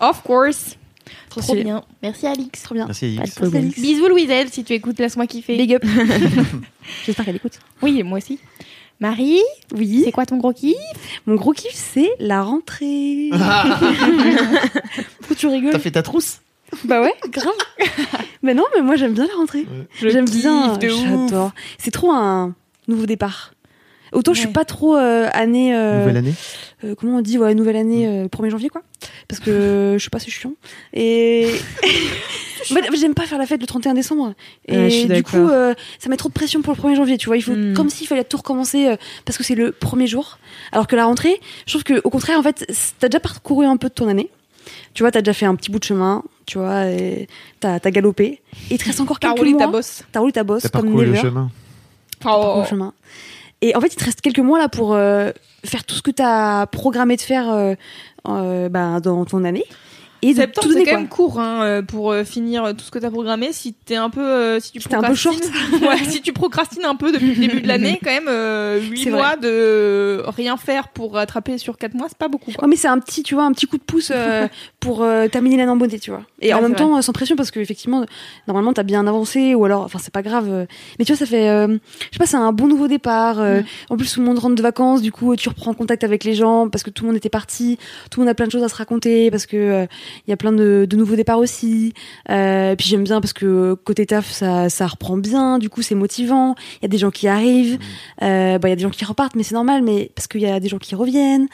of 0.00 0.22
course. 0.22 0.76
Trop 1.28 1.40
Trop 1.40 1.54
bien. 1.54 1.82
Merci 2.02 2.26
Alix. 2.26 2.62
Trop 2.62 2.74
bien. 2.74 2.86
Merci 2.86 3.04
Alix. 3.18 3.38
Merci, 3.40 3.56
Alix. 3.56 3.78
Bisous 3.80 4.08
Louiselle 4.08 4.48
si 4.50 4.64
tu 4.64 4.72
écoutes, 4.72 4.98
laisse-moi 4.98 5.26
kiffer. 5.28 5.56
Big 5.56 5.74
up. 5.74 5.84
J'espère 7.06 7.24
qu'elle 7.24 7.36
écoute. 7.36 7.58
Oui, 7.82 8.02
moi 8.02 8.18
aussi. 8.18 8.38
Marie, 8.98 9.40
Oui. 9.74 10.02
c'est 10.04 10.12
quoi 10.12 10.26
ton 10.26 10.36
gros 10.36 10.52
kiff? 10.52 10.74
Mon 11.26 11.36
gros 11.36 11.52
kiff, 11.52 11.72
c'est 11.72 12.10
la 12.18 12.42
rentrée. 12.42 13.30
Pourquoi 15.18 15.36
tu 15.36 15.46
rigoles 15.46 15.72
T'as 15.72 15.78
fait 15.78 15.92
ta 15.92 16.02
trousse? 16.02 16.40
Bah 16.84 17.00
ouais, 17.00 17.14
grave. 17.30 17.52
mais 18.42 18.54
non, 18.54 18.64
mais 18.76 18.82
moi 18.82 18.96
j'aime 18.96 19.14
bien 19.14 19.26
la 19.26 19.34
rentrée. 19.34 19.66
J'aime 20.00 20.28
bien. 20.28 20.78
J'adore. 20.80 21.52
C'est 21.78 21.90
trop 21.90 22.12
un 22.12 22.54
nouveau 22.88 23.06
départ. 23.06 23.52
Autant 24.12 24.34
je 24.34 24.40
suis 24.40 24.48
pas 24.48 24.64
trop 24.64 24.96
euh, 24.96 25.28
année. 25.32 25.74
euh, 25.76 26.00
Nouvelle 26.00 26.16
année. 26.16 26.34
euh, 26.84 26.94
comment 26.98 27.18
on 27.18 27.20
dit 27.20 27.38
ouais, 27.38 27.54
nouvelle 27.54 27.76
année 27.76 28.06
euh, 28.08 28.26
1er 28.28 28.50
janvier 28.50 28.68
quoi. 28.68 28.82
Parce 29.28 29.40
que 29.40 29.92
je 29.94 29.98
suis 29.98 30.10
pas 30.10 30.18
c'est 30.18 30.30
chiant. 30.30 30.52
Et 30.92 31.46
en 32.70 32.74
fait, 32.74 32.84
j'aime 32.98 33.14
pas 33.14 33.26
faire 33.26 33.38
la 33.38 33.46
fête 33.46 33.60
le 33.60 33.66
31 33.66 33.94
décembre. 33.94 34.34
Et 34.66 35.04
du 35.16 35.22
coup 35.22 35.36
euh, 35.48 35.74
ça 35.98 36.08
met 36.08 36.16
trop 36.16 36.28
de 36.28 36.34
pression 36.34 36.60
pour 36.62 36.74
le 36.74 36.80
1er 36.80 36.96
janvier 36.96 37.18
tu 37.18 37.26
vois. 37.26 37.36
Il 37.36 37.42
faut 37.42 37.52
Hmm. 37.52 37.74
comme 37.74 37.90
s'il 37.90 38.06
fallait 38.06 38.24
tout 38.24 38.36
recommencer 38.38 38.86
euh, 38.88 38.96
parce 39.24 39.38
que 39.38 39.44
c'est 39.44 39.54
le 39.54 39.72
premier 39.72 40.06
jour. 40.06 40.38
Alors 40.72 40.86
que 40.86 40.96
la 40.96 41.04
rentrée 41.04 41.40
je 41.66 41.72
trouve 41.72 41.84
que 41.84 42.00
au 42.04 42.10
contraire 42.10 42.38
en 42.38 42.42
fait 42.42 42.66
t'as 42.98 43.08
déjà 43.08 43.20
parcouru 43.20 43.66
un 43.66 43.76
peu 43.76 43.88
de 43.88 43.94
ton 43.94 44.08
année. 44.08 44.28
Tu 44.94 45.02
vois 45.02 45.10
t'as 45.12 45.20
déjà 45.22 45.32
fait 45.32 45.46
un 45.46 45.54
petit 45.54 45.70
bout 45.70 45.78
de 45.78 45.84
chemin 45.84 46.22
tu 46.46 46.58
vois 46.58 46.86
et 46.86 47.28
t'as 47.60 47.78
as 47.82 47.90
galopé. 47.90 48.40
Et 48.70 48.74
il 48.74 48.78
te 48.78 48.84
reste 48.86 49.00
encore 49.00 49.20
T'as 49.20 49.28
quelques 49.28 49.38
roulé 49.38 49.52
mois. 49.52 49.66
ta 49.66 49.70
bosse. 49.70 50.02
t'as 50.10 50.20
roulé 50.20 50.32
ta 50.32 50.42
bosse 50.44 50.62
T'as 50.62 50.68
parcouru 50.70 51.06
le 51.06 51.14
chemin. 51.14 51.50
le 52.24 52.64
chemin. 52.68 52.92
Et 53.62 53.76
en 53.76 53.80
fait, 53.80 53.88
il 53.88 53.96
te 53.96 54.04
reste 54.04 54.20
quelques 54.20 54.38
mois 54.38 54.58
là 54.58 54.68
pour 54.68 54.94
euh, 54.94 55.32
faire 55.64 55.84
tout 55.84 55.94
ce 55.94 56.02
que 56.02 56.10
tu 56.10 56.22
as 56.22 56.66
programmé 56.66 57.16
de 57.16 57.20
faire 57.20 57.50
euh, 57.50 57.74
euh, 58.28 58.68
bah, 58.68 59.00
dans 59.00 59.24
ton 59.24 59.44
année. 59.44 59.64
Et 60.22 60.32
de 60.32 60.36
Septembre, 60.40 60.66
tout 60.68 60.72
c'est 60.74 60.84
quand 60.84 60.96
même 60.98 61.08
court 61.08 61.40
hein, 61.40 61.62
euh, 61.62 61.82
pour 61.82 62.12
euh, 62.12 62.24
finir 62.24 62.74
tout 62.76 62.84
ce 62.84 62.90
que 62.90 62.98
t'as 62.98 63.10
programmé. 63.10 63.52
Si 63.52 63.72
t'es 63.72 63.96
un 63.96 64.10
peu, 64.10 64.20
euh, 64.20 64.60
si 64.60 64.72
tu 64.72 64.78
t'es 64.80 64.94
un 64.94 65.00
peu 65.02 65.14
procrastines, 65.14 65.52
ouais, 65.88 66.04
si 66.08 66.20
tu 66.20 66.32
procrastines 66.32 66.84
un 66.84 66.94
peu 66.96 67.12
depuis 67.12 67.34
le 67.34 67.40
début 67.46 67.60
de 67.62 67.68
l'année, 67.68 67.98
quand 68.02 68.10
même, 68.10 68.28
euh, 68.28 68.80
8 68.80 68.98
C'est 69.04 69.10
vrai. 69.10 69.20
mois 69.20 69.36
de 69.36 70.22
rien 70.28 70.56
faire 70.56 70.88
pour 70.88 71.14
rattraper 71.14 71.58
sur 71.58 71.76
4 71.78 71.94
mois, 71.94 72.06
c'est 72.08 72.18
pas 72.18 72.28
beaucoup. 72.28 72.52
Quoi. 72.52 72.64
Ouais, 72.64 72.70
mais 72.70 72.76
c'est 72.76 72.88
un 72.88 72.98
petit, 72.98 73.22
tu 73.22 73.34
vois, 73.34 73.44
un 73.44 73.52
petit 73.52 73.66
coup 73.66 73.78
de 73.78 73.82
pouce 73.82 74.12
euh, 74.14 74.46
pour 74.80 75.02
euh, 75.02 75.28
terminer 75.28 75.56
l'année 75.56 75.70
en 75.70 75.76
beauté, 75.76 75.98
tu 75.98 76.10
vois. 76.10 76.22
Et 76.40 76.48
Ouais, 76.48 76.54
en 76.54 76.62
même 76.62 76.74
temps, 76.74 77.00
sans 77.02 77.12
pression, 77.12 77.36
parce 77.36 77.50
que 77.50 77.60
effectivement, 77.60 78.04
normalement, 78.46 78.72
t'as 78.72 78.82
bien 78.82 79.06
avancé, 79.06 79.54
ou 79.54 79.64
alors, 79.64 79.82
enfin, 79.84 79.98
c'est 80.02 80.12
pas 80.12 80.22
grave. 80.22 80.66
mais 80.98 81.04
tu 81.04 81.12
vois, 81.12 81.18
ça 81.18 81.26
fait, 81.26 81.48
euh, 81.48 81.66
je 81.68 81.74
sais 82.12 82.18
pas, 82.18 82.26
c'est 82.26 82.36
un 82.36 82.52
bon 82.52 82.66
nouveau 82.66 82.88
départ. 82.88 83.40
euh, 83.40 83.62
En 83.88 83.96
plus, 83.96 84.12
tout 84.14 84.20
le 84.20 84.26
monde 84.26 84.38
rentre 84.38 84.54
de 84.54 84.62
vacances, 84.62 85.02
du 85.02 85.12
coup, 85.12 85.36
tu 85.36 85.48
reprends 85.48 85.74
contact 85.74 86.04
avec 86.04 86.24
les 86.24 86.34
gens 86.34 86.68
parce 86.68 86.82
que 86.82 86.90
tout 86.90 87.04
le 87.04 87.08
monde 87.08 87.16
était 87.16 87.28
parti, 87.30 87.78
tout 88.10 88.20
le 88.20 88.24
monde 88.26 88.30
a 88.30 88.34
plein 88.34 88.46
de 88.46 88.52
choses 88.52 88.62
à 88.62 88.68
se 88.68 88.74
raconter 88.74 89.30
parce 89.30 89.46
que 89.46 89.56
euh, 89.56 89.86
il 90.26 90.30
y 90.30 90.32
a 90.32 90.36
plein 90.36 90.52
de, 90.52 90.86
de 90.88 90.96
nouveaux 90.96 91.16
départs 91.16 91.38
aussi. 91.38 91.92
Euh, 92.30 92.74
puis 92.76 92.88
j'aime 92.88 93.04
bien 93.04 93.20
parce 93.20 93.32
que 93.32 93.74
côté 93.74 94.06
taf, 94.06 94.30
ça, 94.30 94.68
ça 94.68 94.86
reprend 94.86 95.16
bien, 95.16 95.58
du 95.58 95.68
coup, 95.68 95.82
c'est 95.82 95.94
motivant. 95.94 96.54
Il 96.80 96.82
y 96.82 96.86
a 96.86 96.88
des 96.88 96.98
gens 96.98 97.10
qui 97.10 97.28
arrivent, 97.28 97.78
euh, 98.22 98.58
bah, 98.58 98.68
il 98.68 98.70
y 98.70 98.72
a 98.72 98.76
des 98.76 98.82
gens 98.82 98.90
qui 98.90 99.04
repartent, 99.04 99.34
mais 99.36 99.42
c'est 99.42 99.54
normal, 99.54 99.82
mais 99.82 100.10
parce 100.14 100.26
qu'il 100.28 100.40
y 100.40 100.46
a 100.46 100.60
des 100.60 100.68
gens 100.68 100.78
qui 100.78 100.94
reviennent. 100.94 101.48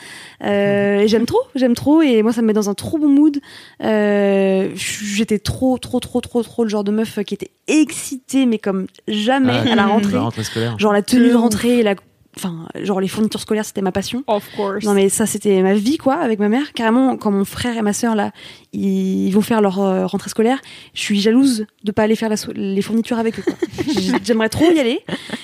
Euh, 0.44 1.00
et 1.00 1.08
j'aime 1.08 1.26
trop, 1.26 1.40
j'aime 1.54 1.74
trop, 1.74 2.02
et 2.02 2.22
moi 2.22 2.32
ça 2.32 2.42
me 2.42 2.46
met 2.48 2.52
dans 2.52 2.70
un 2.70 2.74
trop 2.74 2.98
bon 2.98 3.08
mood. 3.08 3.38
Euh, 3.82 4.70
J'étais 4.74 5.38
trop, 5.38 5.78
trop, 5.78 6.00
trop, 6.00 6.20
trop, 6.20 6.42
trop 6.42 6.62
le 6.64 6.68
genre 6.68 6.84
de 6.84 6.90
meuf 6.90 7.18
qui 7.24 7.34
était 7.34 7.50
excitée, 7.68 8.46
mais 8.46 8.58
comme 8.58 8.86
jamais 9.08 9.62
Ah, 9.66 9.72
à 9.72 9.74
la 9.74 9.86
rentrée. 9.86 10.12
La 10.12 10.20
rentrée 10.20 10.44
scolaire. 10.44 10.78
Genre 10.78 10.92
la 10.92 11.02
tenue 11.02 11.30
de 11.30 11.36
rentrée, 11.36 11.82
la... 11.82 11.94
enfin, 12.38 12.68
genre 12.82 13.00
les 13.00 13.08
fournitures 13.08 13.40
scolaires, 13.40 13.64
c'était 13.64 13.82
ma 13.82 13.92
passion. 13.92 14.22
Of 14.26 14.44
course. 14.56 14.84
Non 14.84 14.94
mais 14.94 15.08
ça 15.08 15.26
c'était 15.26 15.62
ma 15.62 15.74
vie 15.74 15.96
quoi 15.96 16.16
avec 16.16 16.38
ma 16.38 16.48
mère. 16.48 16.72
Carrément 16.72 17.16
quand 17.16 17.30
mon 17.30 17.44
frère 17.44 17.76
et 17.76 17.82
ma 17.82 17.92
sœur 17.92 18.14
là 18.14 18.32
ils 18.72 19.30
vont 19.30 19.40
faire 19.40 19.60
leur 19.62 19.80
euh, 19.80 20.06
rentrée 20.06 20.28
scolaire, 20.28 20.60
je 20.94 21.00
suis 21.00 21.18
jalouse 21.20 21.66
de 21.84 21.92
pas 21.92 22.02
aller 22.02 22.16
faire 22.16 22.28
la 22.28 22.36
so- 22.36 22.52
les 22.54 22.82
fournitures 22.82 23.18
avec 23.18 23.38
eux. 23.38 23.44
J'aimerais 24.24 24.48
trop 24.50 24.70
y 24.70 24.78
aller. 24.78 25.00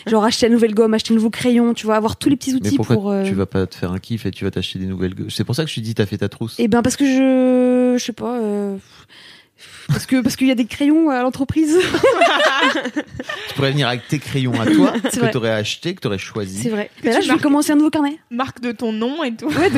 Genre 0.07 0.23
acheter 0.25 0.47
la 0.49 0.53
nouvelle 0.53 0.75
gomme, 0.75 0.93
acheter 0.95 1.13
un 1.13 1.17
nouveau 1.17 1.31
crayon, 1.31 1.73
tu 1.75 1.87
vois, 1.87 1.97
avoir 1.97 2.17
tous 2.17 2.29
les 2.29 2.37
petits 2.37 2.51
Mais 2.53 2.57
outils 2.67 2.77
pourquoi 2.77 2.97
pour. 2.97 3.11
euh, 3.11 3.25
tu 3.25 3.35
vas 3.35 3.47
pas 3.47 3.67
te 3.67 3.75
faire 3.75 3.93
un 3.93 3.99
kiff 3.99 4.27
et 4.27 4.31
tu 4.31 4.45
vas 4.45 4.51
t'acheter 4.51 4.79
des 4.79 4.87
nouvelles 4.87 5.15
gueules 5.15 5.31
C'est 5.31 5.45
pour 5.45 5.55
ça 5.55 5.65
que 5.65 5.71
je 5.71 5.77
te 5.77 5.81
dis, 5.81 5.95
t'as 5.95 6.05
fait 6.07 6.19
ta 6.19 6.29
trousse. 6.29 6.57
Eh 6.59 6.69
ben 6.69 6.83
parce 6.83 6.97
que 6.97 7.07
je 7.07 7.97
je 7.99 8.05
sais 8.05 8.13
pas. 8.13 8.39
euh, 8.39 8.77
Parce 9.89 10.07
que 10.07 10.21
parce 10.23 10.37
qu'il 10.37 10.47
y 10.47 10.51
a 10.51 10.55
des 10.55 10.65
crayons 10.67 11.11
à 11.11 11.23
l'entreprise. 11.23 11.77
Tu 13.49 13.55
pourrais 13.55 13.73
venir 13.73 13.89
avec 13.89 14.07
tes 14.09 14.19
crayons 14.19 14.59
à 14.61 14.67
toi, 14.67 14.93
que 15.01 15.33
t'aurais 15.33 15.51
acheté, 15.51 15.95
que 15.95 16.01
t'aurais 16.01 16.19
choisi. 16.19 16.63
C'est 16.63 16.69
vrai. 16.71 16.91
Mais 17.05 17.11
là 17.13 17.21
tu 17.21 17.27
je 17.29 17.33
vais 17.33 17.39
commencer 17.39 17.73
un 17.73 17.77
nouveau 17.77 17.91
carnet. 17.91 18.19
Marque 18.31 18.61
de 18.61 18.73
ton 18.73 18.93
nom 18.93 19.23
et 19.25 19.35
tout. 19.35 19.49
Ouais, 19.49 19.71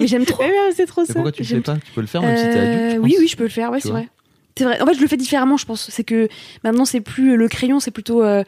j'aime 0.06 0.24
trop. 0.26 0.42
c'est 0.74 0.86
trop 0.86 1.02
Mais 1.08 1.14
pourquoi 1.14 1.32
tu 1.32 1.42
le 1.42 1.48
fais 1.48 1.60
pas? 1.60 1.76
Tu 1.76 1.92
peux 1.94 2.00
le 2.00 2.06
faire 2.06 2.22
même 2.22 2.36
si 2.36 2.42
t'es 2.42 2.48
Euh, 2.58 2.62
adulte. 2.88 2.94
je 2.94 2.98
oui, 3.00 3.16
oui, 3.18 3.28
je 3.28 3.36
peux 3.36 3.44
le 3.44 3.48
faire, 3.48 3.70
ouais, 3.70 3.80
c'est 3.80 3.88
vrai. 3.90 4.08
C'est 4.56 4.64
vrai. 4.64 4.80
En 4.80 4.86
fait, 4.86 4.94
je 4.94 5.00
le 5.00 5.06
fais 5.08 5.16
différemment, 5.16 5.56
je 5.56 5.66
pense. 5.66 5.88
C'est 5.90 6.04
que 6.04 6.28
maintenant, 6.62 6.84
c'est 6.84 7.00
plus 7.00 7.36
le 7.36 7.48
crayon, 7.48 7.80
c'est 7.80 7.90
plutôt. 7.90 8.22
euh, 8.22 8.44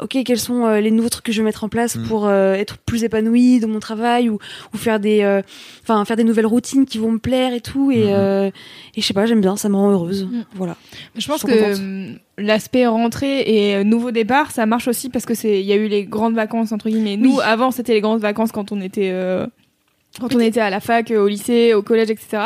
Ok, 0.00 0.16
quels 0.24 0.38
sont 0.38 0.64
euh, 0.64 0.80
les 0.80 0.92
nouveaux 0.92 1.08
trucs 1.08 1.24
que 1.24 1.32
je 1.32 1.40
vais 1.40 1.44
mettre 1.44 1.64
en 1.64 1.68
place 1.68 1.96
Mm. 1.96 2.02
pour 2.04 2.26
euh, 2.28 2.54
être 2.54 2.78
plus 2.78 3.02
épanouie 3.02 3.58
dans 3.58 3.66
mon 3.66 3.80
travail 3.80 4.28
ou, 4.30 4.38
ou 4.72 4.76
faire 4.76 5.00
des, 5.00 5.22
euh, 5.22 5.42
enfin 5.82 6.04
faire 6.04 6.16
des 6.16 6.22
nouvelles 6.22 6.46
routines 6.46 6.86
qui 6.86 6.98
vont 6.98 7.10
me 7.10 7.18
plaire 7.18 7.52
et 7.52 7.60
tout 7.60 7.90
et, 7.90 8.04
euh, 8.14 8.48
et 8.94 9.00
je 9.00 9.04
sais 9.06 9.12
pas, 9.14 9.26
j'aime 9.26 9.40
bien, 9.40 9.56
ça 9.56 9.68
me 9.68 9.74
rend 9.74 9.90
heureuse. 9.90 10.24
Mm. 10.30 10.44
Voilà. 10.54 10.76
Je 11.16 11.26
pense 11.26 11.42
que 11.42 11.74
hum, 11.76 12.18
l'aspect 12.38 12.86
rentrée 12.86 13.40
et 13.40 13.82
nouveau 13.82 14.12
départ, 14.12 14.52
ça 14.52 14.66
marche 14.66 14.86
aussi 14.86 15.08
parce 15.08 15.26
que 15.26 15.34
c'est, 15.34 15.58
il 15.60 15.66
y 15.66 15.72
a 15.72 15.76
eu 15.76 15.88
les 15.88 16.04
grandes 16.04 16.34
vacances 16.36 16.70
entre 16.70 16.88
guillemets. 16.88 17.16
Nous, 17.16 17.36
Oui. 17.38 17.42
avant, 17.44 17.72
c'était 17.72 17.94
les 17.94 18.00
grandes 18.00 18.20
vacances 18.20 18.52
quand 18.52 18.70
on 18.70 18.80
était, 18.80 19.10
euh, 19.12 19.46
quand 20.20 20.32
on 20.32 20.38
était 20.38 20.60
à 20.60 20.70
la 20.70 20.78
fac, 20.78 21.10
au 21.10 21.26
lycée, 21.26 21.74
au 21.74 21.82
collège, 21.82 22.10
etc. 22.10 22.38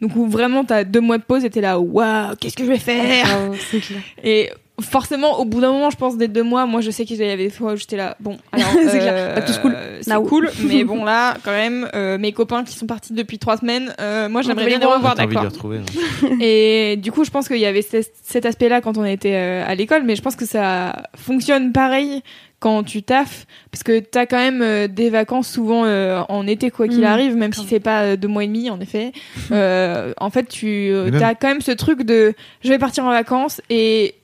Donc 0.00 0.16
où 0.16 0.26
vraiment 0.28 0.64
t'as 0.64 0.82
deux 0.82 1.00
mois 1.00 1.18
de 1.18 1.22
pause 1.22 1.44
et 1.44 1.50
t'es 1.50 1.60
là, 1.60 1.78
waouh, 1.78 2.34
qu'est-ce 2.40 2.56
que 2.56 2.64
je 2.64 2.68
vais 2.70 2.78
faire? 2.78 3.26
C'est 3.70 3.78
clair. 3.80 4.00
Et 4.24 4.50
forcément, 4.80 5.38
au 5.40 5.44
bout 5.44 5.60
d'un 5.60 5.72
moment, 5.72 5.90
je 5.90 5.96
pense 5.96 6.16
des 6.18 6.28
deux 6.28 6.42
mois, 6.42 6.66
moi, 6.66 6.80
je 6.80 6.90
sais 6.90 7.04
qu'il 7.04 7.16
y 7.16 7.22
avait 7.22 7.44
des 7.44 7.50
fois 7.50 7.72
où 7.72 7.76
j'étais 7.76 7.96
là, 7.96 8.16
bon, 8.20 8.36
alors, 8.52 8.68
C'est 8.72 8.98
clair. 8.98 9.12
euh, 9.16 9.34
Back 9.34 9.46
to 9.46 9.52
school. 9.52 9.76
c'est 10.02 10.14
cool, 10.28 10.50
mais 10.68 10.84
bon 10.84 11.04
là, 11.04 11.36
quand 11.44 11.50
même, 11.52 11.88
euh, 11.94 12.18
mes 12.18 12.32
copains 12.32 12.62
qui 12.64 12.76
sont 12.76 12.86
partis 12.86 13.12
depuis 13.12 13.38
trois 13.38 13.56
semaines, 13.56 13.94
euh, 14.00 14.28
moi, 14.28 14.42
j'aimerais 14.42 14.66
bien 14.66 14.78
les 14.78 14.84
revoir, 14.86 15.14
d'accord. 15.14 15.44
hein. 15.44 16.28
Et 16.40 16.96
du 16.96 17.10
coup, 17.12 17.24
je 17.24 17.30
pense 17.30 17.48
qu'il 17.48 17.58
y 17.58 17.66
avait 17.66 17.82
ce- 17.82 18.06
cet 18.22 18.44
aspect-là 18.46 18.80
quand 18.80 18.98
on 18.98 19.04
était 19.04 19.34
euh, 19.34 19.64
à 19.66 19.74
l'école, 19.74 20.02
mais 20.04 20.16
je 20.16 20.22
pense 20.22 20.36
que 20.36 20.46
ça 20.46 21.04
fonctionne 21.16 21.72
pareil 21.72 22.22
quand 22.58 22.82
tu 22.84 23.02
taffes, 23.02 23.46
parce 23.70 23.82
que 23.82 23.98
t'as 24.00 24.24
quand 24.24 24.38
même 24.38 24.62
euh, 24.62 24.88
des 24.88 25.10
vacances 25.10 25.46
souvent 25.48 25.84
euh, 25.84 26.22
en 26.30 26.46
été 26.46 26.70
quoi 26.70 26.88
qu'il 26.88 27.02
Mm, 27.02 27.04
arrive, 27.04 27.36
même 27.36 27.52
si 27.52 27.66
c'est 27.68 27.80
pas 27.80 28.02
euh, 28.02 28.16
deux 28.16 28.28
mois 28.28 28.44
et 28.44 28.46
demi 28.46 28.70
en 28.70 28.80
effet. 28.80 29.12
Euh, 29.52 30.14
en 30.18 30.30
fait, 30.30 30.44
tu 30.48 30.88
euh, 30.90 31.10
as 31.20 31.34
quand 31.34 31.48
même 31.48 31.60
ce 31.60 31.72
truc 31.72 32.02
de 32.02 32.32
je 32.64 32.68
vais 32.70 32.78
partir 32.78 33.04
en 33.04 33.10
vacances 33.10 33.60
et 33.68 34.14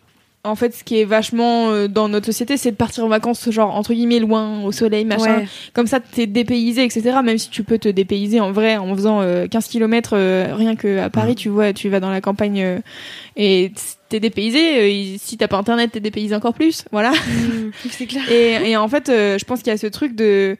en 0.44 0.56
fait, 0.56 0.74
ce 0.74 0.82
qui 0.82 0.98
est 1.00 1.04
vachement 1.04 1.70
euh, 1.70 1.86
dans 1.86 2.08
notre 2.08 2.26
société, 2.26 2.56
c'est 2.56 2.72
de 2.72 2.76
partir 2.76 3.04
en 3.04 3.08
vacances, 3.08 3.48
genre 3.50 3.76
entre 3.76 3.94
guillemets 3.94 4.18
loin, 4.18 4.62
au 4.64 4.72
soleil, 4.72 5.04
machin. 5.04 5.38
Ouais. 5.38 5.48
Comme 5.72 5.86
ça, 5.86 6.00
t'es 6.00 6.26
dépaysé, 6.26 6.82
etc. 6.84 7.18
Même 7.22 7.38
si 7.38 7.48
tu 7.48 7.62
peux 7.62 7.78
te 7.78 7.88
dépayser 7.88 8.40
en 8.40 8.50
vrai 8.50 8.76
en 8.76 8.94
faisant 8.94 9.20
euh, 9.20 9.46
15 9.46 9.68
km 9.68 10.16
rien 10.56 10.74
que 10.74 10.98
à 10.98 11.10
Paris, 11.10 11.36
tu 11.36 11.48
vois, 11.48 11.72
tu 11.72 11.88
vas 11.88 12.00
dans 12.00 12.10
la 12.10 12.20
campagne 12.20 12.60
euh, 12.62 12.78
et 13.36 13.72
t'es 14.08 14.20
dépaysé. 14.20 15.14
euh, 15.14 15.16
si 15.18 15.36
t'as 15.36 15.48
pas 15.48 15.56
internet, 15.58 15.92
t'es 15.92 16.00
dépaysé 16.00 16.34
encore 16.34 16.54
plus. 16.54 16.84
Voilà. 16.92 17.12
Mm, 17.12 17.70
c'est 17.90 18.06
clair. 18.06 18.30
Et, 18.30 18.70
et 18.70 18.76
en 18.76 18.88
fait, 18.88 19.08
euh, 19.08 19.38
je 19.38 19.44
pense 19.44 19.60
qu'il 19.60 19.68
y 19.68 19.74
a 19.74 19.78
ce 19.78 19.86
truc 19.86 20.14
de 20.14 20.56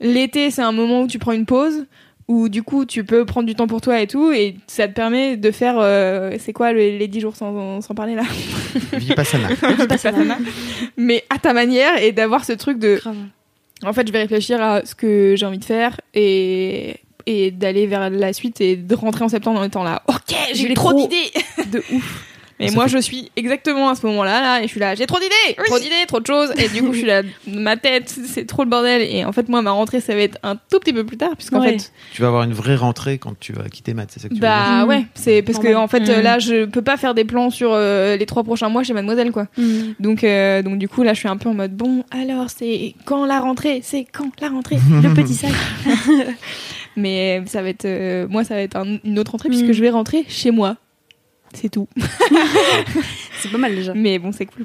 l'été, 0.00 0.50
c'est 0.50 0.62
un 0.62 0.72
moment 0.72 1.02
où 1.02 1.06
tu 1.06 1.18
prends 1.18 1.32
une 1.32 1.46
pause. 1.46 1.86
Où 2.28 2.50
du 2.50 2.62
coup 2.62 2.84
tu 2.84 3.04
peux 3.04 3.24
prendre 3.24 3.46
du 3.46 3.54
temps 3.54 3.66
pour 3.66 3.80
toi 3.80 4.00
et 4.02 4.06
tout 4.06 4.30
et 4.32 4.56
ça 4.66 4.86
te 4.86 4.92
permet 4.92 5.38
de 5.38 5.50
faire 5.50 5.76
euh, 5.78 6.36
c'est 6.38 6.52
quoi 6.52 6.72
le- 6.72 6.78
les 6.98 7.08
10 7.08 7.20
jours 7.20 7.34
sans, 7.36 7.80
sans 7.80 7.94
parler 7.94 8.14
là? 8.14 8.22
Vipassana. 9.78 10.36
mais 10.98 11.24
à 11.30 11.38
ta 11.38 11.54
manière 11.54 12.02
et 12.02 12.12
d'avoir 12.12 12.44
ce 12.44 12.52
truc 12.52 12.78
de 12.78 12.96
Grave. 12.96 13.16
en 13.84 13.92
fait, 13.94 14.06
je 14.06 14.12
vais 14.12 14.20
réfléchir 14.20 14.60
à 14.62 14.84
ce 14.84 14.94
que 14.94 15.34
j'ai 15.38 15.46
envie 15.46 15.58
de 15.58 15.64
faire 15.64 15.98
et, 16.12 16.96
et 17.24 17.50
d'aller 17.50 17.86
vers 17.86 18.10
la 18.10 18.32
suite 18.34 18.60
et 18.60 18.76
de 18.76 18.94
rentrer 18.94 19.24
en 19.24 19.28
septembre 19.30 19.60
en 19.60 19.64
étant 19.64 19.82
là. 19.82 20.02
Ok, 20.08 20.34
j'ai 20.52 20.68
J'ai 20.68 20.74
trop 20.74 20.90
trop- 20.90 21.00
d'idées. 21.00 21.30
De 21.72 21.82
ouf. 21.94 22.24
Et 22.60 22.68
Ça 22.68 22.74
moi, 22.74 22.84
fait- 22.84 22.90
je 22.96 22.98
suis 22.98 23.30
exactement 23.36 23.88
à 23.88 23.94
ce 23.94 24.04
moment-là, 24.06 24.40
là, 24.40 24.58
et 24.60 24.64
je 24.64 24.68
suis 24.68 24.80
là, 24.80 24.94
j'ai 24.96 25.06
trop 25.06 25.18
d'idées, 25.20 25.54
trop 25.66 25.78
d'idées, 25.78 25.94
trop 26.08 26.18
de 26.18 26.26
choses. 26.26 26.52
Et 26.58 26.68
du 26.68 26.82
coup, 26.82 26.92
je 26.92 26.98
suis 26.98 27.06
là, 27.06 27.22
ma 27.46 27.76
tête, 27.76 28.08
c'est 28.26 28.46
trop 28.46 28.64
le 28.64 28.68
bordel. 28.70 29.02
Et 29.02 29.24
en 29.24 29.30
fait, 29.32 29.48
moi, 29.48 29.62
ma 29.62 29.70
rentrée, 29.70 30.00
ça 30.00 30.14
va 30.14 30.20
être 30.22 30.38
un 30.42 30.56
tout 30.56 30.80
petit 30.80 30.92
peu 30.92 31.04
plus 31.06 31.16
tard, 31.16 31.36
puisqu'en 31.36 31.60
Ouais. 31.60 31.78
fait, 31.78 31.92
tu 32.12 32.20
vas 32.22 32.28
avoir 32.28 32.42
une 32.42 32.52
vraie 32.52 32.74
rentrée 32.74 33.18
quand 33.18 33.38
tu 33.38 33.52
vas 33.52 33.68
quitter 33.68 33.94
maths, 33.94 34.10
c'est 34.12 34.20
ça 34.20 34.28
que 34.28 34.34
tu 34.34 34.40
veux 34.40 34.46
dire 34.46 34.50
bah 34.50 34.86
ouais, 34.86 35.04
c'est 35.14 35.42
parce 35.42 35.58
que 35.60 35.72
en 35.74 35.86
fait, 35.86 36.08
euh, 36.08 36.20
là, 36.20 36.38
je 36.40 36.64
peux 36.64 36.82
pas 36.82 36.96
faire 36.96 37.14
des 37.14 37.24
plans 37.24 37.50
sur 37.50 37.70
euh, 37.72 38.16
les 38.16 38.26
trois 38.26 38.42
prochains 38.42 38.68
mois 38.68 38.82
chez 38.82 38.92
Mademoiselle, 38.92 39.30
quoi. 39.30 39.46
Mm. 39.56 39.78
Donc, 40.00 40.24
euh, 40.24 40.62
donc 40.62 40.78
du 40.78 40.88
coup, 40.88 41.02
là, 41.04 41.14
je 41.14 41.20
suis 41.20 41.28
un 41.28 41.36
peu 41.36 41.48
en 41.48 41.54
mode 41.54 41.76
bon. 41.76 42.04
Alors, 42.10 42.50
c'est 42.50 42.94
quand 43.04 43.24
la 43.24 43.38
rentrée? 43.40 43.80
C'est 43.84 44.04
quand 44.12 44.30
la 44.40 44.48
rentrée? 44.48 44.78
Le 45.02 45.14
petit 45.14 45.34
sac. 45.34 45.52
Mais 46.96 47.42
ça 47.46 47.62
va 47.62 47.68
être, 47.68 47.84
euh, 47.84 48.26
moi, 48.28 48.44
ça 48.44 48.54
va 48.54 48.60
être 48.62 48.76
un- 48.76 48.98
une 49.04 49.18
autre 49.18 49.32
rentrée 49.32 49.48
puisque 49.48 49.72
je 49.72 49.80
vais 49.80 49.90
rentrer 49.90 50.24
chez 50.28 50.50
moi. 50.50 50.76
C'est 51.54 51.68
tout. 51.70 51.88
C'est 53.40 53.50
pas 53.50 53.58
mal 53.58 53.74
déjà. 53.74 53.94
Mais 53.94 54.18
bon, 54.18 54.32
c'est 54.32 54.46
cool. 54.46 54.64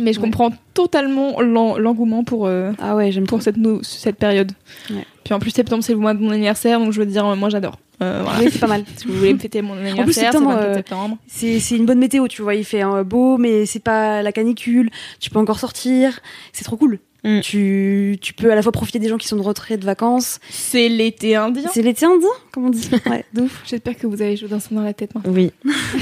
Mais 0.00 0.12
je 0.14 0.18
Ouais. 0.20 0.24
comprends 0.24 0.50
totalement 0.72 1.40
l'en- 1.42 1.76
l'engouement 1.76 2.24
pour 2.24 2.46
euh, 2.46 2.72
Ah 2.80 2.96
ouais, 2.96 3.12
j'aime 3.12 3.26
pour 3.26 3.42
cette 3.42 3.56
cette 3.82 4.16
période. 4.16 4.52
Ouais. 4.90 5.04
Puis 5.24 5.34
en 5.34 5.38
plus, 5.38 5.50
septembre, 5.50 5.84
c'est 5.84 5.92
le 5.92 5.98
mois 5.98 6.14
de 6.14 6.20
mon 6.20 6.30
anniversaire, 6.30 6.78
donc 6.80 6.92
je 6.92 6.98
veux 7.00 7.06
dire, 7.06 7.26
euh, 7.26 7.36
moi, 7.36 7.50
j'adore. 7.50 7.78
Euh, 8.02 8.22
voilà. 8.24 8.40
Oui, 8.40 8.48
c'est 8.50 8.58
pas 8.58 8.66
mal. 8.68 8.84
Si 8.96 9.06
vous 9.06 9.12
voulez 9.14 9.34
me 9.34 9.38
fêter 9.38 9.60
mon 9.62 9.74
anniversaire, 9.74 10.06
c'est 10.12 10.20
septembre, 10.38 10.48
24 10.54 10.64
euh, 10.70 10.74
septembre. 10.74 11.16
C'est 11.26 11.60
c'est 11.60 11.76
une 11.76 11.84
bonne 11.86 11.98
météo, 11.98 12.26
tu 12.26 12.40
vois. 12.42 12.54
Il 12.54 12.64
fait 12.64 12.82
beau, 13.04 13.36
mais 13.36 13.66
c'est 13.66 13.80
pas 13.84 14.22
la 14.22 14.32
canicule. 14.32 14.90
Tu 15.20 15.28
peux 15.30 15.38
encore 15.38 15.60
sortir. 15.60 16.20
C'est 16.52 16.64
trop 16.64 16.76
cool. 16.76 16.98
Mm. 17.24 17.40
Tu, 17.40 18.18
tu 18.20 18.34
peux 18.34 18.50
à 18.50 18.54
la 18.56 18.62
fois 18.62 18.72
profiter 18.72 18.98
des 18.98 19.08
gens 19.08 19.16
qui 19.18 19.28
sont 19.28 19.36
de 19.36 19.42
retrait 19.42 19.76
de 19.76 19.84
vacances. 19.84 20.40
C'est 20.50 20.88
l'été 20.88 21.36
indien. 21.36 21.70
C'est 21.72 21.82
l'été 21.82 22.04
indien, 22.04 22.28
comme 22.52 22.66
on 22.66 22.70
dit. 22.70 22.90
Ouais. 23.06 23.24
J'espère 23.64 23.96
que 23.96 24.06
vous 24.06 24.20
avez 24.22 24.36
joué 24.36 24.48
d'un 24.48 24.58
son 24.60 24.74
dans 24.74 24.82
la 24.82 24.92
tête 24.92 25.14
maintenant. 25.14 25.32
Oui. 25.32 25.52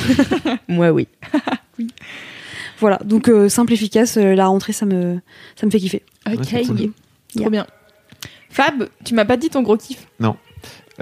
Moi, 0.68 0.90
oui. 0.92 1.06
Voilà, 2.78 2.98
donc 3.04 3.28
euh, 3.28 3.48
simple, 3.50 3.72
efficace. 3.74 4.16
euh, 4.16 4.34
la 4.34 4.46
rentrée, 4.46 4.72
ça 4.72 4.86
me, 4.86 5.20
ça 5.56 5.66
me 5.66 5.70
fait 5.70 5.78
kiffer. 5.78 6.02
Ok, 6.26 6.36
cool. 6.36 6.64
trop 6.76 6.86
Yeah. 7.36 7.50
bien. 7.50 7.66
Fab, 8.48 8.88
tu 9.04 9.14
m'as 9.14 9.24
pas 9.24 9.36
dit 9.36 9.50
ton 9.50 9.62
gros 9.62 9.76
kiff. 9.76 10.06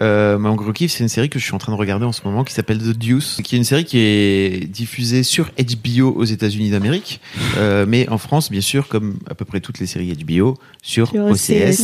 Euh, 0.00 0.38
mon 0.38 0.54
gros 0.54 0.72
kiff, 0.72 0.92
c'est 0.92 1.02
une 1.02 1.08
série 1.08 1.28
que 1.28 1.38
je 1.38 1.44
suis 1.44 1.54
en 1.54 1.58
train 1.58 1.72
de 1.72 1.76
regarder 1.76 2.04
en 2.04 2.12
ce 2.12 2.22
moment 2.24 2.44
qui 2.44 2.54
s'appelle 2.54 2.78
The 2.78 2.96
Deuce, 2.96 3.40
qui 3.42 3.56
est 3.56 3.58
une 3.58 3.64
série 3.64 3.84
qui 3.84 3.98
est 3.98 4.68
diffusée 4.70 5.22
sur 5.22 5.50
HBO 5.58 6.12
aux 6.14 6.24
États-Unis 6.24 6.70
d'Amérique, 6.70 7.20
euh, 7.56 7.84
mais 7.88 8.08
en 8.08 8.18
France, 8.18 8.50
bien 8.50 8.60
sûr, 8.60 8.88
comme 8.88 9.18
à 9.28 9.34
peu 9.34 9.44
près 9.44 9.60
toutes 9.60 9.80
les 9.80 9.86
séries 9.86 10.14
HBO, 10.14 10.56
sur, 10.82 11.08
Sur 11.08 11.24
OCS, 11.26 11.40
OCS. 11.40 11.80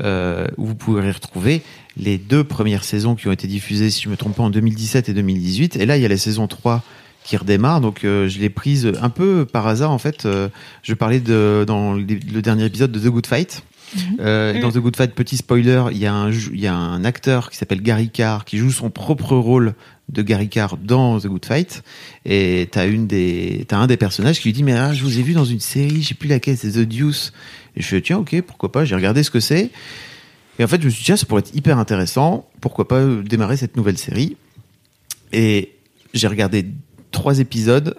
euh, 0.00 0.46
où 0.56 0.66
vous 0.66 0.74
pourrez 0.74 1.10
retrouver 1.10 1.62
les 1.96 2.18
deux 2.18 2.42
premières 2.42 2.84
saisons 2.84 3.14
qui 3.14 3.28
ont 3.28 3.32
été 3.32 3.46
diffusées, 3.46 3.90
si 3.90 4.02
je 4.02 4.08
me 4.08 4.16
trompe 4.16 4.36
pas, 4.36 4.42
en 4.42 4.50
2017 4.50 5.08
et 5.08 5.12
2018. 5.14 5.76
Et 5.76 5.86
là, 5.86 5.96
il 5.96 6.02
y 6.02 6.06
a 6.06 6.08
la 6.08 6.16
saison 6.16 6.48
3 6.48 6.82
qui 7.24 7.36
redémarre, 7.36 7.80
donc 7.80 8.04
euh, 8.04 8.28
je 8.28 8.40
l'ai 8.40 8.50
prise 8.50 8.90
un 9.00 9.08
peu 9.10 9.44
par 9.44 9.66
hasard 9.68 9.90
en 9.92 9.98
fait. 9.98 10.26
Euh, 10.26 10.48
je 10.82 10.94
parlais 10.94 11.20
de, 11.20 11.64
dans 11.66 11.94
le 11.94 12.02
dernier 12.42 12.64
épisode 12.64 12.90
de 12.90 12.98
The 12.98 13.12
Good 13.12 13.26
Fight. 13.26 13.62
Euh, 14.20 14.60
Dans 14.60 14.70
The 14.70 14.78
Good 14.78 14.96
Fight, 14.96 15.14
petit 15.14 15.36
spoiler, 15.36 15.84
il 15.92 15.98
y 15.98 16.06
a 16.06 16.14
un, 16.14 16.30
y 16.30 16.66
a 16.66 16.74
un 16.74 17.04
acteur 17.04 17.50
qui 17.50 17.56
s'appelle 17.56 17.82
Gary 17.82 18.10
Carr 18.10 18.44
qui 18.44 18.58
joue 18.58 18.70
son 18.70 18.90
propre 18.90 19.36
rôle 19.36 19.74
de 20.08 20.22
Gary 20.22 20.48
Carr 20.48 20.76
dans 20.76 21.18
The 21.20 21.26
Good 21.26 21.44
Fight. 21.44 21.82
Et 22.24 22.68
t'as 22.70 22.86
une 22.86 23.06
des, 23.06 23.64
t'as 23.68 23.78
un 23.78 23.86
des 23.86 23.96
personnages 23.96 24.40
qui 24.40 24.48
lui 24.48 24.52
dit 24.52 24.62
mais 24.62 24.72
ah, 24.72 24.92
je 24.92 25.02
vous 25.02 25.18
ai 25.18 25.22
vu 25.22 25.32
dans 25.32 25.44
une 25.44 25.60
série, 25.60 26.02
je 26.02 26.08
sais 26.08 26.14
plus 26.14 26.28
laquelle, 26.28 26.56
c'est 26.56 26.72
The 26.72 26.80
Deuce. 26.80 27.32
Et 27.76 27.82
je 27.82 27.86
fais 27.86 28.00
tiens 28.00 28.18
ok 28.18 28.40
pourquoi 28.42 28.72
pas, 28.72 28.84
j'ai 28.84 28.94
regardé 28.94 29.22
ce 29.22 29.30
que 29.30 29.40
c'est. 29.40 29.70
Et 30.58 30.64
en 30.64 30.68
fait 30.68 30.80
je 30.80 30.86
me 30.86 30.90
suis 30.90 31.00
dit 31.00 31.06
tiens 31.06 31.16
ça 31.16 31.26
pourrait 31.26 31.40
être 31.40 31.54
hyper 31.54 31.78
intéressant, 31.78 32.48
pourquoi 32.60 32.88
pas 32.88 33.04
démarrer 33.04 33.56
cette 33.56 33.76
nouvelle 33.76 33.98
série. 33.98 34.36
Et 35.32 35.72
j'ai 36.14 36.28
regardé 36.28 36.66
trois 37.10 37.38
épisodes, 37.40 37.96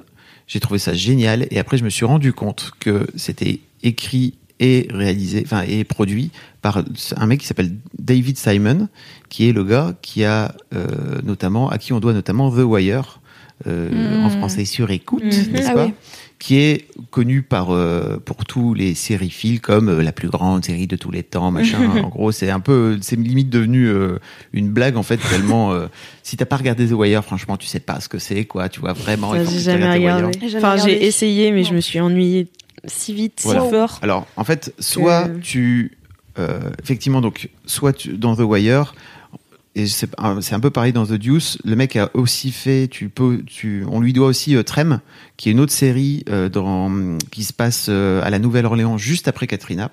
j'ai 0.47 0.59
trouvé 0.59 0.79
ça 0.79 0.93
génial 0.93 1.47
et 1.49 1.59
après 1.59 1.77
je 1.77 1.83
me 1.83 1.89
suis 1.89 2.05
rendu 2.05 2.33
compte 2.33 2.71
que 2.79 3.07
c'était 3.15 3.59
écrit 3.81 4.35
et 4.59 4.87
réalisé, 4.91 5.41
enfin 5.45 5.63
et 5.67 5.83
produit 5.83 6.31
par 6.61 6.83
un 7.17 7.25
mec 7.25 7.39
qui 7.41 7.47
s'appelle 7.47 7.73
David 7.97 8.37
Simon, 8.37 8.87
qui 9.29 9.49
est 9.49 9.53
le 9.53 9.63
gars 9.63 9.93
qui 10.01 10.23
a 10.23 10.55
euh, 10.75 10.87
notamment 11.23 11.69
à 11.69 11.77
qui 11.77 11.91
on 11.93 11.99
doit 11.99 12.13
notamment 12.13 12.49
The 12.51 12.59
Wire. 12.63 13.19
euh, 13.67 14.23
en 14.25 14.29
français 14.29 14.65
sur 14.65 14.91
écoute, 14.91 15.23
n'est-ce 15.23 15.69
Ah 15.69 15.73
pas 15.73 15.85
oui. 15.85 15.93
Qui 16.39 16.57
est 16.57 16.87
connu 17.11 17.41
par 17.41 17.71
euh, 17.71 18.17
pour 18.25 18.43
tous 18.43 18.73
les 18.73 18.95
sériphiles 18.95 19.61
comme 19.61 19.87
euh, 19.87 20.03
la 20.03 20.11
plus 20.11 20.27
grande 20.27 20.65
série 20.65 20.87
de 20.87 20.97
tous 20.97 21.11
les 21.11 21.23
temps, 21.23 21.51
machin. 21.51 21.79
en 22.03 22.09
gros, 22.09 22.33
c'est 22.33 22.49
un 22.49 22.59
peu, 22.59 22.97
c'est 23.01 23.15
limite 23.17 23.49
devenu 23.49 23.87
euh, 23.87 24.17
une 24.51 24.69
blague 24.69 24.97
en 24.97 25.03
fait 25.03 25.17
tellement. 25.29 25.71
euh, 25.71 25.87
si 26.21 26.35
t'as 26.35 26.45
pas 26.45 26.57
regardé 26.57 26.85
The 26.87 26.91
Wire, 26.91 27.23
franchement, 27.23 27.55
tu 27.55 27.67
sais 27.67 27.79
pas 27.79 28.01
ce 28.01 28.09
que 28.09 28.17
c'est, 28.19 28.43
quoi. 28.43 28.67
Tu 28.67 28.81
vois 28.81 28.91
vraiment. 28.91 29.33
j'ai 29.45 29.59
jamais 29.59 29.89
regardes 29.93 30.33
The 30.33 30.35
Wire. 30.35 30.49
regardé. 30.51 30.57
Enfin, 30.57 30.75
j'ai 30.85 31.05
essayé, 31.05 31.51
mais 31.53 31.63
je 31.63 31.73
me 31.73 31.79
suis 31.79 32.01
ennuyée 32.01 32.47
si 32.85 33.13
vite, 33.13 33.39
si 33.39 33.47
fort. 33.69 33.99
Alors, 34.01 34.27
en 34.35 34.43
fait, 34.43 34.73
soit 34.79 35.27
Que- 35.27 35.39
tu, 35.39 35.97
euh, 36.39 36.59
effectivement, 36.81 37.21
donc, 37.21 37.49
soit 37.65 37.93
tu, 37.93 38.17
dans 38.17 38.35
The 38.35 38.41
Wire, 38.41 38.93
et 39.75 39.87
c'est 39.87 40.07
un 40.19 40.59
peu 40.59 40.69
pareil 40.69 40.93
dans 40.93 41.05
The 41.05 41.13
Deuce, 41.13 41.57
le 41.65 41.75
mec 41.75 41.95
a 41.95 42.11
aussi 42.13 42.51
fait, 42.51 42.87
tu 42.87 43.09
peux, 43.09 43.41
tu, 43.43 43.83
on 43.89 44.01
lui 44.01 44.13
doit 44.13 44.27
aussi 44.27 44.55
euh, 44.55 44.61
Trem, 44.61 44.99
qui 45.35 45.49
est 45.49 45.51
une 45.51 45.59
autre 45.59 45.71
série 45.71 46.23
euh, 46.29 46.47
dans, 46.47 47.17
qui 47.31 47.43
se 47.43 47.53
passe 47.53 47.87
euh, 47.89 48.21
à 48.23 48.29
la 48.29 48.37
Nouvelle-Orléans 48.37 48.99
juste 48.99 49.27
après 49.27 49.47
Katrina. 49.47 49.89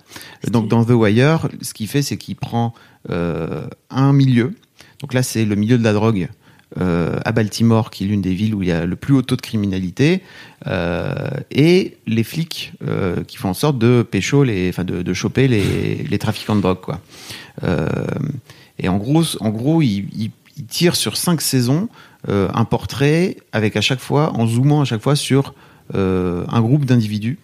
Donc, 0.51 0.69
dans 0.69 0.85
The 0.85 0.91
Wire, 0.91 1.49
ce 1.63 1.73
qu'il 1.73 1.89
fait, 1.89 2.03
c'est 2.03 2.19
qu'il 2.19 2.37
prend 2.37 2.75
un 3.09 4.13
milieu. 4.13 4.53
Donc 5.01 5.15
là, 5.15 5.23
c'est 5.23 5.47
le 5.47 5.57
milieu 5.57 5.79
de 5.79 5.83
la 5.85 5.95
drogue. 5.95 6.29
Euh, 6.79 7.19
à 7.25 7.33
Baltimore, 7.33 7.91
qui 7.91 8.05
est 8.05 8.07
l'une 8.07 8.23
des 8.23 8.33
villes 8.33 8.55
où 8.55 8.63
il 8.63 8.69
y 8.69 8.73
a 8.73 8.87
le 8.87 8.95
plus 8.95 9.15
haut 9.15 9.23
taux 9.23 9.37
de 9.37 9.41
criminalité, 9.41 10.23
euh, 10.69 11.13
et 11.51 11.97
les 12.07 12.23
flics 12.23 12.73
euh, 12.87 13.25
qui 13.25 13.39
font 13.39 13.49
en 13.49 13.55
sorte 13.55 13.77
de 13.79 14.03
pécho 14.09 14.45
les, 14.45 14.69
enfin 14.69 14.85
de, 14.85 15.13
choper 15.13 15.49
les, 15.49 16.19
trafiquants 16.19 16.55
de 16.55 16.61
drogue, 16.61 16.81
quoi. 16.81 17.01
Et 18.79 18.89
en 18.89 18.97
gros, 18.97 19.23
en 19.41 19.51
gros, 19.51 19.83
il, 19.83 20.09
il, 20.17 20.31
il 20.57 20.65
tire 20.67 20.97
sur 20.97 21.17
cinq 21.17 21.41
saisons 21.41 21.89
un 22.29 22.65
portrait 22.65 23.37
avec 23.53 23.77
à 23.77 23.81
chaque 23.81 24.01
fois, 24.01 24.33
en 24.35 24.47
zoomant 24.47 24.83
à 24.83 24.85
chaque 24.85 25.03
fois 25.03 25.17
sur 25.17 25.55
un 25.93 26.61
groupe 26.61 26.85
d'individus. 26.85 27.39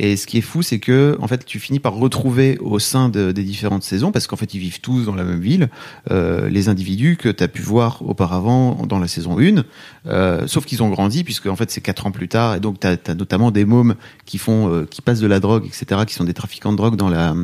Et 0.00 0.16
ce 0.16 0.26
qui 0.28 0.38
est 0.38 0.42
fou, 0.42 0.62
c'est 0.62 0.78
que 0.78 1.18
en 1.20 1.26
fait, 1.26 1.44
tu 1.44 1.58
finis 1.58 1.80
par 1.80 1.94
retrouver 1.94 2.56
au 2.60 2.78
sein 2.78 3.08
de- 3.08 3.32
des 3.32 3.42
différentes 3.42 3.82
saisons, 3.82 4.12
parce 4.12 4.26
qu'en 4.28 4.36
fait, 4.36 4.54
ils 4.54 4.60
vivent 4.60 4.80
tous 4.80 5.04
dans 5.04 5.14
la 5.14 5.24
même 5.24 5.40
ville, 5.40 5.68
euh, 6.10 6.48
les 6.48 6.68
individus 6.68 7.16
que 7.16 7.28
tu 7.28 7.42
as 7.42 7.48
pu 7.48 7.62
voir 7.62 8.02
auparavant 8.08 8.86
dans 8.86 8.98
la 9.00 9.08
saison 9.08 9.38
1, 9.40 9.64
euh, 10.06 10.46
sauf 10.46 10.64
qu'ils 10.66 10.82
ont 10.82 10.88
grandi, 10.88 11.24
puisque 11.24 11.46
en 11.46 11.56
fait, 11.56 11.70
c'est 11.70 11.80
quatre 11.80 12.06
ans 12.06 12.12
plus 12.12 12.28
tard, 12.28 12.54
et 12.54 12.60
donc 12.60 12.78
tu 12.80 12.86
as, 12.86 13.14
notamment 13.14 13.50
des 13.50 13.64
mômes 13.64 13.96
qui 14.24 14.38
font, 14.38 14.72
euh, 14.72 14.86
qui 14.88 15.02
passent 15.02 15.20
de 15.20 15.26
la 15.26 15.40
drogue, 15.40 15.66
etc., 15.66 16.02
qui 16.06 16.14
sont 16.14 16.24
des 16.24 16.34
trafiquants 16.34 16.70
de 16.72 16.76
drogue 16.76 16.96
dans 16.96 17.08
la. 17.08 17.34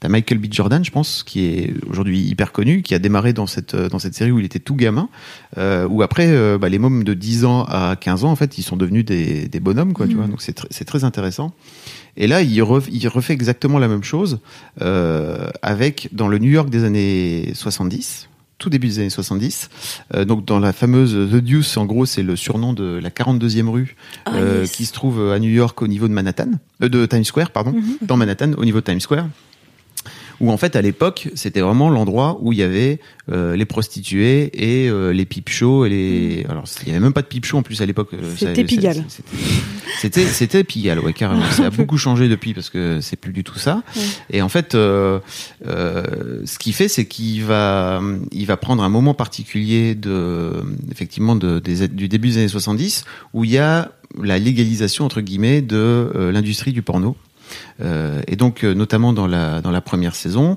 T'as 0.00 0.08
Michael 0.08 0.38
B. 0.38 0.46
Jordan, 0.50 0.82
je 0.84 0.90
pense, 0.90 1.22
qui 1.24 1.44
est 1.44 1.74
aujourd'hui 1.90 2.20
hyper 2.22 2.52
connu, 2.52 2.82
qui 2.82 2.94
a 2.94 2.98
démarré 2.98 3.32
dans 3.34 3.46
cette 3.46 3.74
euh, 3.74 3.88
dans 3.90 3.98
cette 3.98 4.14
série 4.14 4.30
où 4.30 4.38
il 4.38 4.46
était 4.46 4.58
tout 4.60 4.74
gamin, 4.76 5.08
euh, 5.58 5.86
où 5.88 6.00
après, 6.02 6.28
euh, 6.28 6.56
bah, 6.58 6.68
les 6.70 6.78
mômes 6.78 7.04
de 7.04 7.12
10 7.14 7.44
ans 7.44 7.64
à 7.64 7.96
15 8.00 8.24
ans, 8.24 8.30
en 8.30 8.36
fait, 8.36 8.56
ils 8.56 8.62
sont 8.62 8.76
devenus 8.76 9.04
des, 9.04 9.46
des 9.48 9.60
bonhommes, 9.60 9.92
quoi, 9.92 10.06
tu 10.06 10.14
vois. 10.14 10.26
Donc 10.30 10.40
c'est 10.42 10.58
tr- 10.58 10.66
c'est 10.70 10.84
très 10.86 11.04
intéressant. 11.04 11.52
Et 12.18 12.26
là, 12.26 12.42
il, 12.42 12.60
ref- 12.62 12.88
il 12.90 13.06
refait 13.08 13.32
exactement 13.32 13.78
la 13.78 13.88
même 13.88 14.02
chose 14.02 14.40
euh, 14.82 15.48
avec 15.62 16.08
dans 16.12 16.28
le 16.28 16.38
New 16.38 16.50
York 16.50 16.68
des 16.68 16.82
années 16.84 17.52
70, 17.54 18.28
tout 18.58 18.68
début 18.70 18.88
des 18.88 18.98
années 18.98 19.10
70. 19.10 19.70
Euh, 20.14 20.24
donc 20.24 20.44
dans 20.44 20.58
la 20.58 20.72
fameuse 20.72 21.12
The 21.12 21.36
Deuce, 21.36 21.76
en 21.76 21.86
gros, 21.86 22.06
c'est 22.06 22.24
le 22.24 22.34
surnom 22.34 22.72
de 22.72 22.98
la 23.00 23.10
42e 23.10 23.68
rue 23.68 23.94
euh, 24.42 24.66
qui 24.66 24.84
se 24.84 24.92
trouve 24.92 25.30
à 25.30 25.38
New 25.38 25.48
York 25.50 25.80
au 25.80 25.86
niveau 25.86 26.08
de 26.08 26.12
Manhattan, 26.12 26.50
euh, 26.82 26.88
de 26.88 27.06
Times 27.06 27.24
Square, 27.24 27.52
pardon, 27.52 27.72
dans 28.02 28.16
Manhattan 28.16 28.52
au 28.56 28.64
niveau 28.64 28.80
de 28.80 28.84
Times 28.84 29.00
Square. 29.00 29.28
Où 30.40 30.50
en 30.50 30.56
fait 30.56 30.76
à 30.76 30.82
l'époque 30.82 31.28
c'était 31.34 31.60
vraiment 31.60 31.90
l'endroit 31.90 32.38
où 32.40 32.52
il 32.52 32.58
y 32.58 32.62
avait 32.62 33.00
euh, 33.30 33.56
les 33.56 33.64
prostituées 33.64 34.50
et 34.54 34.88
euh, 34.88 35.12
les 35.12 35.24
pipe 35.24 35.48
shows 35.48 35.84
et 35.84 35.88
les 35.88 36.46
alors 36.48 36.64
il 36.82 36.88
y 36.88 36.90
avait 36.92 37.00
même 37.00 37.12
pas 37.12 37.22
de 37.22 37.26
pipe 37.26 37.44
show 37.44 37.58
en 37.58 37.62
plus 37.62 37.82
à 37.82 37.86
l'époque 37.86 38.10
euh, 38.14 38.34
C'était 38.36 38.64
Pigalle. 38.64 39.04
c'était 40.00 40.24
c'était 40.26 40.64
Pigalle 40.64 41.00
ouais 41.00 41.12
carrément. 41.12 41.50
Ça 41.50 41.66
a 41.66 41.70
beaucoup 41.78 41.98
changé 41.98 42.28
depuis 42.28 42.54
parce 42.54 42.70
que 42.70 43.00
c'est 43.00 43.16
plus 43.16 43.32
du 43.32 43.44
tout 43.44 43.58
ça. 43.58 43.82
Et 44.30 44.42
en 44.42 44.48
fait 44.48 44.74
euh, 44.74 45.18
euh, 45.66 46.42
ce 46.44 46.58
qu'il 46.58 46.72
fait 46.72 46.88
c'est 46.88 47.06
qu'il 47.06 47.44
va 47.44 48.00
il 48.32 48.46
va 48.46 48.56
prendre 48.56 48.82
un 48.82 48.88
moment 48.88 49.14
particulier 49.14 49.94
de 49.94 50.52
effectivement 50.90 51.34
de, 51.34 51.58
des, 51.58 51.88
du 51.88 52.08
début 52.08 52.28
des 52.28 52.38
années 52.38 52.48
70 52.48 53.04
où 53.34 53.44
il 53.44 53.50
y 53.50 53.58
a 53.58 53.92
la 54.22 54.38
légalisation 54.38 55.04
entre 55.04 55.20
guillemets 55.20 55.62
de 55.62 55.76
euh, 55.76 56.32
l'industrie 56.32 56.72
du 56.72 56.82
porno 56.82 57.16
et 58.26 58.36
donc, 58.36 58.64
euh, 58.64 58.74
notamment 58.74 59.12
dans 59.12 59.26
la, 59.26 59.80
première 59.80 60.14
saison, 60.14 60.56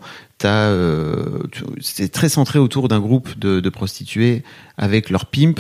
euh, 0.50 1.39
c'est 1.80 2.10
très 2.12 2.30
centré 2.30 2.60
autour 2.60 2.88
d'un 2.88 3.00
groupe 3.00 3.38
de, 3.39 3.60
de 3.60 3.70
prostituées 3.70 4.44
avec 4.78 5.10
leur 5.10 5.26
pimp. 5.28 5.60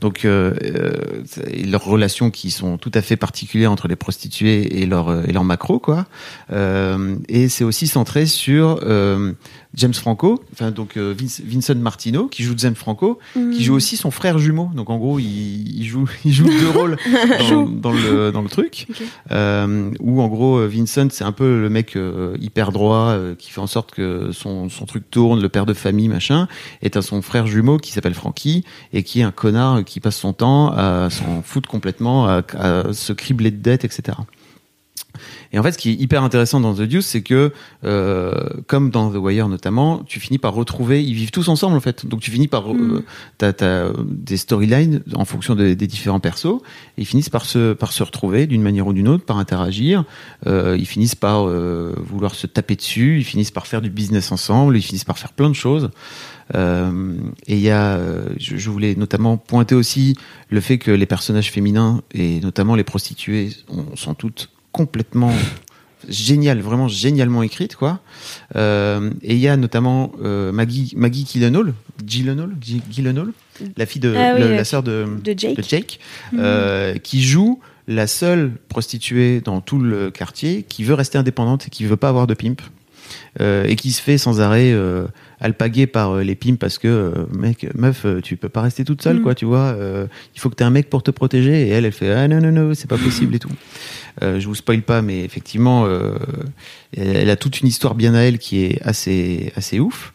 Donc, 0.00 0.24
euh, 0.24 0.52
euh, 0.62 1.22
et 1.50 1.64
leurs 1.64 1.84
relations 1.84 2.30
qui 2.30 2.50
sont 2.50 2.78
tout 2.78 2.90
à 2.94 3.02
fait 3.02 3.16
particulières 3.16 3.72
entre 3.72 3.88
les 3.88 3.96
prostituées 3.96 4.80
et 4.80 4.86
leur, 4.86 5.26
et 5.28 5.32
leur 5.32 5.44
macro, 5.44 5.78
quoi. 5.78 6.06
Euh, 6.52 7.16
et 7.28 7.48
c'est 7.48 7.64
aussi 7.64 7.86
centré 7.86 8.26
sur 8.26 8.80
James 9.74 9.94
Franco, 9.94 10.42
enfin 10.52 10.70
donc 10.70 10.96
Vince- 10.96 11.42
Vincent 11.44 11.74
Martino 11.76 12.26
qui 12.26 12.42
joue 12.42 12.54
James 12.56 12.74
Franco, 12.74 13.18
qui 13.34 13.62
joue 13.64 13.74
aussi 13.74 13.96
son 13.96 14.10
frère 14.10 14.38
jumeau. 14.38 14.70
Donc 14.74 14.88
en 14.90 14.96
gros, 14.98 15.18
il, 15.18 15.26
il 15.80 15.84
joue, 15.86 16.08
il 16.24 16.32
joue 16.32 16.46
deux 16.48 16.70
rôles 16.70 16.96
dans, 17.50 17.66
dans 17.66 17.92
le 17.92 18.30
dans 18.32 18.42
le 18.42 18.48
truc. 18.48 18.86
Euh, 19.30 19.90
où 20.00 20.20
en 20.22 20.28
gros, 20.28 20.66
Vincent 20.66 21.08
c'est 21.10 21.24
un 21.24 21.32
peu 21.32 21.60
le 21.60 21.70
mec 21.70 21.96
hyper 22.40 22.72
droit 22.72 23.16
qui 23.38 23.50
fait 23.50 23.60
en 23.60 23.66
sorte 23.66 23.92
que 23.92 24.17
son 24.32 24.68
son 24.68 24.86
truc 24.86 25.10
tourne, 25.10 25.40
le 25.40 25.48
père 25.48 25.66
de 25.66 25.74
famille 25.74 26.08
machin. 26.08 26.48
Et 26.82 26.90
t'as 26.90 27.02
son 27.02 27.22
frère 27.22 27.46
jumeau 27.46 27.78
qui 27.78 27.92
s'appelle 27.92 28.14
Frankie 28.14 28.64
et 28.92 29.02
qui 29.02 29.20
est 29.20 29.24
un 29.24 29.32
connard 29.32 29.84
qui 29.84 30.00
passe 30.00 30.16
son 30.16 30.32
temps 30.32 30.72
à 30.72 31.08
s'en 31.10 31.42
foutre 31.42 31.68
complètement, 31.68 32.26
à 32.26 32.42
se 32.92 33.12
cribler 33.12 33.50
de 33.50 33.56
dettes, 33.56 33.84
etc. 33.84 34.18
Et 35.52 35.58
en 35.58 35.62
fait, 35.62 35.72
ce 35.72 35.78
qui 35.78 35.90
est 35.90 35.94
hyper 35.94 36.22
intéressant 36.22 36.60
dans 36.60 36.74
The 36.74 36.82
Deuce, 36.82 37.06
c'est 37.06 37.22
que, 37.22 37.52
euh, 37.84 38.32
comme 38.66 38.90
dans 38.90 39.10
The 39.10 39.16
Wire 39.16 39.48
notamment, 39.48 40.02
tu 40.06 40.20
finis 40.20 40.38
par 40.38 40.54
retrouver, 40.54 41.02
ils 41.04 41.14
vivent 41.14 41.30
tous 41.30 41.48
ensemble 41.48 41.76
en 41.76 41.80
fait. 41.80 42.06
Donc 42.06 42.20
tu 42.20 42.30
finis 42.30 42.48
par, 42.48 42.72
euh, 42.72 43.04
t'as, 43.38 43.52
t'as 43.52 43.90
des 44.04 44.36
storylines 44.36 45.02
en 45.14 45.24
fonction 45.24 45.54
de- 45.54 45.74
des 45.74 45.86
différents 45.86 46.20
persos, 46.20 46.60
et 46.96 47.02
ils 47.02 47.06
finissent 47.06 47.30
par 47.30 47.44
se, 47.44 47.72
par 47.72 47.92
se 47.92 48.02
retrouver 48.02 48.46
d'une 48.46 48.62
manière 48.62 48.86
ou 48.86 48.92
d'une 48.92 49.08
autre, 49.08 49.24
par 49.24 49.38
interagir. 49.38 50.04
Euh, 50.46 50.76
ils 50.78 50.86
finissent 50.86 51.14
par 51.14 51.46
euh, 51.48 51.94
vouloir 51.98 52.34
se 52.34 52.46
taper 52.46 52.76
dessus, 52.76 53.18
ils 53.18 53.24
finissent 53.24 53.50
par 53.50 53.66
faire 53.66 53.80
du 53.82 53.90
business 53.90 54.32
ensemble, 54.32 54.76
ils 54.76 54.82
finissent 54.82 55.04
par 55.04 55.18
faire 55.18 55.32
plein 55.32 55.48
de 55.48 55.54
choses. 55.54 55.90
Euh, 56.54 57.14
et 57.46 57.54
il 57.56 57.60
y 57.60 57.70
a, 57.70 57.96
euh, 57.96 58.28
je, 58.38 58.56
je 58.56 58.70
voulais 58.70 58.94
notamment 58.94 59.36
pointer 59.36 59.74
aussi 59.74 60.14
le 60.48 60.60
fait 60.60 60.78
que 60.78 60.90
les 60.90 61.04
personnages 61.04 61.50
féminins 61.50 62.00
et 62.14 62.40
notamment 62.40 62.74
les 62.74 62.84
prostituées 62.84 63.50
ont- 63.68 63.94
sont 63.96 64.14
toutes 64.14 64.48
complètement 64.72 65.32
géniales, 66.08 66.60
vraiment 66.60 66.88
génialement 66.88 67.42
écrites 67.42 67.74
quoi. 67.76 68.00
Euh, 68.56 69.10
et 69.22 69.34
il 69.34 69.40
y 69.40 69.48
a 69.48 69.56
notamment 69.56 70.12
euh, 70.22 70.52
Maggie 70.52 70.92
Maggie 70.96 71.26
Gyllenhaal, 71.30 71.74
Gyllenhaal, 72.06 72.50
Gy- 72.60 72.82
Gyllenhaal, 72.90 73.28
la 73.76 73.86
fille 73.86 74.00
de 74.00 74.14
Ah 74.16 74.32
oui, 74.34 74.40
le- 74.40 74.46
ouais. 74.50 74.56
la 74.56 74.64
sœur 74.64 74.82
de, 74.82 75.06
De 75.24 75.34
Jake. 75.36 75.56
de 75.56 75.62
Jake, 75.62 76.00
euh, 76.38 76.94
qui 76.98 77.22
joue 77.22 77.60
la 77.88 78.06
seule 78.06 78.52
prostituée 78.68 79.40
dans 79.40 79.60
tout 79.60 79.78
le 79.78 80.10
quartier 80.10 80.62
qui 80.68 80.84
veut 80.84 80.94
rester 80.94 81.18
indépendante 81.18 81.66
et 81.66 81.70
qui 81.70 81.84
veut 81.84 81.96
pas 81.96 82.08
avoir 82.10 82.26
de 82.26 82.34
pimp. 82.34 82.60
Et 83.40 83.76
qui 83.76 83.92
se 83.92 84.02
fait 84.02 84.18
sans 84.18 84.40
arrêt 84.40 84.74
alpaguer 85.40 85.86
par 85.86 86.10
euh, 86.16 86.22
les 86.22 86.34
pimps 86.34 86.58
parce 86.58 86.78
que 86.78 86.88
euh, 86.88 87.26
mec 87.32 87.66
meuf 87.74 88.04
euh, 88.04 88.20
tu 88.20 88.36
peux 88.36 88.48
pas 88.48 88.62
rester 88.62 88.84
toute 88.84 89.02
seule 89.02 89.20
quoi 89.22 89.34
tu 89.34 89.44
vois 89.44 89.66
euh, 89.76 90.06
il 90.34 90.40
faut 90.40 90.50
que 90.50 90.56
tu 90.56 90.62
aies 90.62 90.66
un 90.66 90.70
mec 90.70 90.90
pour 90.90 91.02
te 91.02 91.10
protéger. 91.10 91.68
Et 91.68 91.70
elle 91.70 91.84
elle 91.84 91.92
fait 91.92 92.12
ah 92.12 92.26
non 92.28 92.40
non 92.40 92.50
non 92.52 92.74
c'est 92.74 92.88
pas 92.88 92.98
possible 92.98 93.34
et 93.34 93.38
tout. 93.38 93.50
Euh, 94.22 94.40
je 94.40 94.46
vous 94.48 94.54
spoil 94.56 94.82
pas 94.82 95.00
mais 95.00 95.20
effectivement 95.24 95.84
euh, 95.86 96.16
elle, 96.96 97.30
a 97.30 97.36
toute 97.36 97.60
une 97.60 97.68
histoire 97.68 97.94
bien 97.94 98.14
à 98.14 98.20
elle 98.20 98.38
qui 98.38 98.64
est 98.64 98.82
assez 98.82 99.52
assez 99.56 99.78
ouf. 99.80 100.12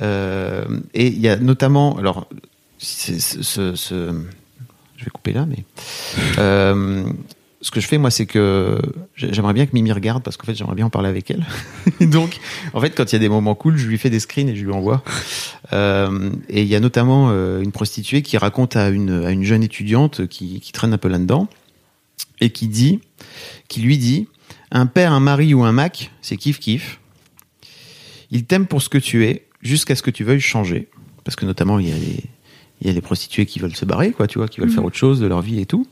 Et 0.00 1.06
il 1.06 1.18
y 1.20 1.28
a 1.28 1.36
notamment 1.36 1.96
alors 1.98 2.28
ce, 2.78 3.18
ce- 3.20 3.74
ce- 3.74 4.14
je 4.96 5.04
vais 5.04 5.10
couper 5.10 5.32
là 5.32 5.46
mais 5.48 5.64
ce 7.62 7.70
que 7.70 7.80
je 7.80 7.86
fais, 7.86 7.96
moi, 7.96 8.10
c'est 8.10 8.26
que 8.26 8.78
j'ai- 9.16 9.32
j'aimerais 9.32 9.54
bien 9.54 9.64
que 9.66 9.70
Mimi 9.72 9.90
regarde 9.92 10.22
parce 10.22 10.36
qu'en 10.36 10.44
fait, 10.46 10.54
j'aimerais 10.54 10.74
bien 10.74 10.86
en 10.86 10.90
parler 10.90 11.08
avec 11.08 11.30
elle. 11.30 11.46
Donc, 12.00 12.38
en 12.74 12.80
fait, 12.80 12.90
quand 12.90 13.10
il 13.10 13.14
y 13.14 13.16
a 13.16 13.20
des 13.20 13.28
moments 13.28 13.54
cool, 13.54 13.76
je 13.78 13.86
lui 13.88 13.98
fais 13.98 14.10
des 14.10 14.20
screens 14.20 14.48
et 14.48 14.56
je 14.56 14.64
lui 14.64 14.72
envoie. 14.72 15.02
Euh, 15.72 16.30
et 16.48 16.62
il 16.62 16.68
y 16.68 16.74
a 16.74 16.80
notamment 16.80 17.28
euh, 17.30 17.60
une 17.62 17.72
prostituée 17.72 18.22
qui 18.22 18.36
raconte 18.36 18.76
à 18.76 18.88
une, 18.90 19.24
à 19.24 19.30
une 19.30 19.44
jeune 19.44 19.62
étudiante 19.62 20.26
qui, 20.26 20.60
qui 20.60 20.72
traîne 20.72 20.92
un 20.92 20.98
peu 20.98 21.08
là-dedans 21.08 21.48
et 22.40 22.50
qui 22.50 22.66
dit, 22.68 23.00
qui 23.68 23.80
lui 23.80 23.96
dit, 23.96 24.28
un 24.72 24.86
père, 24.86 25.12
un 25.12 25.20
mari 25.20 25.54
ou 25.54 25.62
un 25.64 25.72
Mac, 25.72 26.10
c'est 26.20 26.36
kiff 26.36 26.58
kiff. 26.58 26.98
Il 28.30 28.44
t'aime 28.44 28.66
pour 28.66 28.82
ce 28.82 28.88
que 28.88 28.98
tu 28.98 29.24
es 29.26 29.46
jusqu'à 29.60 29.94
ce 29.94 30.02
que 30.02 30.10
tu 30.10 30.24
veuilles 30.24 30.40
changer. 30.40 30.88
Parce 31.24 31.36
que 31.36 31.46
notamment, 31.46 31.78
il 31.78 31.88
y 31.88 31.92
a 31.92 31.96
les, 31.96 32.24
il 32.80 32.86
y 32.88 32.90
a 32.90 32.92
les 32.92 33.00
prostituées 33.00 33.46
qui 33.46 33.60
veulent 33.60 33.76
se 33.76 33.84
barrer, 33.84 34.10
quoi, 34.10 34.26
tu 34.26 34.38
vois, 34.38 34.48
qui 34.48 34.60
veulent 34.60 34.70
faire 34.70 34.84
autre 34.84 34.96
chose 34.96 35.20
de 35.20 35.26
leur 35.26 35.40
vie 35.42 35.60
et 35.60 35.66
tout. 35.66 35.86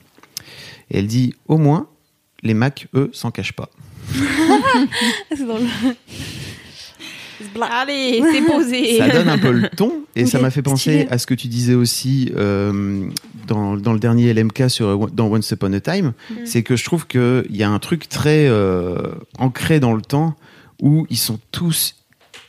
Et 0.91 0.99
elle 0.99 1.07
dit, 1.07 1.35
au 1.47 1.59
moins, 1.59 1.89
les 2.43 2.55
Macs, 2.55 2.89
eux, 2.95 3.11
s'en 3.13 3.31
cachent 3.31 3.53
pas. 3.53 3.71
C'est 5.37 5.47
drôle. 5.47 5.63
Allez, 7.63 8.23
c'est 8.33 8.43
posé. 8.43 8.99
ça 8.99 9.09
donne 9.09 9.29
un 9.29 9.39
peu 9.39 9.51
le 9.51 9.69
ton 9.71 10.05
et 10.15 10.27
ça 10.27 10.39
m'a 10.41 10.51
fait 10.51 10.61
penser 10.63 10.91
stylé. 10.91 11.07
à 11.11 11.17
ce 11.19 11.27
que 11.27 11.33
tu 11.35 11.49
disais 11.49 11.75
aussi 11.75 12.31
euh, 12.37 13.09
dans, 13.47 13.77
dans 13.77 13.95
le 13.95 13.99
dernier 13.99 14.33
LMK 14.35 14.69
sur 14.69 15.09
dans 15.09 15.27
Once 15.33 15.51
Upon 15.51 15.73
a 15.73 15.81
Time, 15.81 16.13
c'est 16.45 16.63
que 16.63 16.77
je 16.77 16.85
trouve 16.85 17.07
qu'il 17.07 17.47
y 17.51 17.63
a 17.63 17.71
un 17.71 17.79
truc 17.79 18.09
très 18.09 18.47
euh, 18.47 18.99
ancré 19.39 19.81
dans 19.81 19.95
le 19.95 20.03
temps 20.03 20.37
où 20.83 21.07
ils 21.09 21.17
sont 21.19 21.39
tous 21.51 21.95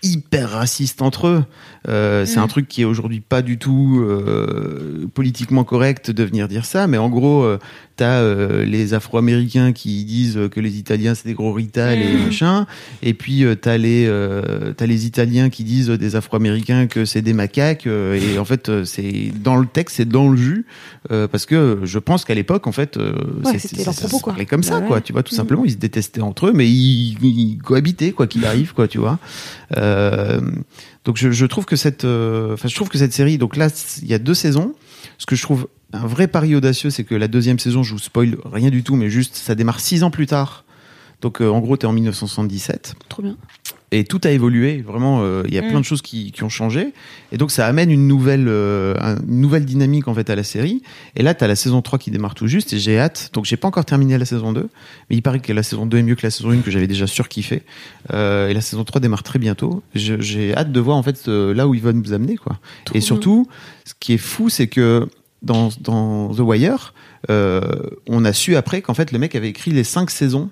hyper 0.04 0.50
racistes 0.50 1.02
entre 1.02 1.28
eux. 1.28 1.46
Euh, 1.88 2.26
C'est 2.26 2.40
un 2.40 2.48
truc 2.48 2.68
qui 2.68 2.82
est 2.82 2.86
aujourd'hui 2.86 3.20
pas 3.22 3.42
du 3.42 3.58
tout 3.58 4.00
euh, 4.02 5.08
politiquement 5.14 5.64
correct 5.64 6.12
de 6.12 6.24
venir 6.24 6.48
dire 6.48 6.66
ça, 6.66 6.88
mais 6.88 6.98
en 6.98 7.10
gros, 7.10 7.44
euh, 7.44 7.60
t'as 8.02 8.22
euh, 8.24 8.66
les 8.66 8.96
Afro-Américains 8.96 9.74
qui 9.74 10.04
disent 10.06 10.40
que 10.52 10.60
les 10.60 10.80
Italiens 10.80 11.14
c'est 11.14 11.28
des 11.28 11.36
gros 11.36 11.54
rital 11.54 12.02
et 12.02 12.18
machin, 12.26 12.66
et 13.04 13.14
puis 13.14 13.44
euh, 13.44 13.54
t'as 13.54 13.78
les 13.78 14.08
euh, 14.08 14.74
t'as 14.76 14.88
les 14.88 15.06
Italiens 15.06 15.52
qui 15.52 15.64
disent 15.64 15.90
des 15.90 16.16
Afro-Américains 16.16 16.88
que 16.88 17.06
c'est 17.06 17.22
des 17.22 17.34
macaques, 17.34 17.86
et 17.86 18.40
en 18.40 18.46
fait 18.46 18.72
c'est 18.86 19.32
dans 19.44 19.56
le 19.56 19.68
texte, 19.68 19.98
c'est 19.98 20.10
dans 20.10 20.30
le 20.30 20.36
jus, 20.36 20.66
parce 21.10 21.46
que 21.46 21.82
je 21.84 22.00
pense 22.00 22.26
qu'à 22.26 22.34
l'époque 22.34 22.66
en 22.66 22.72
fait, 22.72 22.98
Ouais, 22.98 23.60
c'était 23.60 23.84
ça 23.84 23.94
propos, 23.94 24.18
se 24.18 24.24
parlait 24.24 24.48
comme 24.48 24.64
ça, 24.64 24.80
Bah 24.80 24.88
quoi. 24.88 25.02
Tu 25.02 25.14
vois, 25.14 25.22
tout 25.22 25.36
simplement, 25.36 25.64
ils 25.64 25.74
se 25.74 25.78
détestaient 25.78 26.22
entre 26.22 26.48
eux, 26.48 26.54
mais 26.56 26.68
ils, 26.68 27.18
ils 27.22 27.60
cohabitaient 27.60 28.14
quoi 28.14 28.26
qu'il 28.26 28.46
arrive, 28.46 28.74
quoi. 28.74 28.88
Tu 28.88 28.98
vois. 28.98 29.20
Donc 31.06 31.18
je, 31.18 31.30
je 31.30 31.46
trouve 31.46 31.66
que 31.66 31.76
cette, 31.76 32.04
enfin 32.06 32.68
je 32.68 32.74
trouve 32.74 32.90
que 32.90 32.98
cette 32.98 33.14
série, 33.14 33.38
donc 33.38 33.58
là 33.58 33.68
il 34.02 34.08
y 34.08 34.16
a 34.16 34.20
deux 34.20 34.34
saisons. 34.34 34.74
Ce 35.22 35.28
que 35.28 35.36
je 35.36 35.44
trouve 35.44 35.68
un 35.94 36.08
vrai 36.08 36.28
pari 36.28 36.56
audacieux, 36.56 36.90
c'est 36.90 37.04
que 37.04 37.14
la 37.14 37.28
deuxième 37.28 37.60
saison, 37.60 37.84
je 37.84 37.94
vous 37.94 38.00
spoil 38.00 38.40
rien 38.44 38.72
du 38.72 38.82
tout, 38.82 38.96
mais 38.96 39.12
juste 39.12 39.36
ça 39.36 39.54
démarre 39.54 39.80
six 39.80 40.02
ans 40.02 40.10
plus 40.10 40.26
tard. 40.26 40.66
Donc 41.22 41.44
euh, 41.44 41.48
en 41.48 41.60
gros, 41.60 41.78
t'es 41.78 41.86
en 41.86 41.94
1977 41.94 42.96
Trop 43.08 43.22
bien. 43.22 43.38
Et 43.94 44.06
tout 44.06 44.22
a 44.24 44.30
évolué. 44.32 44.82
Vraiment, 44.82 45.20
euh, 45.22 45.44
il 45.48 45.54
y 45.54 45.58
a 45.58 45.62
plein 45.70 45.80
de 45.80 45.86
choses 45.86 46.02
qui, 46.02 46.32
qui 46.32 46.44
ont 46.44 46.50
changé. 46.50 46.94
Et 47.34 47.38
donc, 47.38 47.52
ça 47.52 47.68
amène 47.68 47.92
une 47.92 48.08
nouvelle, 48.08 48.46
euh, 48.48 48.94
un- 49.02 49.18
une 49.28 49.42
nouvelle 49.42 49.66
dynamique 49.66 50.08
en 50.08 50.14
fait 50.14 50.30
à 50.30 50.36
la 50.36 50.44
série. 50.44 50.82
Et 51.18 51.24
là, 51.24 51.34
tu 51.36 51.44
as 51.44 51.48
la 51.48 51.56
saison 51.58 51.82
3 51.82 52.00
qui 52.00 52.10
démarre 52.10 52.34
tout 52.34 52.48
juste 52.48 52.72
et 52.74 52.80
j'ai 52.80 52.98
hâte. 53.00 53.32
Donc, 53.34 53.44
j'ai 53.46 53.58
pas 53.58 53.68
encore 53.68 53.84
terminé 53.84 54.18
la 54.18 54.24
saison 54.26 54.54
2, 54.54 54.70
mais 55.10 55.16
il 55.18 55.22
paraît 55.22 55.40
que 55.42 55.52
la 55.52 55.64
saison 55.64 55.86
2 55.86 55.98
est 55.98 56.04
mieux 56.04 56.16
que 56.16 56.26
la 56.26 56.32
saison 56.32 56.52
1 56.52 56.62
que 56.62 56.72
j'avais 56.72 56.88
déjà 56.88 57.06
surkiffé. 57.08 57.64
Euh, 58.14 58.48
et 58.48 58.54
la 58.54 58.62
saison 58.62 58.84
3 58.86 59.02
démarre 59.02 59.24
très 59.24 59.40
bientôt. 59.40 59.84
J'ai 59.94 60.56
hâte 60.56 60.72
de 60.72 60.80
voir 60.80 60.96
en 60.96 61.04
fait 61.04 61.28
là 61.28 61.68
où 61.68 61.76
il 61.76 61.82
va 61.82 61.92
nous 61.94 62.14
amener 62.14 62.38
quoi. 62.38 62.60
et 62.98 63.02
surtout, 63.02 63.48
ce 63.86 63.94
qui 64.00 64.14
est 64.14 64.18
fou, 64.18 64.48
c'est 64.50 64.68
que 64.68 65.08
dans, 65.42 65.70
dans 65.82 66.34
The 66.34 66.40
Wire, 66.40 66.94
euh, 67.30 67.62
on 68.08 68.24
a 68.26 68.32
su 68.32 68.56
après 68.56 68.82
qu'en 68.82 68.94
fait 68.94 69.12
le 69.12 69.20
mec 69.20 69.36
avait 69.36 69.50
écrit 69.50 69.72
les 69.72 69.84
cinq 69.84 70.10
saisons 70.12 70.50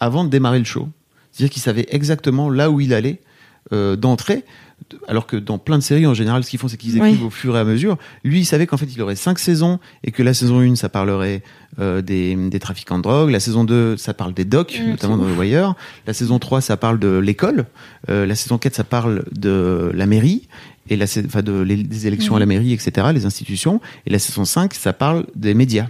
avant 0.00 0.24
de 0.24 0.30
démarrer 0.30 0.58
le 0.58 0.64
show. 0.64 0.88
C'est-à-dire 1.32 1.50
qu'il 1.52 1.62
savait 1.62 1.86
exactement 1.90 2.50
là 2.50 2.70
où 2.70 2.80
il 2.80 2.92
allait 2.94 3.20
euh, 3.72 3.96
d'entrée. 3.96 4.44
Alors 5.08 5.26
que 5.26 5.36
dans 5.36 5.58
plein 5.58 5.78
de 5.78 5.82
séries, 5.82 6.06
en 6.06 6.12
général, 6.12 6.42
ce 6.44 6.50
qu'ils 6.50 6.58
font, 6.58 6.66
c'est 6.68 6.76
qu'ils 6.76 6.96
écrivent 6.96 7.20
Oui. 7.20 7.26
au 7.26 7.30
fur 7.30 7.56
et 7.56 7.60
à 7.60 7.64
mesure. 7.64 7.96
Lui, 8.24 8.40
il 8.40 8.44
savait 8.44 8.66
qu'en 8.66 8.76
fait, 8.76 8.88
il 8.92 9.00
aurait 9.00 9.14
cinq 9.16 9.38
saisons 9.38 9.78
et 10.04 10.10
que 10.10 10.22
la 10.24 10.34
saison 10.34 10.60
1, 10.60 10.74
ça 10.74 10.88
parlerait 10.88 11.42
euh, 11.78 12.02
des, 12.02 12.34
des 12.34 12.58
trafiquants 12.58 12.98
de 12.98 13.02
drogue. 13.04 13.30
La 13.30 13.38
saison 13.40 13.62
2, 13.64 13.96
ça 13.96 14.12
parle 14.12 14.34
des 14.34 14.44
docs, 14.44 14.78
notamment 14.84 15.16
dans 15.16 15.24
The 15.24 15.38
Wire. 15.38 15.74
La 16.06 16.12
saison 16.12 16.38
3, 16.40 16.60
ça 16.60 16.76
parle 16.76 16.98
de 16.98 17.16
l'école. 17.18 17.66
Euh, 18.10 18.26
la 18.26 18.34
saison 18.34 18.58
4, 18.58 18.74
ça 18.74 18.84
parle 18.84 19.24
de 19.32 19.90
la 19.94 20.06
mairie 20.06 20.48
et 20.90 20.96
la, 20.96 21.06
enfin, 21.26 21.42
de, 21.42 21.60
les- 21.62 21.84
des 21.84 22.06
élections 22.08 22.34
à 22.36 22.40
la 22.40 22.46
mairie, 22.46 22.72
etc., 22.72 23.06
les 23.14 23.24
institutions. 23.24 23.80
Et 24.06 24.10
la 24.10 24.18
saison 24.18 24.44
5, 24.44 24.74
ça 24.74 24.92
parle 24.92 25.26
des 25.36 25.54
médias. 25.54 25.86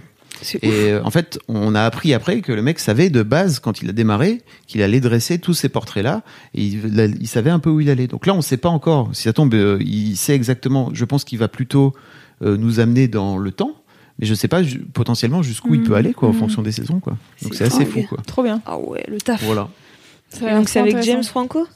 Et 0.61 0.91
euh, 0.91 1.03
en 1.03 1.11
fait, 1.11 1.39
on 1.47 1.75
a 1.75 1.81
appris 1.81 2.13
après 2.13 2.41
que 2.41 2.51
le 2.51 2.61
mec 2.61 2.79
savait 2.79 3.09
de 3.09 3.23
base, 3.23 3.59
quand 3.59 3.81
il 3.81 3.89
a 3.89 3.93
démarré, 3.93 4.41
qu'il 4.67 4.81
allait 4.81 4.99
dresser 4.99 5.39
tous 5.39 5.53
ces 5.53 5.69
portraits-là. 5.69 6.21
Et 6.53 6.63
il, 6.63 7.27
savait 7.27 7.49
un 7.49 7.59
peu 7.59 7.69
où 7.69 7.79
il 7.79 7.89
allait. 7.89 8.07
Donc 8.07 8.25
là, 8.25 8.33
on 8.33 8.37
ne 8.37 8.41
sait 8.41 8.57
pas 8.57 8.69
encore. 8.69 9.09
Si 9.13 9.23
ça 9.23 9.33
tombe, 9.33 9.53
euh, 9.53 9.77
il 9.81 10.15
sait 10.15 10.33
exactement. 10.35 10.89
Je 10.93 11.05
pense 11.05 11.23
qu'il 11.23 11.39
va 11.39 11.47
plutôt 11.47 11.93
euh, 12.41 12.57
nous 12.57 12.79
amener 12.79 13.07
dans 13.07 13.37
le 13.37 13.51
temps. 13.51 13.75
Mais 14.19 14.27
je 14.27 14.35
sais 14.35 14.47
pas 14.47 14.61
ju- 14.61 14.85
potentiellement 14.93 15.41
jusqu'où 15.41 15.73
il 15.73 15.81
peut 15.83 15.95
aller, 15.95 16.13
quoi, 16.13 16.29
en 16.29 16.33
fonction 16.33 16.61
des 16.61 16.71
saisons, 16.71 16.99
quoi. 16.99 17.17
Donc 17.41 17.55
c'est 17.55 17.63
assez 17.63 17.83
fou, 17.85 18.03
quoi. 18.07 18.19
Trop 18.27 18.43
bien. 18.43 18.61
Ah 18.65 18.77
ouais, 18.77 19.03
le 19.07 19.19
taf. 19.19 19.43
Voilà. 19.43 19.69
Donc 20.39 20.69
c'est 20.69 20.79
avec. 20.79 21.01
James 21.01 21.23
Franco? 21.23 21.67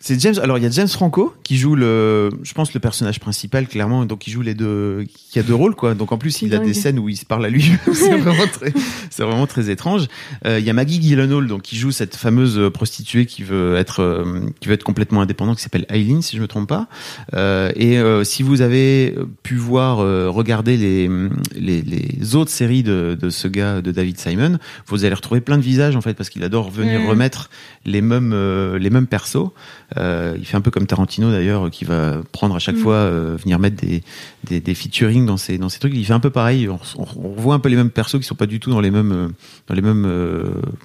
C'est 0.00 0.20
James. 0.20 0.36
Alors 0.40 0.58
il 0.58 0.62
y 0.62 0.66
a 0.66 0.70
James 0.70 0.86
Franco 0.88 1.34
qui 1.42 1.56
joue 1.56 1.74
le, 1.74 2.30
je 2.44 2.52
pense 2.54 2.72
le 2.72 2.78
personnage 2.78 3.18
principal 3.18 3.66
clairement. 3.66 4.04
Donc 4.04 4.28
il 4.28 4.30
joue 4.32 4.42
les 4.42 4.54
deux, 4.54 5.04
qui 5.30 5.40
a 5.40 5.42
deux 5.42 5.54
rôles 5.54 5.74
quoi. 5.74 5.94
Donc 5.94 6.12
en 6.12 6.18
plus 6.18 6.40
il 6.42 6.54
a 6.54 6.58
des 6.58 6.72
scènes 6.72 7.00
où 7.00 7.08
il 7.08 7.16
se 7.16 7.24
parle 7.24 7.44
à 7.44 7.48
lui. 7.50 7.72
c'est 7.92 8.16
vraiment 8.16 8.46
très, 8.46 8.72
c'est 9.10 9.24
vraiment 9.24 9.48
très 9.48 9.70
étrange. 9.70 10.06
Euh, 10.46 10.60
Il 10.60 10.64
y 10.64 10.70
a 10.70 10.72
Maggie 10.72 11.02
Gyllenhaal 11.02 11.48
donc 11.48 11.62
qui 11.62 11.76
joue 11.76 11.90
cette 11.90 12.14
fameuse 12.14 12.70
prostituée 12.72 13.26
qui 13.26 13.42
veut 13.42 13.74
être, 13.76 14.00
euh, 14.00 14.40
qui 14.60 14.68
veut 14.68 14.74
être 14.74 14.84
complètement 14.84 15.20
indépendante, 15.20 15.56
qui 15.56 15.64
s'appelle 15.64 15.86
Eileen 15.88 16.22
si 16.22 16.36
je 16.36 16.42
me 16.42 16.46
trompe 16.46 16.68
pas. 16.68 16.86
Euh, 17.34 17.72
et 17.74 17.98
euh, 17.98 18.22
si 18.22 18.44
vous 18.44 18.60
avez 18.60 19.16
pu 19.42 19.56
voir, 19.56 19.98
euh, 19.98 20.30
regarder 20.30 20.76
les, 20.76 21.10
les 21.56 21.82
les 21.82 22.36
autres 22.36 22.50
séries 22.52 22.84
de 22.84 23.16
de 23.20 23.30
ce 23.30 23.48
gars 23.48 23.80
de 23.82 23.90
David 23.90 24.18
Simon, 24.20 24.58
vous 24.86 25.04
allez 25.04 25.14
retrouver 25.14 25.40
plein 25.40 25.56
de 25.56 25.62
visages 25.62 25.96
en 25.96 26.00
fait 26.02 26.14
parce 26.14 26.30
qu'il 26.30 26.44
adore 26.44 26.70
venir 26.70 27.00
remettre 27.08 27.50
les 27.84 28.00
mêmes 28.00 28.32
euh, 28.32 28.78
les 28.78 28.90
mêmes 28.90 29.08
persos. 29.08 29.50
Euh, 29.96 30.36
il 30.38 30.44
fait 30.44 30.56
un 30.56 30.60
peu 30.60 30.70
comme 30.70 30.86
Tarantino 30.86 31.30
d'ailleurs, 31.30 31.70
qui 31.70 31.86
va 31.86 32.18
prendre 32.32 32.54
à 32.54 32.58
chaque 32.58 32.76
fois 32.76 32.94
euh, 32.94 33.36
venir 33.42 33.58
mettre 33.58 33.76
des, 33.76 34.02
des 34.44 34.60
des 34.60 34.74
featuring 34.74 35.24
dans 35.24 35.38
ses 35.38 35.56
dans 35.56 35.70
ses 35.70 35.78
trucs. 35.78 35.94
Il 35.94 36.04
fait 36.04 36.12
un 36.12 36.20
peu 36.20 36.28
pareil. 36.28 36.68
On, 36.68 36.78
on, 36.98 37.06
on 37.24 37.34
revoit 37.34 37.54
un 37.54 37.58
peu 37.58 37.70
les 37.70 37.76
mêmes 37.76 37.88
persos 37.90 38.18
qui 38.18 38.24
sont 38.24 38.34
pas 38.34 38.44
du 38.46 38.60
tout 38.60 38.70
dans 38.70 38.80
les 38.82 38.90
mêmes 38.90 39.12
euh, 39.12 39.28
dans 39.66 39.74
les 39.74 39.80
mêmes 39.80 40.04
euh, 40.06 40.42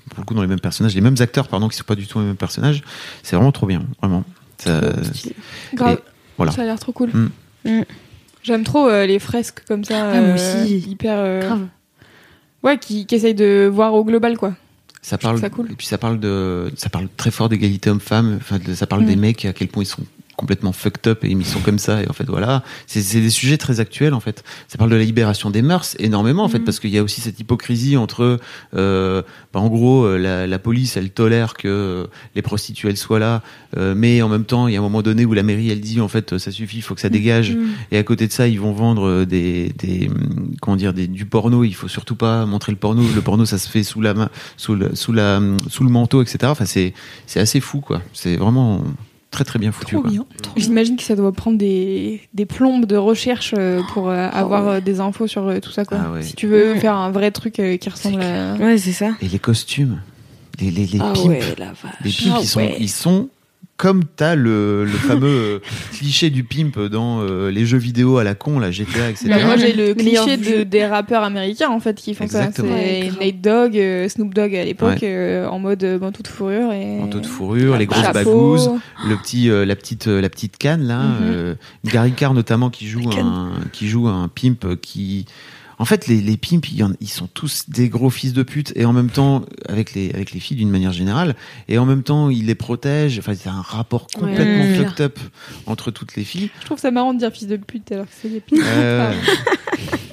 pour 0.09 0.19
le 0.19 0.23
coup 0.25 0.33
dans 0.33 0.41
les 0.41 0.47
mêmes 0.47 0.61
personnages, 0.61 0.95
les 0.95 1.01
mêmes 1.01 1.17
acteurs 1.19 1.49
pardon 1.49 1.67
qui 1.67 1.75
sont 1.75 1.83
pas 1.83 1.95
du 1.95 2.07
tout 2.07 2.19
les 2.19 2.25
mêmes 2.25 2.37
personnages. 2.37 2.81
C'est 3.23 3.35
vraiment 3.35 3.51
trop 3.51 3.67
bien, 3.67 3.83
vraiment. 4.01 4.23
Ça- 4.57 4.79
Grave. 5.73 5.97
Et 5.99 6.09
voilà. 6.37 6.53
Ça 6.53 6.61
a 6.61 6.65
l'air 6.65 6.79
trop 6.79 6.93
cool. 6.93 7.09
Mm. 7.13 7.29
Mm. 7.65 7.83
J'aime 8.41 8.63
trop 8.63 8.87
euh, 8.87 9.05
les 9.05 9.19
fresques 9.19 9.63
comme 9.67 9.83
ça. 9.83 10.11
Ah, 10.13 10.21
moi 10.21 10.35
aussi. 10.35 10.77
Hyper. 10.79 11.15
euh, 11.17 11.41
Grave. 11.41 11.67
Ouais, 12.63 12.77
qui, 12.77 13.05
qui 13.05 13.15
essayent 13.15 13.35
de 13.35 13.69
voir 13.71 13.93
au 13.93 14.05
global, 14.05 14.37
quoi. 14.37 14.53
Ça 15.05 15.17
parle, 15.17 15.37
ça 15.39 15.49
cool. 15.49 15.69
et 15.71 15.75
puis 15.75 15.85
ça 15.85 15.97
parle 15.97 16.19
de, 16.19 16.71
ça 16.77 16.89
parle 16.89 17.07
très 17.17 17.29
fort 17.29 17.49
d'égalité 17.49 17.89
homme-femme. 17.89 18.37
Enfin, 18.41 18.57
ça 18.73 18.87
parle 18.87 19.03
Mm. 19.03 19.07
des 19.07 19.15
mecs 19.17 19.45
à 19.45 19.51
quel 19.53 19.67
point 19.67 19.83
ils 19.83 19.87
sont 19.87 20.01
complètement 20.35 20.71
fucked 20.73 21.07
up 21.07 21.23
et 21.23 21.29
ils 21.29 21.45
sont 21.45 21.59
comme 21.59 21.79
ça. 21.79 22.01
Et 22.01 22.09
en 22.09 22.13
fait, 22.13 22.25
voilà, 22.25 22.63
c'est 22.87 23.01
c'est 23.01 23.21
des 23.21 23.29
sujets 23.29 23.57
très 23.57 23.79
actuels 23.79 24.13
en 24.13 24.19
fait. 24.19 24.43
Ça 24.67 24.77
parle 24.77 24.89
de 24.89 24.95
la 24.95 25.03
libération 25.03 25.49
des 25.49 25.61
mœurs 25.61 25.95
énormément 25.99 26.43
en 26.43 26.49
fait, 26.49 26.59
Mm. 26.59 26.63
parce 26.65 26.79
qu'il 26.79 26.89
y 26.91 26.97
a 26.97 27.03
aussi 27.03 27.21
cette 27.21 27.39
hypocrisie 27.39 27.97
entre, 27.97 28.39
euh, 28.75 29.21
bah, 29.53 29.59
en 29.59 29.67
gros, 29.69 30.05
euh, 30.05 30.17
la, 30.17 30.47
la 30.47 30.59
police 30.59 30.97
elle 30.97 31.09
tolère 31.11 31.53
que 31.53 31.67
euh, 31.67 32.07
les 32.35 32.41
prostituées 32.41 32.89
elles 32.89 32.97
soient 32.97 33.19
là, 33.19 33.41
euh, 33.77 33.93
mais 33.95 34.21
en 34.21 34.29
même 34.29 34.45
temps, 34.45 34.67
il 34.67 34.73
y 34.73 34.77
a 34.77 34.79
un 34.79 34.83
moment 34.83 35.01
donné 35.01 35.25
où 35.25 35.33
la 35.33 35.43
mairie 35.43 35.69
elle 35.69 35.81
dit 35.81 35.99
en 36.01 36.07
fait 36.07 36.37
ça 36.37 36.51
suffit, 36.51 36.77
il 36.77 36.81
faut 36.81 36.95
que 36.95 37.01
ça 37.01 37.09
dégage. 37.09 37.55
Et 37.91 37.97
à 37.97 38.03
côté 38.03 38.27
de 38.27 38.31
ça, 38.31 38.47
ils 38.47 38.59
vont 38.59 38.73
vendre 38.73 39.07
euh, 39.07 39.25
des, 39.25 39.73
des 39.77 40.09
comment 40.61 40.77
dire, 40.77 40.93
des, 40.93 41.07
du 41.07 41.25
porno. 41.25 41.63
Il 41.63 41.73
faut 41.75 41.87
surtout 41.87 42.15
pas 42.15 42.45
montrer 42.45 42.71
le 42.71 42.77
porno. 42.77 43.03
Le 43.13 43.21
porno, 43.21 43.45
ça 43.45 43.57
se 43.57 43.69
fait 43.69 43.83
sous 43.83 44.01
la 44.01 44.13
main, 44.13 44.29
sous 44.57 44.75
le, 44.75 44.95
sous 44.95 45.11
la, 45.13 45.39
sous 45.69 45.83
le 45.83 45.89
manteau, 45.89 46.21
etc. 46.21 46.37
Enfin, 46.45 46.65
c'est, 46.65 46.93
c'est 47.27 47.39
assez 47.39 47.59
fou, 47.59 47.81
quoi. 47.81 48.01
C'est 48.13 48.35
vraiment 48.37 48.83
très 49.33 49.43
très 49.43 49.59
bien 49.59 49.71
foutu. 49.73 49.97
quoi. 49.99 50.09
J'imagine 50.55 50.95
que 50.95 51.03
ça 51.03 51.15
doit 51.17 51.33
prendre 51.33 51.57
des, 51.57 52.21
des 52.33 52.45
plombes 52.45 52.85
de 52.85 52.95
recherche 52.95 53.53
euh, 53.57 53.81
pour 53.93 54.07
euh, 54.09 54.29
avoir 54.31 54.67
euh, 54.67 54.79
des 54.79 54.99
infos 55.01 55.27
sur 55.27 55.47
euh, 55.47 55.59
tout 55.59 55.71
ça, 55.71 55.83
quoi. 55.83 55.97
Ah 56.01 56.11
ouais. 56.13 56.21
Si 56.23 56.35
tu 56.35 56.47
veux 56.47 56.75
faire 56.75 56.95
un 56.95 57.11
vrai 57.11 57.31
truc 57.31 57.59
euh, 57.59 57.75
qui 57.77 57.89
ressemble 57.89 58.21
à. 58.21 58.53
Ouais, 58.55 58.77
c'est 58.77 58.93
ça. 58.93 59.09
Et 59.21 59.27
les 59.27 59.39
costumes, 59.39 59.99
les, 60.61 60.71
les, 60.71 60.85
les 60.85 60.99
Ah 61.01 61.11
pimps, 61.13 61.25
ouais, 61.25 61.39
la 61.57 61.65
vache. 61.65 61.75
les 62.05 62.11
pimps, 62.11 62.31
Ah 62.35 62.39
ils 62.41 62.47
sont, 62.47 62.69
ils 62.79 62.89
sont 62.89 63.29
comme 63.75 64.03
t'as 64.05 64.35
le, 64.35 64.85
le 64.85 64.91
fameux 64.91 65.27
euh, 65.27 65.59
cliché 65.93 66.29
du 66.29 66.43
pimp 66.43 66.79
dans 66.79 67.21
euh, 67.21 67.49
les 67.49 67.65
jeux 67.65 67.79
vidéo 67.79 68.17
à 68.17 68.23
la 68.23 68.35
con, 68.35 68.59
la 68.59 68.69
GTA, 68.71 69.09
etc. 69.09 69.33
Moi, 69.43 69.57
j'ai 69.57 69.73
le 69.73 69.93
cliché 69.95 70.37
de, 70.37 70.63
des 70.63 70.85
rappeurs 70.85 71.23
américains, 71.23 71.69
en 71.69 71.79
fait, 71.79 71.95
qui 71.95 72.13
font 72.13 72.23
Exactement. 72.23 72.69
ça. 72.69 72.73
Ouais, 72.75 72.99
C'est 73.01 73.07
grave. 73.07 73.19
Nate 73.25 73.41
Dogg, 73.41 73.77
euh, 73.77 74.07
Snoop 74.07 74.33
Dogg 74.33 74.55
à 74.55 74.63
l'époque, 74.63 74.99
Ouais. 75.01 75.09
euh, 75.11 75.47
en 75.49 75.59
mode 75.59 75.83
manteau 75.99 76.21
de 76.23 76.27
fourrure 76.27 76.71
et. 76.71 76.97
Manteau 76.97 77.19
de 77.19 77.25
fourrure, 77.25 77.77
les 77.77 77.87
grosses 77.87 78.03
chapeau. 78.03 78.13
bagouses, 78.23 78.69
le 79.09 79.15
petit, 79.17 79.49
euh, 79.49 79.65
la 79.65 79.75
petite, 79.75 80.07
euh, 80.07 80.21
la 80.21 80.29
petite 80.29 80.57
canne 80.57 80.83
là. 80.83 81.01
Euh, 81.23 81.55
Gary 81.83 82.11
Carr 82.13 82.33
notamment 82.35 82.69
qui 82.69 82.87
joue 82.87 83.09
un, 83.17 83.51
qui 83.71 83.87
joue 83.89 84.07
un 84.07 84.29
pimp 84.29 84.79
qui, 84.81 85.25
en 85.79 85.85
fait, 85.85 86.07
les, 86.07 86.21
les 86.21 86.37
pimps, 86.37 86.67
ils 87.01 87.09
sont 87.09 87.27
tous 87.27 87.65
des 87.69 87.89
gros 87.89 88.09
fils 88.09 88.33
de 88.33 88.43
pute, 88.43 88.71
et 88.75 88.85
en 88.85 88.93
même 88.93 89.09
temps, 89.09 89.43
avec 89.67 89.93
les, 89.93 90.11
avec 90.11 90.31
les 90.31 90.39
filles 90.39 90.57
d'une 90.57 90.69
manière 90.69 90.91
générale, 90.93 91.35
et 91.67 91.77
en 91.77 91.85
même 91.85 92.03
temps, 92.03 92.29
ils 92.29 92.45
les 92.45 92.55
protègent. 92.55 93.19
Enfin, 93.19 93.33
c'est 93.35 93.49
un 93.49 93.61
rapport 93.61 94.07
complètement 94.07 94.63
Ouais. 94.63 94.75
fucked 94.75 95.01
up 95.01 95.19
entre 95.65 95.91
toutes 95.91 96.15
les 96.15 96.23
filles. 96.23 96.49
Je 96.61 96.65
trouve 96.65 96.79
ça 96.79 96.91
marrant 96.91 97.13
de 97.13 97.19
dire 97.19 97.31
fils 97.31 97.47
de 97.47 97.57
pute 97.57 97.91
alors 97.91 98.05
que 98.05 98.11
c'est 98.21 98.29
des 98.29 98.39
putes. 98.39 98.61
Euh, 98.63 99.13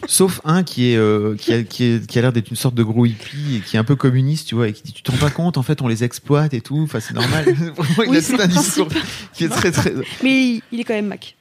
Sauf 0.06 0.40
un 0.44 0.64
qui 0.64 0.90
est 0.92 0.96
euh, 0.96 1.36
qui 1.36 1.52
a 1.52 1.62
qui, 1.62 1.84
est- 1.84 2.06
qui 2.06 2.18
a 2.18 2.22
l'air 2.22 2.32
d'être 2.32 2.50
une 2.50 2.56
sorte 2.56 2.74
de 2.74 2.82
gros 2.82 3.06
hippie 3.06 3.56
et 3.56 3.60
qui 3.60 3.76
est 3.76 3.78
un 3.78 3.84
peu 3.84 3.94
communiste, 3.94 4.48
tu 4.48 4.56
vois, 4.56 4.66
et 4.66 4.72
qui 4.72 4.82
dit 4.82 4.92
tu 4.92 5.02
te 5.04 5.10
rends 5.12 5.18
pas 5.18 5.30
compte, 5.30 5.56
en 5.56 5.62
fait, 5.62 5.82
on 5.82 5.88
les 5.88 6.02
exploite 6.02 6.52
et 6.52 6.60
tout. 6.60 6.78
Enfin, 6.82 6.98
c'est 6.98 7.14
normal. 7.14 7.44
Il 8.04 8.08
Oui, 8.08 8.16
a 8.16 8.20
c'est 8.20 8.34
tout 8.34 8.42
un 8.42 8.46
le 8.46 8.52
discours 8.52 8.88
qui 9.34 9.44
est 9.44 9.48
très 9.48 9.70
très. 9.70 9.92
Mais 10.24 10.60
il 10.72 10.80
est 10.80 10.84
quand 10.84 10.94
même 10.94 11.06
Mac. 11.06 11.36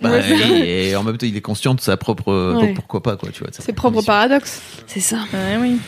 Bah, 0.00 0.10
Ouais, 0.10 0.88
et 0.90 0.96
en 0.96 1.02
même 1.02 1.16
temps, 1.18 1.26
il 1.26 1.36
est 1.36 1.40
conscient 1.40 1.74
de 1.74 1.80
sa 1.80 1.96
propre. 1.96 2.32
Ouais. 2.54 2.66
donc 2.66 2.74
pourquoi 2.76 3.02
pas 3.02 3.16
quoi, 3.16 3.30
tu 3.30 3.40
vois. 3.40 3.50
de 3.50 3.54
sa 3.54 3.62
C'est 3.62 3.72
propre 3.72 3.94
condition. 3.96 4.12
paradoxe. 4.12 4.60
C'est 4.86 5.00
ça. 5.00 5.18
Ouais, 5.32 5.56
oui. 5.60 5.78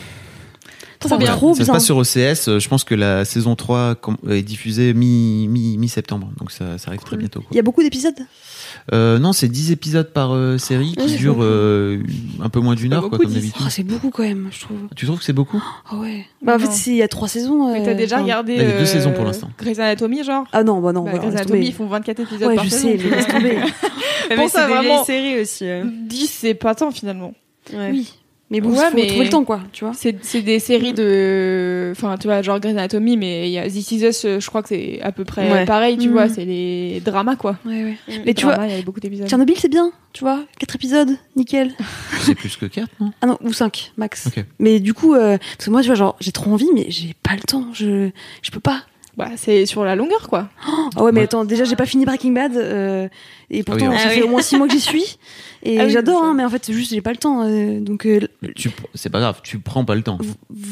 Trop 0.99 1.17
bien. 1.17 1.31
Trop 1.35 1.55
ça 1.55 1.65
se 1.65 1.71
passe 1.71 1.85
sur 1.85 1.97
OCS. 1.97 2.47
euh, 2.47 2.59
Je 2.59 2.67
pense 2.69 2.83
que 2.83 2.93
la 2.93 3.25
saison 3.25 3.55
3 3.55 3.95
com- 3.95 4.17
est 4.29 4.43
diffusée 4.43 4.93
mi, 4.93 5.47
mi, 5.49 5.77
mi-septembre. 5.79 6.29
Donc 6.37 6.51
ça, 6.51 6.77
ça 6.77 6.89
arrive 6.89 7.01
très 7.01 7.17
bientôt. 7.17 7.39
quoi. 7.39 7.49
Il 7.51 7.55
y 7.55 7.59
a 7.59 7.63
beaucoup 7.63 7.81
d'épisodes? 7.81 8.13
Euh, 8.93 9.19
non, 9.19 9.31
c'est 9.33 9.47
10 9.47 9.71
épisodes 9.71 10.11
par 10.11 10.33
euh, 10.33 10.57
série 10.57 10.93
qui 10.93 10.99
Ouais, 11.11 11.17
durent 11.17 11.41
euh, 11.43 12.01
un 12.41 12.49
peu 12.49 12.59
moins 12.59 12.75
d'une 12.75 12.93
heure, 12.93 13.09
quoi, 13.09 13.17
comme 13.19 13.27
10. 13.29 13.35
d'habitude. 13.35 13.61
Oh, 13.65 13.69
c'est 13.69 13.83
beaucoup 13.83 14.09
quand 14.09 14.23
même, 14.23 14.49
je 14.51 14.61
trouve. 14.61 14.77
Tu 14.95 15.05
trouves 15.05 15.19
que 15.19 15.23
c'est 15.25 15.33
beaucoup? 15.33 15.63
Ah 15.89 15.95
ouais. 15.97 16.25
Bah, 16.41 16.55
en 16.55 16.59
fait, 16.59 16.65
Non. 16.65 16.71
c'est- 16.71 16.91
il 16.91 16.97
y 16.97 17.01
a 17.03 17.07
trois 17.07 17.27
saisons. 17.27 17.71
Mais 17.73 17.81
euh, 17.81 17.85
t'as 17.85 17.93
déjà 17.93 18.15
enfin- 18.15 18.23
regardé. 18.23 18.53
Il 18.53 18.57
y 18.59 18.61
a 18.65 18.71
deux 18.71 18.77
euh, 18.79 18.85
saisons 18.85 19.11
pour 19.13 19.25
l'instant. 19.25 19.49
Grey's 19.59 19.79
Anatomy, 19.79 20.23
genre? 20.23 20.45
Ah 20.51 20.63
non, 20.63 20.79
bah 20.81 20.93
non. 20.93 21.03
bah, 21.03 21.11
bah, 21.13 21.17
Grey's 21.19 21.35
Anatomy, 21.35 21.67
ils 21.67 21.73
font 21.73 21.87
24 21.87 22.19
épisodes 22.21 22.47
Ouais, 22.47 22.55
par 22.55 22.63
je 22.65 22.69
saison. 22.69 22.87
sais, 22.89 22.97
mais 23.03 23.09
laisse 23.15 23.27
tomber. 23.27 23.57
C'est 24.29 24.47
ça, 24.47 24.67
vraiment- 24.67 25.03
séries 25.03 25.41
aussi. 25.41 25.65
euh. 25.67 25.83
10, 26.07 26.27
c'est 26.27 26.53
pas 26.53 26.73
tant 26.75 26.91
finalement. 26.91 27.33
Ouais. 27.73 27.89
Oui. 27.91 28.13
Mais 28.51 28.59
bon, 28.59 28.71
Ouais, 28.71 28.75
il 28.85 28.89
faut 28.91 28.95
mais- 28.97 29.07
trouver 29.07 29.23
le 29.23 29.29
temps, 29.31 29.43
quoi, 29.45 29.61
tu 29.71 29.85
vois. 29.85 29.93
C'est 29.95 30.17
c'est 30.21 30.41
des 30.41 30.59
séries 30.59 30.91
de. 30.93 31.89
Enfin, 31.93 32.17
tu 32.17 32.27
vois, 32.27 32.41
genre 32.41 32.59
Grey's 32.59 32.75
Anatomy, 32.75 33.15
mais 33.15 33.47
il 33.49 33.51
y 33.53 33.57
a 33.57 33.65
This 33.67 33.91
Is 33.93 34.03
Us, 34.05 34.21
je 34.23 34.45
crois 34.47 34.61
que 34.61 34.67
c'est 34.67 34.99
à 35.01 35.11
peu 35.13 35.23
près 35.23 35.49
Ouais. 35.49 35.65
pareil, 35.65 35.97
tu 35.97 36.09
vois, 36.09 36.27
c'est 36.27 36.43
les 36.43 36.99
dramas 36.99 37.37
quoi. 37.37 37.57
Ouais, 37.65 37.83
ouais. 37.83 37.97
Les 38.09 38.19
Mais 38.25 38.33
tu 38.33 38.43
vois, 38.45 38.57
il 38.67 38.75
y 38.75 38.79
a 38.79 38.81
beaucoup 38.83 38.99
d'épisodes. 38.99 39.27
Tchernobyl, 39.27 39.55
c'est 39.57 39.69
bien, 39.69 39.91
tu 40.13 40.25
vois. 40.25 40.43
Quatre 40.59 40.75
épisodes, 40.75 41.11
nickel. 41.37 41.71
C'est 42.21 42.35
plus 42.35 42.55
que 42.57 42.65
4, 42.65 42.87
non? 42.99 43.11
Ah 43.21 43.25
non, 43.27 43.37
ou 43.41 43.53
cinq, 43.53 43.93
max. 43.97 44.27
Mais 44.59 44.79
du 44.81 44.93
coup, 44.93 45.15
euh, 45.15 45.37
parce 45.57 45.65
que 45.65 45.71
moi, 45.71 45.81
tu 45.81 45.87
vois, 45.87 45.95
genre, 45.95 46.17
j'ai 46.19 46.31
trop 46.33 46.51
envie, 46.51 46.67
mais 46.75 46.85
j'ai 46.89 47.15
pas 47.23 47.33
le 47.35 47.41
temps. 47.41 47.67
Je, 47.73 48.09
je 48.41 48.51
peux 48.51 48.59
pas. 48.59 48.83
Bah, 49.17 49.29
c'est 49.35 49.65
sur 49.65 49.83
la 49.83 49.95
longueur 49.95 50.27
quoi. 50.29 50.49
Ah 50.97 51.03
ouais, 51.03 51.11
mais 51.13 51.19
Ouais. 51.21 51.25
attends, 51.25 51.45
déjà, 51.45 51.63
j'ai 51.63 51.75
pas 51.77 51.85
fini 51.85 52.05
Breaking 52.05 52.31
Bad. 52.33 52.55
euh, 52.57 53.07
et 53.49 53.63
pourtant, 53.63 53.89
oui, 53.89 53.95
ça 53.97 54.03
ah 54.05 54.09
fait 54.09 54.21
oui. 54.21 54.27
au 54.27 54.29
moins 54.29 54.41
six 54.41 54.57
mois 54.57 54.67
que 54.67 54.73
j'y 54.73 54.79
suis. 54.81 55.17
Et 55.63 55.79
Ah 55.79 55.85
oui, 55.85 55.91
j'adore, 55.91 56.23
hein, 56.23 56.33
mais 56.35 56.43
en 56.43 56.49
fait, 56.49 56.65
c'est 56.65 56.73
juste, 56.73 56.89
j'ai 56.91 57.01
pas 57.01 57.11
le 57.11 57.17
temps. 57.17 57.43
euh, 57.45 57.79
donc, 57.79 58.05
euh, 58.07 58.19
tu, 58.55 58.71
C'est 58.95 59.09
pas 59.11 59.19
grave, 59.19 59.41
tu 59.43 59.59
prends 59.59 59.85
pas 59.85 59.93
le 59.95 60.01
temps. 60.01 60.17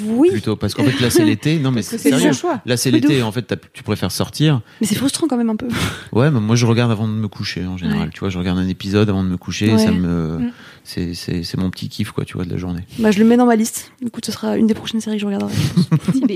oui. 0.05 0.29
Plutôt, 0.31 0.55
parce 0.55 0.73
qu'en 0.73 0.83
fait, 0.83 0.99
là, 0.99 1.09
c'est 1.11 1.23
l'été. 1.25 1.59
Non, 1.59 1.71
mais 1.71 1.83
c'est 1.83 1.97
sérieux. 1.99 2.27
le 2.29 2.33
choix. 2.33 2.59
Là, 2.65 2.75
c'est 2.75 2.89
l'été. 2.91 3.21
En 3.21 3.31
fait, 3.31 3.53
tu 3.73 3.83
préfères 3.83 4.11
sortir. 4.11 4.61
Mais 4.81 4.87
c'est 4.87 4.95
frustrant 4.95 5.27
quand 5.27 5.37
même 5.37 5.49
un 5.51 5.55
peu. 5.55 5.67
Ouais, 6.11 6.31
mais 6.31 6.39
moi, 6.39 6.55
je 6.55 6.65
regarde 6.65 6.91
avant 6.91 7.07
de 7.07 7.13
me 7.13 7.27
coucher, 7.27 7.65
en 7.65 7.77
général. 7.77 8.07
Ouais. 8.07 8.09
Tu 8.13 8.19
vois, 8.21 8.29
je 8.29 8.39
regarde 8.39 8.57
un 8.57 8.67
épisode 8.67 9.09
avant 9.09 9.23
de 9.23 9.29
me 9.29 9.37
coucher. 9.37 9.71
Ouais. 9.71 9.77
Ça 9.77 9.91
me. 9.91 10.37
Mm. 10.39 10.51
C'est 10.83 11.13
c'est- 11.13 11.43
c'est 11.43 11.57
mon 11.57 11.69
petit 11.69 11.87
kiff, 11.87 12.11
quoi, 12.11 12.25
tu 12.25 12.33
vois, 12.33 12.45
de 12.45 12.49
la 12.49 12.57
journée. 12.57 12.81
Bah, 12.97 13.11
je 13.11 13.19
le 13.19 13.25
mets 13.25 13.37
dans 13.37 13.45
ma 13.45 13.55
liste. 13.55 13.91
Du 14.01 14.09
coup, 14.09 14.21
ce 14.25 14.31
sera 14.31 14.57
une 14.57 14.65
des 14.67 14.73
prochaines 14.73 15.01
séries 15.01 15.17
que 15.17 15.21
je 15.21 15.25
regarderai. 15.27 15.53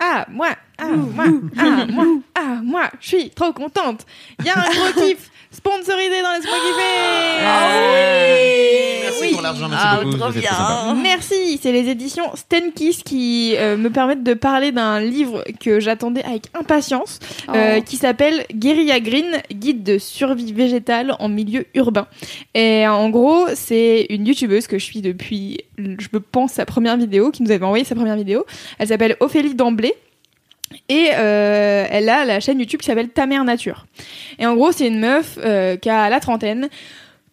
Ah, 0.00 0.26
moi, 0.30 0.54
ah, 0.78 0.86
moi, 0.88 1.24
ah, 1.58 1.86
moi, 1.88 2.04
ah, 2.34 2.60
moi, 2.62 2.90
je 3.00 3.06
suis 3.08 3.30
trop 3.30 3.52
contente. 3.52 4.06
Il 4.38 4.46
y 4.46 4.48
a 4.48 4.58
un 4.58 4.70
gros 4.70 5.00
kiff 5.00 5.30
sponsorisé 5.50 6.22
dans 6.22 6.32
Laisse-moi 6.32 6.56
kiffer. 6.56 7.44
Ah 7.44 7.68
Merci 9.02 9.20
Oui. 9.22 9.32
pour 9.32 9.42
l'argent, 9.42 9.68
merci 9.68 9.84
Ah, 9.88 10.00
beaucoup. 10.02 10.16
trop 10.18 10.30
bien. 10.30 10.94
Merci, 11.02 11.58
c'est 11.62 11.72
les 11.72 11.88
éditions 11.88 12.24
Stenkiss 12.34 13.02
qui 13.02 13.54
euh, 13.56 13.76
me 13.76 13.88
permettent 13.90 14.22
de 14.22 14.34
parler 14.34 14.70
d'un 14.72 15.00
livre 15.00 15.42
que 15.60 15.80
j'attendais 15.80 16.22
avec 16.24 16.44
impatience, 16.54 17.18
euh, 17.48 17.76
Oh. 17.78 17.82
qui 17.84 17.96
s'appelle 17.96 18.44
Guerilla 18.54 19.00
Green, 19.00 19.40
guide 19.52 19.82
de 19.82 19.98
survie 19.98 20.52
végétale 20.52 21.14
en 21.18 21.28
milieu 21.28 21.64
urbain. 21.74 22.06
Et 22.54 22.86
en 22.86 23.08
gros, 23.10 23.46
c'est 23.54 24.06
une 24.10 24.26
youtubeuse 24.26 24.66
que 24.66 24.78
je 24.78 24.84
suis 24.84 25.00
depuis, 25.00 25.58
je 25.78 26.08
me 26.12 26.20
pense, 26.20 26.52
sa 26.52 26.66
première 26.66 26.96
vidéo, 26.96 27.30
qui 27.30 27.42
nous 27.42 27.50
avait 27.50 27.64
envoyé 27.64 27.84
sa 27.84 27.94
première 27.94 28.16
vidéo. 28.16 28.44
Elle 28.78 28.88
s'appelle 28.88 29.16
Ophélie 29.20 29.54
D'Emblay. 29.54 29.94
Et 30.88 31.10
euh, 31.14 31.86
elle 31.90 32.08
a 32.08 32.24
la 32.24 32.40
chaîne 32.40 32.58
YouTube 32.58 32.80
qui 32.80 32.86
s'appelle 32.86 33.10
Ta 33.10 33.26
mère 33.26 33.44
nature. 33.44 33.86
Et 34.38 34.46
en 34.46 34.54
gros, 34.54 34.72
c'est 34.72 34.86
une 34.86 35.00
meuf 35.00 35.38
euh, 35.42 35.76
qui 35.76 35.90
a 35.90 36.08
la 36.08 36.20
trentaine, 36.20 36.68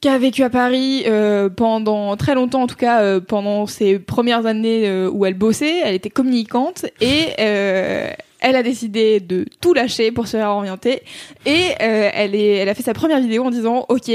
qui 0.02 0.10
a 0.10 0.18
vécu 0.18 0.44
à 0.44 0.50
Paris 0.50 1.04
euh, 1.08 1.50
pendant 1.50 2.16
très 2.16 2.36
longtemps, 2.36 2.64
en 2.64 2.68
tout 2.68 2.76
cas 2.76 3.02
euh, 3.02 3.20
pendant 3.20 3.66
ses 3.66 3.98
premières 3.98 4.46
années 4.46 4.88
euh, 4.88 5.10
où 5.10 5.26
elle 5.26 5.34
bossait. 5.34 5.80
Elle 5.84 5.96
était 5.96 6.10
communicante 6.10 6.86
et 7.02 7.30
euh, 7.40 8.12
elle 8.40 8.56
a 8.56 8.64
décidé 8.64 9.20
de 9.20 9.46
tout 9.62 9.74
lâcher 9.74 10.12
pour 10.12 10.28
se 10.28 10.38
réorienter. 10.38 11.02
Et 11.46 11.74
elle, 11.80 12.36
est, 12.36 12.58
elle 12.58 12.70
a 12.70 12.76
fait 12.76 12.84
sa 12.84 12.94
première 12.94 13.20
vidéo 13.20 13.46
en 13.46 13.50
disant 13.50 13.86
Ok, 13.90 14.12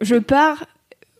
je 0.00 0.16
pars 0.16 0.64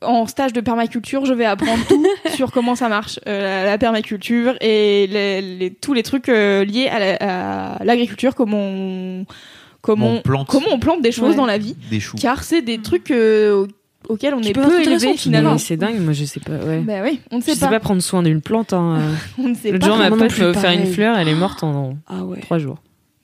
en 0.02 0.26
stage 0.26 0.52
de 0.52 0.60
permaculture, 0.60 1.24
je 1.26 1.34
vais 1.34 1.44
apprendre 1.44 1.84
tout 1.86 2.04
sur 2.34 2.52
comment 2.52 2.74
ça 2.74 2.88
marche, 2.88 3.20
euh, 3.26 3.64
la, 3.64 3.70
la 3.70 3.78
permaculture 3.78 4.54
et 4.60 5.06
les, 5.06 5.40
les- 5.42 5.70
tous 5.70 5.92
les 5.92 6.02
trucs 6.02 6.28
euh, 6.28 6.64
liés 6.64 6.88
à 6.88 6.98
la- 6.98 7.74
à 7.76 7.84
l'agriculture, 7.84 8.34
comment 8.34 8.56
on, 8.58 9.26
comment, 9.82 10.12
On 10.14 10.20
plante. 10.22 10.46
comment 10.48 10.68
on 10.72 10.78
plante 10.78 11.02
des 11.02 11.12
choses 11.12 11.30
Ouais. 11.30 11.36
dans 11.36 11.46
la 11.46 11.58
vie, 11.58 11.76
Des 11.90 12.00
choux. 12.00 12.16
car 12.20 12.44
c'est 12.44 12.62
des 12.62 12.78
trucs 12.78 13.10
euh, 13.10 13.64
au- 14.08 14.12
auxquels 14.14 14.32
on 14.34 14.42
est 14.42 14.52
peu 14.54 14.80
élevé 14.82 15.16
finalement. 15.16 15.58
C'est 15.58 15.76
dingue, 15.76 16.00
moi 16.00 16.14
je 16.14 16.24
sais 16.24 16.40
pas. 16.40 16.52
Ouais. 16.52 16.78
Bah 16.80 17.00
oui, 17.04 17.20
on 17.30 17.36
ne 17.36 17.40
Je 17.42 17.46
sait 17.46 17.54
sais 17.54 17.60
pas. 17.66 17.68
pas 17.72 17.80
prendre 17.80 18.00
soin 18.02 18.22
d'une 18.22 18.40
plante. 18.40 18.72
Hein. 18.72 19.00
On 19.38 19.48
ne 19.48 19.54
sait 19.54 19.70
L'autre 19.70 19.86
pas. 19.86 19.92
jour, 19.92 19.96
ma 19.98 20.10
pote 20.10 20.32
veut 20.32 20.52
faire 20.54 20.70
une 20.72 20.86
fleur, 20.86 21.18
elle 21.18 21.28
est 21.28 21.34
morte 21.34 21.62
en 21.62 21.94
Ah 22.08 22.24
ouais. 22.24 22.40
trois 22.40 22.58
jours. 22.58 22.78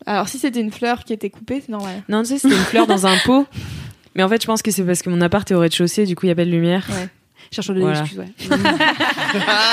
Alors 0.04 0.28
si 0.28 0.38
c'était 0.38 0.60
une 0.60 0.70
fleur 0.70 1.02
qui 1.04 1.12
était 1.14 1.30
coupée, 1.30 1.60
c'est 1.64 1.72
normal. 1.72 2.02
Non, 2.08 2.20
tu 2.22 2.28
sais, 2.28 2.38
c'était 2.38 2.54
une 2.54 2.60
fleur 2.60 2.86
dans 2.86 3.06
un 3.06 3.16
pot. 3.24 3.46
Mais 4.16 4.22
en 4.22 4.28
fait, 4.28 4.40
je 4.42 4.46
pense 4.46 4.62
que 4.62 4.70
c'est 4.70 4.82
parce 4.82 5.02
que 5.02 5.10
mon 5.10 5.20
appart 5.20 5.48
est 5.50 5.54
au 5.54 5.60
rez-de-chaussée, 5.60 6.06
du 6.06 6.16
coup, 6.16 6.26
il 6.26 6.30
y 6.30 6.32
a 6.32 6.34
pas 6.34 6.44
de 6.44 6.50
lumière. 6.50 6.86
Cherche 7.52 7.70
des 7.70 7.80
Voilà. 7.80 8.00
excuses, 8.00 8.18
ouais. 8.18 8.26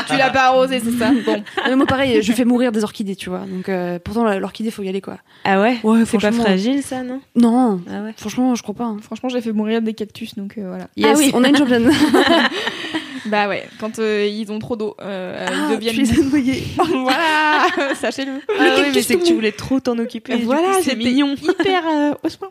tu 0.08 0.16
l'as 0.16 0.30
pas 0.30 0.44
arrosé, 0.50 0.80
c'est 0.80 0.92
ça 0.92 1.12
Bon. 1.26 1.38
Non, 1.38 1.44
mais 1.70 1.76
moi, 1.76 1.86
pareil, 1.88 2.22
je 2.22 2.32
fais 2.34 2.46
mourir 2.46 2.72
des 2.72 2.84
orchidées, 2.84 3.16
tu 3.16 3.30
vois. 3.32 3.40
Donc, 3.48 3.68
euh, 3.68 3.98
pourtant, 3.98 4.24
la- 4.24 4.38
l'orchidée, 4.38 4.70
faut 4.70 4.84
y 4.84 4.90
aller, 4.90 5.02
quoi. 5.02 5.18
Ah 5.44 5.60
ouais 5.60 5.78
Ouais, 5.84 6.04
C'est 6.06 6.20
pas 6.20 6.32
fragile, 6.32 6.84
ça, 6.84 7.02
non 7.02 7.20
Non, 7.36 7.82
Ah 7.90 8.04
ouais. 8.04 8.14
franchement, 8.16 8.54
je 8.54 8.62
crois 8.62 8.76
pas. 8.76 8.84
hein. 8.86 8.98
Franchement, 9.02 9.30
j'ai 9.30 9.42
fait 9.42 9.54
mourir 9.54 9.82
des 9.82 9.96
cactus, 9.96 10.36
donc 10.36 10.58
euh, 10.60 10.68
voilà. 10.68 10.88
Yes, 10.98 11.14
Ah 11.16 11.18
oui. 11.18 11.32
on 11.34 11.44
a 11.44 11.48
une 11.50 11.58
championne. 11.58 11.90
Bah 13.26 13.48
ouais, 13.48 13.68
quand 13.80 14.00
euh, 14.00 14.26
ils 14.30 14.52
ont 14.52 14.60
trop 14.60 14.76
d'eau, 14.76 14.96
euh, 15.02 15.46
Ah, 15.48 15.52
ils 15.70 15.76
deviennent. 15.76 15.96
tu 15.96 16.02
les 16.02 16.20
as 16.20 16.24
noyés. 16.24 16.64
voilà, 16.78 17.68
sachez-le. 18.00 18.34
Ah 18.60 18.76
oui, 18.78 18.84
mais 18.94 19.02
c'est 19.02 19.16
que 19.18 19.24
tu 19.24 19.34
voulais 19.34 19.52
trop 19.52 19.80
t'en 19.80 19.98
occuper. 19.98 20.36
voilà, 20.44 20.80
c'est 20.82 20.96
mignon. 20.96 21.36
hyper 21.42 21.84
euh, 21.88 22.12
au 22.24 22.30
soin. 22.30 22.50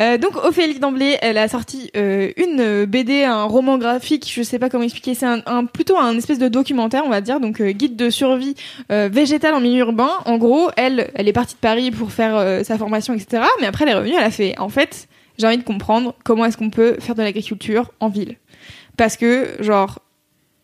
Euh, 0.00 0.18
donc 0.18 0.36
Ophélie 0.44 0.78
D'Emblay, 0.78 1.18
elle 1.22 1.38
a 1.38 1.48
sorti 1.48 1.90
euh, 1.96 2.30
une 2.36 2.60
euh, 2.60 2.86
BD, 2.86 3.24
un 3.24 3.44
roman 3.44 3.78
graphique, 3.78 4.30
je 4.32 4.42
sais 4.42 4.58
pas 4.58 4.68
comment 4.70 4.84
expliquer, 4.84 5.14
c'est 5.14 5.26
un, 5.26 5.42
un- 5.46 5.64
plutôt 5.64 5.96
un 5.98 6.16
espèce 6.16 6.38
de 6.38 6.48
documentaire, 6.48 7.02
on 7.04 7.10
va 7.10 7.20
dire, 7.20 7.40
donc 7.40 7.60
euh, 7.60 7.70
guide 7.72 7.96
de 7.96 8.10
survie 8.10 8.54
euh, 8.92 9.08
végétale 9.12 9.54
en 9.54 9.60
milieu 9.60 9.80
urbain. 9.80 10.10
En 10.24 10.38
gros, 10.38 10.70
elle, 10.76 11.10
elle 11.14 11.28
est 11.28 11.32
partie 11.32 11.54
de 11.54 11.60
Paris 11.60 11.90
pour 11.90 12.12
faire 12.12 12.36
euh, 12.36 12.62
sa 12.64 12.78
formation, 12.78 13.14
etc. 13.14 13.42
Mais 13.60 13.66
après, 13.66 13.84
elle 13.84 13.90
est 13.90 13.94
revenue, 13.94 14.14
elle 14.16 14.24
a 14.24 14.30
fait, 14.30 14.58
en 14.58 14.68
fait, 14.68 15.08
j'ai 15.38 15.46
envie 15.46 15.58
de 15.58 15.62
comprendre 15.64 16.14
comment 16.24 16.44
est-ce 16.46 16.56
qu'on 16.56 16.70
peut 16.70 16.96
faire 17.00 17.14
de 17.14 17.22
l'agriculture 17.22 17.90
en 18.00 18.08
ville, 18.08 18.36
parce 18.96 19.16
que 19.16 19.48
genre 19.60 19.98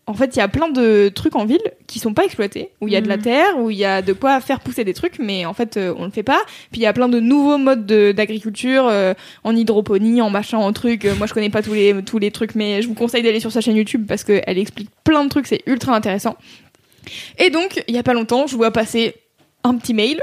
en 0.08 0.14
fait, 0.14 0.34
il 0.34 0.40
y 0.40 0.42
a 0.42 0.48
plein 0.48 0.68
de 0.68 1.10
trucs 1.14 1.36
en 1.36 1.44
ville 1.44 1.62
qui 1.86 2.00
sont 2.00 2.12
pas 2.12 2.24
exploités, 2.24 2.70
où 2.80 2.88
il 2.88 2.92
y 2.92 2.96
a 2.96 3.00
de 3.00 3.08
la 3.08 3.16
Mhm. 3.18 3.22
terre, 3.22 3.58
où 3.58 3.70
il 3.70 3.76
y 3.76 3.84
a 3.84 4.02
de 4.02 4.12
quoi 4.12 4.40
faire 4.40 4.58
pousser 4.60 4.82
des 4.82 4.94
trucs, 4.94 5.18
mais 5.20 5.46
en 5.46 5.54
fait, 5.54 5.76
euh, 5.76 5.94
on 5.96 6.04
le 6.06 6.10
fait 6.10 6.24
pas. 6.24 6.40
Puis 6.72 6.80
il 6.80 6.82
y 6.82 6.86
a 6.86 6.92
plein 6.92 7.08
de 7.08 7.20
nouveaux 7.20 7.56
modes 7.56 7.86
de- 7.86 8.10
d'agriculture, 8.10 8.88
euh, 8.88 9.14
en 9.44 9.54
hydroponie, 9.54 10.20
en 10.20 10.28
machin, 10.28 10.58
en 10.58 10.72
trucs. 10.72 11.04
Euh, 11.04 11.14
moi, 11.16 11.28
je 11.28 11.34
connais 11.34 11.50
pas 11.50 11.62
tous 11.62 11.74
les 11.74 12.02
tous 12.04 12.18
les 12.18 12.32
trucs, 12.32 12.56
mais 12.56 12.82
je 12.82 12.88
vous 12.88 12.94
conseille 12.94 13.22
d'aller 13.22 13.38
sur 13.40 13.52
sa 13.52 13.60
chaîne 13.60 13.76
YouTube 13.76 14.04
parce 14.08 14.24
qu'elle 14.24 14.58
explique 14.58 14.90
plein 15.04 15.22
de 15.24 15.28
trucs, 15.28 15.46
c'est 15.46 15.62
ultra 15.66 15.94
intéressant. 15.94 16.36
Et 17.38 17.50
donc, 17.50 17.82
il 17.86 17.94
y 17.94 17.98
a 17.98 18.02
pas 18.02 18.14
longtemps, 18.14 18.46
je 18.48 18.56
vois 18.56 18.70
passer 18.72 19.14
un 19.64 19.76
petit 19.76 19.94
mail 19.94 20.20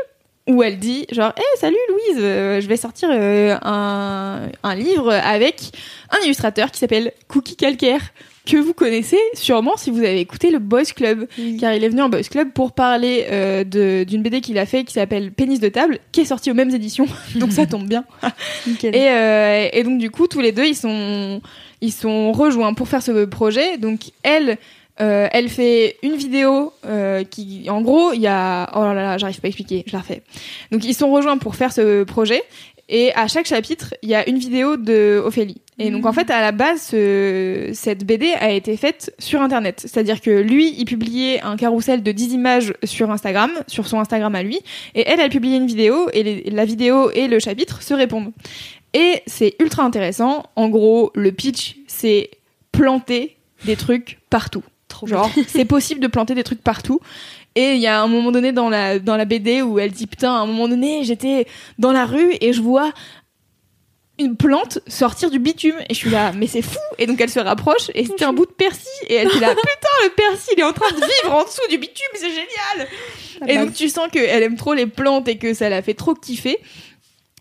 où 0.48 0.62
elle 0.64 0.80
dit 0.80 1.06
genre 1.12 1.32
hey, 1.38 1.44
salut 1.60 1.76
Louise 1.90 2.18
euh, 2.24 2.60
je 2.60 2.68
vais 2.68 2.76
sortir 2.78 3.08
euh, 3.12 3.56
un, 3.62 4.50
un 4.64 4.76
livre 4.76 5.12
avec 5.14 5.72
un 6.10 6.24
illustrateur 6.26 6.72
qui 6.72 6.80
s'appelle 6.80 7.14
Cookie 7.28 7.56
Calcaire 7.56 8.02
que 8.50 8.58
vous 8.58 8.74
connaissez 8.74 9.20
sûrement 9.34 9.78
si 9.78 9.92
vous 9.92 10.00
avez 10.00 10.20
écouté 10.20 10.52
le 10.52 10.60
Boys 10.60 10.86
Club. 10.96 11.28
Car 11.60 11.74
il 11.74 11.84
est 11.84 11.90
venu 11.90 12.02
en 12.02 12.10
Boys 12.10 12.24
Club 12.24 12.52
pour 12.52 12.72
parler 12.72 13.26
euh, 13.30 13.64
d'une 13.64 14.22
BD 14.22 14.42
qu'il 14.42 14.58
a 14.58 14.66
fait 14.66 14.84
qui 14.84 14.94
s'appelle 14.94 15.32
Pénis 15.32 15.60
de 15.60 15.70
table 15.70 16.00
qui 16.12 16.22
est 16.22 16.26
sortie 16.26 16.52
aux 16.52 16.56
mêmes 16.56 16.74
éditions. 16.74 17.08
Donc 17.36 17.52
ça 17.52 17.66
tombe 17.66 17.88
bien. 17.88 18.06
Nickel. 18.68 18.96
et, 18.96 19.10
euh, 19.10 19.70
et 19.72 19.84
donc 19.84 20.00
du 20.00 20.10
coup 20.10 20.28
tous 20.28 20.42
les 20.42 20.52
deux 20.52 20.66
ils 20.66 20.76
sont 20.76 21.42
ils 21.82 21.92
sont 21.92 22.32
rejoints 22.32 22.74
pour 22.74 22.88
faire 22.88 23.04
ce 23.04 23.26
projet. 23.26 23.78
Donc 23.78 24.12
elle 24.24 24.58
euh, 25.02 25.28
elle 25.32 25.48
fait 25.48 25.98
une 26.04 26.16
vidéo 26.16 26.74
euh, 26.86 27.24
qui 27.24 27.70
en 27.70 27.82
gros 27.82 28.12
il 28.12 28.20
y 28.20 28.28
a 28.28 28.70
oh 28.76 28.84
là 28.84 28.94
là 28.94 29.18
j'arrive 29.18 29.40
pas 29.40 29.48
à 29.48 29.50
expliquer 29.50 29.84
je 29.88 29.94
la 29.94 30.00
refais. 30.00 30.24
Donc 30.72 30.84
ils 30.84 30.94
sont 30.94 31.12
rejoints 31.12 31.38
pour 31.38 31.56
faire 31.56 31.72
ce 31.72 32.04
projet 32.04 32.44
Et 32.92 33.14
à 33.14 33.28
chaque 33.28 33.46
chapitre, 33.46 33.94
il 34.02 34.10
y 34.10 34.16
a 34.16 34.28
une 34.28 34.40
vidéo 34.40 34.76
de 34.76 35.22
Ophélie. 35.24 35.62
Et 35.78 35.92
donc 35.92 36.06
en 36.08 36.12
fait, 36.14 36.30
à 36.32 36.42
la 36.42 36.52
base, 36.52 36.82
ce- 36.82 37.70
cette 37.74 38.04
BD 38.04 38.32
a 38.40 38.50
été 38.52 38.76
faite 38.78 39.14
sur 39.20 39.42
Internet. 39.42 39.80
C'est-à-dire 39.82 40.20
que 40.22 40.32
lui, 40.32 40.74
il 40.78 40.86
publiait 40.86 41.40
un 41.42 41.56
carrousel 41.56 42.02
de 42.02 42.12
10 42.12 42.34
images 42.34 42.74
sur 42.84 43.12
Instagram, 43.12 43.52
sur 43.68 43.88
son 43.88 44.00
Instagram 44.00 44.34
à 44.34 44.42
lui, 44.42 44.60
et 44.96 45.04
elle, 45.08 45.20
elle 45.20 45.30
publiait 45.30 45.58
une 45.58 45.68
vidéo, 45.68 46.10
et 46.14 46.24
les- 46.24 46.44
la 46.50 46.66
vidéo 46.66 47.12
et 47.12 47.28
le 47.28 47.40
chapitre 47.40 47.84
se 47.84 47.94
répondent. 47.94 48.32
Et 48.96 49.22
c'est 49.28 49.56
ultra 49.60 49.84
intéressant. 49.84 50.44
En 50.56 50.68
gros, 50.68 51.12
le 51.14 51.32
pitch, 51.32 51.76
c'est 51.88 52.32
planter 52.72 53.38
des 53.66 53.76
trucs 53.76 54.18
partout. 54.32 54.64
Genre, 55.06 55.32
c'est 55.48 55.66
possible 55.66 56.02
de 56.02 56.08
planter 56.08 56.34
des 56.34 56.44
trucs 56.44 56.62
partout. 56.64 57.00
Et 57.60 57.74
il 57.74 57.82
y 57.82 57.88
a 57.88 58.02
un 58.02 58.08
moment 58.08 58.32
donné 58.32 58.54
dans 58.54 58.70
la, 58.70 59.00
dans 59.00 59.18
la 59.18 59.26
BD 59.26 59.62
où 59.62 59.80
elle 59.80 59.92
dit 59.92 60.08
Putain, 60.08 60.34
à 60.34 60.38
un 60.38 60.46
moment 60.46 60.70
donné, 60.70 61.04
j'étais 61.04 61.46
dans 61.78 61.92
la 61.92 62.06
rue 62.06 62.34
et 62.40 62.54
je 62.54 62.62
vois 62.62 62.94
une 64.18 64.38
plante 64.38 64.80
sortir 64.88 65.30
du 65.30 65.40
bitume. 65.40 65.76
Et 65.90 65.94
je 65.94 66.00
suis 66.00 66.10
là, 66.10 66.32
mais 66.38 66.48
c'est 66.48 66.62
fou 66.62 66.80
Et 66.98 67.06
donc 67.06 67.20
elle 67.20 67.30
se 67.30 67.40
rapproche 67.42 67.92
et 67.96 68.06
c'était 68.06 68.24
un 68.24 68.32
bout 68.32 68.46
de 68.46 68.54
persil. 68.54 68.88
Et 69.10 69.16
elle 69.16 69.28
dit 69.28 69.42
là 69.42 69.50
Putain, 69.56 70.06
le 70.06 70.10
persil, 70.12 70.54
il 70.56 70.62
est 70.62 70.64
en 70.64 70.72
train 70.72 70.90
de 70.90 71.02
vivre 71.02 71.36
en 71.36 71.44
dessous 71.44 71.68
du 71.70 71.78
bitume, 71.78 72.08
c'est 72.14 72.30
génial 72.30 72.88
Et 73.46 73.58
donc 73.58 73.74
tu 73.74 73.90
sens 73.90 74.08
qu'elle 74.10 74.42
aime 74.42 74.56
trop 74.56 74.74
les 74.74 74.88
plantes 74.88 75.28
et 75.28 75.38
que 75.38 75.54
ça 75.54 75.68
la 75.68 75.82
fait 75.82 75.96
trop 75.96 76.14
kiffer. 76.14 76.60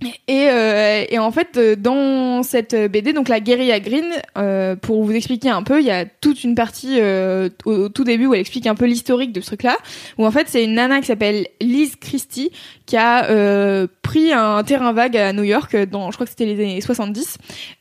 Et, 0.00 0.48
euh, 0.48 1.04
et 1.08 1.18
en 1.18 1.32
fait, 1.32 1.56
euh, 1.56 1.74
dans 1.74 2.44
cette 2.44 2.74
BD, 2.74 3.12
donc 3.12 3.28
la 3.28 3.40
Guérilla 3.40 3.80
Green, 3.80 4.06
euh, 4.36 4.76
pour 4.76 5.02
vous 5.02 5.12
expliquer 5.12 5.50
un 5.50 5.64
peu, 5.64 5.80
il 5.80 5.86
y 5.86 5.90
a 5.90 6.04
toute 6.04 6.44
une 6.44 6.54
partie 6.54 7.00
euh, 7.00 7.48
au, 7.64 7.72
au 7.72 7.88
tout 7.88 8.04
début 8.04 8.26
où 8.26 8.34
elle 8.34 8.40
explique 8.40 8.68
un 8.68 8.76
peu 8.76 8.84
l'historique 8.84 9.32
de 9.32 9.40
ce 9.40 9.46
truc-là, 9.46 9.76
où 10.16 10.24
en 10.24 10.30
fait 10.30 10.46
c'est 10.48 10.62
une 10.62 10.74
nana 10.74 11.00
qui 11.00 11.06
s'appelle 11.06 11.48
Liz 11.60 11.96
Christie 11.96 12.52
qui 12.88 12.96
a 12.96 13.28
euh, 13.30 13.86
pris 14.00 14.32
un 14.32 14.62
terrain 14.64 14.92
vague 14.94 15.14
à 15.18 15.34
New 15.34 15.42
York 15.42 15.76
dans, 15.90 16.10
je 16.10 16.16
crois 16.16 16.24
que 16.24 16.30
c'était 16.30 16.46
les 16.46 16.54
années 16.54 16.80
70, 16.80 17.36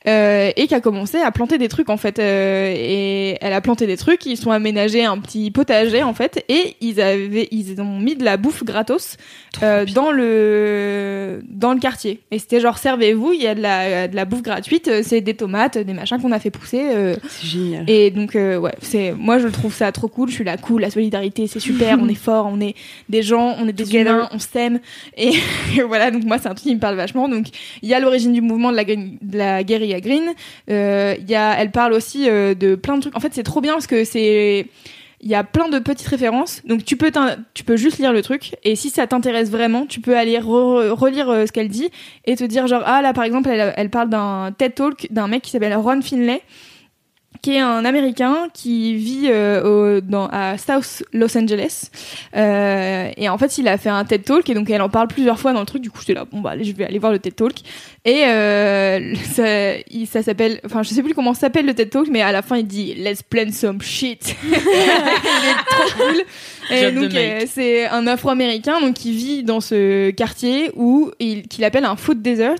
euh, 0.06 0.50
et 0.54 0.66
qui 0.66 0.74
a 0.74 0.80
commencé 0.80 1.16
à 1.16 1.30
planter 1.32 1.56
des 1.56 1.68
trucs 1.68 1.88
en 1.88 1.96
fait. 1.96 2.18
euh, 2.18 2.70
et 2.76 3.38
elle 3.40 3.54
a 3.54 3.62
planté 3.62 3.86
des 3.86 3.96
trucs, 3.96 4.26
ils 4.26 4.36
sont 4.36 4.50
aménagés 4.50 5.04
un 5.06 5.16
petit 5.18 5.50
potager 5.50 6.02
en 6.02 6.12
fait, 6.12 6.44
et 6.50 6.76
ils 6.82 7.00
avaient, 7.00 7.48
ils 7.50 7.80
ont 7.80 7.98
mis 7.98 8.16
de 8.16 8.24
la 8.24 8.36
bouffe 8.36 8.64
gratos 8.64 9.16
euh, 9.62 9.86
dans 9.86 10.12
le 10.12 11.40
dans 11.48 11.72
le 11.72 11.80
quartier. 11.80 12.20
Et 12.30 12.38
c'était 12.38 12.60
genre 12.60 12.76
servez-vous, 12.76 13.32
il 13.32 13.42
y 13.42 13.46
a 13.46 13.54
de 13.54 13.62
la 13.62 14.08
de 14.08 14.14
la 14.16 14.26
bouffe 14.26 14.42
gratuite, 14.42 14.88
euh, 14.88 15.00
c'est 15.02 15.22
des 15.22 15.34
tomates, 15.34 15.78
des 15.78 15.94
machins 15.94 16.20
qu'on 16.20 16.32
a 16.32 16.38
fait 16.38 16.50
pousser. 16.50 16.82
euh, 16.94 17.16
C'est 17.28 17.46
génial. 17.46 17.84
et 17.88 18.10
donc 18.10 18.36
euh, 18.36 18.58
ouais, 18.58 18.74
c'est 18.82 19.12
moi 19.12 19.38
je 19.38 19.48
trouve 19.48 19.72
ça 19.72 19.90
trop 19.92 20.08
cool. 20.08 20.28
Je 20.28 20.34
suis 20.34 20.44
là 20.44 20.58
cool, 20.58 20.82
la 20.82 20.90
solidarité 20.90 21.46
c'est 21.46 21.60
super, 21.60 21.98
on 22.02 22.08
est 22.08 22.14
fort, 22.14 22.46
on 22.52 22.60
est 22.60 22.74
des 23.08 23.22
gens, 23.22 23.56
on 23.58 23.66
est 23.66 23.72
des 23.72 23.96
humains, 23.96 24.28
on 24.32 24.38
s'aime 24.38 24.80
et 25.16 25.32
voilà 25.86 26.10
donc 26.10 26.24
moi 26.24 26.38
c'est 26.38 26.48
un 26.48 26.54
truc 26.54 26.68
qui 26.68 26.74
me 26.74 26.80
parle 26.80 26.96
vachement. 26.96 27.28
Donc 27.28 27.46
il 27.82 27.88
y 27.88 27.94
a 27.94 28.00
l'origine 28.00 28.32
du 28.32 28.40
mouvement 28.40 28.70
de 28.70 28.76
la 28.76 28.84
de 28.84 29.38
la 29.38 29.62
guérilla 29.62 30.00
green. 30.00 30.32
Euh, 30.70 31.14
y 31.26 31.34
a 31.34 31.54
elle 31.58 31.70
parle 31.70 31.92
aussi 31.92 32.28
euh, 32.28 32.54
de 32.54 32.74
plein 32.74 32.96
de 32.96 33.02
trucs. 33.02 33.16
En 33.16 33.20
fait 33.20 33.32
c'est 33.34 33.42
trop 33.42 33.60
bien 33.60 33.74
parce 33.74 33.86
que 33.86 34.04
c'est 34.04 34.66
il 35.20 35.28
y 35.28 35.34
a 35.34 35.42
plein 35.42 35.68
de 35.68 35.80
petites 35.80 36.06
références, 36.06 36.62
donc 36.64 36.84
tu 36.84 36.96
peux 36.96 37.10
tu 37.54 37.64
peux 37.64 37.76
juste 37.76 37.98
lire 37.98 38.12
le 38.12 38.22
truc 38.22 38.54
et 38.62 38.76
si 38.76 38.88
ça 38.88 39.06
t'intéresse 39.08 39.50
vraiment, 39.50 39.84
tu 39.84 40.00
peux 40.00 40.16
aller 40.16 40.38
re- 40.38 40.90
relire 40.90 41.28
euh, 41.28 41.44
ce 41.44 41.50
qu'elle 41.50 41.68
dit 41.68 41.90
et 42.24 42.36
te 42.36 42.44
dire 42.44 42.68
genre 42.68 42.82
ah 42.86 43.02
là 43.02 43.12
par 43.12 43.24
exemple 43.24 43.48
elle, 43.48 43.74
elle 43.76 43.90
parle 43.90 44.10
d'un 44.10 44.52
TED 44.56 44.74
Talk 44.74 45.08
d'un 45.10 45.26
mec 45.26 45.42
qui 45.42 45.50
s'appelle 45.50 45.74
Ron 45.74 46.02
Finlay 46.02 46.40
qui 47.42 47.54
est 47.54 47.60
un 47.60 47.84
Américain 47.84 48.48
qui 48.52 48.94
vit 48.96 49.26
euh, 49.28 49.98
au- 49.98 50.00
dans, 50.00 50.28
à 50.32 50.56
South 50.58 51.02
Los 51.12 51.36
Angeles. 51.38 51.90
Euh, 52.36 53.10
et 53.16 53.28
en 53.28 53.38
fait, 53.38 53.58
il 53.58 53.68
a 53.68 53.78
fait 53.78 53.88
un 53.90 54.04
TED 54.04 54.24
Talk 54.24 54.48
et 54.50 54.54
donc 54.54 54.68
elle 54.70 54.82
en 54.82 54.88
parle 54.88 55.08
plusieurs 55.08 55.38
fois 55.38 55.52
dans 55.52 55.60
le 55.60 55.66
truc. 55.66 55.82
Du 55.82 55.90
coup, 55.90 55.98
j'étais 56.00 56.14
là, 56.14 56.24
bon 56.30 56.40
bah 56.40 56.50
allez, 56.50 56.64
je 56.64 56.72
vais 56.74 56.84
aller 56.84 56.98
voir 56.98 57.12
le 57.12 57.18
TED 57.18 57.34
Talk. 57.36 57.54
Et 58.04 58.24
euh, 58.26 59.14
ça, 59.34 59.74
il- 59.90 60.06
ça 60.06 60.22
s'appelle, 60.22 60.60
enfin 60.64 60.82
je 60.82 60.88
sais 60.90 61.02
plus 61.02 61.14
comment 61.14 61.34
s'appelle 61.34 61.66
le 61.66 61.74
TED 61.74 61.90
Talk, 61.90 62.08
mais 62.10 62.22
à 62.22 62.32
la 62.32 62.42
fin 62.42 62.56
il 62.56 62.66
dit 62.66 62.94
Let's 62.94 63.22
plan 63.22 63.50
some 63.52 63.80
shit. 63.82 64.34
il 64.44 64.54
est 64.54 65.64
trop 65.68 66.02
cool. 66.04 66.22
Et 66.70 66.92
donc 66.92 67.12
c'est 67.46 67.86
un 67.86 68.06
Afro-américain 68.06 68.78
donc 68.80 68.94
qui 68.94 69.12
vit 69.12 69.42
dans 69.42 69.60
ce 69.60 70.10
quartier 70.10 70.70
où 70.76 71.10
il 71.18 71.48
qu'il 71.48 71.64
appelle 71.64 71.86
un 71.86 71.96
food 71.96 72.20
desert. 72.20 72.56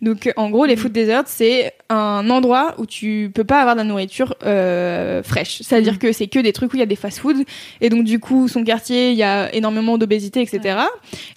Donc 0.00 0.32
en 0.36 0.50
gros 0.50 0.64
les 0.64 0.74
food 0.76 0.90
deserts 0.92 1.24
c'est 1.26 1.72
un 1.88 2.28
endroit 2.30 2.74
où 2.78 2.86
tu 2.86 3.30
peux 3.32 3.44
pas 3.44 3.60
avoir 3.60 3.76
de 3.76 3.80
la 3.80 3.84
nourriture 3.84 4.21
euh, 4.44 5.22
fraîche. 5.22 5.62
C'est-à-dire 5.62 5.98
que 5.98 6.12
c'est 6.12 6.26
que 6.26 6.38
des 6.38 6.52
trucs 6.52 6.72
où 6.72 6.76
il 6.76 6.80
y 6.80 6.82
a 6.82 6.86
des 6.86 6.96
fast-food 6.96 7.44
et 7.80 7.88
donc 7.88 8.04
du 8.04 8.18
coup 8.18 8.48
son 8.48 8.64
quartier 8.64 9.10
il 9.10 9.16
y 9.16 9.22
a 9.22 9.54
énormément 9.54 9.98
d'obésité 9.98 10.40
etc. 10.40 10.78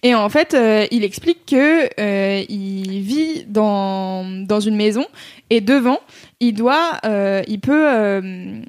Et 0.04 0.16
en 0.16 0.30
fait 0.30 0.54
euh, 0.54 0.86
il 0.92 1.04
explique 1.04 1.46
que 1.46 1.90
euh, 2.00 2.44
il 2.50 3.02
vit 3.02 3.46
dans 3.48 4.26
dans 4.46 4.60
une 4.60 4.76
maison 4.76 5.06
et 5.50 5.62
devant 5.62 6.00
il 6.40 6.54
doit 6.54 7.00
il 7.48 7.60
peut 7.60 8.64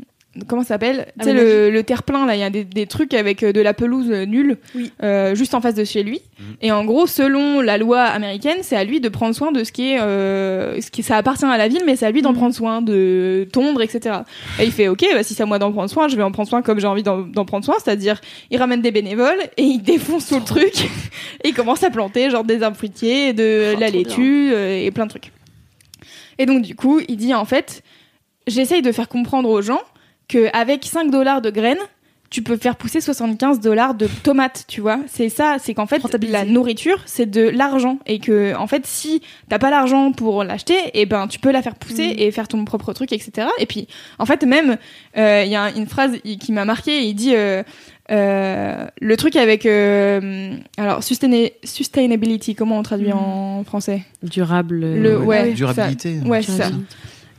comment 0.49 0.63
ça 0.63 0.69
s'appelle 0.69 1.07
Tu 1.19 1.25
sais 1.27 1.33
le, 1.33 1.71
le 1.71 1.83
terre-plein 1.83 2.27
là, 2.27 2.35
il 2.35 2.41
y 2.41 2.45
a 2.45 2.51
des, 2.51 2.65
des 2.65 2.87
trucs 2.87 3.15
avec 3.15 3.43
euh, 3.43 3.53
de 3.53 3.61
la 3.61 3.75
pelouse 3.75 4.11
euh, 4.11 4.25
nulle 4.27 4.59
Oui. 4.75 4.93
euh, 5.03 5.35
juste 5.35 5.55
en 5.55 5.61
face 5.61 5.75
de 5.75 5.85
chez 5.85 6.03
lui. 6.03 6.21
Et 6.61 6.71
en 6.73 6.85
gros, 6.85 7.07
selon 7.07 7.61
la 7.61 7.79
loi 7.79 8.03
américaine, 8.03 8.59
c'est 8.63 8.77
à 8.77 8.85
lui 8.85 9.01
de 9.01 9.09
prendre 9.09 9.35
soin 9.35 9.53
de 9.53 9.65
ce 9.65 9.73
qui 9.73 9.93
est, 9.93 10.01
euh, 10.01 10.81
ce 10.81 10.91
qui 10.91 11.03
ça 11.03 11.17
appartient 11.17 11.45
à 11.45 11.57
la 11.57 11.69
ville, 11.69 11.83
mais 11.87 11.97
c'est 11.97 12.07
à 12.07 12.11
lui 12.11 12.23
d'en 12.23 12.35
prendre 12.35 12.55
soin, 12.55 12.83
de 12.83 13.49
tondre, 13.53 13.81
etc. 13.83 14.17
Et 14.61 14.65
il 14.65 14.73
fait 14.73 14.89
ok, 14.89 15.05
bah, 15.15 15.23
si 15.23 15.35
c'est 15.35 15.43
à 15.43 15.47
moi 15.47 15.59
d'en 15.59 15.73
prendre 15.73 15.89
soin, 15.91 16.09
je 16.09 16.17
vais 16.17 16.23
en 16.23 16.33
prendre 16.33 16.49
soin 16.49 16.63
comme 16.63 16.79
j'ai 16.81 16.87
envie 16.87 17.03
d'en 17.03 17.19
d'en 17.23 17.45
prendre 17.45 17.65
soin, 17.65 17.75
c'est-à-dire 17.83 18.21
il 18.51 18.59
ramène 18.59 18.83
des 18.83 18.91
bénévoles 18.91 19.41
et 19.57 19.63
il 19.63 19.79
défonce 19.79 20.29
tout 20.29 20.37
le 20.37 20.45
truc 20.45 20.85
et 21.45 21.49
il 21.49 21.55
commence 21.55 21.83
à 21.83 21.91
planter 21.91 22.31
genre 22.31 22.45
des 22.45 22.63
arbres 22.63 22.77
fruitiers, 22.77 23.33
de 23.33 23.73
Oh, 23.75 23.81
la 23.81 23.89
laitue 23.91 24.51
euh, 24.53 24.85
et 24.85 24.91
plein 24.91 25.05
de 25.07 25.11
trucs. 25.11 25.33
Et 26.39 26.47
donc 26.47 26.63
du 26.63 26.75
coup, 26.75 27.01
il 27.09 27.17
dit 27.17 27.33
en 27.35 27.45
fait, 27.45 27.83
j'essaye 28.47 28.83
de 28.83 28.93
faire 28.93 29.09
comprendre 29.09 29.49
aux 29.49 29.63
gens 29.63 29.81
que 30.29 30.49
avec 30.57 30.85
5 30.85 31.11
dollars 31.11 31.41
de 31.43 31.51
graines, 31.51 31.79
tu 32.29 32.43
peux 32.43 32.57
faire 32.57 32.75
pousser 32.75 33.01
75 33.01 33.61
dollars 33.61 33.95
de 33.95 34.09
tomates, 34.25 34.65
tu 34.67 34.81
vois. 34.81 34.99
C'est 35.07 35.29
ça, 35.29 35.59
c'est 35.61 35.75
qu'en 35.75 35.87
fait, 35.87 36.03
la 36.29 36.45
nourriture, 36.45 37.01
c'est 37.07 37.31
de 37.31 37.43
l'argent. 37.49 37.99
Et 38.05 38.19
que, 38.19 38.55
en 38.57 38.67
fait, 38.67 38.85
si 38.85 39.23
t'as 39.49 39.61
pas 39.61 39.71
l'argent 39.71 40.11
pour 40.11 40.43
l'acheter, 40.43 40.75
et 40.95 41.07
ben, 41.07 41.29
tu 41.29 41.39
peux 41.39 41.53
la 41.53 41.63
faire 41.63 41.77
pousser 41.77 42.15
et 42.19 42.33
faire 42.33 42.49
ton 42.49 42.65
propre 42.65 42.93
truc, 42.93 43.13
etc. 43.13 43.47
Et 43.61 43.67
puis, 43.67 43.87
en 44.19 44.27
fait, 44.27 44.43
même, 44.43 44.77
euh, 45.17 45.43
il 45.47 45.51
y 45.53 45.57
a 45.57 45.71
une 45.77 45.87
phrase 45.87 46.17
qui 46.41 46.51
m'a 46.51 46.65
marqué, 46.65 47.03
il 47.05 47.15
dit, 47.15 47.33
euh, 47.37 47.63
euh, 48.11 48.87
le 49.01 49.17
truc 49.17 49.37
avec, 49.37 49.65
euh, 49.65 50.57
alors, 50.79 51.03
sustain- 51.05 51.51
sustainability, 51.63 52.57
comment 52.57 52.79
on 52.79 52.83
traduit 52.83 53.13
en 53.13 53.63
français? 53.65 54.03
Durable. 54.25 54.81
Le, 54.81 55.19
ouais, 55.19 55.53
Durabilité. 55.53 56.19
ça. 56.21 56.27
Ouais, 56.29 56.43
c'est 56.43 56.53
ça. 56.53 56.71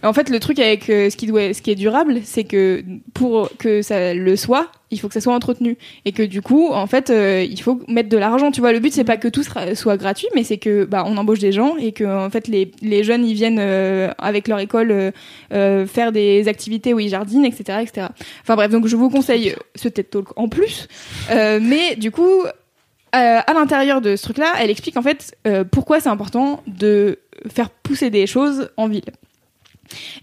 En 0.03 0.13
fait, 0.13 0.29
le 0.29 0.39
truc 0.39 0.59
avec 0.59 0.89
euh, 0.91 1.09
ce 1.09 1.17
qui 1.17 1.25
doit, 1.25 1.53
ce 1.55 1.61
qui 1.61 1.71
est 1.71 1.75
durable, 1.75 2.19
c'est 2.23 2.43
que 2.43 2.83
pour 3.15 3.49
que 3.57 3.81
ça 3.81 4.13
le 4.13 4.35
soit, 4.35 4.71
il 4.91 4.99
faut 4.99 5.07
que 5.07 5.13
ça 5.15 5.21
soit 5.21 5.33
entretenu 5.33 5.75
et 6.05 6.11
que 6.11 6.21
du 6.21 6.43
coup, 6.43 6.69
en 6.71 6.85
fait, 6.85 7.09
euh, 7.09 7.43
il 7.49 7.59
faut 7.59 7.81
mettre 7.87 8.07
de 8.07 8.17
l'argent. 8.17 8.51
Tu 8.51 8.61
vois, 8.61 8.73
le 8.73 8.79
but 8.79 8.93
c'est 8.93 9.03
pas 9.03 9.17
que 9.17 9.27
tout 9.27 9.41
sera- 9.41 9.73
soit 9.73 9.97
gratuit, 9.97 10.27
mais 10.35 10.43
c'est 10.43 10.59
que 10.59 10.85
bah 10.85 11.03
on 11.07 11.17
embauche 11.17 11.39
des 11.39 11.51
gens 11.51 11.77
et 11.77 11.93
que 11.93 12.03
en 12.03 12.29
fait 12.29 12.47
les, 12.47 12.71
les 12.83 13.03
jeunes 13.03 13.25
ils 13.25 13.33
viennent 13.33 13.57
euh, 13.59 14.11
avec 14.19 14.47
leur 14.47 14.59
école 14.59 15.11
faire 15.51 16.11
des 16.11 16.47
activités 16.47 16.93
où 16.93 16.99
ils 16.99 17.09
jardinent, 17.09 17.45
etc., 17.45 17.79
etc. 17.81 18.07
Enfin 18.43 18.55
bref, 18.55 18.69
donc 18.71 18.85
je 18.87 18.95
vous 18.95 19.09
conseille 19.09 19.55
ce 19.75 19.87
TED 19.87 20.09
Talk 20.11 20.27
en 20.37 20.47
plus, 20.47 20.87
mais 21.29 21.95
du 21.97 22.11
coup. 22.11 22.43
À 23.13 23.53
l'intérieur 23.53 23.99
de 24.01 24.15
ce 24.15 24.21
truc-là, 24.23 24.51
elle 24.59 24.69
explique 24.69 24.95
en 24.95 25.01
fait 25.01 25.35
pourquoi 25.71 25.99
c'est 25.99 26.09
important 26.09 26.61
de 26.67 27.17
faire 27.51 27.71
pousser 27.71 28.11
des 28.11 28.27
choses 28.27 28.69
en 28.77 28.87
ville. 28.87 29.05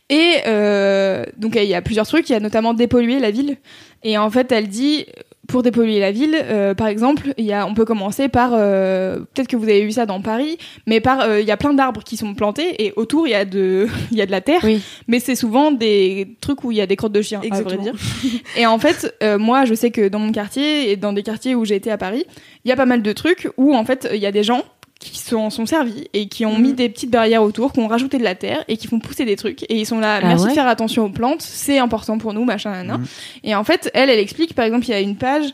Et 0.09 0.37
euh, 0.47 1.25
donc 1.37 1.57
il 1.57 1.65
y 1.65 1.75
a 1.75 1.83
plusieurs 1.83 2.07
trucs, 2.07 2.29
il 2.29 2.33
y 2.33 2.37
a 2.37 2.41
notamment 2.41 2.75
dépolluer 2.75 3.19
la 3.19 3.31
ville. 3.31 3.57
Et 4.03 4.19
en 4.19 4.31
fait, 4.31 4.53
elle 4.53 4.69
dit 4.69 5.07
pour 5.49 5.63
dépolluer 5.63 6.01
la 6.01 6.13
ville, 6.13 6.37
euh, 6.43 6.75
par 6.75 6.87
exemple, 6.87 7.35
il 7.37 7.45
y 7.45 7.53
a, 7.53 7.67
on 7.67 7.75
peut 7.75 7.85
commencer 7.85 8.29
par 8.29 8.51
euh, 8.53 9.19
peut-être 9.19 9.49
que 9.49 9.57
vous 9.57 9.65
avez 9.65 9.85
vu 9.85 9.93
ça 9.93 10.07
dans 10.07 10.21
Paris, 10.23 10.59
mais 10.87 11.01
par 11.01 11.21
euh, 11.21 11.41
il 11.41 11.47
y 11.47 11.51
a 11.51 11.57
plein 11.57 11.75
d'arbres 11.75 12.03
qui 12.03 12.17
sont 12.17 12.35
plantés 12.35 12.85
et 12.85 12.93
autour 12.97 13.27
il 13.27 13.31
y 13.31 13.35
a 13.35 13.45
de 13.45 13.87
il 14.11 14.17
y 14.17 14.23
a 14.23 14.27
de 14.27 14.31
la 14.31 14.41
terre, 14.41 14.65
mais 15.07 15.21
c'est 15.21 15.35
souvent 15.35 15.71
des 15.71 16.37
trucs 16.41 16.65
où 16.65 16.73
il 16.73 16.79
y 16.79 16.81
a 16.81 16.87
des 16.87 16.97
crottes 16.97 17.13
de 17.13 17.23
chiens, 17.23 17.41
à 17.51 17.61
vrai 17.61 17.77
dire. 17.77 17.95
Et 18.57 18.67
en 18.67 18.79
fait, 18.79 19.15
moi, 19.39 19.65
je 19.65 19.75
sais 19.75 19.91
que 19.91 20.09
dans 20.09 20.19
mon 20.19 20.33
quartier 20.33 20.91
et 20.91 20.97
dans 20.97 21.13
des 21.13 21.23
quartiers 21.23 21.55
où 21.55 21.65
j'ai 21.65 21.77
été 21.77 21.91
à 21.91 21.99
Paris, 21.99 22.25
il 22.65 22.69
y 22.69 22.73
a 22.73 22.77
pas 22.77 22.87
mal 22.87 23.03
de 23.03 23.13
trucs 23.13 23.49
où 23.57 23.75
en 23.75 23.85
fait 23.85 24.09
il 24.13 24.21
y 24.21 24.27
a 24.27 24.33
des 24.33 24.43
gens 24.43 24.63
qui 25.11 25.19
sont, 25.19 25.51
sont 25.51 25.67
servis 25.67 26.09
et 26.13 26.27
qui 26.27 26.47
ont 26.47 26.59
mis 26.59 26.73
des 26.73 26.89
petites 26.89 27.11
barrières 27.11 27.43
autour, 27.43 27.73
qui 27.73 27.81
ont 27.81 27.87
rajouté 27.87 28.19
de 28.19 28.25
la 28.25 28.35
terre 28.35 28.65
et 28.69 28.77
qui 28.77 28.87
font 28.87 28.99
pousser 28.99 29.25
des 29.25 29.37
trucs. 29.37 29.63
Et 29.65 29.77
ils 29.77 29.87
sont 29.87 30.01
là, 30.01 30.21
Ah 30.23 30.27
merci 30.27 30.45
ouais 30.45 30.51
de 30.51 30.55
faire 30.55 30.67
attention 30.67 31.05
aux 31.05 31.11
plantes, 31.11 31.43
c'est 31.43 31.79
important 31.79 32.19
pour 32.19 32.33
nous, 32.33 32.45
machin, 32.45 32.71
nan, 32.71 32.87
nan. 32.87 33.07
Et 33.43 33.55
en 33.55 33.65
fait, 33.65 33.91
elle, 33.95 34.11
elle 34.11 34.19
explique, 34.19 34.55
par 34.55 34.65
exemple, 34.65 34.87
il 34.87 34.91
y 34.91 34.95
a 34.95 35.01
une 35.01 35.17
page 35.17 35.47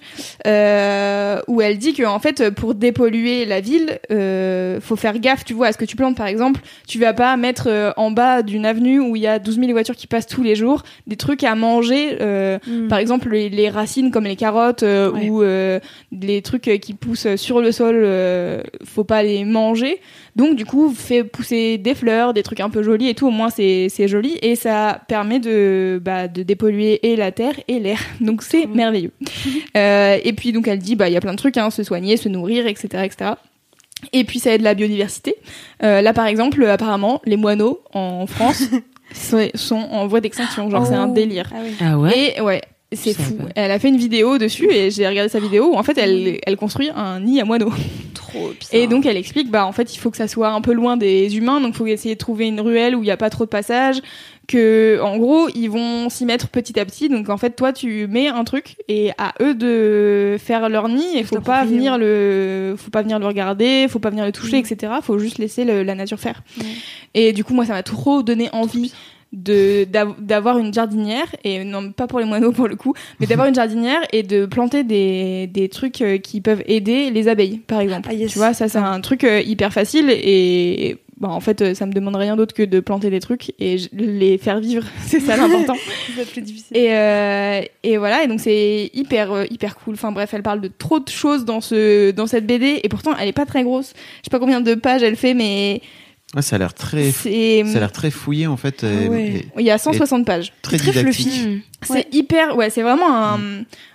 euh, 0.47 1.41
où 1.49 1.61
elle 1.61 1.79
dit 1.79 1.93
que 1.93 2.05
en 2.05 2.19
fait, 2.19 2.51
pour 2.51 2.75
dépolluer 2.75 3.45
la 3.45 3.61
ville, 3.61 3.99
euh, 4.11 4.81
faut 4.81 4.97
faire 4.97 5.19
gaffe, 5.19 5.45
tu 5.45 5.55
vois, 5.55 5.69
à 5.69 5.73
ce 5.73 5.79
que 5.79 5.85
tu 5.85 5.97
plantes, 5.97 6.17
par 6.17 6.27
exemple. 6.27 6.61
Tu 6.87 6.99
vas 6.99 7.13
pas 7.13 7.37
mettre 7.37 7.65
euh, 7.69 7.93
en 7.97 8.11
bas 8.11 8.43
d'une 8.43 8.67
avenue 8.67 9.01
où 9.01 9.17
il 9.17 9.23
y 9.23 9.27
a 9.27 9.39
12 9.39 9.59
000 9.59 9.73
voitures 9.73 9.97
qui 9.97 10.07
passent 10.07 10.27
tous 10.27 10.43
les 10.43 10.55
jours 10.55 10.83
des 11.07 11.17
trucs 11.17 11.45
à 11.45 11.55
manger, 11.55 12.19
euh, 12.21 12.59
par 12.89 12.99
exemple 12.99 13.31
les, 13.31 13.49
les 13.49 13.69
racines 13.69 14.11
comme 14.11 14.25
les 14.25 14.37
carottes 14.37 14.85
ou 14.85 15.43
les 16.13 16.43
trucs 16.43 16.71
qui 16.81 16.95
poussent 16.95 17.35
sur 17.37 17.61
le 17.61 17.73
sol, 17.73 18.07
faut 18.85 19.05
pas 19.05 19.23
les 19.23 19.40
les 19.41 19.51
manger. 19.51 20.01
Donc 20.37 20.57
du 20.57 20.65
coup, 20.65 20.91
fait 20.95 21.25
pousser 21.25 21.77
des 21.79 21.95
fleurs, 21.95 22.33
des 22.35 22.43
trucs 22.43 22.61
un 22.61 22.71
peu 22.71 22.83
jolis 22.83 23.09
et 23.09 23.15
tout. 23.15 23.27
Au 23.27 23.31
moins, 23.31 23.51
c'est 23.51 23.89
c'est 23.91 24.09
joli 24.09 24.39
et 24.43 24.55
ça 24.57 25.01
permet 25.09 25.39
de 25.41 26.01
bah, 26.03 26.29
de 26.29 26.43
dépolluer 26.43 27.01
et 27.11 27.17
la 27.17 27.33
terre 27.33 27.55
et 27.69 27.79
l'air. 27.81 27.99
Donc 28.21 28.43
c'est 28.43 28.67
merveilleux. 28.67 29.13
Euh, 29.77 30.19
et 30.25 30.33
puis 30.33 30.51
donc 30.53 30.67
elle 30.67 30.79
dit 30.81 30.97
bah 30.97 31.09
il 31.09 31.13
y 31.13 31.17
a 31.17 31.21
plein 31.21 31.33
de 31.33 31.39
trucs, 31.39 31.57
hein, 31.57 31.71
se 31.71 31.83
soigner, 31.85 32.17
se 32.17 32.29
nourrir, 32.29 32.67
etc., 32.67 33.05
etc. 33.05 33.33
Et 34.13 34.25
puis 34.25 34.39
ça 34.41 34.53
aide 34.53 34.63
la 34.63 34.75
biodiversité. 34.75 35.35
Euh, 35.85 36.01
là 36.01 36.13
par 36.13 36.27
exemple, 36.27 36.65
apparemment, 36.65 37.21
les 37.25 37.37
moineaux 37.37 37.81
en 37.95 38.27
France 38.27 38.65
sont 39.55 39.77
en 39.77 40.07
voie 40.09 40.21
d'extinction. 40.21 40.69
Genre 40.71 40.87
c'est 40.87 40.95
un 40.95 41.09
Oh. 41.11 41.15
délire. 41.15 41.51
Ah 41.55 41.59
oui. 41.63 41.75
Ah 41.81 41.99
ouais. 41.99 42.35
Et 42.37 42.41
ouais, 42.41 42.61
c'est 42.97 43.13
fou. 43.15 43.35
pas. 43.35 43.45
Elle 43.55 43.71
a 43.71 43.79
fait 43.79 43.89
une 43.89 43.97
vidéo 43.97 44.39
dessus 44.39 44.69
et 44.71 44.91
j'ai 44.91 45.07
regardé 45.07 45.29
sa 45.29 45.39
vidéo. 45.41 45.73
Où 45.73 45.77
en 45.77 45.83
fait 45.83 45.97
elle, 45.99 46.39
elle 46.45 46.57
construit 46.57 46.91
un 46.95 47.21
nid 47.21 47.41
à 47.41 47.45
moineaux. 47.45 47.73
Trop 48.15 48.53
Et 48.73 48.87
donc 48.87 49.07
elle 49.07 49.17
explique 49.17 49.51
bah 49.51 49.65
en 49.67 49.73
fait 49.73 49.95
il 49.95 49.99
faut 49.99 50.11
que 50.11 50.17
ça 50.17 50.29
soit 50.29 50.51
un 50.51 50.61
peu 50.61 50.73
loin 50.73 50.97
des 50.97 51.37
humains. 51.37 51.61
Donc 51.61 51.75
il 51.75 51.77
faut 51.77 51.87
essayer 51.87 52.15
de 52.15 52.19
trouver 52.19 52.47
une 52.49 52.61
ruelle 52.61 52.97
où 52.97 53.01
il 53.03 53.07
n'y 53.07 53.11
a 53.11 53.17
pas 53.17 53.31
trop 53.31 53.45
de 53.45 53.51
passage 53.51 54.01
que 54.49 54.99
en 55.03 55.17
gros 55.19 55.49
ils 55.55 55.69
vont 55.69 56.09
s'y 56.11 56.25
mettre 56.27 56.49
petit 56.49 56.79
à 56.81 56.85
petit. 56.85 57.09
Donc 57.09 57.29
en 57.29 57.37
fait 57.39 57.55
toi 57.55 57.73
tu 57.73 58.07
mets 58.09 58.27
un 58.29 58.43
truc 58.45 58.77
et 58.89 59.13
à 59.19 59.35
eux 59.41 59.55
de 59.55 60.37
faire 60.41 60.69
leur 60.69 60.89
nid. 60.89 61.17
Et 61.17 61.23
faut 61.23 61.41
pas 61.41 61.65
venir 61.65 61.97
le 61.99 62.75
faut 62.77 62.91
pas 62.91 63.03
venir 63.03 63.19
le 63.21 63.27
regarder 63.27 63.87
faut 63.89 64.01
pas 64.01 64.11
venir 64.11 64.25
le 64.25 64.33
toucher 64.33 64.59
etc 64.59 64.93
faut 65.03 65.19
juste 65.19 65.39
laisser 65.39 65.65
le- 65.65 65.83
la 65.85 65.95
nature 65.95 66.19
faire. 66.19 66.43
Et 67.15 67.33
du 67.33 67.45
coup 67.45 67.55
moi 67.55 67.65
ça 67.67 67.73
m'a 67.75 67.83
trop 67.85 68.23
donné 68.23 68.49
envie 68.53 68.93
de 69.33 69.85
d'av- 69.85 70.17
d'avoir 70.19 70.59
une 70.59 70.75
jardinière 70.75 71.27
et 71.45 71.63
non 71.65 71.93
pas 71.93 72.07
pour 72.09 72.19
les 72.19 72.25
moineaux 72.27 72.51
pour 72.51 72.67
le 72.67 72.75
coup 72.75 72.95
mais 73.21 73.27
d'avoir 73.27 73.47
une 73.47 73.55
jardinière 73.55 74.01
et 74.13 74.25
de 74.25 74.45
planter 74.45 74.83
des, 74.83 75.47
des 75.47 75.69
trucs 75.69 76.03
euh, 76.03 76.19
qui 76.19 76.41
peuvent 76.41 76.63
aider 76.67 77.11
les 77.11 77.29
abeilles 77.29 77.59
par 77.59 77.81
exemple 77.81 78.09
Ah, 78.11 78.15
yes. 78.15 78.33
tu 78.33 78.39
vois 78.39 78.55
ça 78.55 78.69
c'est 78.69 78.79
un 78.79 79.01
truc 79.01 79.23
euh, 79.23 79.41
hyper 79.41 79.73
facile 79.73 80.11
et 80.11 80.97
bah, 81.21 81.29
en 81.29 81.39
fait 81.41 81.75
ça 81.75 81.87
me 81.87 81.93
demande 81.93 82.17
rien 82.17 82.35
d'autre 82.35 82.55
que 82.55 82.63
de 82.65 82.81
planter 82.81 83.09
des 83.11 83.21
trucs 83.21 83.53
et 83.61 83.77
les 83.93 84.37
faire 84.37 84.59
vivre 84.59 84.85
c'est 85.07 85.21
ça 85.21 85.37
l'important 85.37 85.77
c'est 86.17 86.29
plus 86.29 86.43
difficile. 86.43 86.77
et, 86.77 86.89
euh, 86.93 87.61
et 87.85 87.99
voilà, 87.99 88.25
et 88.25 88.27
donc 88.27 88.41
c'est 88.41 88.91
hyper 88.95 89.31
euh, 89.33 89.45
hyper 89.51 89.77
cool. 89.77 89.95
Enfin 89.95 90.11
bref, 90.13 90.31
elle 90.35 90.43
parle 90.43 90.61
de 90.61 90.71
trop 90.77 90.99
de 90.99 91.09
choses 91.09 91.45
dans 91.45 91.61
ce 91.61 92.11
dans 92.11 92.27
cette 92.27 92.47
BD 92.47 92.81
et 92.83 92.89
pourtant 92.89 93.13
elle 93.21 93.29
est 93.29 93.33
pas 93.33 93.47
très 93.47 93.63
grosse. 93.63 93.93
Je 94.21 94.25
sais 94.25 94.31
pas 94.31 94.39
combien 94.41 94.61
de 94.61 94.75
pages 94.75 95.03
elle 95.03 95.17
fait, 95.17 95.35
mais 95.35 95.83
Ouais, 96.37 96.43
ça 96.43 96.57
a 96.57 96.59
l'air 96.61 96.75
très, 96.75 97.11
ça 97.11 97.29
a 97.29 97.81
l'air 97.81 97.91
très 97.93 98.11
fouillé 98.11 98.47
en 98.47 98.57
fait, 98.57 98.85
et- 98.85 99.09
ouais. 99.09 99.27
et 99.37 99.47
il 99.59 99.65
y 99.67 99.71
a 99.71 99.79
160 99.79 100.25
pages. 100.25 100.53
très, 100.63 100.77
Très 100.79 100.93
didactique. 100.93 101.45
Hmm. 101.45 101.59
C'est 101.83 102.07
hyper 102.15 102.57
ouais, 102.57 102.71
c'est 102.71 102.83
vraiment 102.83 103.13
un 103.13 103.41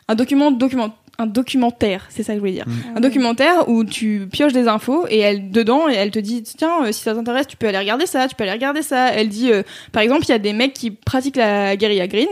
un 0.09 0.15
document 0.15 0.51
document 0.51 0.93
un 1.17 1.27
documentaire, 1.27 2.07
c'est 2.09 2.23
ça 2.23 2.33
que 2.33 2.35
je 2.35 2.39
voulais 2.41 2.51
dire. 2.51 2.67
Mm. 2.67 2.97
Un 2.97 2.99
documentaire 2.99 3.69
où 3.69 3.85
tu 3.85 4.27
pioches 4.29 4.51
des 4.51 4.67
infos 4.67 5.05
et 5.09 5.19
elle 5.19 5.49
dedans 5.49 5.87
et 5.87 5.93
elle 5.93 6.11
te 6.11 6.19
dit 6.19 6.43
tiens 6.43 6.83
euh, 6.83 6.91
si 6.91 7.03
ça 7.03 7.13
t'intéresse 7.13 7.47
tu 7.47 7.55
peux 7.55 7.69
aller 7.69 7.77
regarder 7.77 8.05
ça, 8.05 8.27
tu 8.27 8.35
peux 8.35 8.43
aller 8.43 8.51
regarder 8.51 8.81
ça. 8.81 9.13
Elle 9.13 9.29
dit 9.29 9.49
euh, 9.49 9.63
par 9.93 10.03
exemple 10.03 10.23
il 10.25 10.29
y 10.29 10.33
a 10.33 10.39
des 10.39 10.51
mecs 10.51 10.73
qui 10.73 10.91
pratiquent 10.91 11.37
la 11.37 11.77
guérilla 11.77 12.07
green 12.07 12.27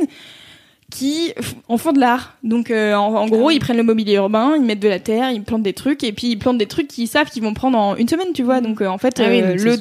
qui 0.93 1.33
en 1.67 1.77
font 1.77 1.91
de 1.91 1.99
l'art. 1.99 2.37
Donc 2.43 2.69
euh, 2.69 2.93
en, 2.93 3.15
en 3.15 3.27
gros, 3.27 3.49
ils 3.51 3.59
prennent 3.59 3.77
le 3.77 3.83
mobilier 3.83 4.13
urbain, 4.15 4.53
ils 4.55 4.61
mettent 4.61 4.79
de 4.79 4.87
la 4.87 4.99
terre, 4.99 5.31
ils 5.31 5.41
plantent 5.41 5.63
des 5.63 5.73
trucs 5.73 6.03
et 6.03 6.11
puis 6.13 6.27
ils 6.27 6.37
plantent 6.37 6.59
des 6.59 6.67
trucs 6.67 6.87
qu'ils 6.87 7.07
savent 7.07 7.29
qu'ils 7.31 7.41
vont 7.41 7.53
prendre 7.55 7.77
en 7.77 7.95
une 7.95 8.07
semaine, 8.07 8.27
tu 8.33 8.43
vois. 8.43 8.61
Donc 8.61 8.79
euh, 8.81 8.87
en 8.87 8.97
fait 8.99 9.19
Ah 9.19 9.25
oui, 9.29 9.41
euh, 9.41 9.55
donc 9.55 9.59
le 9.65 9.77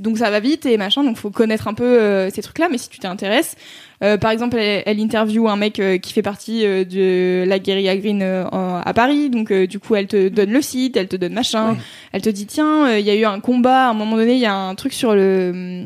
donc 0.00 0.18
ça 0.18 0.30
va 0.30 0.40
vite 0.40 0.64
et 0.66 0.76
machin 0.78 1.04
donc 1.04 1.16
faut 1.18 1.30
connaître 1.30 1.68
un 1.68 1.74
peu 1.74 1.84
euh, 1.84 2.30
ces 2.30 2.40
trucs 2.42 2.58
là 2.58 2.68
mais 2.70 2.78
si 2.78 2.88
tu 2.88 2.98
t'intéresses 2.98 3.54
euh, 4.02 4.16
par 4.16 4.30
exemple 4.32 4.56
elle, 4.58 4.82
elle 4.86 5.00
interviewe 5.00 5.46
un 5.48 5.56
mec 5.56 5.78
euh, 5.78 5.98
qui 5.98 6.12
fait 6.12 6.22
partie 6.22 6.64
euh, 6.66 6.84
de 6.84 7.44
la 7.48 7.58
guérilla 7.58 7.96
green 7.96 8.20
euh, 8.22 8.44
en- 8.50 8.80
à 8.84 8.94
Paris. 8.94 9.30
Donc 9.30 9.50
euh, 9.52 9.66
du 9.66 9.78
coup 9.78 9.94
elle 9.94 10.06
te 10.08 10.28
donne 10.28 10.50
le 10.50 10.62
site 10.62 10.96
elle 10.96 11.08
te 11.08 11.16
donne 11.16 11.34
machin. 11.34 11.72
Ouais. 11.72 11.76
elle 12.12 12.22
te 12.22 12.30
dit 12.30 12.46
tiens 12.46 12.88
euh, 12.88 12.98
il 12.98 13.04
y 13.06 13.10
a 13.10 13.14
eu 13.14 13.24
un 13.26 13.40
combat 13.40 13.86
à 13.86 13.90
un 13.90 13.94
moment 13.94 14.16
donné 14.16 14.32
il 14.34 14.40
y 14.40 14.46
a 14.46 14.54
un 14.54 14.74
truc 14.74 14.92
sur 14.94 15.14
le 15.14 15.84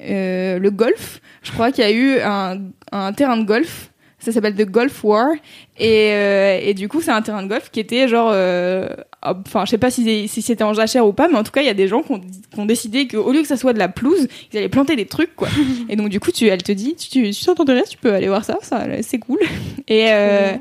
euh, 0.00 0.58
le 0.58 0.70
golf. 0.70 1.20
Je 1.42 1.52
crois 1.52 1.70
qu'il 1.72 1.84
y 1.84 1.86
a 1.86 1.92
eu 1.92 2.18
un, 2.20 2.58
un 2.92 3.12
terrain 3.12 3.36
de 3.36 3.44
golf 3.44 3.90
ça 4.24 4.32
s'appelle 4.32 4.54
The 4.54 4.64
Golf 4.70 5.02
War 5.04 5.26
et, 5.78 6.10
euh, 6.12 6.58
et 6.62 6.74
du 6.74 6.88
coup 6.88 7.00
c'est 7.00 7.10
un 7.10 7.22
terrain 7.22 7.42
de 7.42 7.48
golf 7.48 7.70
qui 7.70 7.80
était 7.80 8.06
genre 8.08 8.30
euh, 8.32 8.86
enfin 9.22 9.64
je 9.64 9.70
sais 9.70 9.78
pas 9.78 9.90
si, 9.90 10.28
si 10.28 10.42
c'était 10.42 10.64
en 10.64 10.74
jachère 10.74 11.06
ou 11.06 11.12
pas 11.12 11.28
mais 11.28 11.36
en 11.38 11.42
tout 11.42 11.50
cas 11.52 11.60
il 11.62 11.66
y 11.66 11.70
a 11.70 11.74
des 11.74 11.88
gens 11.88 12.02
qui 12.02 12.12
ont, 12.12 12.20
qui 12.20 12.58
ont 12.60 12.66
décidé 12.66 13.06
qu'au 13.08 13.32
lieu 13.32 13.42
que 13.42 13.48
ça 13.48 13.56
soit 13.56 13.72
de 13.72 13.78
la 13.78 13.88
pelouse 13.88 14.28
ils 14.52 14.58
allaient 14.58 14.68
planter 14.68 14.96
des 14.96 15.06
trucs 15.06 15.34
quoi 15.36 15.48
et 15.88 15.96
donc 15.96 16.08
du 16.08 16.20
coup 16.20 16.30
tu 16.30 16.46
elle 16.46 16.62
te 16.62 16.72
dit 16.72 16.94
tu, 16.96 17.08
tu, 17.08 17.32
si 17.32 17.44
ça 17.44 17.54
t'intéresse 17.54 17.88
tu 17.90 17.98
peux 17.98 18.12
aller 18.14 18.28
voir 18.28 18.44
ça 18.44 18.58
ça 18.62 18.84
c'est 19.02 19.18
cool 19.18 19.38
et 19.88 20.06
euh, 20.12 20.52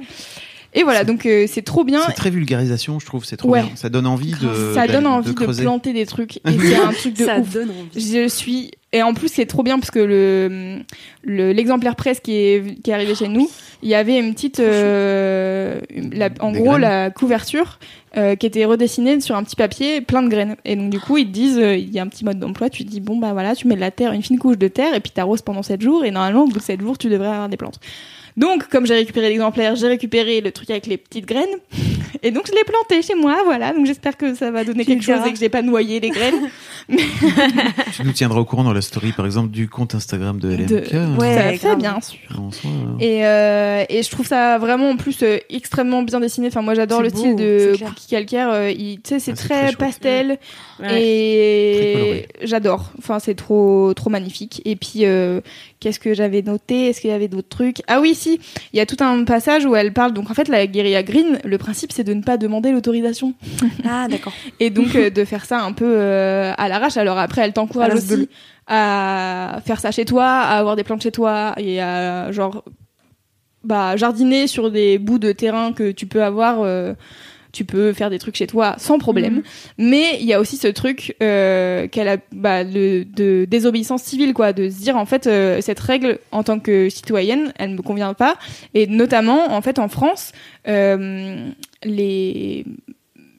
et 0.74 0.84
voilà 0.84 1.04
donc 1.04 1.26
euh, 1.26 1.48
c'est 1.50 1.64
trop 1.64 1.84
bien 1.84 2.02
C'est 2.08 2.14
très 2.14 2.30
vulgarisation, 2.30 2.98
je 3.00 3.06
trouve, 3.06 3.26
c'est 3.26 3.36
trop 3.36 3.50
Ouais. 3.50 3.62
bien. 3.62 3.72
Ça 3.76 3.90
donne 3.90 4.08
envie 4.08 4.32
de. 4.32 4.74
ça 4.74 4.88
de- 4.88 4.94
donne 4.94 5.04
de 5.04 5.08
envie 5.10 5.34
de, 5.36 5.46
planter 5.46 5.92
des 5.92 6.06
trucs 6.06 6.38
et 6.38 6.42
c'est 6.60 6.76
un 6.78 6.94
truc 6.94 7.14
de 7.18 7.26
ça 7.26 7.40
ouf 7.40 7.52
donne 7.52 7.72
envie. 7.72 8.14
je 8.14 8.28
suis 8.30 8.72
et 8.94 9.02
en 9.04 9.14
plus 9.14 9.30
c'est 9.30 9.46
trop 9.46 9.64
bien 9.64 9.80
parce 9.80 9.92
que 9.92 10.00
le 10.00 10.80
le- 11.24 11.52
l'exemplaire 11.54 11.96
presse 11.96 12.20
qui 12.20 12.34
est 12.34 12.82
qui 12.84 12.92
est 12.92 12.94
arrivé 12.94 13.16
chez 13.16 13.28
nous 13.28 13.50
il 13.84 13.90
y 13.90 13.96
avait 13.96 14.20
une 14.20 14.34
petite 14.34 14.60
euh, 14.60 15.80
la- 16.12 16.30
en 16.40 16.52
Des 16.52 16.60
gros 16.60 16.70
graines. 16.72 16.82
la 16.82 17.10
couverture 17.10 17.80
euh, 18.18 18.36
qui 18.36 18.46
était 18.46 18.66
redessinée 18.66 19.20
sur 19.22 19.36
un 19.36 19.44
petit 19.44 19.56
papier 19.56 20.02
plein 20.02 20.22
de 20.22 20.28
graines. 20.28 20.56
Et 20.66 20.76
donc 20.76 20.90
du 20.90 21.00
coup 21.00 21.18
ils 21.18 21.26
te 21.28 21.32
disent 21.32 21.58
euh, 21.58 21.76
il 21.78 21.90
y 21.92 22.00
a 22.00 22.04
un 22.04 22.08
petit 22.08 22.26
mode 22.26 22.40
d'emploi 22.40 22.70
tu 22.70 22.84
te 22.86 22.90
dis 22.90 23.00
bon 23.00 23.18
bah 23.18 23.32
voilà 23.34 23.56
tu 23.56 23.68
mets 23.68 23.76
de 23.76 23.80
la 23.80 23.92
terre 23.92 24.12
une 24.12 24.22
fine 24.24 24.38
couche 24.40 24.58
de 24.58 24.68
terre 24.68 24.94
et 24.94 25.00
puis 25.00 25.12
t'arroses 25.12 25.42
pendant 25.42 25.64
7 25.64 25.82
jours 25.82 26.04
et 26.06 26.12
normalement 26.12 26.44
au 26.44 26.48
bout 26.48 26.58
de 26.60 26.64
7 26.64 26.82
jours 26.82 26.98
tu 26.98 27.08
devrais 27.10 27.30
avoir 27.30 27.50
des 27.50 27.58
plantes 27.58 27.80
donc 28.38 28.68
comme 28.70 28.86
j'ai 28.86 28.96
récupéré 28.96 29.30
l'exemplaire 29.30 29.76
j'ai 29.76 29.88
récupéré 29.88 30.42
le 30.42 30.52
truc 30.52 30.70
avec 30.70 30.86
les 30.88 30.98
petites 30.98 31.26
graines 31.26 31.58
et 32.24 32.32
donc 32.32 32.48
je 32.48 32.52
l'ai 32.54 32.64
planté 32.64 33.02
chez 33.02 33.16
moi 33.16 33.42
voilà 33.46 33.74
donc 33.74 33.86
j'espère 33.86 34.18
que 34.18 34.34
ça 34.36 34.52
va 34.52 34.64
donner 34.64 34.86
Tu 34.86 34.92
quelque 34.92 35.04
chose 35.04 35.26
et 35.28 35.32
que 35.34 35.40
j'ai 35.40 35.50
pas 35.50 35.62
noyé 35.62 36.00
les 36.00 36.10
graines 36.10 36.50
Tu 37.96 38.04
nous 38.04 38.12
tiendras 38.12 38.40
au 38.40 38.46
courant 38.46 38.64
dans 38.64 38.74
la 38.74 38.82
story, 38.82 39.12
par 39.12 39.26
exemple, 39.26 39.50
du 39.50 39.70
compte 39.70 39.96
Instagram 39.96 40.40
de 40.40 40.50
LMK. 40.50 40.68
de... 40.92 41.18
Ouais, 41.18 41.58
ça 41.60 41.70
fait 41.70 41.76
bien 41.76 42.00
sûr 42.02 42.18
euh, 42.66 42.98
Et, 43.00 43.26
euh, 43.26 43.86
et 43.88 44.04
je 44.04 44.10
trouve 44.10 44.26
ça 44.28 44.58
vraiment 44.58 44.90
en 44.90 44.98
plus 44.98 45.22
euh, 45.24 45.38
extrêmement 45.50 46.02
bien 46.04 46.20
dessiné. 46.20 46.48
Enfin, 46.48 46.62
moi 46.62 46.74
j'adore 46.74 47.02
le 47.02 47.10
beau, 47.10 47.18
style 47.18 47.36
de. 47.36 47.76
Cookie 47.86 48.08
Calcaire. 48.10 48.50
euh, 48.52 48.72
Tu 48.74 49.00
sais, 49.06 49.20
c'est 49.20 49.32
Ah, 49.32 49.36
très, 49.36 49.76
pastel 49.76 50.38
Ouais. 50.82 51.02
Et 51.02 52.28
j'adore. 52.42 52.92
Enfin, 52.98 53.20
c'est 53.20 53.36
trop, 53.36 53.94
trop 53.94 54.10
magnifique. 54.10 54.62
Et 54.66 54.76
puis, 54.76 55.06
euh, 55.06 55.42
qu'est-ce 55.82 56.00
que 56.00 56.14
j'avais 56.14 56.42
noté 56.42 56.88
Est-ce 56.88 57.02
qu'il 57.02 57.10
y 57.10 57.14
avait 57.14 57.28
d'autres 57.28 57.50
trucs? 57.50 57.82
Ah 57.88 58.00
oui, 58.00 58.16
si. 58.16 58.40
Il 58.72 58.78
y 58.78 58.80
a 58.80 58.86
tout 58.86 58.96
un 59.04 59.26
passage 59.26 59.66
où 59.66 59.76
elle 59.76 59.92
parle. 59.92 60.14
Donc 60.14 60.32
en 60.32 60.34
fait, 60.34 60.48
la 60.48 60.66
guérilla 60.68 61.04
green, 61.04 61.40
le 61.44 61.58
principe 61.58 61.92
c'est 61.92 62.06
de 62.06 62.14
ne 62.14 62.22
pas 62.24 62.38
demander 62.38 62.72
l'autorisation 62.72 63.34
Ah 63.84 64.08
d'accord. 64.08 64.32
et 64.62 64.70
donc 64.70 64.96
euh, 64.96 65.10
de 65.10 65.26
faire 65.26 65.44
ça 65.44 65.60
un 65.62 65.74
peu 65.74 65.86
euh, 65.98 66.54
à 66.58 66.70
l'arrache. 66.70 66.96
Alors 66.96 67.18
après, 67.18 67.42
elle 67.42 67.52
t'encourage 67.52 67.96
aussi 67.96 68.30
à 68.68 69.60
faire 69.66 69.80
ça 69.82 69.92
chez 69.92 70.06
toi, 70.06 70.26
à 70.26 70.58
avoir 70.58 70.78
des 70.78 70.84
plantes 70.86 71.02
chez 71.04 71.12
toi 71.12 71.54
et 71.58 71.82
à 71.82 72.32
genre 72.32 72.64
bah 73.64 73.96
jardiner 73.98 74.48
sur 74.48 74.72
des 74.72 74.98
bouts 74.98 75.20
de 75.20 75.32
terrain 75.34 75.74
que 75.74 75.92
tu 75.92 76.06
peux 76.06 76.24
avoir. 76.24 76.62
euh, 76.62 76.94
tu 77.52 77.66
peux 77.66 77.94
faire 77.94 78.10
des 78.10 78.20
trucs 78.20 78.36
chez 78.36 78.48
toi 78.48 78.76
sans 78.78 78.98
problème, 79.00 79.36
Mhm. 79.36 79.44
mais 79.78 80.18
il 80.20 80.26
y 80.26 80.34
a 80.34 80.40
aussi 80.40 80.58
ce 80.58 80.68
truc 80.68 81.16
euh, 81.22 81.88
qu'elle 81.88 82.08
a 82.08 82.18
bah, 82.32 82.64
le, 82.64 83.04
de 83.06 83.46
désobéissance 83.50 84.04
civile 84.04 84.34
quoi, 84.34 84.54
de 84.54 84.70
se 84.70 84.80
dire 84.82 84.96
en 84.98 85.06
fait 85.06 85.28
euh, 85.28 85.60
cette 85.62 85.80
règle 85.80 86.20
en 86.32 86.44
tant 86.44 86.60
que 86.60 86.90
citoyenne, 86.90 87.52
elle 87.58 87.72
ne 87.72 87.76
me 87.78 87.82
convient 87.82 88.14
pas, 88.14 88.38
et 88.74 88.88
notamment 88.88 89.52
en 89.54 89.62
fait 89.62 89.80
en 89.80 89.88
France, 89.90 90.32
euh, 90.68 91.50
les 91.84 92.66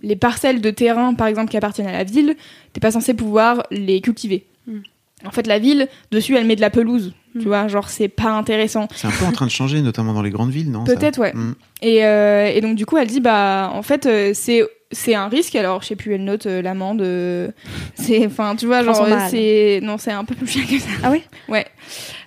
les 0.03 0.17
parcelles 0.17 0.61
de 0.61 0.71
terrain, 0.71 1.15
par 1.15 1.29
exemple, 1.29 1.49
qui 1.51 1.57
appartiennent 1.57 1.87
à 1.87 1.93
la 1.93 2.03
ville, 2.03 2.35
t'es 2.73 2.81
pas 2.81 2.91
censé 2.91 3.15
pouvoir 3.15 3.63
les 3.71 4.01
cultiver. 4.01 4.45
Mm. 4.67 4.79
En 5.25 5.31
fait, 5.31 5.47
la 5.47 5.61
ville, 5.61 5.87
dessus, 6.11 6.37
elle 6.37 6.45
met 6.45 6.57
de 6.57 6.61
la 6.61 6.71
pelouse. 6.71 7.15
Tu 7.41 7.47
vois, 7.47 7.69
genre, 7.69 7.89
c'est 7.89 8.09
pas 8.09 8.31
intéressant. 8.31 8.89
C'est 8.95 9.07
un 9.07 9.11
peu 9.11 9.25
en 9.25 9.33
train 9.33 9.47
de 9.47 9.51
changer, 9.51 9.81
notamment 9.81 10.13
dans 10.13 10.23
les 10.23 10.31
grandes 10.31 10.51
villes, 10.51 10.71
non 10.71 10.85
Peut-être, 10.85 11.19
ouais. 11.19 11.33
Mm. 11.33 11.55
Et, 11.83 12.05
euh, 12.05 12.47
et 12.55 12.61
donc, 12.61 12.77
du 12.77 12.85
coup, 12.87 12.99
elle 12.99 13.09
dit, 13.09 13.21
bah, 13.21 13.71
en 13.73 13.83
fait, 13.83 14.07
euh, 14.07 14.33
c'est 14.35 14.63
c'est 14.93 15.15
un 15.15 15.29
risque. 15.29 15.55
Alors, 15.57 15.83
je 15.83 15.89
sais 15.89 15.97
plus, 15.97 16.15
elle 16.15 16.25
note 16.25 16.47
euh, 16.47 16.61
l'amende. 16.63 17.01
euh, 17.01 17.51
c'est, 17.95 18.27
enfin, 18.27 18.55
tu 18.57 18.67
vois, 18.67 18.83
genre, 18.85 18.95
300 18.95 19.11
balles. 19.11 19.31
c'est, 19.31 19.81
non, 19.83 19.97
c'est 19.99 20.13
un 20.13 20.25
peu 20.25 20.35
plus 20.35 20.47
cher 20.47 20.67
que 20.67 20.79
ça. 20.79 20.89
Ah 21.03 21.11
oui? 21.11 21.23
Ouais. 21.49 21.67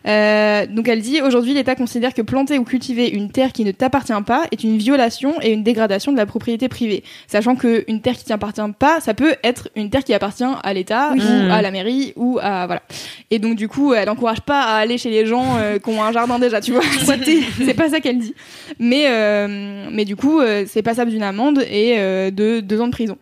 Euh, 0.07 0.65
donc 0.67 0.87
elle 0.87 1.01
dit 1.01 1.21
aujourd'hui 1.21 1.53
l'État 1.53 1.75
considère 1.75 2.13
que 2.13 2.21
planter 2.21 2.59
ou 2.59 2.63
cultiver 2.63 3.09
une 3.09 3.31
terre 3.31 3.51
qui 3.51 3.63
ne 3.65 3.71
t'appartient 3.71 4.13
pas 4.25 4.43
est 4.51 4.63
une 4.63 4.77
violation 4.77 5.33
et 5.41 5.51
une 5.51 5.63
dégradation 5.63 6.11
de 6.11 6.17
la 6.17 6.25
propriété 6.25 6.67
privée, 6.69 7.03
sachant 7.27 7.55
que 7.55 7.83
une 7.87 8.01
terre 8.01 8.15
qui 8.15 8.25
t'appartient 8.25 8.61
pas, 8.77 8.99
ça 8.99 9.13
peut 9.13 9.35
être 9.43 9.69
une 9.75 9.89
terre 9.89 10.03
qui 10.03 10.13
appartient 10.13 10.43
à 10.63 10.73
l'État 10.73 11.11
Oui. 11.13 11.21
ou 11.21 11.43
Mhm. 11.45 11.51
à 11.51 11.61
la 11.61 11.71
mairie 11.71 12.13
ou 12.15 12.37
à 12.41 12.65
voilà. 12.67 12.81
Et 13.31 13.39
donc 13.39 13.55
du 13.55 13.67
coup, 13.67 13.93
elle 13.93 14.09
encourage 14.09 14.41
pas 14.41 14.61
à 14.61 14.75
aller 14.77 14.97
chez 14.97 15.09
les 15.09 15.25
gens 15.25 15.57
euh, 15.57 15.79
qui 15.79 15.89
ont 15.89 16.03
un 16.03 16.11
jardin 16.11 16.37
déjà, 16.39 16.61
tu 16.61 16.71
vois. 16.71 16.81
c'est 17.65 17.73
pas 17.73 17.89
ça 17.89 17.99
qu'elle 17.99 18.19
dit. 18.19 18.35
Mais 18.79 19.05
euh, 19.07 19.87
mais 19.91 20.05
du 20.05 20.15
coup, 20.15 20.39
euh, 20.39 20.65
c'est 20.67 20.81
passable 20.83 21.11
d'une 21.11 21.23
amende 21.23 21.63
et 21.69 21.95
euh, 21.97 22.31
de 22.31 22.59
deux 22.59 22.79
ans 22.81 22.87
de 22.87 22.91
prison. 22.91 23.17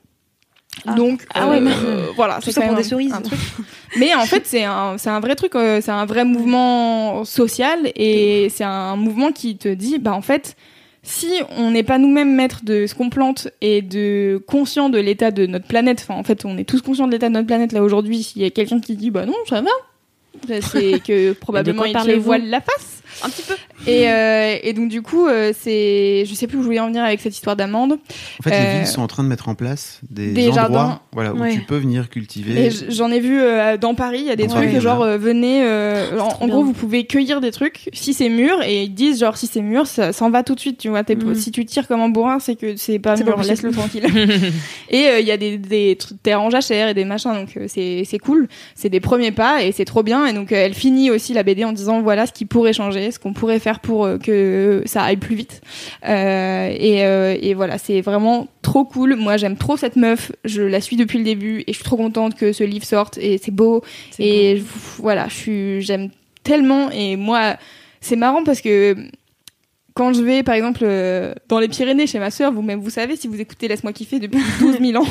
Ah. 0.85 0.95
Donc 0.95 1.21
Ah 1.33 1.47
ouais, 1.49 1.57
euh, 1.57 1.61
mais- 1.61 1.71
euh, 1.71 2.07
voilà, 2.15 2.35
Tout 2.35 2.41
c'est 2.45 2.51
ça 2.53 2.61
pour 2.61 2.75
des 2.75 2.83
cerises. 2.83 3.13
un 3.13 3.21
truc. 3.21 3.39
Mais 3.97 4.13
en 4.15 4.25
fait, 4.25 4.45
c'est 4.45 4.63
un, 4.63 4.95
vrai 5.21 5.35
truc, 5.35 5.55
euh, 5.55 5.79
c'est 5.81 5.91
un 5.91 6.05
vrai 6.05 6.25
mouvement 6.25 7.23
social 7.25 7.91
et 7.95 8.49
c'est 8.49 8.63
un 8.63 8.95
mouvement 8.95 9.31
qui 9.31 9.55
te 9.55 9.69
dit, 9.69 9.99
bah 9.99 10.13
en 10.13 10.21
fait, 10.21 10.55
si 11.03 11.29
on 11.57 11.71
n'est 11.71 11.83
pas 11.83 11.97
nous-mêmes 11.99 12.33
maîtres 12.33 12.61
de 12.63 12.87
ce 12.87 12.95
qu'on 12.95 13.09
plante 13.09 13.49
et 13.61 13.81
de 13.81 14.41
conscient 14.47 14.89
de 14.89 14.97
l'état 14.99 15.31
de 15.31 15.45
notre 15.45 15.67
planète, 15.67 16.05
enfin 16.07 16.19
en 16.19 16.23
fait 16.23 16.43
on 16.45 16.57
est 16.57 16.63
tous 16.63 16.81
conscients 16.81 17.07
de 17.07 17.11
l'état 17.11 17.27
de 17.29 17.33
notre 17.33 17.47
planète 17.47 17.71
là 17.73 17.83
aujourd'hui, 17.83 18.23
s'il 18.23 18.41
y 18.41 18.45
a 18.45 18.49
quelqu'un 18.49 18.79
qui 18.79 18.95
dit 18.95 19.11
bah 19.11 19.25
non 19.25 19.35
ça 19.49 19.61
va, 19.61 19.69
bah, 20.47 20.55
c'est 20.61 21.01
que 21.05 21.33
probablement 21.33 21.83
il 21.85 21.93
parlez-vous? 21.93 22.23
voile 22.23 22.49
la 22.49 22.61
face. 22.61 23.02
Un 23.23 23.29
petit 23.29 23.41
peu. 23.43 23.53
Et, 23.85 24.09
euh, 24.09 24.55
et 24.63 24.71
donc 24.73 24.87
du 24.89 25.01
coup 25.01 25.27
euh, 25.27 25.51
c'est, 25.59 26.23
je 26.25 26.33
sais 26.33 26.47
plus 26.47 26.57
où 26.57 26.61
je 26.61 26.65
voulais 26.67 26.79
en 26.79 26.87
venir 26.87 27.03
avec 27.03 27.19
cette 27.19 27.33
histoire 27.35 27.55
d'amande. 27.57 27.93
En 28.39 28.43
fait, 28.43 28.49
les 28.51 28.55
Euh, 28.55 28.77
villes 28.77 28.87
sont 28.87 29.01
en 29.01 29.07
train 29.07 29.23
de 29.23 29.27
mettre 29.27 29.49
en 29.49 29.55
place 29.55 29.99
des, 30.09 30.31
des 30.31 30.47
endroits 30.49 30.55
jardins. 30.61 30.99
voilà, 31.11 31.33
où 31.33 31.39
Ouais. 31.39 31.53
tu 31.53 31.61
peux 31.61 31.75
venir 31.77 32.09
cultiver. 32.09 32.69
j'en 32.89 33.11
ai 33.11 33.19
vu 33.19 33.41
euh, 33.41 33.75
dans 33.77 33.93
Paris, 33.93 34.19
il 34.21 34.27
y 34.27 34.31
a 34.31 34.35
des 34.37 34.47
Dans 34.47 34.55
trucs 34.55 34.69
Paris, 34.69 34.81
genre 34.81 34.97
voilà. 34.97 35.13
euh, 35.13 35.17
venez, 35.17 35.63
euh, 35.63 36.17
en, 36.19 36.47
gros 36.47 36.63
vous 36.63 36.71
pouvez 36.73 37.05
cueillir 37.05 37.41
des 37.41 37.51
trucs 37.51 37.89
si 37.93 38.13
c'est 38.13 38.29
mûr 38.29 38.61
et 38.63 38.83
ils 38.83 38.93
disent 38.93 39.19
genre 39.19 39.35
si 39.35 39.47
c'est 39.47 39.61
mûr 39.61 39.85
ça 39.85 40.13
s'en 40.13 40.29
va 40.29 40.43
tout 40.43 40.55
de 40.55 40.59
suite, 40.61 40.77
tu 40.77 40.87
vois. 40.89 41.01
Mhm. 41.03 41.35
Si 41.35 41.51
tu 41.51 41.65
tires 41.65 41.87
comme 41.87 42.01
un 42.01 42.09
bourrin 42.09 42.39
c'est 42.39 42.55
que 42.55 42.75
c'est 42.77 42.99
pas 42.99 43.15
mûr, 43.17 43.41
laisse-le 43.43 43.71
tranquille. 43.71 44.05
et 44.89 45.07
euh, 45.07 45.19
il 45.19 45.27
y 45.27 45.31
a 45.31 45.37
des, 45.37 45.57
des 45.57 45.95
tr- 45.95 46.13
terres 46.21 46.41
en 46.41 46.49
jachère 46.49 46.87
et 46.87 46.93
des 46.93 47.05
machins 47.05 47.33
donc 47.33 47.49
euh, 47.57 47.65
c'est 47.67 48.03
c'est 48.05 48.19
cool, 48.19 48.47
c'est 48.75 48.89
des 48.89 48.99
premiers 48.99 49.31
pas 49.31 49.63
et 49.63 49.71
c'est 49.71 49.85
trop 49.85 50.03
bien 50.03 50.25
et 50.25 50.33
donc 50.33 50.51
euh, 50.51 50.55
elle 50.55 50.73
finit 50.73 51.11
aussi 51.11 51.33
la 51.33 51.43
BD 51.43 51.65
en 51.65 51.71
disant 51.73 52.01
voilà 52.01 52.25
ce 52.25 52.31
qui 52.31 52.45
pourrait 52.45 52.73
changer, 52.73 53.02
ce 53.11 53.19
qu'on 53.19 53.33
pourrait 53.33 53.59
faire 53.59 53.79
pour 53.79 54.05
euh, 54.05 54.17
que 54.17 54.81
ça 54.85 55.03
aille 55.03 55.17
plus 55.17 55.35
vite. 55.35 55.61
Euh, 56.07 56.69
et, 56.77 57.05
euh, 57.05 57.35
et 57.41 57.53
voilà, 57.53 57.77
c'est 57.77 58.01
vraiment 58.01 58.47
trop 58.61 58.85
cool. 58.85 59.15
Moi, 59.15 59.37
j'aime 59.37 59.57
trop 59.57 59.77
cette 59.77 59.95
meuf. 59.95 60.31
Je 60.45 60.61
la 60.61 60.81
suis 60.81 60.95
depuis 60.95 61.17
le 61.19 61.23
début 61.25 61.59
et 61.67 61.73
je 61.73 61.73
suis 61.73 61.83
trop 61.83 61.97
contente 61.97 62.35
que 62.35 62.51
ce 62.53 62.63
livre 62.63 62.85
sorte. 62.85 63.17
Et 63.17 63.37
c'est 63.37 63.51
beau. 63.51 63.83
Et 64.19 64.57
je- 64.57 64.63
voilà, 65.01 65.27
je 65.29 65.33
suis, 65.35 65.81
j'aime 65.81 66.09
tellement. 66.43 66.89
Et 66.91 67.15
moi, 67.15 67.55
c'est 68.01 68.15
marrant 68.15 68.43
parce 68.43 68.61
que 68.61 68.95
quand 69.93 70.13
je 70.13 70.21
vais, 70.23 70.41
par 70.43 70.55
exemple, 70.55 70.79
euh, 70.83 71.33
dans 71.49 71.59
les 71.59 71.67
Pyrénées 71.67 72.07
chez 72.07 72.19
ma 72.19 72.31
sœur, 72.31 72.51
vous-même, 72.51 72.79
vous 72.79 72.89
savez, 72.89 73.15
si 73.15 73.27
vous 73.27 73.39
écoutez 73.39 73.67
Laisse-moi 73.67 73.93
kiffer 73.93 74.19
depuis 74.19 74.39
12 74.59 74.79
000 74.79 75.03
ans. 75.03 75.07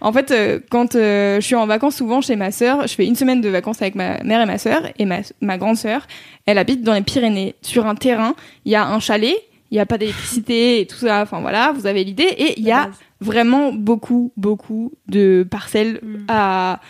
en 0.00 0.12
fait, 0.12 0.30
euh, 0.30 0.58
quand 0.70 0.96
euh, 0.96 1.36
je 1.40 1.46
suis 1.46 1.54
en 1.54 1.66
vacances 1.66 1.96
souvent 1.96 2.20
chez 2.20 2.36
ma 2.36 2.50
sœur, 2.50 2.86
je 2.86 2.94
fais 2.94 3.06
une 3.06 3.14
semaine 3.14 3.40
de 3.40 3.48
vacances 3.48 3.80
avec 3.80 3.94
ma 3.94 4.22
mère 4.24 4.40
et 4.40 4.46
ma 4.46 4.58
sœur. 4.58 4.82
Et 4.98 5.04
ma, 5.04 5.18
ma 5.40 5.56
grande 5.58 5.76
sœur, 5.76 6.06
elle 6.46 6.58
habite 6.58 6.82
dans 6.82 6.94
les 6.94 7.02
Pyrénées, 7.02 7.54
sur 7.62 7.86
un 7.86 7.94
terrain. 7.94 8.34
Il 8.64 8.72
y 8.72 8.76
a 8.76 8.86
un 8.86 8.98
chalet, 8.98 9.36
il 9.70 9.74
n'y 9.74 9.80
a 9.80 9.86
pas 9.86 9.98
d'électricité 9.98 10.80
et 10.80 10.86
tout 10.86 10.96
ça. 10.96 11.22
Enfin 11.22 11.40
voilà, 11.40 11.72
vous 11.72 11.86
avez 11.86 12.02
l'idée. 12.04 12.24
Et 12.36 12.58
il 12.58 12.64
y 12.64 12.72
a 12.72 12.90
vraiment 13.20 13.72
beaucoup, 13.72 14.32
beaucoup 14.36 14.92
de 15.08 15.46
parcelles 15.48 16.00
Mm. 16.02 16.16
à. 16.28 16.80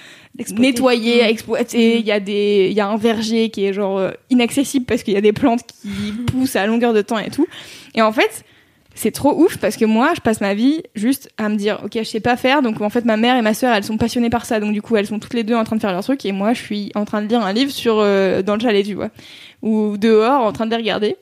Nettoyer, 0.57 1.23
Mm. 1.23 1.27
exploiter. 1.27 1.99
Il 1.99 2.07
y 2.07 2.13
a 2.13 2.21
des, 2.21 2.69
il 2.71 2.77
y 2.77 2.81
a 2.81 2.89
un 2.89 2.97
verger 2.97 3.51
qui 3.51 3.65
est 3.65 3.73
genre 3.73 3.99
euh, 3.99 4.11
inaccessible 4.31 4.87
parce 4.87 5.03
qu'il 5.03 5.15
y 5.15 5.17
a 5.17 5.21
des 5.21 5.33
plantes 5.33 5.65
qui 5.67 6.13
poussent 6.27 6.57
à 6.57 6.67
longueur 6.67 6.93
de 6.93 7.03
temps 7.03 7.19
et 7.19 7.31
tout. 7.31 7.47
Et 7.95 8.03
en 8.03 8.13
fait, 8.13 8.45
c'est 8.95 9.11
trop 9.11 9.35
ouf 9.43 9.57
parce 9.59 9.77
que 9.77 9.85
moi, 9.85 10.13
je 10.15 10.21
passe 10.21 10.41
ma 10.41 10.55
vie 10.55 10.83
juste 10.95 11.31
à 11.39 11.49
me 11.49 11.57
dire, 11.57 11.81
ok, 11.85 11.93
je 11.95 12.03
sais 12.05 12.21
pas 12.21 12.37
faire. 12.37 12.63
Donc 12.63 12.81
en 12.81 12.91
fait, 12.91 13.05
ma 13.05 13.17
mère 13.17 13.37
et 13.37 13.43
ma 13.43 13.55
sœur, 13.55 13.75
elles 13.75 13.85
sont 13.85 13.97
passionnées 13.99 14.31
par 14.31 14.45
ça. 14.45 14.61
Donc 14.61 14.73
du 14.73 14.83
coup, 14.83 14.97
elles 14.97 15.07
sont 15.07 15.19
toutes 15.19 15.35
les 15.35 15.45
deux 15.45 15.55
en 15.55 15.65
train 15.65 15.77
de 15.77 15.81
faire 15.81 15.93
leur 15.93 16.03
truc 16.03 16.25
et 16.25 16.33
moi, 16.33 16.53
je 16.55 16.63
suis 16.63 16.93
en 16.95 17.05
train 17.05 17.23
de 17.23 17.29
lire 17.29 17.41
un 17.41 17.53
livre 17.53 17.71
sur 17.71 17.99
euh, 17.99 18.43
dans 18.43 18.55
le 18.55 18.61
chalet, 18.61 18.85
tu 18.85 18.95
vois, 18.95 19.11
ou 19.63 19.97
dehors 19.97 20.43
en 20.45 20.53
train 20.53 20.67
de 20.67 20.71
les 20.71 20.77
regarder. 20.77 21.17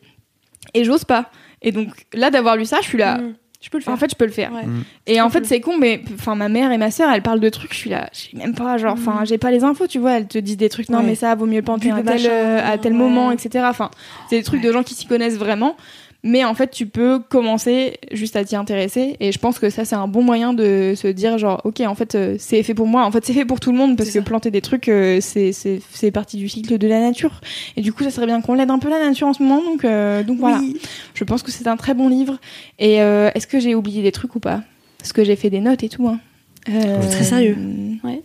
Et 0.75 0.85
j'ose 0.85 1.05
pas. 1.05 1.31
Et 1.63 1.73
donc 1.73 1.89
là, 2.13 2.31
d'avoir 2.31 2.57
lu 2.57 2.65
ça, 2.65 2.79
je 2.81 2.89
suis 2.89 2.99
là. 2.99 3.19
Mm. 3.19 3.35
Je 3.61 3.69
peux 3.69 3.77
le 3.79 3.85
faire. 3.85 3.93
En 3.93 3.97
fait, 3.99 4.11
je 4.11 4.17
peux 4.17 4.25
le 4.25 4.31
faire. 4.33 4.53
Ouais. 4.53 4.65
Mm. 4.65 4.85
Et 5.07 5.21
en 5.21 5.29
fait, 5.29 5.45
c'est 5.45 5.61
con, 5.61 5.77
mais 5.79 6.03
enfin, 6.15 6.35
ma 6.35 6.49
mère 6.49 6.73
et 6.73 6.79
ma 6.79 6.91
sœur, 6.91 7.11
elles 7.11 7.21
parlent 7.23 7.41
de 7.41 7.49
trucs. 7.51 7.75
Je 7.75 7.79
suis 7.79 7.91
là, 7.91 8.09
je 8.13 8.21
sais 8.21 8.37
même 8.37 8.55
pas, 8.55 8.79
genre, 8.79 8.95
enfin, 8.95 9.25
j'ai 9.25 9.37
pas 9.37 9.51
les 9.51 9.65
infos, 9.65 9.87
tu 9.87 9.99
vois. 9.99 10.13
Elles 10.13 10.27
te 10.29 10.39
disent 10.39 10.57
des 10.57 10.71
trucs. 10.71 10.89
Non, 10.89 10.99
Ouais. 10.99 11.05
mais 11.05 11.15
ça 11.15 11.35
vaut 11.35 11.45
mieux 11.47 11.57
le 11.57 11.63
planter 11.63 11.91
Bulle 11.91 11.99
à 11.99 12.03
tel, 12.03 12.23
machin, 12.23 12.31
euh, 12.31 12.73
à 12.73 12.79
tel 12.79 12.93
ouais. 12.93 12.99
moment, 12.99 13.31
etc. 13.31 13.67
Enfin, 13.69 13.91
c'est 14.31 14.39
des 14.39 14.43
trucs 14.45 14.63
de 14.63 14.73
gens 14.73 14.83
qui 14.83 14.95
s'y 14.95 15.07
connaissent 15.07 15.37
vraiment. 15.37 15.77
Mais 16.23 16.45
en 16.45 16.55
fait, 16.55 16.71
tu 16.71 16.87
peux 16.87 17.19
commencer 17.19 17.99
juste 18.13 18.37
à 18.37 18.45
t'y 18.45 18.55
intéresser. 18.55 19.17
Et 19.21 19.33
je 19.33 19.39
pense 19.39 19.59
que 19.59 19.71
ça, 19.71 19.85
c'est 19.85 19.95
un 19.95 20.07
bon 20.07 20.23
moyen 20.23 20.53
de 20.53 20.93
se 20.95 21.09
dire, 21.09 21.39
genre, 21.39 21.63
ok, 21.65 21.81
en 21.81 21.95
fait, 21.95 22.15
euh, 22.15 22.37
c'est 22.39 22.63
fait 22.63 22.75
pour 22.75 22.87
moi. 22.87 23.05
En 23.05 23.11
fait, 23.11 23.25
c'est 23.25 23.33
fait 23.33 23.47
pour 23.47 23.59
tout 23.59 23.73
le 23.73 23.79
monde 23.79 23.97
parce 23.97 24.11
que 24.11 24.19
ça. 24.19 24.25
planter 24.25 24.51
des 24.51 24.61
trucs, 24.61 24.89
euh, 24.89 25.19
c'est 25.21 25.53
c'est 25.53 25.81
c'est 25.91 26.11
partie 26.11 26.37
du 26.37 26.49
cycle 26.49 26.77
de 26.77 26.87
la 26.87 27.01
nature. 27.01 27.41
Et 27.77 27.81
du 27.81 27.93
coup, 27.93 28.05
ça 28.05 28.11
serait 28.11 28.27
bien 28.27 28.43
qu'on 28.43 28.55
l'aide 28.55 28.71
un 28.71 28.79
peu 28.79 28.91
la 28.91 28.99
nature 28.99 29.29
en 29.29 29.33
ce 29.33 29.43
moment. 29.43 29.63
Donc, 29.65 29.85
euh, 29.85 30.23
donc 30.23 30.39
voilà. 30.39 30.59
Oui. 30.59 30.77
Je 31.15 31.25
pense 31.25 31.43
que 31.43 31.51
c'est 31.51 31.67
un 31.67 31.77
très 31.77 31.95
bon 31.95 32.09
livre. 32.09 32.39
Et 32.79 33.01
euh, 33.01 33.31
est-ce 33.35 33.47
que 33.47 33.59
j'ai 33.59 33.75
oublié 33.75 34.03
des 34.03 34.13
trucs 34.13 34.35
ou 34.37 34.41
pas? 34.41 34.63
Parce 34.99 35.15
que 35.15 35.25
j'ai 35.25 35.37
fait 35.37 35.49
des 35.51 35.61
notes 35.61 35.83
et 35.83 35.89
tout. 35.89 36.07
Hein. 36.07 36.21
Euh, 36.69 37.01
Très 37.11 37.25
sérieux. 37.25 37.57
Ouais. 38.05 38.23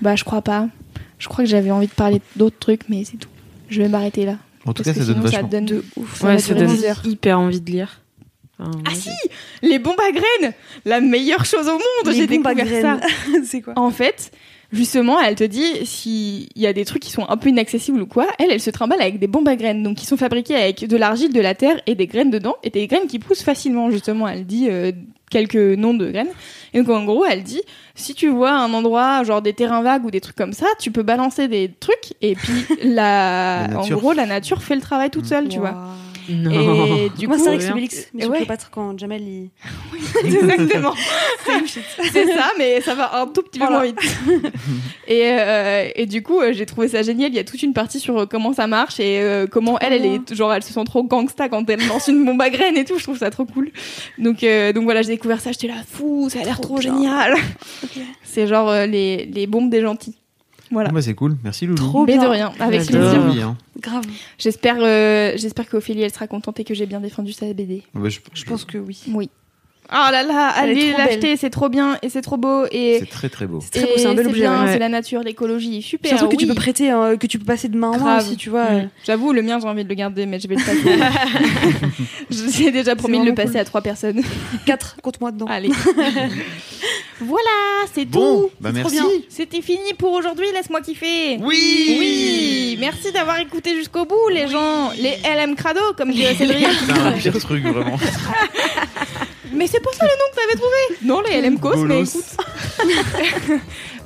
Bah, 0.00 0.16
je 0.16 0.24
crois 0.24 0.42
pas. 0.42 0.68
Je 1.18 1.28
crois 1.28 1.44
que 1.44 1.50
j'avais 1.50 1.70
envie 1.70 1.86
de 1.86 1.92
parler 1.92 2.20
d'autres 2.34 2.58
trucs, 2.58 2.88
mais 2.88 3.04
c'est 3.04 3.18
tout. 3.18 3.28
Je 3.68 3.80
vais 3.80 3.88
m'arrêter 3.88 4.24
là. 4.24 4.36
En 4.66 4.72
tout 4.74 4.82
Parce 4.82 4.96
cas, 4.96 5.04
ça 5.04 5.12
donne 5.12 5.22
vachement. 5.22 5.48
donne 5.48 5.64
de 5.64 5.84
ouf. 5.96 6.22
Ouais, 6.22 6.38
ça 6.38 6.54
donne 6.54 6.66
10 6.68 6.84
heures. 6.84 7.02
hyper 7.04 7.38
envie 7.40 7.60
de 7.60 7.70
lire. 7.70 8.00
Enfin, 8.58 8.72
Ah 8.86 8.94
si 8.94 9.08
Les 9.62 9.78
bombes 9.78 9.98
à 10.06 10.12
graines 10.12 10.52
La 10.84 11.00
meilleure 11.00 11.46
chose 11.46 11.66
au 11.66 11.72
monde 11.72 11.80
Les 12.06 12.12
J'ai 12.12 12.26
bombes 12.26 12.46
à 12.46 12.54
découvert 12.54 12.82
ça. 12.82 12.96
graines. 12.98 13.44
c'est 13.46 13.62
quoi 13.62 13.72
En 13.76 13.90
fait, 13.90 14.32
justement, 14.70 15.18
elle 15.18 15.34
te 15.34 15.44
dit 15.44 15.64
s'il 15.86 16.46
y 16.56 16.66
a 16.66 16.74
des 16.74 16.84
trucs 16.84 17.02
qui 17.02 17.10
sont 17.10 17.26
un 17.26 17.38
peu 17.38 17.48
inaccessibles 17.48 18.02
ou 18.02 18.06
quoi, 18.06 18.26
elle, 18.38 18.50
elle 18.50 18.60
se 18.60 18.68
trimballe 18.68 19.00
avec 19.00 19.18
des 19.18 19.28
bombes 19.28 19.48
à 19.48 19.56
graines, 19.56 19.82
donc 19.82 19.96
qui 19.96 20.04
sont 20.04 20.18
fabriquées 20.18 20.56
avec 20.56 20.86
de 20.86 20.96
l'argile, 20.98 21.32
de 21.32 21.40
la 21.40 21.54
terre 21.54 21.80
et 21.86 21.94
des 21.94 22.06
graines 22.06 22.30
dedans, 22.30 22.56
et 22.62 22.68
des 22.68 22.86
graines 22.86 23.06
qui 23.06 23.18
poussent 23.18 23.42
facilement, 23.42 23.90
justement. 23.90 24.28
Elle 24.28 24.44
dit 24.44 24.66
euh, 24.68 24.92
quelques 25.30 25.54
noms 25.54 25.94
de 25.94 26.10
graines. 26.10 26.28
Et 26.74 26.82
donc, 26.82 26.90
en 26.90 27.04
gros, 27.04 27.24
elle 27.24 27.42
dit 27.42 27.62
si 27.94 28.14
tu 28.14 28.28
vois 28.28 28.52
un 28.52 28.72
endroit, 28.72 29.22
genre 29.24 29.42
des 29.42 29.52
terrains 29.52 29.82
vagues 29.82 30.04
ou 30.04 30.10
des 30.10 30.20
trucs 30.20 30.36
comme 30.36 30.52
ça, 30.52 30.66
tu 30.78 30.90
peux 30.90 31.02
balancer 31.02 31.48
des 31.48 31.72
trucs, 31.80 32.14
et 32.20 32.34
puis 32.34 32.64
la, 32.84 33.68
La 33.68 33.80
en 33.80 33.88
gros, 33.88 34.12
la 34.12 34.26
nature 34.26 34.62
fait 34.62 34.74
le 34.74 34.80
travail 34.80 35.10
toute 35.10 35.26
seule, 35.26 35.48
tu 35.48 35.58
vois. 35.58 35.74
Non. 36.28 36.50
Et 36.96 37.10
du 37.18 37.26
Moi, 37.26 37.36
coup, 37.36 37.42
c'est 37.44 37.48
vrai 37.50 37.58
que 37.58 37.62
rien. 37.62 37.68
c'est 37.68 37.74
Bélix, 37.74 38.06
mais 38.14 38.26
ouais. 38.26 38.36
Cléopâtre 38.38 38.70
quand 38.70 38.98
Jamel 38.98 39.22
il. 39.22 39.50
Exactement. 40.24 40.94
c'est 42.12 42.26
ça, 42.26 42.50
mais 42.58 42.80
ça 42.80 42.94
va 42.94 43.20
un 43.20 43.26
tout 43.26 43.42
petit 43.42 43.58
peu 43.58 43.66
Voilà. 43.66 43.78
moins 43.78 43.86
vite. 43.86 43.98
et, 45.08 45.22
euh, 45.24 45.88
et 45.94 46.06
du 46.06 46.22
coup, 46.22 46.40
euh, 46.40 46.52
j'ai 46.52 46.66
trouvé 46.66 46.88
ça 46.88 47.02
génial. 47.02 47.30
Il 47.30 47.36
y 47.36 47.38
a 47.38 47.44
toute 47.44 47.62
une 47.62 47.72
partie 47.72 48.00
sur 48.00 48.18
euh, 48.18 48.26
comment 48.26 48.52
ça 48.52 48.66
marche 48.66 49.00
et 49.00 49.20
euh, 49.20 49.46
comment 49.50 49.78
elle, 49.80 49.92
elle 49.92 50.06
est 50.06 50.34
genre, 50.34 50.52
elle 50.52 50.62
se 50.62 50.72
sent 50.72 50.84
trop 50.84 51.02
gangsta 51.02 51.48
quand 51.48 51.68
elle 51.70 51.86
lance 51.86 52.08
une 52.08 52.24
bombe 52.24 52.40
à 52.42 52.50
graines 52.50 52.76
et 52.76 52.84
tout. 52.84 52.98
Je 52.98 53.04
trouve 53.04 53.18
ça 53.18 53.30
trop 53.30 53.44
cool. 53.44 53.70
Donc, 54.18 54.42
euh, 54.44 54.72
donc 54.72 54.84
voilà, 54.84 55.02
j'ai 55.02 55.08
découvert 55.12 55.40
ça. 55.40 55.52
J'étais 55.52 55.68
là, 55.68 55.74
fou, 55.90 56.28
ça 56.30 56.40
a 56.40 56.44
l'air 56.44 56.60
trop, 56.60 56.80
génial. 56.80 57.34
C'est 58.22 58.46
genre 58.46 58.68
euh, 58.68 58.86
les, 58.86 59.26
les 59.26 59.46
bombes 59.46 59.70
des 59.70 59.80
gentils. 59.80 60.16
Voilà. 60.70 60.88
Ah 60.90 60.92
bah, 60.92 61.02
c'est 61.02 61.14
cool. 61.14 61.36
Merci 61.42 61.66
Loulou. 61.66 61.76
Trop 61.82 62.04
Mais 62.06 62.14
bien. 62.14 62.22
de 62.24 62.28
rien, 62.28 62.52
avec 62.60 62.86
plaisir. 62.86 63.24
Oui, 63.28 63.40
hein. 63.42 63.56
Grave. 63.80 64.04
J'espère, 64.38 64.76
euh, 64.80 65.32
j'espère 65.36 65.68
qu'Ophélie 65.68 66.02
elle 66.02 66.12
sera 66.12 66.26
contente 66.26 66.60
et 66.60 66.64
que 66.64 66.74
j'ai 66.74 66.86
bien 66.86 67.00
défendu 67.00 67.32
sa 67.32 67.52
BD. 67.52 67.82
Ah 67.94 67.98
bah, 68.00 68.08
je, 68.08 68.20
Je 68.32 68.44
pense 68.44 68.64
que 68.64 68.78
oui. 68.78 69.02
Oui. 69.12 69.30
Oh 69.92 70.10
là 70.12 70.22
là, 70.22 70.54
Elle 70.62 70.70
allez 70.70 70.92
l'acheter, 70.92 71.36
c'est 71.36 71.50
trop 71.50 71.68
bien 71.68 71.98
et 72.02 72.08
c'est 72.10 72.22
trop 72.22 72.36
beau 72.36 72.64
et 72.70 72.98
C'est 73.00 73.06
très 73.10 73.28
très 73.28 73.46
beau. 73.48 73.58
très 73.72 73.80
beau, 73.82 73.88
c'est 73.96 74.06
un 74.06 74.14
bel 74.14 74.28
objet, 74.28 74.46
ouais. 74.46 74.54
C'est 74.72 74.78
la 74.78 74.88
nature, 74.88 75.22
l'écologie, 75.22 75.82
super. 75.82 76.10
C'est 76.10 76.14
un 76.14 76.18
truc 76.18 76.30
que 76.30 76.36
tu 76.36 76.46
peux 76.46 76.54
prêter, 76.54 76.90
hein, 76.90 77.16
que 77.16 77.26
tu 77.26 77.40
peux 77.40 77.44
passer 77.44 77.66
de 77.66 77.76
main 77.76 77.88
en 77.88 77.92
main 77.92 77.98
Grave. 77.98 78.26
aussi, 78.26 78.36
tu 78.36 78.50
vois. 78.50 78.68
J'avoue, 79.04 79.32
le 79.32 79.42
mien, 79.42 79.58
j'ai 79.60 79.66
envie 79.66 79.82
de 79.82 79.88
le 79.88 79.94
garder, 79.96 80.26
mais 80.26 80.38
je 80.38 80.46
vais 80.46 80.54
le 80.54 80.64
passer. 80.64 82.04
j'ai 82.56 82.70
déjà 82.70 82.94
promis 82.94 83.18
de 83.18 83.24
le 83.24 83.34
passer 83.34 83.50
cool. 83.52 83.60
à 83.60 83.64
trois 83.64 83.80
personnes. 83.80 84.22
Quatre, 84.66 84.94
compte-moi 85.02 85.32
dedans. 85.32 85.46
Allez. 85.48 85.70
voilà, 87.20 87.50
c'est 87.92 88.04
Bon, 88.04 88.42
tout. 88.42 88.50
bah 88.60 88.70
C'est 88.72 88.82
merci. 88.82 89.24
C'était 89.28 89.60
fini 89.60 89.92
pour 89.98 90.12
aujourd'hui, 90.12 90.46
laisse-moi 90.54 90.82
kiffer. 90.82 91.38
Oui 91.42 91.96
Oui, 91.98 92.76
merci 92.80 93.10
d'avoir 93.10 93.40
écouté 93.40 93.74
jusqu'au 93.74 94.04
bout, 94.04 94.28
les 94.32 94.46
gens. 94.46 94.90
Les 94.96 95.16
LM 95.24 95.56
Crado, 95.56 95.80
comme 95.96 96.12
dirait 96.12 96.36
Cédric. 96.36 96.64
C'est 96.86 96.92
un 96.92 97.12
pire 97.12 97.38
truc 97.40 97.64
vraiment. 97.64 97.98
Mais 99.52 99.66
c'est 99.66 99.80
pas 99.80 99.90
ça 99.92 100.04
le 100.04 100.10
nom 100.10 100.24
que 100.30 100.36
t'avais 100.36 100.54
trouvé 100.54 100.76
Non, 101.02 101.20
les 101.22 101.40
LM 101.40 101.58
Cos, 101.58 101.84
mais 101.84 102.02
écoute. 102.02 102.24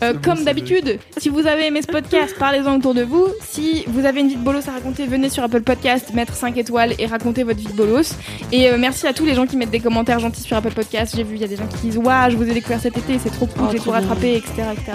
Euh, 0.04 0.12
bon, 0.12 0.20
comme 0.22 0.44
d'habitude, 0.44 0.98
si 1.16 1.28
vous 1.28 1.46
avez 1.46 1.66
aimé 1.66 1.80
ce 1.82 1.86
podcast, 1.86 2.34
parlez-en 2.38 2.76
autour 2.76 2.94
de 2.94 3.02
vous. 3.02 3.26
Si 3.40 3.84
vous 3.86 4.04
avez 4.04 4.20
une 4.20 4.28
vie 4.28 4.36
de 4.36 4.42
bolos 4.42 4.68
à 4.68 4.72
raconter, 4.72 5.06
venez 5.06 5.28
sur 5.28 5.42
Apple 5.42 5.62
Podcast, 5.62 6.12
mettre 6.14 6.34
5 6.34 6.56
étoiles 6.58 6.94
et 6.98 7.06
raconter 7.06 7.42
votre 7.42 7.58
vie 7.58 7.66
de 7.66 7.72
bolos. 7.72 8.14
Et 8.52 8.70
euh, 8.70 8.76
merci 8.78 9.06
à 9.06 9.12
tous 9.12 9.24
les 9.24 9.34
gens 9.34 9.46
qui 9.46 9.56
mettent 9.56 9.70
des 9.70 9.80
commentaires 9.80 10.18
gentils 10.18 10.42
sur 10.42 10.56
Apple 10.56 10.72
Podcast. 10.72 11.14
J'ai 11.16 11.22
vu, 11.22 11.36
il 11.36 11.40
y 11.40 11.44
a 11.44 11.48
des 11.48 11.56
gens 11.56 11.66
qui 11.66 11.76
disent 11.88 11.98
Waouh, 11.98 12.30
je 12.30 12.36
vous 12.36 12.48
ai 12.48 12.54
découvert 12.54 12.80
cet 12.80 12.96
été, 12.98 13.18
c'est 13.18 13.30
trop 13.30 13.46
cool, 13.46 13.64
Oh, 13.66 13.68
j'ai 13.72 13.78
tout 13.78 13.90
rattrapé, 13.90 14.34
etc., 14.36 14.52
etc. 14.72 14.92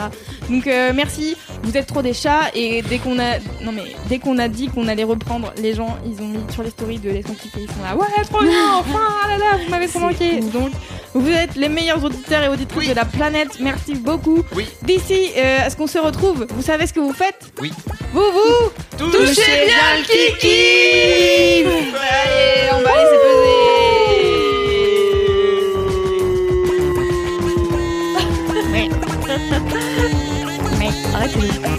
Donc 0.50 0.68
euh, 0.68 0.92
merci, 0.96 1.36
vous 1.64 1.76
êtes 1.78 1.88
trop 1.88 2.02
des 2.02 2.14
chats. 2.14 2.52
Et 2.54 2.82
dès 2.84 3.00
qu'on 3.00 3.18
a, 3.20 3.40
non 3.64 3.72
mais 3.72 3.96
dès 4.08 4.20
qu'on 4.20 4.38
a 4.38 4.48
dit 4.48 4.68
qu'on 4.68 4.88
allait 4.88 5.04
reprendre, 5.04 5.54
les 5.62 5.74
gens 5.74 5.98
ils 6.06 6.22
ont 6.22 6.28
mis 6.28 6.40
sur 6.52 6.64
les 6.64 6.70
stories 6.70 7.00
de 7.00 7.10
Laisse-moi 7.10 7.36
kiffer, 7.42 7.62
ils 7.62 7.68
sont 7.68 7.82
là 7.84 7.96
Ouais, 7.96 8.24
trop 8.30 8.42
bien, 8.42 8.52
enfin, 8.80 9.00
ah 9.24 9.28
là 9.28 9.38
là, 9.38 9.64
vous 9.64 9.72
m'avez 9.72 9.88
trop 9.88 10.00
manqué. 10.00 10.40
Donc 10.40 10.72
vous 11.14 11.30
êtes 11.30 11.56
les 11.56 11.70
meilleurs 11.70 12.04
auditeurs 12.04 12.44
et 12.44 12.48
auditrices 12.50 12.90
de 12.90 12.94
la 12.94 13.06
planète. 13.06 13.60
Merci 13.60 13.96
beaucoup. 13.96 14.44
Oui. 14.56 14.66
D'ici 15.00 15.32
euh, 15.38 15.66
à 15.66 15.70
ce 15.70 15.78
qu'on 15.78 15.88
se 15.88 15.98
retrouve, 15.98 16.46
vous 16.50 16.62
savez 16.62 16.86
ce 16.86 16.92
que 16.94 17.00
vous 17.00 17.14
faites 17.14 17.40
Oui. 17.62 17.72
Vous, 18.14 18.32
vous 18.32 18.72
Touchez 18.98 19.66
bien 19.66 19.98
le 19.98 20.04
kiki 20.04 21.66
Allez, 21.66 22.70
on 22.74 22.82
va 22.82 22.90
aller 22.92 23.06
se 23.06 23.16
poser. 23.24 23.60
Mais 30.80 30.90
arrêtez. 31.14 31.79